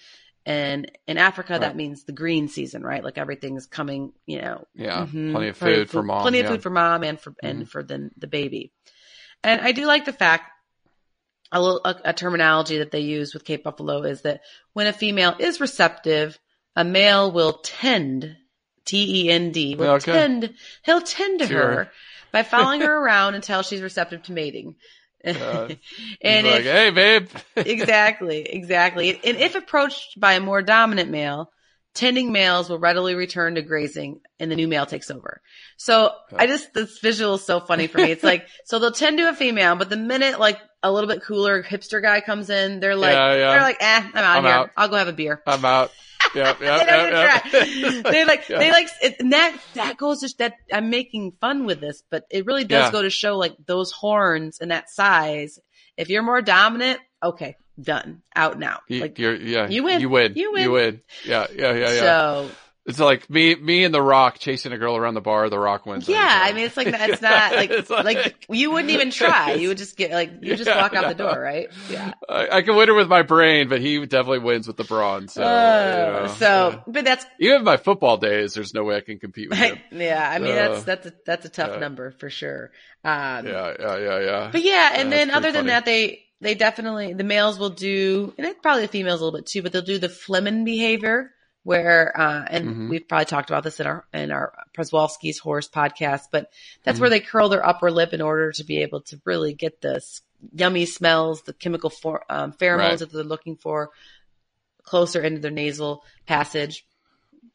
And 0.45 0.91
in 1.07 1.19
Africa, 1.19 1.57
that 1.61 1.77
means 1.77 2.03
the 2.05 2.13
green 2.13 2.49
season, 2.49 2.83
right? 2.83 3.05
Like 3.05 3.17
everything's 3.17 3.67
coming, 3.67 4.13
you 4.27 4.41
know, 4.41 4.67
Yeah, 4.75 5.07
Mhm. 5.07 5.31
plenty 5.33 5.49
of 5.49 5.57
food 5.57 5.89
for 5.91 6.03
mom. 6.03 6.23
Plenty 6.23 6.41
of 6.41 6.45
yeah. 6.45 6.49
Mm-hmm. 6.49 6.55
food 6.57 6.63
for 6.63 6.71
mom 6.71 7.05
and 7.05 7.21
for 7.21 7.35
and 7.43 7.69
for 7.71 7.83
the 7.85 8.11
the 8.17 8.27
baby. 8.27 8.73
And 9.45 9.61
I 9.61 9.73
do 9.73 9.87
like 9.87 10.05
the 10.05 10.13
fact 10.13 10.45
a, 11.53 11.61
little, 11.61 11.81
a, 11.85 11.97
a 12.07 12.13
terminology 12.13 12.79
that 12.79 12.91
they 12.91 13.01
use 13.01 13.35
with 13.35 13.45
Cape 13.45 13.63
Buffalo 13.65 14.03
is 14.03 14.23
that 14.23 14.41
when 14.73 14.87
a 14.87 14.93
female 14.93 15.37
is 15.39 15.61
receptive, 15.61 16.39
a 16.75 16.83
male 16.85 17.31
will 17.31 17.53
tend, 17.63 18.37
T 18.85 19.27
E 19.27 19.31
N 19.31 19.53
D, 19.53 19.75
will 19.77 19.91
Okay. 19.93 20.13
tend, 20.13 20.55
he'll 20.85 21.03
tend 21.03 21.41
to 21.41 21.47
Sure. 21.47 21.59
her 21.59 21.93
by 22.33 22.43
following 22.43 22.81
her 22.81 22.97
around 23.05 23.35
until 23.35 23.63
she's 23.63 23.83
receptive 23.83 24.23
to 24.25 24.33
mating. 24.33 24.77
Uh, 25.25 25.69
and 26.23 26.47
He's 26.47 26.55
like, 26.57 26.65
hey, 26.65 26.91
babe. 26.91 27.29
exactly, 27.57 28.43
exactly. 28.43 29.11
And 29.11 29.37
if 29.39 29.55
approached 29.55 30.19
by 30.19 30.35
a 30.35 30.41
more 30.41 30.63
dominant 30.63 31.11
male, 31.11 31.51
tending 31.95 32.33
males 32.33 32.71
will 32.71 32.79
readily 32.79 33.15
return 33.15 33.55
to 33.57 33.63
grazing 33.63 34.21
and 34.41 34.51
the 34.51 34.57
new 34.57 34.67
male 34.69 34.87
takes 34.87 35.11
over. 35.11 35.41
So 35.77 36.13
I 36.35 36.47
just, 36.47 36.73
this 36.73 36.99
visual 37.01 37.35
is 37.35 37.45
so 37.45 37.61
funny 37.61 37.87
for 37.87 37.99
me. 37.99 38.11
It's 38.11 38.25
like, 38.25 38.47
so 38.65 38.79
they'll 38.79 38.93
tend 38.93 39.19
to 39.19 39.29
a 39.29 39.35
female, 39.35 39.77
but 39.77 39.91
the 39.91 39.97
minute 39.97 40.41
like 40.41 40.59
a 40.83 40.91
little 40.91 41.09
bit 41.09 41.23
cooler 41.23 41.63
hipster 41.63 42.01
guy 42.03 42.21
comes 42.21 42.51
in, 42.51 42.81
they're 42.81 42.97
like, 42.97 43.13
Yeah, 43.13 43.35
yeah. 43.35 43.51
they're 43.53 43.61
like, 43.61 43.77
eh, 43.81 44.03
I'm 44.15 44.17
out 44.17 44.37
I'm 44.39 44.45
here. 44.45 44.53
out. 44.53 44.71
I'll 44.77 44.89
go 44.89 44.97
have 44.97 45.09
a 45.09 45.13
beer. 45.13 45.43
I'm 45.47 45.65
out. 45.65 45.93
Yep, 46.35 46.59
they 46.61 46.67
yep, 46.67 46.87
don't 46.87 46.89
yep, 46.89 47.45
even 47.45 47.63
yep. 47.93 48.03
try. 48.03 48.13
they 48.13 48.25
like, 48.25 48.49
Yeah. 48.49 48.59
they 48.59 48.71
like, 48.71 48.89
it, 49.03 49.17
and 49.21 49.33
that, 49.33 49.57
that 49.75 49.97
goes 49.97 50.21
to, 50.21 50.35
that 50.39 50.55
I'm 50.73 50.91
making 50.91 51.33
fun 51.41 51.67
with 51.67 51.81
this, 51.81 52.03
but 52.11 52.25
it 52.31 52.47
really 52.47 52.65
does 52.65 52.87
Yeah. 52.87 52.93
go 52.93 53.03
to 53.03 53.11
show 53.11 53.37
like 53.37 53.57
those 53.67 53.93
horns 53.93 54.59
and 54.61 54.71
that 54.71 54.91
size. 54.91 55.59
If 55.97 56.09
you're 56.09 56.23
more 56.23 56.41
dominant, 56.43 57.01
okay, 57.23 57.57
done, 57.81 58.23
out 58.35 58.59
now. 58.59 58.81
You, 58.89 59.01
like, 59.01 59.19
you're, 59.19 59.35
yeah, 59.35 59.69
you 59.69 59.83
win. 59.83 60.01
You 60.01 60.09
win. 60.09 60.33
You 60.37 60.53
win. 60.53 60.63
You 60.63 60.71
win. 60.73 61.01
Yeah, 61.25 61.47
yeah, 61.55 61.73
yeah, 61.73 61.93
yeah. 61.93 62.01
so 62.01 62.51
it's 62.85 62.99
like 62.99 63.31
me, 63.31 63.55
me 63.55 63.85
and 63.85 63.95
The 63.95 64.03
Rock 64.03 64.39
chasing 64.39 64.73
a 64.73 64.79
girl 64.79 64.97
around 64.97 65.15
the 65.15 65.21
bar. 65.21 65.49
The 65.49 65.59
Rock 65.59 65.87
wins. 65.87 66.09
yeah. 66.09 66.41
I 66.45 66.53
mean, 66.53 66.65
it's 66.65 66.77
like, 66.77 66.89
it's 66.89 67.23
not 67.23 67.53
like, 67.55 67.71
It's 67.71 67.91
like, 67.91 68.47
you 68.51 68.71
wouldn't 68.73 68.91
even 68.91 69.11
try. 69.23 69.53
You 69.55 69.69
would 69.69 69.79
just 69.79 69.97
get 69.97 70.11
like, 70.11 70.33
you 70.43 70.57
just 70.57 70.69
Yeah, 70.69 70.81
walk 70.81 70.95
out 70.95 71.09
the 71.09 71.15
door, 71.23 71.39
right? 71.41 71.69
Yeah. 71.91 72.13
I, 72.29 72.49
I 72.59 72.63
can 72.63 72.75
win 72.77 72.89
her 72.89 72.95
with 72.95 73.09
my 73.09 73.23
brain, 73.23 73.69
but 73.69 73.81
he 73.81 73.99
definitely 74.07 74.41
wins 74.41 74.67
with 74.67 74.77
the 74.77 74.85
brawn. 74.85 75.29
So, 75.29 75.43
Uh, 75.43 75.47
you 76.23 76.27
know, 76.29 76.35
so, 76.35 76.71
yeah. 76.71 76.81
but 76.89 77.05
that's 77.05 77.25
even 77.39 77.59
in 77.59 77.65
my 77.65 77.77
football 77.77 78.17
days, 78.17 78.55
there's 78.55 78.75
no 78.75 78.83
way 78.85 78.97
I 78.97 79.01
can 79.01 79.19
compete 79.21 79.49
with 79.51 79.59
him. 79.59 79.79
yeah. 79.93 80.29
I 80.29 80.39
mean, 80.41 80.53
Uh, 80.53 80.55
that's 80.55 80.83
that's 80.85 81.07
a 81.07 81.13
that's 81.25 81.47
a 81.47 81.51
tough 81.51 81.71
yeah. 81.75 81.79
number 81.79 82.11
for 82.11 82.31
sure. 82.31 82.71
Um, 83.05 83.47
yeah, 83.47 83.75
yeah, 83.79 83.97
yeah, 83.99 84.21
yeah. 84.21 84.49
But 84.53 84.63
yeah, 84.63 84.91
and 84.95 85.11
then 85.13 85.31
other 85.31 85.53
than 85.53 85.63
funny. 85.63 85.69
that, 85.71 85.85
they 85.85 86.23
they 86.41 86.55
definitely 86.57 87.13
the 87.15 87.25
males 87.25 87.59
will 87.59 87.71
do, 87.71 88.35
and 88.39 88.47
it, 88.47 88.61
probably 88.63 88.83
the 88.83 88.89
females 88.89 89.21
a 89.21 89.25
little 89.25 89.39
bit 89.39 89.47
too, 89.47 89.63
but 89.63 89.73
they'll 89.73 89.83
do 89.83 89.99
the 89.99 90.09
flehmen 90.09 90.65
behavior, 90.65 91.31
where 91.65 92.13
uh, 92.21 92.45
and 92.49 92.67
Mhm. 92.69 92.91
we've 92.91 93.07
probably 93.09 93.25
talked 93.27 93.51
about 93.51 93.63
this 93.63 93.79
in 93.81 93.87
our 93.87 94.05
in 94.13 94.31
our 94.33 94.53
Przewalski's 94.77 95.39
horse 95.39 95.69
podcast, 95.69 96.23
but 96.33 96.51
that's 96.85 96.97
Mm-hmm. 96.97 97.01
where 97.03 97.11
they 97.11 97.21
curl 97.21 97.49
their 97.49 97.65
upper 97.67 97.91
lip 97.91 98.13
in 98.13 98.21
order 98.21 98.51
to 98.53 98.65
be 98.65 98.79
able 98.83 99.03
to 99.03 99.21
really 99.25 99.55
get 99.55 99.81
the 99.81 100.01
yummy 100.53 100.87
smells, 100.87 101.43
the 101.43 101.53
chemical 101.53 101.89
for, 101.91 102.25
um, 102.29 102.53
pheromones 102.53 102.79
Right. 102.79 102.99
that 102.99 103.13
they're 103.13 103.23
looking 103.23 103.57
for 103.57 103.91
closer 104.83 105.23
into 105.23 105.41
their 105.41 105.53
nasal 105.53 106.05
passage. 106.27 106.85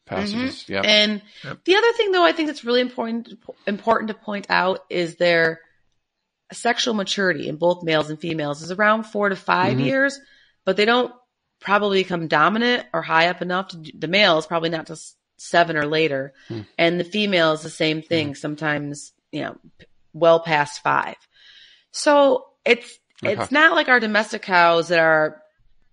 Passages. 0.06 0.66
Yeah. 0.68 0.80
And 0.82 1.20
Yep. 1.44 1.64
the 1.64 1.74
other 1.76 1.92
thing, 1.92 2.12
though, 2.12 2.24
I 2.24 2.32
think 2.32 2.46
that's 2.48 2.64
really 2.64 2.80
important 2.80 3.28
important 3.66 4.08
to 4.08 4.14
point 4.14 4.46
out 4.48 4.80
is 4.88 5.16
their 5.16 5.60
sexual 6.50 6.94
maturity 6.94 7.46
in 7.46 7.56
both 7.56 7.82
males 7.84 8.08
and 8.08 8.18
females 8.18 8.62
is 8.62 8.70
around 8.72 9.04
four 9.04 9.28
to 9.28 9.36
5 9.36 9.76
Mhm. 9.76 9.84
years, 9.84 10.18
but 10.64 10.78
they 10.78 10.86
don't 10.86 11.12
probably 11.60 12.02
become 12.02 12.28
dominant 12.28 12.86
or 12.92 13.02
high 13.02 13.28
up 13.28 13.42
enough 13.42 13.68
to 13.68 13.76
the 13.98 14.08
males 14.08 14.46
probably 14.46 14.68
not 14.70 14.90
s- 14.90 15.14
seven 15.36 15.76
or 15.76 15.86
later, 15.86 16.32
Hmm. 16.48 16.60
and 16.76 16.98
the 17.00 17.04
female 17.04 17.52
is 17.52 17.62
the 17.62 17.70
same 17.70 18.02
thing. 18.02 18.34
Sometimes 18.34 19.12
you 19.32 19.42
know, 19.42 19.56
well 20.12 20.40
past 20.40 20.82
five. 20.82 21.16
So 21.90 22.46
it's 22.64 22.98
it's 23.22 23.50
not 23.50 23.74
like 23.74 23.88
our 23.88 24.00
domestic 24.00 24.42
cows 24.42 24.88
that 24.88 25.00
are 25.00 25.42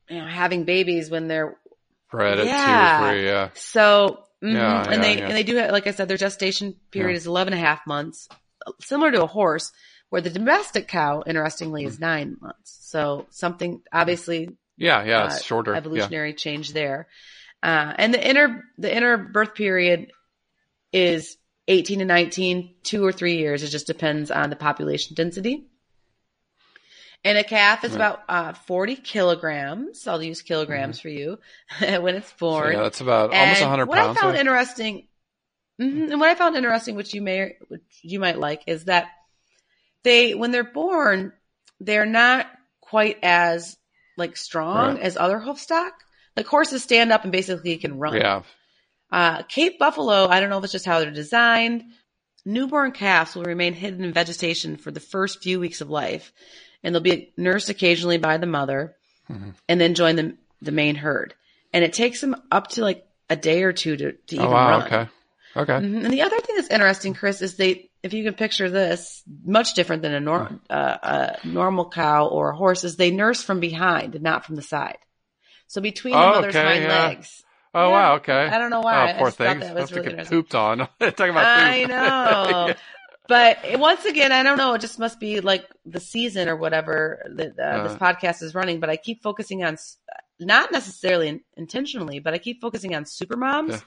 you 0.09 0.19
know 0.19 0.27
having 0.27 0.63
babies 0.65 1.09
when 1.09 1.27
they're 1.27 1.55
Right 2.11 2.37
at 2.39 2.45
Yeah. 2.45 2.65
two 2.65 3.03
or 3.03 3.09
three. 3.11 3.25
Yeah. 3.25 3.49
so, 3.55 4.23
mhm, 4.41 4.53
Yeah, 4.53 4.83
and 4.83 4.91
yeah, 4.93 5.01
they 5.01 5.17
yeah. 5.17 5.25
and 5.27 5.35
they 5.35 5.43
do 5.43 5.55
have, 5.57 5.71
like 5.71 5.85
I 5.87 5.91
said, 5.91 6.07
their 6.07 6.15
gestation 6.17 6.75
period 6.91 7.17
is 7.17 7.27
11 7.27 7.51
and 7.53 7.61
a 7.61 7.65
half 7.65 7.85
months, 7.85 8.29
similar 8.79 9.11
to 9.11 9.23
a 9.23 9.27
horse, 9.27 9.73
where 10.09 10.21
the 10.21 10.29
domestic 10.29 10.87
cow, 10.87 11.23
interestingly, 11.25 11.81
Hmm. 11.81 11.87
is 11.89 11.99
nine 11.99 12.37
months. 12.39 12.77
So 12.83 13.25
something 13.31 13.81
obviously 13.91 14.49
Yeah. 14.77 15.03
Yeah. 15.03 15.23
uh, 15.23 15.25
It's 15.27 15.43
shorter. 15.43 15.71
Yeah. 15.71 15.77
evolutionary 15.77 16.33
change 16.33 16.73
there. 16.73 17.07
Uh, 17.63 17.93
and 17.97 18.13
the 18.13 18.29
inner 18.29 18.63
the 18.77 18.95
inner 18.95 19.17
birth 19.17 19.55
period 19.55 20.11
is 20.91 21.37
18 21.67 21.99
to 21.99 22.05
19, 22.05 22.75
two 22.83 23.03
or 23.03 23.11
three 23.11 23.37
years. 23.37 23.63
It 23.63 23.69
just 23.69 23.87
depends 23.87 24.29
on 24.31 24.49
the 24.49 24.55
population 24.55 25.15
density. 25.15 25.65
And 27.23 27.39
a 27.39 27.43
calf 27.43 27.83
is 27.83 27.91
Right. 27.91 27.95
about 27.95 28.19
uh, 28.29 28.53
40 28.53 28.97
kilograms. 28.97 30.05
I'll 30.07 30.21
use 30.21 30.43
kilograms 30.43 30.99
for 30.99 31.09
you 31.09 31.39
when 31.79 32.15
it's 32.15 32.29
Mm-hmm. 32.31 32.37
So, 32.37 32.51
born. 32.51 32.73
yeah, 32.73 32.83
that's 32.83 33.01
about 33.01 33.33
almost 33.33 33.61
And 33.61 33.69
100 33.71 33.85
what 33.87 33.97
pounds. 33.97 34.17
I 34.17 34.21
found 34.21 34.33
yeah. 34.35 34.41
interesting, 34.41 35.07
Mhm, 35.81 36.11
and 36.11 36.19
what 36.21 36.29
I 36.29 36.35
found 36.35 36.55
interesting, 36.55 36.95
which 36.95 37.13
you 37.13 37.21
may, 37.21 37.55
which 37.67 37.81
you 38.01 38.19
might 38.19 38.37
like, 38.39 38.61
is 38.67 38.85
that 38.85 39.07
they, 40.03 40.33
when 40.35 40.51
they're 40.51 40.63
born, 40.63 41.33
they're 41.81 42.05
not 42.05 42.47
quite 42.79 43.17
as 43.23 43.75
like 44.17 44.37
strong 44.37 44.95
Right. 44.95 44.99
as 45.01 45.17
other 45.17 45.39
Hoofstock. 45.39 45.91
Like 46.37 46.47
horses 46.47 46.83
stand 46.83 47.11
up 47.11 47.23
and 47.23 47.31
basically 47.31 47.77
can 47.77 47.97
run. 47.99 48.15
yeah. 48.15 48.41
Uh, 49.11 49.43
Cape 49.43 49.79
Buffalo, 49.79 50.27
I 50.27 50.39
don't 50.39 50.49
know 50.49 50.57
if 50.57 50.63
it's 50.63 50.73
just 50.73 50.85
how 50.85 50.99
they're 50.99 51.11
designed. 51.11 51.83
Newborn 52.43 52.91
calves 52.91 53.35
will 53.35 53.43
remain 53.43 53.73
hidden 53.73 54.03
in 54.03 54.11
vegetation 54.13 54.77
for 54.77 54.91
the 54.91 54.99
first 54.99 55.41
few 55.41 55.59
weeks 55.59 55.81
of 55.81 55.89
life, 55.89 56.33
and 56.83 56.93
they'll 56.93 57.01
be 57.01 57.33
nursed 57.37 57.69
occasionally 57.69 58.17
by 58.17 58.37
the 58.37 58.45
mother, 58.45 58.95
Mhm. 59.29 59.55
and 59.69 59.79
then 59.81 59.95
join 59.95 60.15
the 60.15 60.37
the 60.61 60.71
main 60.71 60.95
herd. 60.95 61.33
And 61.73 61.83
it 61.83 61.93
takes 61.93 62.21
them 62.21 62.35
up 62.51 62.69
to 62.69 62.81
like 62.81 63.05
a 63.29 63.35
day 63.35 63.63
or 63.63 63.73
two 63.73 63.95
to, 63.97 64.11
to 64.13 64.35
even 64.35 64.47
Oh 64.47 64.51
wow. 64.51 64.69
run. 64.79 64.83
Okay. 64.83 65.09
Okay. 65.57 65.73
Mhm. 65.73 66.05
And 66.05 66.13
the 66.13 66.21
other 66.21 66.39
thing 66.39 66.55
that's 66.55 66.69
interesting, 66.69 67.13
Chris, 67.13 67.41
is 67.41 67.55
they, 67.55 67.89
if 68.05 68.13
you 68.13 68.23
can 68.23 68.33
picture 68.35 68.69
this, 68.69 69.23
much 69.43 69.73
different 69.73 70.01
than 70.03 70.13
a, 70.13 70.19
nor- 70.19 70.59
uh, 70.69 70.97
a 71.43 71.47
normal 71.47 71.89
cow 71.89 72.27
or 72.27 72.51
a 72.51 72.55
horse, 72.55 72.83
is 72.83 72.95
they 72.95 73.11
nurse 73.11 73.41
from 73.43 73.59
behind 73.59 74.15
and 74.15 74.23
not 74.23 74.45
from 74.45 74.55
the 74.55 74.61
side. 74.61 74.97
So 75.67 75.81
between 75.81 76.13
the 76.13 76.19
Oh, 76.23 76.31
mother's 76.35 76.55
okay, 76.55 76.63
hind 76.65 76.83
yeah. 76.83 77.07
legs. 77.07 77.43
Oh 77.73 77.87
Yeah. 77.87 77.91
wow. 77.91 78.15
Okay. 78.17 78.47
I 78.47 78.57
don't 78.57 78.69
know 78.69 78.81
why. 78.81 79.13
Oh, 79.13 79.17
poor 79.17 79.27
I 79.27 79.31
thought 79.31 79.59
that 79.59 79.75
was 79.75 79.89
to 79.89 80.01
really 80.01 80.15
get 80.15 80.27
pooped 80.29 80.55
on. 80.55 80.77
Talking 80.99 81.29
about 81.31 81.45
I 81.45 81.83
know. 81.85 82.67
Yeah. 82.67 82.73
But 83.27 83.57
it- 83.65 83.79
once 83.79 84.05
again, 84.05 84.31
I 84.31 84.43
don't 84.43 84.57
know. 84.59 84.75
It 84.75 84.81
just 84.81 84.99
must 84.99 85.19
be 85.19 85.41
like 85.41 85.65
the 85.85 85.99
season 85.99 86.47
or 86.47 86.55
whatever 86.55 87.23
that 87.37 87.59
uh, 87.59 87.83
this 87.87 87.93
Uh. 87.93 87.97
podcast 87.97 88.43
is 88.43 88.53
running. 88.53 88.79
But 88.79 88.91
I 88.91 88.97
keep 88.97 89.23
focusing 89.23 89.63
on, 89.63 89.77
not 90.39 90.71
necessarily 90.71 91.27
in- 91.29 91.41
intentionally, 91.55 92.19
but 92.19 92.33
I 92.33 92.37
keep 92.37 92.61
focusing 92.61 92.93
on 92.95 93.05
super 93.05 93.37
moms. 93.37 93.71
Yeah. 93.71 93.79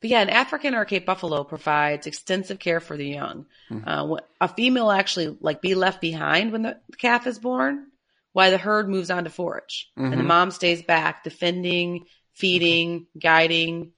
But 0.00 0.10
yeah, 0.10 0.20
an 0.22 0.28
African 0.30 0.74
or 0.74 0.84
Cape 0.84 1.04
Buffalo 1.06 1.42
provides 1.44 2.06
extensive 2.06 2.58
care 2.58 2.80
for 2.80 2.96
the 2.96 3.08
young. 3.08 3.46
Mhm. 3.70 3.82
Uh, 3.86 4.20
a 4.40 4.48
female 4.48 4.90
actually 4.90 5.36
like 5.40 5.60
be 5.60 5.74
left 5.74 6.00
behind 6.00 6.52
when 6.52 6.62
the 6.62 6.78
calf 6.98 7.26
is 7.26 7.38
born, 7.38 7.88
while 8.32 8.50
the 8.50 8.58
herd 8.58 8.88
moves 8.88 9.10
on 9.10 9.24
to 9.24 9.30
forage, 9.30 9.90
and 9.96 10.12
the 10.12 10.16
Mhm. 10.18 10.26
mom 10.26 10.50
stays 10.50 10.82
back, 10.82 11.24
defending, 11.24 12.06
feeding, 12.34 13.06
guiding, 13.18 13.92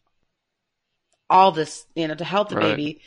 all 1.30 1.52
this, 1.52 1.84
you 1.94 2.08
know, 2.08 2.14
to 2.14 2.24
help 2.24 2.48
the 2.48 2.56
Right. 2.56 2.76
baby 2.76 3.00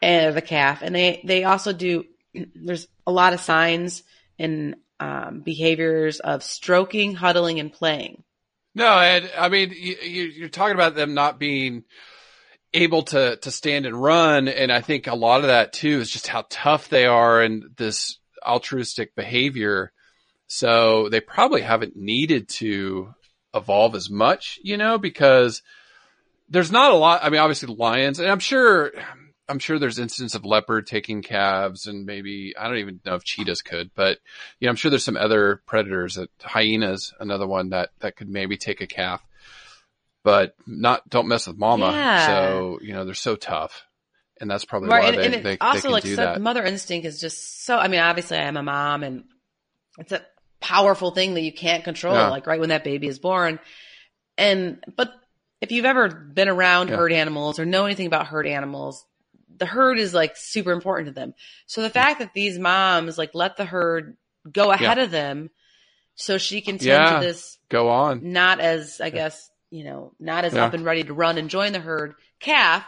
and 0.00 0.36
the 0.36 0.42
calf. 0.42 0.82
And 0.82 0.94
they 0.94 1.20
they 1.24 1.44
also 1.44 1.72
do. 1.72 2.04
There's 2.34 2.86
a 3.06 3.12
lot 3.12 3.32
of 3.32 3.40
signs 3.40 4.02
and 4.38 4.76
um, 5.00 5.40
behaviors 5.40 6.20
of 6.20 6.42
stroking, 6.44 7.14
huddling, 7.14 7.58
and 7.60 7.72
playing. 7.72 8.22
No, 8.74 8.98
and 8.98 9.30
I 9.38 9.48
mean, 9.48 9.70
you, 9.70 9.96
you're 10.02 10.48
talking 10.48 10.74
about 10.74 10.94
them 10.94 11.14
not 11.14 11.38
being 11.38 11.84
able 12.72 13.02
to 13.02 13.36
to 13.36 13.50
stand 13.50 13.86
and 13.86 14.00
run, 14.00 14.48
and 14.48 14.72
I 14.72 14.80
think 14.80 15.06
a 15.06 15.14
lot 15.14 15.40
of 15.40 15.46
that 15.46 15.72
too 15.72 16.00
is 16.00 16.10
just 16.10 16.26
how 16.26 16.44
tough 16.50 16.88
they 16.88 17.06
are 17.06 17.40
and 17.40 17.64
this 17.76 18.18
altruistic 18.44 19.14
behavior. 19.14 19.92
So 20.46 21.08
they 21.08 21.20
probably 21.20 21.62
haven't 21.62 21.96
needed 21.96 22.48
to 22.50 23.14
evolve 23.54 23.94
as 23.94 24.10
much, 24.10 24.58
you 24.62 24.76
know, 24.76 24.98
because 24.98 25.62
there's 26.48 26.72
not 26.72 26.92
a 26.92 26.96
lot. 26.96 27.22
I 27.22 27.30
mean, 27.30 27.40
obviously 27.40 27.74
lions, 27.74 28.18
and 28.18 28.30
I'm 28.30 28.40
sure. 28.40 28.92
I'm 29.48 29.58
sure 29.58 29.78
there's 29.78 29.98
instances 29.98 30.34
of 30.34 30.44
leopard 30.44 30.86
taking 30.86 31.22
calves 31.22 31.86
and 31.86 32.06
maybe, 32.06 32.54
I 32.58 32.68
don't 32.68 32.78
even 32.78 33.00
know 33.04 33.14
if 33.14 33.24
cheetahs 33.24 33.62
could, 33.62 33.90
but 33.94 34.18
you 34.58 34.66
know, 34.66 34.70
I'm 34.70 34.76
sure 34.76 34.90
there's 34.90 35.04
some 35.04 35.16
other 35.16 35.62
predators 35.66 36.14
that 36.14 36.30
hyenas, 36.42 37.12
another 37.20 37.46
one 37.46 37.70
that, 37.70 37.90
that 38.00 38.16
could 38.16 38.28
maybe 38.28 38.56
take 38.56 38.80
a 38.80 38.86
calf, 38.86 39.22
but 40.22 40.54
not, 40.66 41.08
don't 41.10 41.28
mess 41.28 41.46
with 41.46 41.58
mama. 41.58 41.90
Yeah. 41.90 42.26
So, 42.26 42.78
you 42.80 42.94
know, 42.94 43.04
they're 43.04 43.14
so 43.14 43.36
tough. 43.36 43.84
And 44.40 44.50
that's 44.50 44.64
probably 44.64 44.88
Right, 44.88 45.02
why 45.02 45.08
and, 45.10 45.18
they, 45.18 45.24
and 45.24 45.34
they, 45.34 45.56
they 45.56 45.58
also 45.60 45.82
can 45.82 45.90
like 45.92 46.02
so, 46.02 46.16
that. 46.16 46.40
mother 46.40 46.64
instinct 46.64 47.06
is 47.06 47.20
just 47.20 47.64
so. 47.64 47.78
I 47.78 47.86
mean, 47.86 48.00
obviously, 48.00 48.36
I 48.36 48.42
am 48.42 48.56
a 48.56 48.64
mom, 48.64 49.04
and 49.04 49.24
it's 49.96 50.10
a 50.10 50.22
powerful 50.60 51.12
thing 51.12 51.34
that 51.34 51.42
you 51.42 51.52
can't 51.52 51.84
control. 51.84 52.14
Yeah. 52.16 52.30
Like 52.30 52.48
right 52.48 52.58
when 52.58 52.70
that 52.70 52.82
baby 52.82 53.06
is 53.06 53.20
born, 53.20 53.60
and 54.36 54.82
but 54.96 55.12
if 55.60 55.70
you've 55.70 55.84
ever 55.84 56.08
been 56.08 56.48
around 56.48 56.88
Yeah. 56.88 56.96
herd 56.96 57.12
animals 57.12 57.60
or 57.60 57.64
know 57.64 57.84
anything 57.86 58.08
about 58.08 58.26
herd 58.26 58.48
animals, 58.48 59.06
the 59.56 59.66
herd 59.66 59.98
is 59.98 60.12
like 60.14 60.36
super 60.36 60.72
important 60.72 61.08
to 61.08 61.12
them. 61.14 61.34
So 61.66 61.82
the 61.82 61.90
fact 61.90 62.18
that 62.20 62.32
these 62.34 62.58
moms 62.58 63.16
like 63.18 63.34
let 63.34 63.56
the 63.56 63.64
herd 63.64 64.16
go 64.50 64.70
ahead 64.72 64.98
of 64.98 65.10
them 65.10 65.50
so 66.16 66.38
she 66.38 66.60
can 66.60 66.78
tend 66.78 66.88
Yeah. 66.88 67.18
to 67.20 67.26
this 67.26 67.58
Go 67.68 67.88
on. 67.88 68.32
not 68.32 68.60
as 68.60 69.00
I 69.00 69.10
guess 69.10 69.50
you 69.70 69.84
know 69.84 70.12
not 70.20 70.44
as 70.44 70.54
Yeah. 70.54 70.64
up 70.66 70.74
and 70.74 70.84
ready 70.84 71.02
to 71.04 71.12
run 71.14 71.38
and 71.38 71.48
join 71.50 71.72
the 71.72 71.80
herd 71.80 72.14
calf 72.40 72.84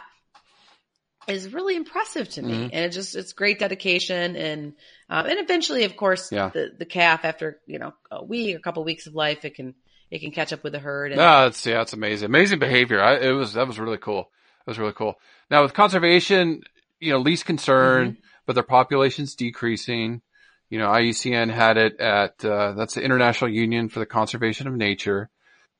is 1.27 1.51
really 1.51 1.75
impressive 1.75 2.29
to 2.29 2.41
me, 2.41 2.53
Mhm. 2.53 2.69
and 2.71 2.85
it 2.85 2.91
just 2.93 3.15
it's 3.15 3.33
great 3.33 3.59
dedication 3.59 4.35
and 4.37 4.73
um, 5.09 5.25
and 5.25 5.39
eventually, 5.39 5.83
of 5.83 5.95
course, 5.97 6.31
Yeah. 6.31 6.49
the 6.53 6.71
the 6.77 6.85
calf 6.85 7.25
after 7.25 7.59
you 7.65 7.79
know 7.79 7.93
a 8.11 8.23
week 8.23 8.55
or 8.55 8.59
a 8.59 8.61
couple 8.61 8.83
weeks 8.83 9.07
of 9.07 9.15
life, 9.15 9.43
it 9.43 9.55
can 9.55 9.75
it 10.09 10.19
can 10.19 10.31
catch 10.31 10.53
up 10.53 10.63
with 10.63 10.71
the 10.71 10.79
herd. 10.79 11.11
And, 11.11 11.19
No, 11.19 11.47
it's 11.47 11.65
yeah, 11.65 11.81
it's 11.81 11.91
amazing. 11.93 12.27
Amazing 12.27 12.59
behavior. 12.59 13.01
I, 13.01 13.17
it 13.17 13.31
was 13.31 13.53
that 13.53 13.67
was 13.67 13.77
really 13.79 13.97
cool. 13.97 14.31
That 14.67 14.71
was 14.71 14.79
really 14.79 14.91
cool. 14.93 15.15
Now 15.49 15.63
with 15.63 15.73
conservation, 15.73 16.61
you 16.99 17.13
know, 17.13 17.19
least 17.19 17.45
concern, 17.45 18.11
Mm-hmm. 18.11 18.19
but 18.45 18.53
their 18.53 18.63
population's 18.63 19.33
decreasing. 19.33 20.21
You 20.69 20.77
know, 20.79 20.89
IUCN 20.89 21.49
had 21.53 21.77
it 21.77 21.97
at 22.01 22.43
uh, 22.43 22.73
that's 22.73 22.95
the 22.95 23.01
International 23.01 23.49
Union 23.49 23.87
for 23.87 23.99
the 23.99 24.05
Conservation 24.05 24.67
of 24.67 24.73
Nature. 24.75 25.29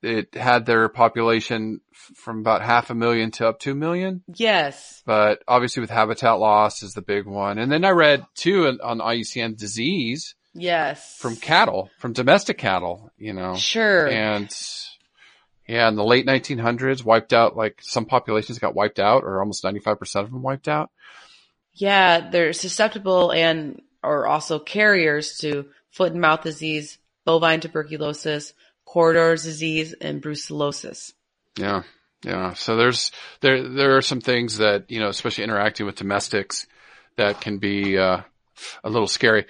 It 0.01 0.33
had 0.35 0.65
their 0.65 0.87
population 0.87 1.81
f- 1.91 2.15
from 2.15 2.39
about 2.39 2.61
half 2.61 2.89
a 2.89 2.95
million 2.95 3.31
to 3.31 3.47
up 3.49 3.59
to 3.61 3.71
a 3.71 3.75
million, 3.75 4.23
yes, 4.33 5.01
but 5.05 5.43
obviously 5.47 5.81
with 5.81 5.89
habitat 5.89 6.39
loss 6.39 6.81
is 6.83 6.93
the 6.93 7.01
big 7.01 7.25
one. 7.25 7.57
And 7.57 7.69
then 7.69 7.83
I 7.83 7.89
read 7.89 8.25
too 8.35 8.67
on- 8.67 8.79
on 8.81 8.99
IUCN 8.99 9.57
disease 9.57 10.35
yes, 10.53 11.17
from 11.19 11.35
cattle, 11.35 11.89
from 11.99 12.13
domestic 12.13 12.57
cattle. 12.57 13.09
You 13.17 13.33
know, 13.33 13.55
sure, 13.55 14.07
and 14.07 14.49
yeah, 15.67 15.87
in 15.87 15.95
the 15.95 16.03
late 16.03 16.25
1900s, 16.25 17.03
wiped 17.03 17.33
out 17.33 17.57
like 17.57 17.79
some 17.81 18.05
populations 18.05 18.59
got 18.59 18.75
wiped 18.75 18.99
out, 18.99 19.23
or 19.23 19.39
almost 19.39 19.63
95% 19.63 20.21
of 20.21 20.31
them 20.31 20.41
wiped 20.41 20.67
out. 20.67 20.91
Yeah, 21.73 22.29
they're 22.29 22.53
susceptible 22.53 23.31
and 23.31 23.81
are 24.03 24.25
also 24.25 24.59
carriers 24.59 25.37
to 25.39 25.65
foot 25.91 26.11
and 26.11 26.21
mouth 26.21 26.41
disease, 26.41 26.97
bovine 27.25 27.59
tuberculosis, 27.59 28.53
corridors 28.85 29.43
disease, 29.43 29.93
and 29.93 30.21
brucellosis. 30.21 31.13
Yeah, 31.57 31.83
yeah. 32.23 32.53
So 32.53 32.77
there's 32.77 33.11
there 33.41 33.67
there 33.67 33.97
are 33.97 34.01
some 34.01 34.21
things 34.21 34.57
that 34.57 34.89
you 34.89 34.99
know, 34.99 35.09
especially 35.09 35.43
interacting 35.43 35.85
with 35.85 35.95
domestics, 35.95 36.67
that 37.17 37.41
can 37.41 37.57
be 37.57 37.97
uh, 37.97 38.21
a 38.83 38.89
little 38.89 39.07
scary. 39.07 39.45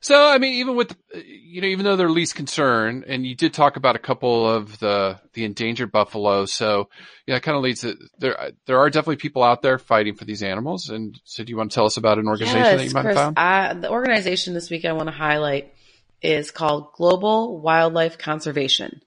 So 0.00 0.28
I 0.28 0.38
mean, 0.38 0.54
even 0.54 0.76
with 0.76 0.96
you 1.14 1.60
know, 1.60 1.66
even 1.66 1.84
though 1.84 1.96
they're 1.96 2.08
least 2.08 2.34
concern, 2.34 3.04
and 3.06 3.26
you 3.26 3.34
did 3.34 3.52
talk 3.52 3.76
about 3.76 3.96
a 3.96 3.98
couple 3.98 4.48
of 4.48 4.78
the 4.78 5.18
the 5.32 5.44
endangered 5.44 5.90
buffalo, 5.90 6.46
so 6.46 6.88
yeah, 7.26 7.36
it 7.36 7.42
kind 7.42 7.56
of 7.56 7.62
leads 7.62 7.80
to 7.80 7.96
there. 8.18 8.52
There 8.66 8.78
are 8.78 8.90
definitely 8.90 9.16
people 9.16 9.42
out 9.42 9.62
there 9.62 9.78
fighting 9.78 10.14
for 10.14 10.24
these 10.24 10.42
animals. 10.42 10.88
And 10.88 11.18
so, 11.24 11.42
do 11.42 11.50
you 11.50 11.56
want 11.56 11.70
to 11.70 11.74
tell 11.74 11.86
us 11.86 11.96
about 11.96 12.18
an 12.18 12.28
organization 12.28 12.62
that 12.62 12.84
you 12.84 12.92
might 12.92 13.02
Chris, 13.02 13.16
have 13.16 13.24
found? 13.24 13.38
I, 13.38 13.74
the 13.74 13.90
organization 13.90 14.54
this 14.54 14.70
week 14.70 14.84
I 14.84 14.92
want 14.92 15.08
to 15.08 15.14
highlight 15.14 15.74
is 16.22 16.50
called 16.50 16.92
Global 16.94 17.60
Wildlife 17.60 18.18
Conservation. 18.18 19.00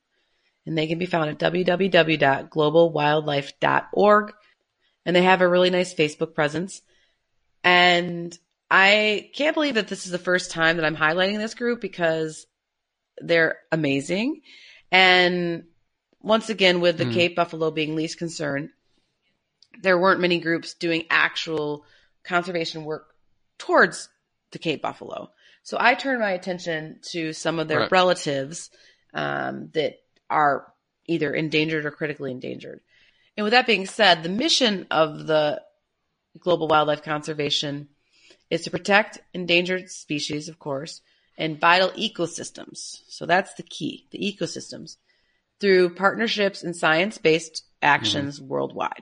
And 0.65 0.77
they 0.77 0.87
can 0.87 0.99
be 0.99 1.05
found 1.05 1.29
at 1.29 1.39
www.globalwildlife.org. 1.39 4.33
And 5.05 5.15
they 5.15 5.23
have 5.23 5.41
a 5.41 5.47
really 5.47 5.71
nice 5.71 5.93
Facebook 5.93 6.35
presence. 6.35 6.81
And 7.63 8.37
I 8.73 9.29
can't 9.35 9.53
believe 9.53 9.75
that 9.75 9.89
this 9.89 10.05
is 10.05 10.13
the 10.13 10.17
first 10.17 10.49
time 10.51 10.77
that 10.77 10.85
I'm 10.85 10.95
highlighting 10.95 11.37
this 11.37 11.55
group 11.55 11.81
because 11.81 12.47
they're 13.17 13.57
amazing. 13.69 14.41
And 14.91 15.65
once 16.21 16.49
again, 16.49 16.79
with 16.79 16.97
the 16.97 17.03
Hmm. 17.05 17.11
Cape 17.11 17.35
Buffalo 17.35 17.69
being 17.69 17.95
least 17.97 18.17
concerned, 18.17 18.69
there 19.81 19.97
weren't 19.99 20.21
many 20.21 20.39
groups 20.39 20.73
doing 20.73 21.05
actual 21.09 21.85
conservation 22.23 22.85
work 22.85 23.13
towards 23.57 24.07
the 24.51 24.59
Cape 24.59 24.81
Buffalo. 24.81 25.31
So 25.63 25.77
I 25.79 25.93
turned 25.93 26.21
my 26.21 26.31
attention 26.31 26.99
to 27.11 27.33
some 27.33 27.59
of 27.59 27.67
their 27.67 27.81
Right. 27.81 27.91
relatives 27.91 28.69
um, 29.13 29.69
that 29.73 29.95
are 30.29 30.71
either 31.07 31.33
endangered 31.33 31.85
or 31.85 31.91
critically 31.91 32.31
endangered. 32.31 32.79
And 33.35 33.43
with 33.43 33.51
that 33.51 33.67
being 33.67 33.85
said, 33.85 34.23
the 34.23 34.29
mission 34.29 34.87
of 34.89 35.27
the 35.27 35.61
Global 36.39 36.69
Wildlife 36.69 37.03
Conservation 37.03 37.89
is 38.51 38.63
to 38.63 38.69
protect 38.69 39.19
endangered 39.33 39.89
species, 39.89 40.49
of 40.49 40.59
course, 40.59 41.01
and 41.37 41.59
vital 41.59 41.89
ecosystems. 41.91 43.01
So 43.07 43.25
that's 43.25 43.53
the 43.55 43.63
key, 43.63 44.05
the 44.11 44.19
ecosystems, 44.19 44.97
through 45.59 45.95
partnerships 45.95 46.61
and 46.61 46.75
science 46.75 47.17
based 47.17 47.63
actions 47.81 48.37
mm-hmm. 48.37 48.49
worldwide. 48.49 49.01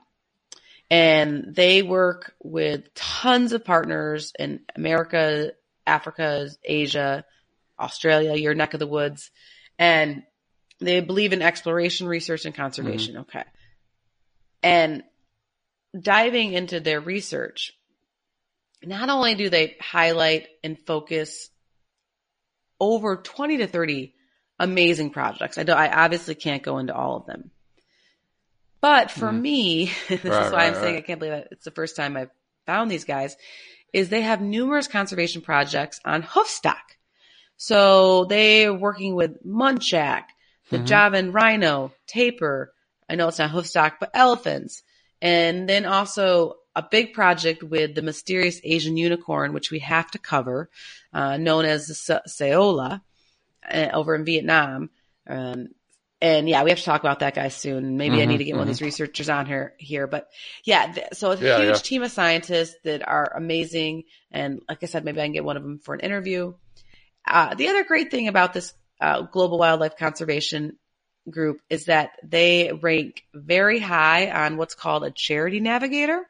And 0.91 1.54
they 1.56 1.82
work 1.82 2.34
with 2.41 2.93
tons 2.93 3.52
of 3.52 3.66
partners 3.66 4.34
in 4.38 4.62
America, 4.76 5.52
Africa, 5.86 6.50
Asia, 6.64 7.26
Australia, 7.80 8.36
your 8.36 8.56
neck 8.56 8.74
of 8.74 8.80
the 8.80 8.88
woods. 8.88 9.32
And 9.78 10.24
they 10.80 11.02
believe 11.02 11.34
in 11.34 11.41
exploration, 11.41 12.08
research, 12.08 12.45
and 12.45 12.56
conservation. 12.56 13.16
Mm-hmm. 13.16 13.38
Okay. 13.38 13.43
And 14.64 15.04
diving 16.00 16.54
into 16.54 16.80
their 16.80 17.00
research, 17.00 17.74
not 18.84 19.10
only 19.10 19.36
do 19.36 19.50
they 19.50 19.76
highlight 19.82 20.48
and 20.64 20.78
focus 20.80 21.50
over 22.80 23.18
20 23.18 23.58
to 23.58 23.68
30 23.68 24.14
amazing 24.60 25.10
projects. 25.12 25.58
I, 25.58 25.64
do, 25.64 25.72
I 25.74 26.04
obviously 26.04 26.36
can't 26.36 26.64
go 26.64 26.78
into 26.78 26.94
all 26.96 27.18
of 27.18 27.26
them. 27.26 27.52
But 28.82 29.12
for 29.12 29.32
Mhm. 29.32 29.42
me, 29.42 29.92
this 30.10 30.24
Right, 30.26 30.40
is 30.40 30.52
why 30.52 30.60
right, 30.60 30.68
I'm 30.68 30.76
saying 30.76 30.96
right. 30.96 30.98
I 30.98 31.02
can't 31.02 31.20
believe 31.20 31.34
it. 31.34 31.48
It's 31.52 31.66
the 31.66 31.72
first 31.72 31.96
time 31.96 32.16
I've 32.16 32.32
found 32.66 32.90
these 32.90 33.06
guys, 33.06 33.36
is 33.94 34.10
they 34.10 34.22
have 34.22 34.42
numerous 34.42 34.88
conservation 34.88 35.42
projects 35.42 36.00
on 36.06 36.24
hoofstock. 36.24 36.76
So 37.58 38.26
they're 38.26 38.74
working 38.74 39.16
with 39.16 39.44
muntjac, 39.46 40.24
the 40.72 40.80
Mhm. 40.80 40.86
Javan 40.86 41.32
rhino, 41.32 41.94
tapir. 42.08 42.72
I 43.10 43.16
know 43.16 43.28
it's 43.28 43.40
not 43.40 43.52
hoofstock, 43.52 43.94
but 44.00 44.12
elephants. 44.14 44.84
And 45.22 45.68
then 45.68 45.86
also 45.86 46.56
a 46.76 46.84
big 46.90 47.14
project 47.14 47.64
with 47.64 47.96
the 47.96 48.02
mysterious 48.02 48.62
Asian 48.64 48.98
unicorn, 48.98 49.54
which 49.54 49.72
we 49.72 49.80
have 49.80 50.10
to 50.12 50.20
cover, 50.20 50.70
uh, 51.14 51.38
known 51.38 51.66
as 51.66 51.88
the 51.88 51.96
Se- 51.96 52.22
saola, 52.28 53.02
uh, 53.70 53.90
over 53.94 54.16
in 54.16 54.26
Vietnam. 54.26 54.90
Um, 55.28 55.70
and 56.22 56.50
yeah, 56.50 56.64
we 56.64 56.70
have 56.70 56.80
to 56.80 56.86
talk 56.86 57.02
about 57.02 57.20
that 57.20 57.36
guy 57.36 57.48
soon. 57.48 57.98
Maybe 57.98 58.22
I 58.22 58.26
Mhm, 58.26 58.28
need 58.30 58.38
to 58.40 58.44
get 58.44 58.56
one 58.56 58.64
of 58.64 58.68
these 58.68 58.82
researchers 58.82 59.30
on 59.30 59.46
here 59.46 59.74
here. 59.80 60.06
But 60.08 60.30
yeah, 60.66 60.92
th- 60.92 61.08
so 61.14 61.32
it's 61.32 61.42
a 61.42 61.46
Yeah, 61.46 61.56
huge 61.56 61.68
yeah. 61.68 61.78
team 61.78 62.04
of 62.04 62.12
scientists 62.12 62.76
that 62.84 63.08
are 63.08 63.32
amazing. 63.36 64.04
And 64.32 64.62
like 64.68 64.84
I 64.84 64.88
said, 64.88 65.06
maybe 65.06 65.22
I 65.22 65.26
can 65.26 65.34
get 65.34 65.46
one 65.46 65.58
of 65.58 65.64
them 65.64 65.80
for 65.80 65.94
an 65.94 66.02
interview. 66.02 66.54
Uh, 67.26 67.56
the 67.56 67.68
other 67.70 67.84
great 67.84 68.12
thing 68.12 68.28
about 68.28 68.54
this 68.54 68.74
uh, 69.00 69.22
global 69.22 69.58
wildlife 69.60 69.98
conservation 69.98 70.78
group 71.30 71.62
is 71.70 71.86
that 71.86 72.12
they 72.24 72.72
rank 72.74 73.24
very 73.34 73.80
high 73.80 74.30
on 74.30 74.58
what's 74.58 74.76
called 74.76 75.04
a 75.06 75.12
charity 75.12 75.60
navigator. 75.60 76.28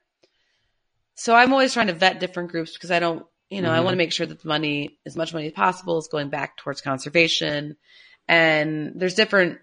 So 1.19 1.35
I'm 1.35 1.51
always 1.51 1.73
trying 1.73 1.87
to 1.87 1.93
vet 1.93 2.21
different 2.21 2.49
groups 2.49 2.71
because 2.71 2.91
I 2.91 2.99
don't, 2.99 3.25
you 3.49 3.61
know, 3.61 3.73
I 3.73 3.79
Mhm. 3.79 3.83
want 3.83 3.93
to 3.93 3.97
make 3.97 4.13
sure 4.13 4.25
that 4.25 4.41
the 4.41 4.47
money, 4.47 4.99
as 5.05 5.17
much 5.17 5.33
money 5.33 5.47
as 5.47 5.51
possible, 5.51 5.97
is 5.97 6.07
going 6.07 6.29
back 6.29 6.55
towards 6.55 6.79
conservation. 6.79 7.75
And 8.29 8.93
there's 8.95 9.15
different 9.15 9.59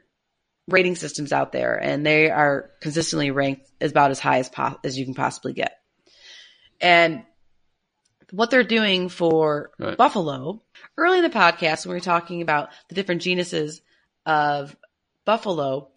rating 0.69 0.97
systems 0.97 1.33
out 1.33 1.53
there, 1.53 1.75
and 1.75 2.05
they 2.05 2.29
are 2.31 2.73
consistently 2.83 3.31
ranked 3.31 3.71
as 3.81 3.91
about 3.93 4.11
as 4.11 4.19
high 4.21 4.39
as 4.41 4.51
po- 4.51 4.79
as 4.85 4.99
you 4.99 5.07
can 5.07 5.15
possibly 5.15 5.55
get. 5.55 5.81
And 6.79 7.25
what 8.33 8.51
they're 8.51 8.63
doing 8.63 9.09
for 9.09 9.71
Right. 9.79 9.97
buffalo 9.97 10.63
early 10.99 11.19
in 11.19 11.25
the 11.25 11.31
podcast 11.31 11.87
when 11.87 11.93
we 11.93 11.97
were 11.97 12.01
talking 12.05 12.43
about 12.43 12.69
the 12.89 12.95
different 12.95 13.23
genuses 13.23 13.81
of 14.27 14.77
buffalo, 15.25 15.89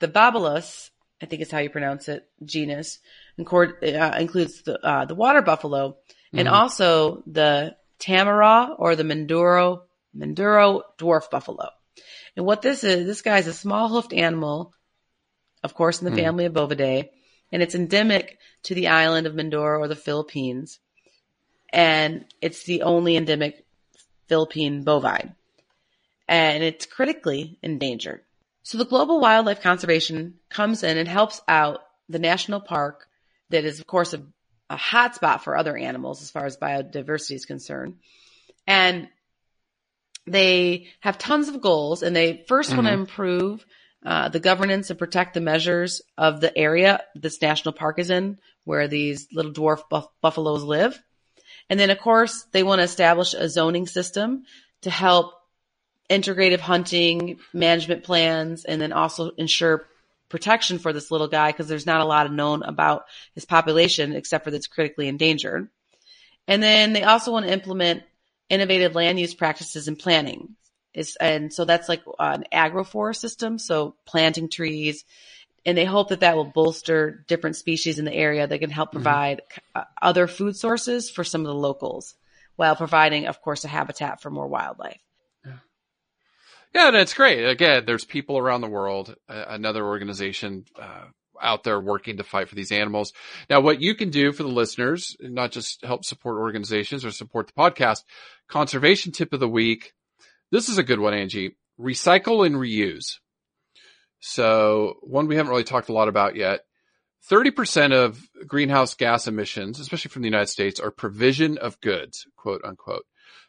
the 0.00 0.08
Bubalus, 0.08 0.90
I 1.22 1.26
think 1.26 1.40
is 1.40 1.52
how 1.52 1.58
you 1.58 1.70
pronounce 1.70 2.08
it, 2.08 2.28
genus, 2.44 2.98
includes 3.36 4.62
the 4.62 4.78
uh, 4.82 5.04
the 5.04 5.14
water 5.14 5.42
buffalo 5.42 5.96
and 6.32 6.48
Mhm. 6.48 6.52
also 6.52 7.22
the 7.26 7.76
Tamaraw 7.98 8.74
or 8.78 8.96
the 8.96 9.02
Mindoro 9.04 9.82
Mindoro 10.16 10.82
dwarf 10.98 11.30
buffalo. 11.30 11.68
And 12.36 12.44
what 12.46 12.62
this 12.62 12.84
is, 12.84 13.06
this 13.06 13.22
guy 13.22 13.38
is 13.38 13.46
a 13.46 13.52
small 13.52 13.88
hoofed 13.88 14.12
animal, 14.12 14.72
of 15.62 15.74
course, 15.74 16.00
in 16.00 16.04
the 16.04 16.10
Hmm. 16.10 16.16
family 16.16 16.44
of 16.44 16.52
Bovidae, 16.52 17.10
and 17.52 17.62
it's 17.62 17.74
endemic 17.74 18.38
to 18.64 18.74
the 18.74 18.88
island 18.88 19.26
of 19.26 19.34
Mindoro 19.34 19.78
or 19.78 19.88
the 19.88 19.96
Philippines. 19.96 20.78
And 21.72 22.26
it's 22.40 22.64
the 22.64 22.82
only 22.82 23.16
endemic 23.16 23.64
Philippine 24.28 24.84
bovine. 24.84 25.34
And 26.28 26.62
it's 26.62 26.86
critically 26.86 27.58
endangered. 27.62 28.22
So 28.62 28.78
the 28.78 28.84
Global 28.84 29.20
Wildlife 29.20 29.60
Conservation 29.60 30.38
comes 30.48 30.82
in 30.82 30.96
and 30.96 31.08
helps 31.08 31.40
out 31.46 31.80
the 32.08 32.18
national 32.18 32.60
park 32.60 33.06
that 33.54 33.64
is, 33.64 33.80
of 33.80 33.86
course, 33.86 34.12
a, 34.14 34.22
a 34.68 34.76
hotspot 34.76 35.40
for 35.40 35.56
other 35.56 35.76
animals 35.76 36.22
as 36.22 36.30
far 36.30 36.44
as 36.44 36.56
biodiversity 36.56 37.34
is 37.36 37.46
concerned. 37.46 37.96
And 38.66 39.08
they 40.26 40.88
have 41.00 41.18
tons 41.18 41.48
of 41.48 41.60
goals 41.60 42.02
and 42.02 42.14
they 42.16 42.44
1st 42.48 42.74
want 42.76 42.86
to 42.86 42.92
Mhm. 42.92 43.00
improve 43.00 43.66
uh, 44.06 44.28
the 44.28 44.40
governance 44.40 44.90
and 44.90 44.98
protect 44.98 45.32
the 45.32 45.40
measures 45.40 46.02
of 46.18 46.40
the 46.40 46.56
area 46.56 47.02
this 47.14 47.40
national 47.40 47.72
park 47.72 47.98
is 47.98 48.10
in 48.10 48.38
where 48.64 48.86
these 48.86 49.28
little 49.32 49.52
dwarf 49.52 49.88
buff- 49.88 50.08
buffaloes 50.20 50.62
live. 50.62 51.02
And 51.70 51.80
then 51.80 51.88
of 51.90 51.98
course 51.98 52.44
they 52.52 52.62
want 52.62 52.80
to 52.80 52.84
establish 52.84 53.32
a 53.32 53.48
zoning 53.48 53.86
system 53.86 54.44
to 54.82 54.90
help 54.90 55.32
integrative 56.10 56.60
hunting 56.60 57.38
management 57.54 58.04
plans, 58.04 58.66
and 58.66 58.78
then 58.78 58.92
also 58.92 59.30
ensure 59.38 59.86
protection 60.28 60.78
for 60.78 60.92
this 60.92 61.10
little 61.10 61.28
guy 61.28 61.52
because 61.52 61.68
there's 61.68 61.86
not 61.86 62.00
a 62.00 62.06
lot 62.06 62.32
known 62.32 62.62
about 62.62 63.04
his 63.34 63.44
population 63.44 64.12
except 64.14 64.44
for 64.44 64.50
that's 64.50 64.66
critically 64.66 65.08
endangered. 65.08 65.68
And 66.46 66.62
then 66.62 66.92
they 66.92 67.02
also 67.02 67.32
want 67.32 67.46
to 67.46 67.52
implement 67.52 68.02
innovative 68.48 68.94
land 68.94 69.18
use 69.18 69.34
practices 69.34 69.88
and 69.88 69.98
planning. 69.98 70.56
Is, 70.92 71.16
and 71.16 71.52
so 71.52 71.64
that's 71.64 71.88
like 71.88 72.02
an 72.18 72.44
agroforest 72.52 73.16
system. 73.16 73.58
So 73.58 73.96
planting 74.06 74.48
trees, 74.48 75.04
and 75.66 75.76
they 75.76 75.84
hope 75.84 76.10
that 76.10 76.20
that 76.20 76.36
will 76.36 76.44
bolster 76.44 77.24
different 77.26 77.56
species 77.56 77.98
in 77.98 78.04
the 78.04 78.14
area 78.14 78.46
that 78.46 78.58
can 78.58 78.70
help 78.70 78.90
Mm-hmm. 78.90 78.98
provide 78.98 79.42
uh, 79.74 79.84
other 80.00 80.26
food 80.26 80.56
sources 80.56 81.10
for 81.10 81.24
some 81.24 81.40
of 81.40 81.46
the 81.46 81.54
locals 81.54 82.14
while 82.56 82.76
providing, 82.76 83.26
of 83.26 83.40
course, 83.40 83.64
a 83.64 83.68
habitat 83.68 84.20
for 84.20 84.30
more 84.30 84.46
wildlife. 84.46 85.00
Yeah, 86.74 86.88
and 86.88 86.96
it's 86.96 87.14
great. 87.14 87.44
Again, 87.44 87.84
there's 87.86 88.04
people 88.04 88.36
around 88.36 88.60
the 88.60 88.68
world, 88.68 89.14
uh, 89.28 89.44
another 89.48 89.84
organization 89.84 90.64
uh, 90.80 91.04
out 91.40 91.62
there 91.62 91.80
working 91.80 92.16
to 92.16 92.24
fight 92.24 92.48
for 92.48 92.56
these 92.56 92.72
animals. 92.72 93.12
Now, 93.48 93.60
what 93.60 93.80
you 93.80 93.94
can 93.94 94.10
do 94.10 94.32
for 94.32 94.42
the 94.42 94.48
listeners, 94.48 95.16
not 95.20 95.52
just 95.52 95.84
help 95.84 96.04
support 96.04 96.38
organizations 96.38 97.04
or 97.04 97.12
support 97.12 97.46
the 97.46 97.52
podcast, 97.52 98.02
conservation 98.48 99.12
tip 99.12 99.32
of 99.32 99.40
the 99.40 99.48
week. 99.48 99.92
This 100.50 100.68
is 100.68 100.78
a 100.78 100.82
good 100.82 100.98
one, 100.98 101.14
Angie. 101.14 101.56
Recycle 101.78 102.44
and 102.44 102.56
reuse. 102.56 103.18
So 104.20 104.94
one 105.02 105.28
we 105.28 105.36
haven't 105.36 105.50
really 105.50 105.64
talked 105.64 105.90
a 105.90 105.94
lot 105.94 106.08
about 106.08 106.34
yet. 106.34 106.60
30% 107.30 107.92
of 107.92 108.20
greenhouse 108.46 108.94
gas 108.94 109.26
emissions, 109.26 109.80
especially 109.80 110.10
from 110.10 110.22
the 110.22 110.28
United 110.28 110.48
States, 110.48 110.80
are 110.80 110.90
provision 110.90 111.56
of 111.56 111.80
goods, 111.80 112.26
quote 112.36 112.62
unquote. 112.64 113.04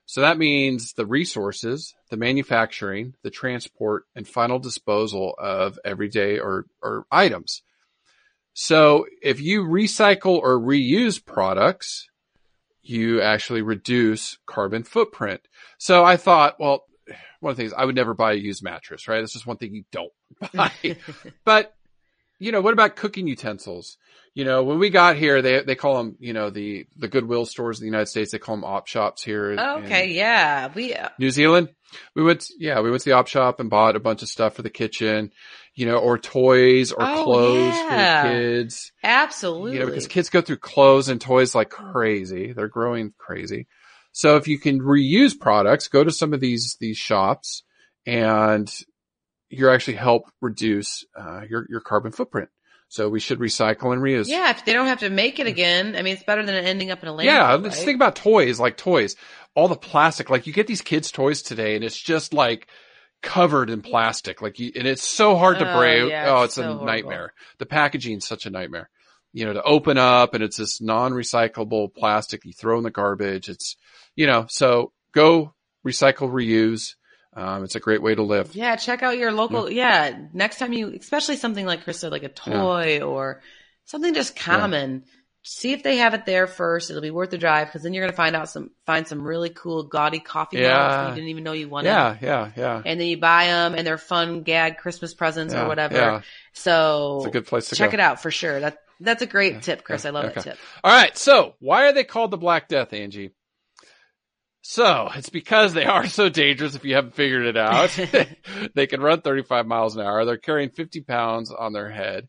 So 0.06 0.22
that 0.22 0.38
means 0.38 0.94
the 0.94 1.06
resources, 1.06 1.96
the 2.10 2.18
manufacturing, 2.18 3.16
the 3.24 3.32
transport, 3.32 4.06
and 4.16 4.28
final 4.28 4.60
disposal 4.60 5.36
of 5.40 5.80
everyday 5.84 6.40
or, 6.40 6.66
or 6.82 7.06
items. 7.12 7.64
So 8.54 9.06
if 9.22 9.42
you 9.42 9.64
recycle 9.64 10.38
or 10.38 10.60
reuse 10.60 11.24
products, 11.24 12.08
you 12.84 13.20
actually 13.20 13.64
reduce 13.64 14.38
carbon 14.46 14.84
footprint. 14.84 15.42
So 15.78 16.06
I 16.06 16.18
thought, 16.18 16.60
well, 16.60 16.86
one 17.40 17.52
of 17.52 17.58
the 17.58 17.64
things 17.64 17.74
I 17.76 17.86
would 17.86 17.96
never 17.96 18.14
buy 18.14 18.34
a 18.34 18.36
used 18.36 18.64
mattress, 18.64 19.08
right? 19.08 19.20
That's 19.20 19.34
just 19.34 19.48
one 19.48 19.58
thing 19.58 19.74
you 19.74 19.86
don't 19.92 20.14
buy. 20.54 20.72
but 21.46 21.75
you 22.40 22.52
know, 22.52 22.62
what 22.62 22.74
about 22.74 22.96
cooking 22.96 23.28
utensils? 23.28 23.98
You 24.34 24.44
know, 24.44 24.64
when 24.64 24.80
we 24.80 24.90
got 24.90 25.16
here, 25.16 25.42
they 25.42 25.62
they 25.62 25.76
call 25.76 25.98
them, 25.98 26.18
you 26.20 26.34
know, 26.34 26.50
the 26.50 26.86
the 26.98 27.08
Goodwill 27.08 27.46
stores 27.46 27.80
in 27.80 27.84
the 27.84 27.88
United 27.92 28.08
States. 28.08 28.32
They 28.32 28.40
call 28.40 28.56
them 28.56 28.66
op 28.66 28.88
shops 28.88 29.24
here. 29.24 29.52
Okay, 29.58 30.12
yeah, 30.12 30.70
we 30.76 30.94
uh, 30.94 31.10
New 31.18 31.30
Zealand. 31.32 31.70
We 32.14 32.24
went, 32.24 32.50
yeah, 32.60 32.82
we 32.82 32.90
went 32.90 33.04
to 33.04 33.10
the 33.10 33.16
op 33.16 33.28
shop 33.28 33.62
and 33.62 33.70
bought 33.70 33.96
a 33.96 34.02
bunch 34.02 34.22
of 34.22 34.28
stuff 34.28 34.56
for 34.56 34.62
the 34.64 34.70
kitchen, 34.70 35.32
you 35.76 35.86
know, 35.86 35.96
or 35.96 36.18
toys 36.18 36.92
or 36.92 36.98
Oh, 37.02 37.24
clothes 37.24 37.74
yeah. 37.74 38.22
for 38.24 38.28
the 38.28 38.34
kids. 38.34 38.92
absolutely. 39.02 39.74
You 39.76 39.80
know, 39.80 39.86
because 39.86 40.08
kids 40.08 40.30
go 40.30 40.42
through 40.42 40.58
clothes 40.58 41.08
and 41.08 41.22
toys 41.22 41.56
like 41.56 41.70
crazy. 41.70 42.52
They're 42.52 42.68
growing 42.68 43.14
crazy. 43.18 43.68
So 44.12 44.36
if 44.36 44.50
you 44.50 44.60
can 44.60 44.82
reuse 44.82 45.40
products, 45.40 45.88
go 45.88 46.04
to 46.04 46.12
some 46.12 46.34
of 46.34 46.42
these, 46.42 46.76
these 46.82 46.98
shops 46.98 47.64
and 48.06 48.70
you're 49.56 49.72
actually 49.74 49.96
help 49.98 50.24
reduce, 50.42 51.06
uh, 51.20 51.42
your, 51.50 51.66
your 51.70 51.82
carbon 51.82 52.12
footprint. 52.12 52.50
So 52.88 53.10
we 53.10 53.20
should 53.20 53.40
recycle 53.40 53.92
and 53.94 54.02
reuse. 54.02 54.28
yeah, 54.28 54.52
if 54.52 54.64
they 54.64 54.72
don't 54.74 54.86
have 54.88 55.00
to 55.00 55.10
make 55.10 55.40
it 55.40 55.48
again, 55.48 55.96
I 55.96 56.04
mean, 56.04 56.14
it's 56.14 56.24
better 56.24 56.46
than 56.46 56.54
ending 56.56 56.92
up 56.92 57.02
in 57.02 57.10
a 57.10 57.14
landfill. 57.14 57.24
Yeah, 57.24 57.48
right? 57.50 57.60
let's 57.60 57.84
think 57.84 57.96
about 57.96 58.16
toys, 58.16 58.60
like 58.60 58.78
toys. 58.78 59.16
All 59.56 59.68
the 59.68 59.76
plastic, 59.76 60.30
like 60.30 60.46
you 60.46 60.54
get 60.54 60.68
these 60.68 60.82
kids' 60.82 61.12
toys 61.12 61.42
today, 61.42 61.76
and 61.76 61.84
it's 61.84 62.00
just 62.00 62.34
like 62.34 62.68
covered 63.24 63.72
in 63.72 63.82
plastic, 63.82 64.42
like 64.42 64.60
you, 64.60 64.72
and 64.76 64.88
it's 64.88 65.06
so 65.08 65.36
hard 65.36 65.58
to 65.60 65.70
Oh, 65.74 65.78
break. 65.80 66.10
yeah, 66.10 66.26
oh, 66.38 66.44
it's 66.44 66.56
so 66.56 66.62
a 66.62 66.66
horrible. 66.66 66.86
nightmare. 66.86 67.34
The 67.58 67.66
packaging's 67.66 68.28
such 68.28 68.46
a 68.46 68.52
nightmare. 68.52 68.90
You 69.34 69.46
know, 69.46 69.54
to 69.54 69.64
open 69.64 69.98
up, 69.98 70.34
and 70.36 70.44
it's 70.44 70.58
this 70.58 70.80
non-recyclable 70.82 71.94
plastic 71.96 72.46
you 72.46 72.54
throw 72.54 72.78
in 72.78 72.84
the 72.84 72.92
garbage. 72.92 73.50
It's, 73.50 73.76
you 74.16 74.28
know, 74.28 74.46
so 74.48 74.92
go 75.12 75.54
recycle, 75.86 76.30
reuse. 76.32 76.96
Um, 77.36 77.64
it's 77.66 77.76
a 77.76 77.80
great 77.82 78.02
way 78.02 78.16
to 78.16 78.24
live. 78.24 78.56
Yeah, 78.56 78.76
check 78.78 79.04
out 79.04 79.18
your 79.18 79.32
local. 79.32 79.70
Yeah, 79.70 80.18
next 80.34 80.58
time 80.60 80.72
you, 80.74 80.94
especially 80.98 81.36
something 81.36 81.66
like 81.66 81.84
Chris 81.84 82.02
Krista, 82.04 82.12
like 82.12 82.24
a 82.24 82.30
toy 82.30 83.02
or 83.02 83.42
something 83.86 84.14
just 84.14 84.36
common. 84.36 85.04
See 85.48 85.74
if 85.74 85.84
they 85.84 85.98
have 85.98 86.16
it 86.16 86.26
there 86.26 86.48
first. 86.48 86.90
It'll 86.90 87.04
be 87.04 87.12
worth 87.12 87.30
the 87.30 87.38
drive 87.38 87.68
because 87.68 87.84
then 87.84 87.94
you're 87.94 88.04
gonna 88.04 88.16
find 88.18 88.36
out 88.36 88.50
some, 88.50 88.72
find 88.88 89.08
some 89.08 89.22
really 89.22 89.50
cool 89.52 89.84
gaudy 89.84 90.20
coffee 90.20 90.58
mugs 90.58 90.66
Yeah. 90.68 91.10
you 91.10 91.14
didn't 91.16 91.30
even 91.30 91.44
know 91.44 91.52
you 91.52 91.70
wanted. 91.70 91.90
Yeah, 91.90 92.18
yeah, 92.20 92.52
yeah. 92.58 92.82
And 92.84 93.00
then 93.00 93.08
you 93.08 93.18
buy 93.20 93.46
them 93.46 93.76
and 93.76 93.86
they're 93.86 94.00
fun 94.00 94.42
gag 94.42 94.78
Christmas 94.78 95.14
presents 95.14 95.54
Yeah, 95.54 95.66
or 95.66 95.68
whatever. 95.68 95.96
yeah. 95.96 96.22
So 96.54 97.18
It's 97.18 97.28
a 97.28 97.32
good 97.32 97.46
place 97.46 97.70
to 97.70 97.76
check 97.76 97.92
go. 97.92 97.96
it 97.96 98.00
out 98.00 98.24
for 98.24 98.32
sure. 98.32 98.60
That 98.60 98.80
that's 99.00 99.22
a 99.22 99.28
great 99.28 99.62
tip, 99.62 99.84
Chris. 99.84 100.06
I 100.06 100.10
love 100.12 100.26
okay. 100.26 100.34
that 100.36 100.44
tip. 100.44 100.58
All 100.84 100.92
right. 100.92 101.16
So 101.18 101.54
why 101.60 101.88
are 101.90 101.94
they 101.94 102.06
called 102.06 102.32
the 102.32 102.38
Black 102.38 102.68
Death, 102.68 102.94
Angie? 102.94 103.32
So 104.68 105.10
it's 105.14 105.30
because 105.30 105.74
they 105.76 105.86
are 105.86 106.08
so 106.08 106.28
dangerous. 106.28 106.74
If 106.74 106.84
you 106.86 106.96
haven't 106.96 107.14
figured 107.14 107.46
it 107.46 107.56
out, 107.56 107.96
they 108.74 108.88
can 108.88 109.00
run 109.00 109.22
35 109.22 109.68
miles 109.68 109.96
an 109.96 110.02
hour. 110.02 110.26
They're 110.26 110.38
carrying 110.38 110.72
50 110.72 111.02
pounds 111.02 111.52
on 111.52 111.72
their 111.72 111.92
head, 111.92 112.28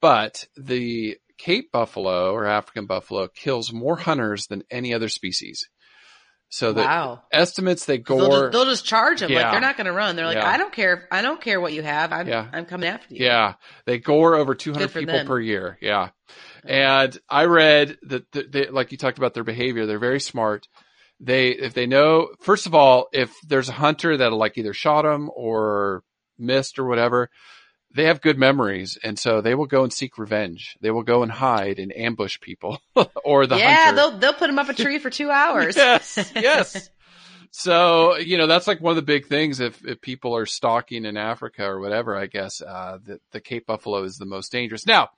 but 0.00 0.46
the 0.56 1.16
Cape 1.36 1.72
buffalo 1.72 2.32
or 2.32 2.46
African 2.46 2.86
buffalo 2.86 3.26
kills 3.26 3.72
more 3.72 3.96
hunters 3.96 4.46
than 4.46 4.62
any 4.70 4.94
other 4.94 5.08
species. 5.08 5.68
So 6.48 6.72
the 6.72 6.82
Wow. 6.82 7.22
estimates 7.32 7.86
they 7.86 7.98
They'll 7.98 8.18
gore. 8.20 8.28
just, 8.42 8.52
they'll 8.52 8.64
just 8.64 8.84
charge 8.84 9.18
them. 9.18 9.32
Yeah. 9.32 9.42
Like 9.42 9.50
they're 9.50 9.60
not 9.60 9.76
going 9.76 9.86
to 9.86 9.92
run. 9.92 10.14
They're 10.14 10.26
like, 10.26 10.36
Yeah. 10.36 10.48
I 10.48 10.58
don't 10.58 10.72
care. 10.72 11.08
I 11.10 11.22
don't 11.22 11.40
care 11.40 11.60
what 11.60 11.72
you 11.72 11.82
have. 11.82 12.12
I'm, 12.12 12.28
Yeah. 12.28 12.46
I'm 12.52 12.66
coming 12.66 12.88
after 12.88 13.12
you. 13.16 13.24
Yeah, 13.26 13.54
they 13.84 13.98
gore 13.98 14.36
over 14.36 14.54
200 14.54 14.92
people 14.94 15.12
them. 15.14 15.26
per 15.26 15.40
year. 15.40 15.76
Yeah. 15.82 16.10
And 16.64 17.18
I 17.28 17.46
read 17.46 17.98
that, 18.02 18.30
they, 18.30 18.68
like 18.68 18.92
you 18.92 18.98
talked 18.98 19.18
about 19.18 19.34
their 19.34 19.42
behavior, 19.44 19.86
they're 19.86 19.98
very 19.98 20.20
smart. 20.20 20.68
They, 21.20 21.50
if 21.50 21.74
they 21.74 21.86
know, 21.86 22.28
first 22.40 22.66
of 22.66 22.74
all, 22.74 23.08
if 23.12 23.34
there's 23.46 23.68
a 23.68 23.72
hunter 23.72 24.16
that'll 24.16 24.38
like 24.38 24.56
either 24.56 24.72
shot 24.72 25.02
them 25.02 25.30
or 25.34 26.02
missed 26.38 26.78
or 26.78 26.84
whatever, 26.84 27.30
they 27.94 28.04
have 28.04 28.20
good 28.20 28.38
memories. 28.38 28.98
And 29.02 29.18
so 29.18 29.40
they 29.40 29.54
will 29.54 29.66
go 29.66 29.82
and 29.82 29.92
seek 29.92 30.18
revenge. 30.18 30.76
They 30.80 30.90
will 30.90 31.02
go 31.02 31.22
and 31.22 31.32
hide 31.32 31.78
and 31.78 31.96
ambush 31.96 32.40
people 32.40 32.80
or 33.24 33.46
the 33.46 33.56
yeah, 33.56 33.86
hunter. 33.86 33.96
they'll 33.96 34.18
they'll 34.18 34.32
put 34.34 34.46
them 34.46 34.58
up 34.58 34.68
a 34.68 34.74
tree 34.74 34.98
for 34.98 35.10
two 35.10 35.30
hours. 35.32 35.76
Yes, 35.76 36.32
yes. 36.34 36.90
So, 37.50 38.16
you 38.18 38.36
know, 38.36 38.46
that's 38.46 38.66
like 38.66 38.80
one 38.80 38.90
of 38.90 38.96
the 38.96 39.02
big 39.02 39.26
things 39.26 39.58
if, 39.58 39.82
if 39.84 40.02
people 40.02 40.36
are 40.36 40.46
stalking 40.46 41.06
in 41.06 41.16
Africa 41.16 41.64
or 41.64 41.80
whatever, 41.80 42.14
I 42.14 42.26
guess, 42.26 42.60
uh, 42.60 42.98
the, 43.02 43.20
the 43.32 43.40
Cape 43.40 43.66
Buffalo 43.66 44.02
is 44.02 44.18
the 44.18 44.26
most 44.26 44.52
dangerous. 44.52 44.86
Now, 44.86 45.08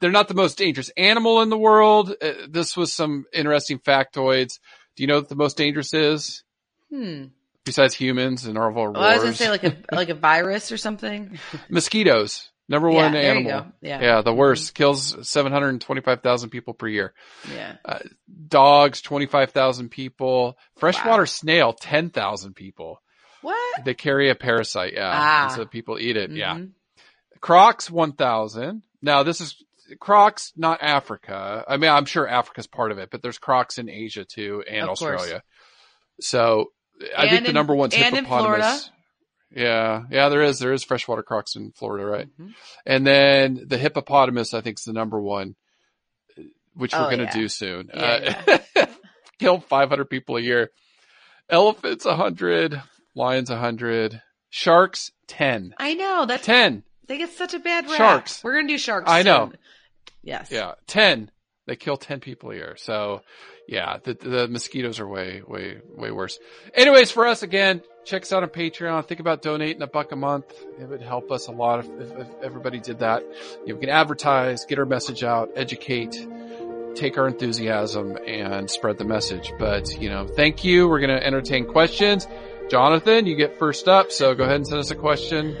they're 0.00 0.10
not 0.10 0.26
the 0.26 0.34
most 0.34 0.58
dangerous 0.58 0.90
animal 0.96 1.40
in 1.42 1.50
the 1.50 1.56
world. 1.56 2.12
Uh, 2.20 2.32
this 2.48 2.76
was 2.76 2.92
some 2.92 3.24
interesting 3.32 3.78
factoids. 3.78 4.58
Do 4.96 5.02
you 5.02 5.06
know 5.06 5.16
what 5.16 5.28
the 5.28 5.36
most 5.36 5.56
dangerous 5.56 5.92
is? 5.94 6.44
Hmm. 6.90 7.26
Besides 7.64 7.94
humans 7.94 8.44
and 8.44 8.58
wars? 8.58 8.94
Well, 8.94 9.02
I 9.02 9.14
was 9.14 9.22
gonna 9.22 9.34
say 9.34 9.50
like 9.50 9.64
a 9.64 9.76
like 9.92 10.10
a 10.10 10.14
virus 10.14 10.70
or 10.70 10.76
something. 10.76 11.38
mosquitoes. 11.68 12.50
Number 12.68 12.88
Yeah, 12.90 12.96
one 12.96 13.14
animal. 13.14 13.66
Yeah. 13.82 14.00
Yeah, 14.00 14.22
the 14.22 14.32
worst. 14.32 14.74
Kills 14.74 15.28
725,000 15.28 16.48
people 16.50 16.72
per 16.72 16.88
year. 16.88 17.12
Yeah. 17.54 17.76
Dogs, 18.48 19.02
25,000 19.02 19.90
people. 19.90 20.56
Freshwater 20.76 21.26
snail, 21.26 21.74
10,000 21.74 22.54
people. 22.54 23.02
What? 23.42 23.84
They 23.84 23.92
carry 23.92 24.30
a 24.30 24.34
parasite, 24.34 24.94
yeah. 24.94 25.10
Ah. 25.12 25.52
So 25.54 25.66
people 25.66 25.98
eat 25.98 26.16
it, 26.16 26.30
yeah. 26.30 26.54
Mhm. 26.54 26.70
Crocs, 27.40 27.90
1,000. 27.90 28.82
Now 29.02 29.22
this 29.22 29.42
is 29.42 29.62
Crocs, 30.00 30.52
not 30.56 30.82
Africa. 30.82 31.64
I 31.68 31.76
mean, 31.76 31.90
I'm 31.90 32.04
sure 32.04 32.26
Africa's 32.28 32.66
part 32.66 32.92
of 32.92 32.98
it, 32.98 33.10
but 33.10 33.22
there's 33.22 33.38
Crocs 33.38 33.78
in 33.78 33.88
Asia 33.88 34.24
too 34.24 34.62
and 34.68 34.88
Of 34.88 34.98
course. 34.98 35.20
Australia. 35.20 35.42
So 36.20 36.72
I 37.16 37.22
And 37.22 37.30
think 37.30 37.46
the 37.46 37.52
number 37.52 37.74
one's 37.74 37.94
and 37.94 38.16
in 38.16 38.24
hippopotamus. 38.24 38.90
Yeah, 39.50 40.02
yeah, 40.10 40.28
there 40.30 40.42
is. 40.42 40.58
There 40.58 40.72
is 40.72 40.82
freshwater 40.84 41.22
crocs 41.22 41.54
in 41.54 41.72
Florida, 41.72 42.04
right? 42.06 42.28
Mhm. 42.40 42.54
And 42.86 43.06
then 43.06 43.64
the 43.66 43.78
hippopotamus, 43.78 44.52
I 44.52 44.60
think, 44.60 44.78
is 44.78 44.84
the 44.84 44.92
number 44.92 45.20
one, 45.20 45.54
which 46.74 46.92
we're 46.92 47.00
Oh, 47.02 47.04
going 47.04 47.18
to 47.18 47.24
yeah. 47.24 47.32
do 47.32 47.48
soon. 47.48 47.90
Yeah, 47.94 48.42
Uh, 48.76 48.86
kill 49.38 49.60
500 49.60 50.06
people 50.06 50.36
a 50.36 50.40
year. 50.40 50.70
Elephants, 51.48 52.04
100. 52.04 52.82
Lions, 53.14 53.50
100. 53.50 54.22
Sharks, 54.50 55.12
10. 55.28 55.74
I 55.78 55.94
know 55.94 56.26
that's 56.26 56.44
10. 56.46 56.82
they 57.06 57.18
get 57.18 57.30
such 57.30 57.54
a 57.54 57.58
bad 57.58 57.86
rap. 57.86 57.96
Sharks. 57.96 58.42
We're 58.42 58.54
gonna 58.54 58.68
do 58.68 58.78
sharks. 58.78 59.10
I 59.10 59.22
know. 59.22 59.52
Yes. 60.24 60.50
Yeah, 60.50 60.72
10. 60.86 61.30
They 61.66 61.76
kill 61.76 61.96
10 61.96 62.20
people 62.20 62.50
a 62.50 62.54
year. 62.54 62.74
So, 62.76 63.22
yeah, 63.66 63.96
the, 64.02 64.14
the 64.14 64.48
mosquitoes 64.48 65.00
are 65.00 65.08
way, 65.08 65.42
way, 65.46 65.78
way 65.96 66.10
worse. 66.10 66.38
Anyways, 66.74 67.10
for 67.10 67.26
us, 67.26 67.42
again, 67.42 67.82
check 68.04 68.22
us 68.22 68.32
out 68.32 68.42
on 68.42 68.50
Patreon. 68.50 69.06
Think 69.06 69.20
about 69.20 69.40
donating 69.40 69.80
a 69.80 69.86
buck 69.86 70.12
a 70.12 70.16
month. 70.16 70.52
It 70.78 70.86
would 70.86 71.00
help 71.00 71.30
us 71.30 71.46
a 71.46 71.52
lot 71.52 71.80
if, 71.80 71.86
if, 71.86 72.18
if 72.18 72.28
everybody 72.42 72.80
did 72.80 72.98
that. 72.98 73.22
You 73.62 73.68
know, 73.68 73.74
we 73.76 73.80
can 73.80 73.88
advertise, 73.88 74.66
get 74.66 74.78
our 74.78 74.84
message 74.84 75.24
out, 75.24 75.52
educate, 75.56 76.14
take 76.94 77.16
our 77.16 77.26
enthusiasm 77.26 78.18
and 78.26 78.70
spread 78.70 78.98
the 78.98 79.04
message. 79.04 79.50
But, 79.58 80.00
you 80.00 80.10
know, 80.10 80.26
thank 80.26 80.64
you. 80.64 80.86
We're 80.88 81.00
going 81.00 81.18
to 81.18 81.26
entertain 81.26 81.66
questions. 81.66 82.26
Jonathan, 82.70 83.26
you 83.26 83.36
get 83.36 83.58
first 83.58 83.88
up. 83.88 84.12
So 84.12 84.34
go 84.34 84.44
ahead 84.44 84.56
and 84.56 84.66
send 84.66 84.80
us 84.80 84.90
a 84.90 84.94
question, 84.94 85.56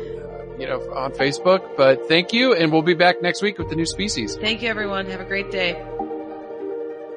you 0.58 0.66
know, 0.66 0.80
on 0.94 1.12
Facebook. 1.12 1.76
But 1.76 2.06
thank 2.08 2.32
you. 2.32 2.54
And 2.54 2.72
we'll 2.72 2.82
be 2.82 2.94
back 2.94 3.22
next 3.22 3.42
week 3.42 3.58
with 3.58 3.68
the 3.68 3.76
new 3.76 3.86
species. 3.86 4.36
Thank 4.36 4.62
you, 4.62 4.68
everyone. 4.68 5.06
Have 5.06 5.20
a 5.20 5.24
great 5.24 5.50
day. 5.50 5.82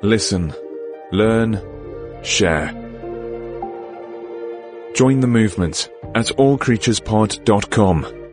Listen, 0.01 0.53
learn, 1.11 1.61
share. 2.23 2.71
Join 4.93 5.19
the 5.19 5.27
movement 5.27 5.89
at 6.15 6.27
allcreaturespod.com. 6.27 8.26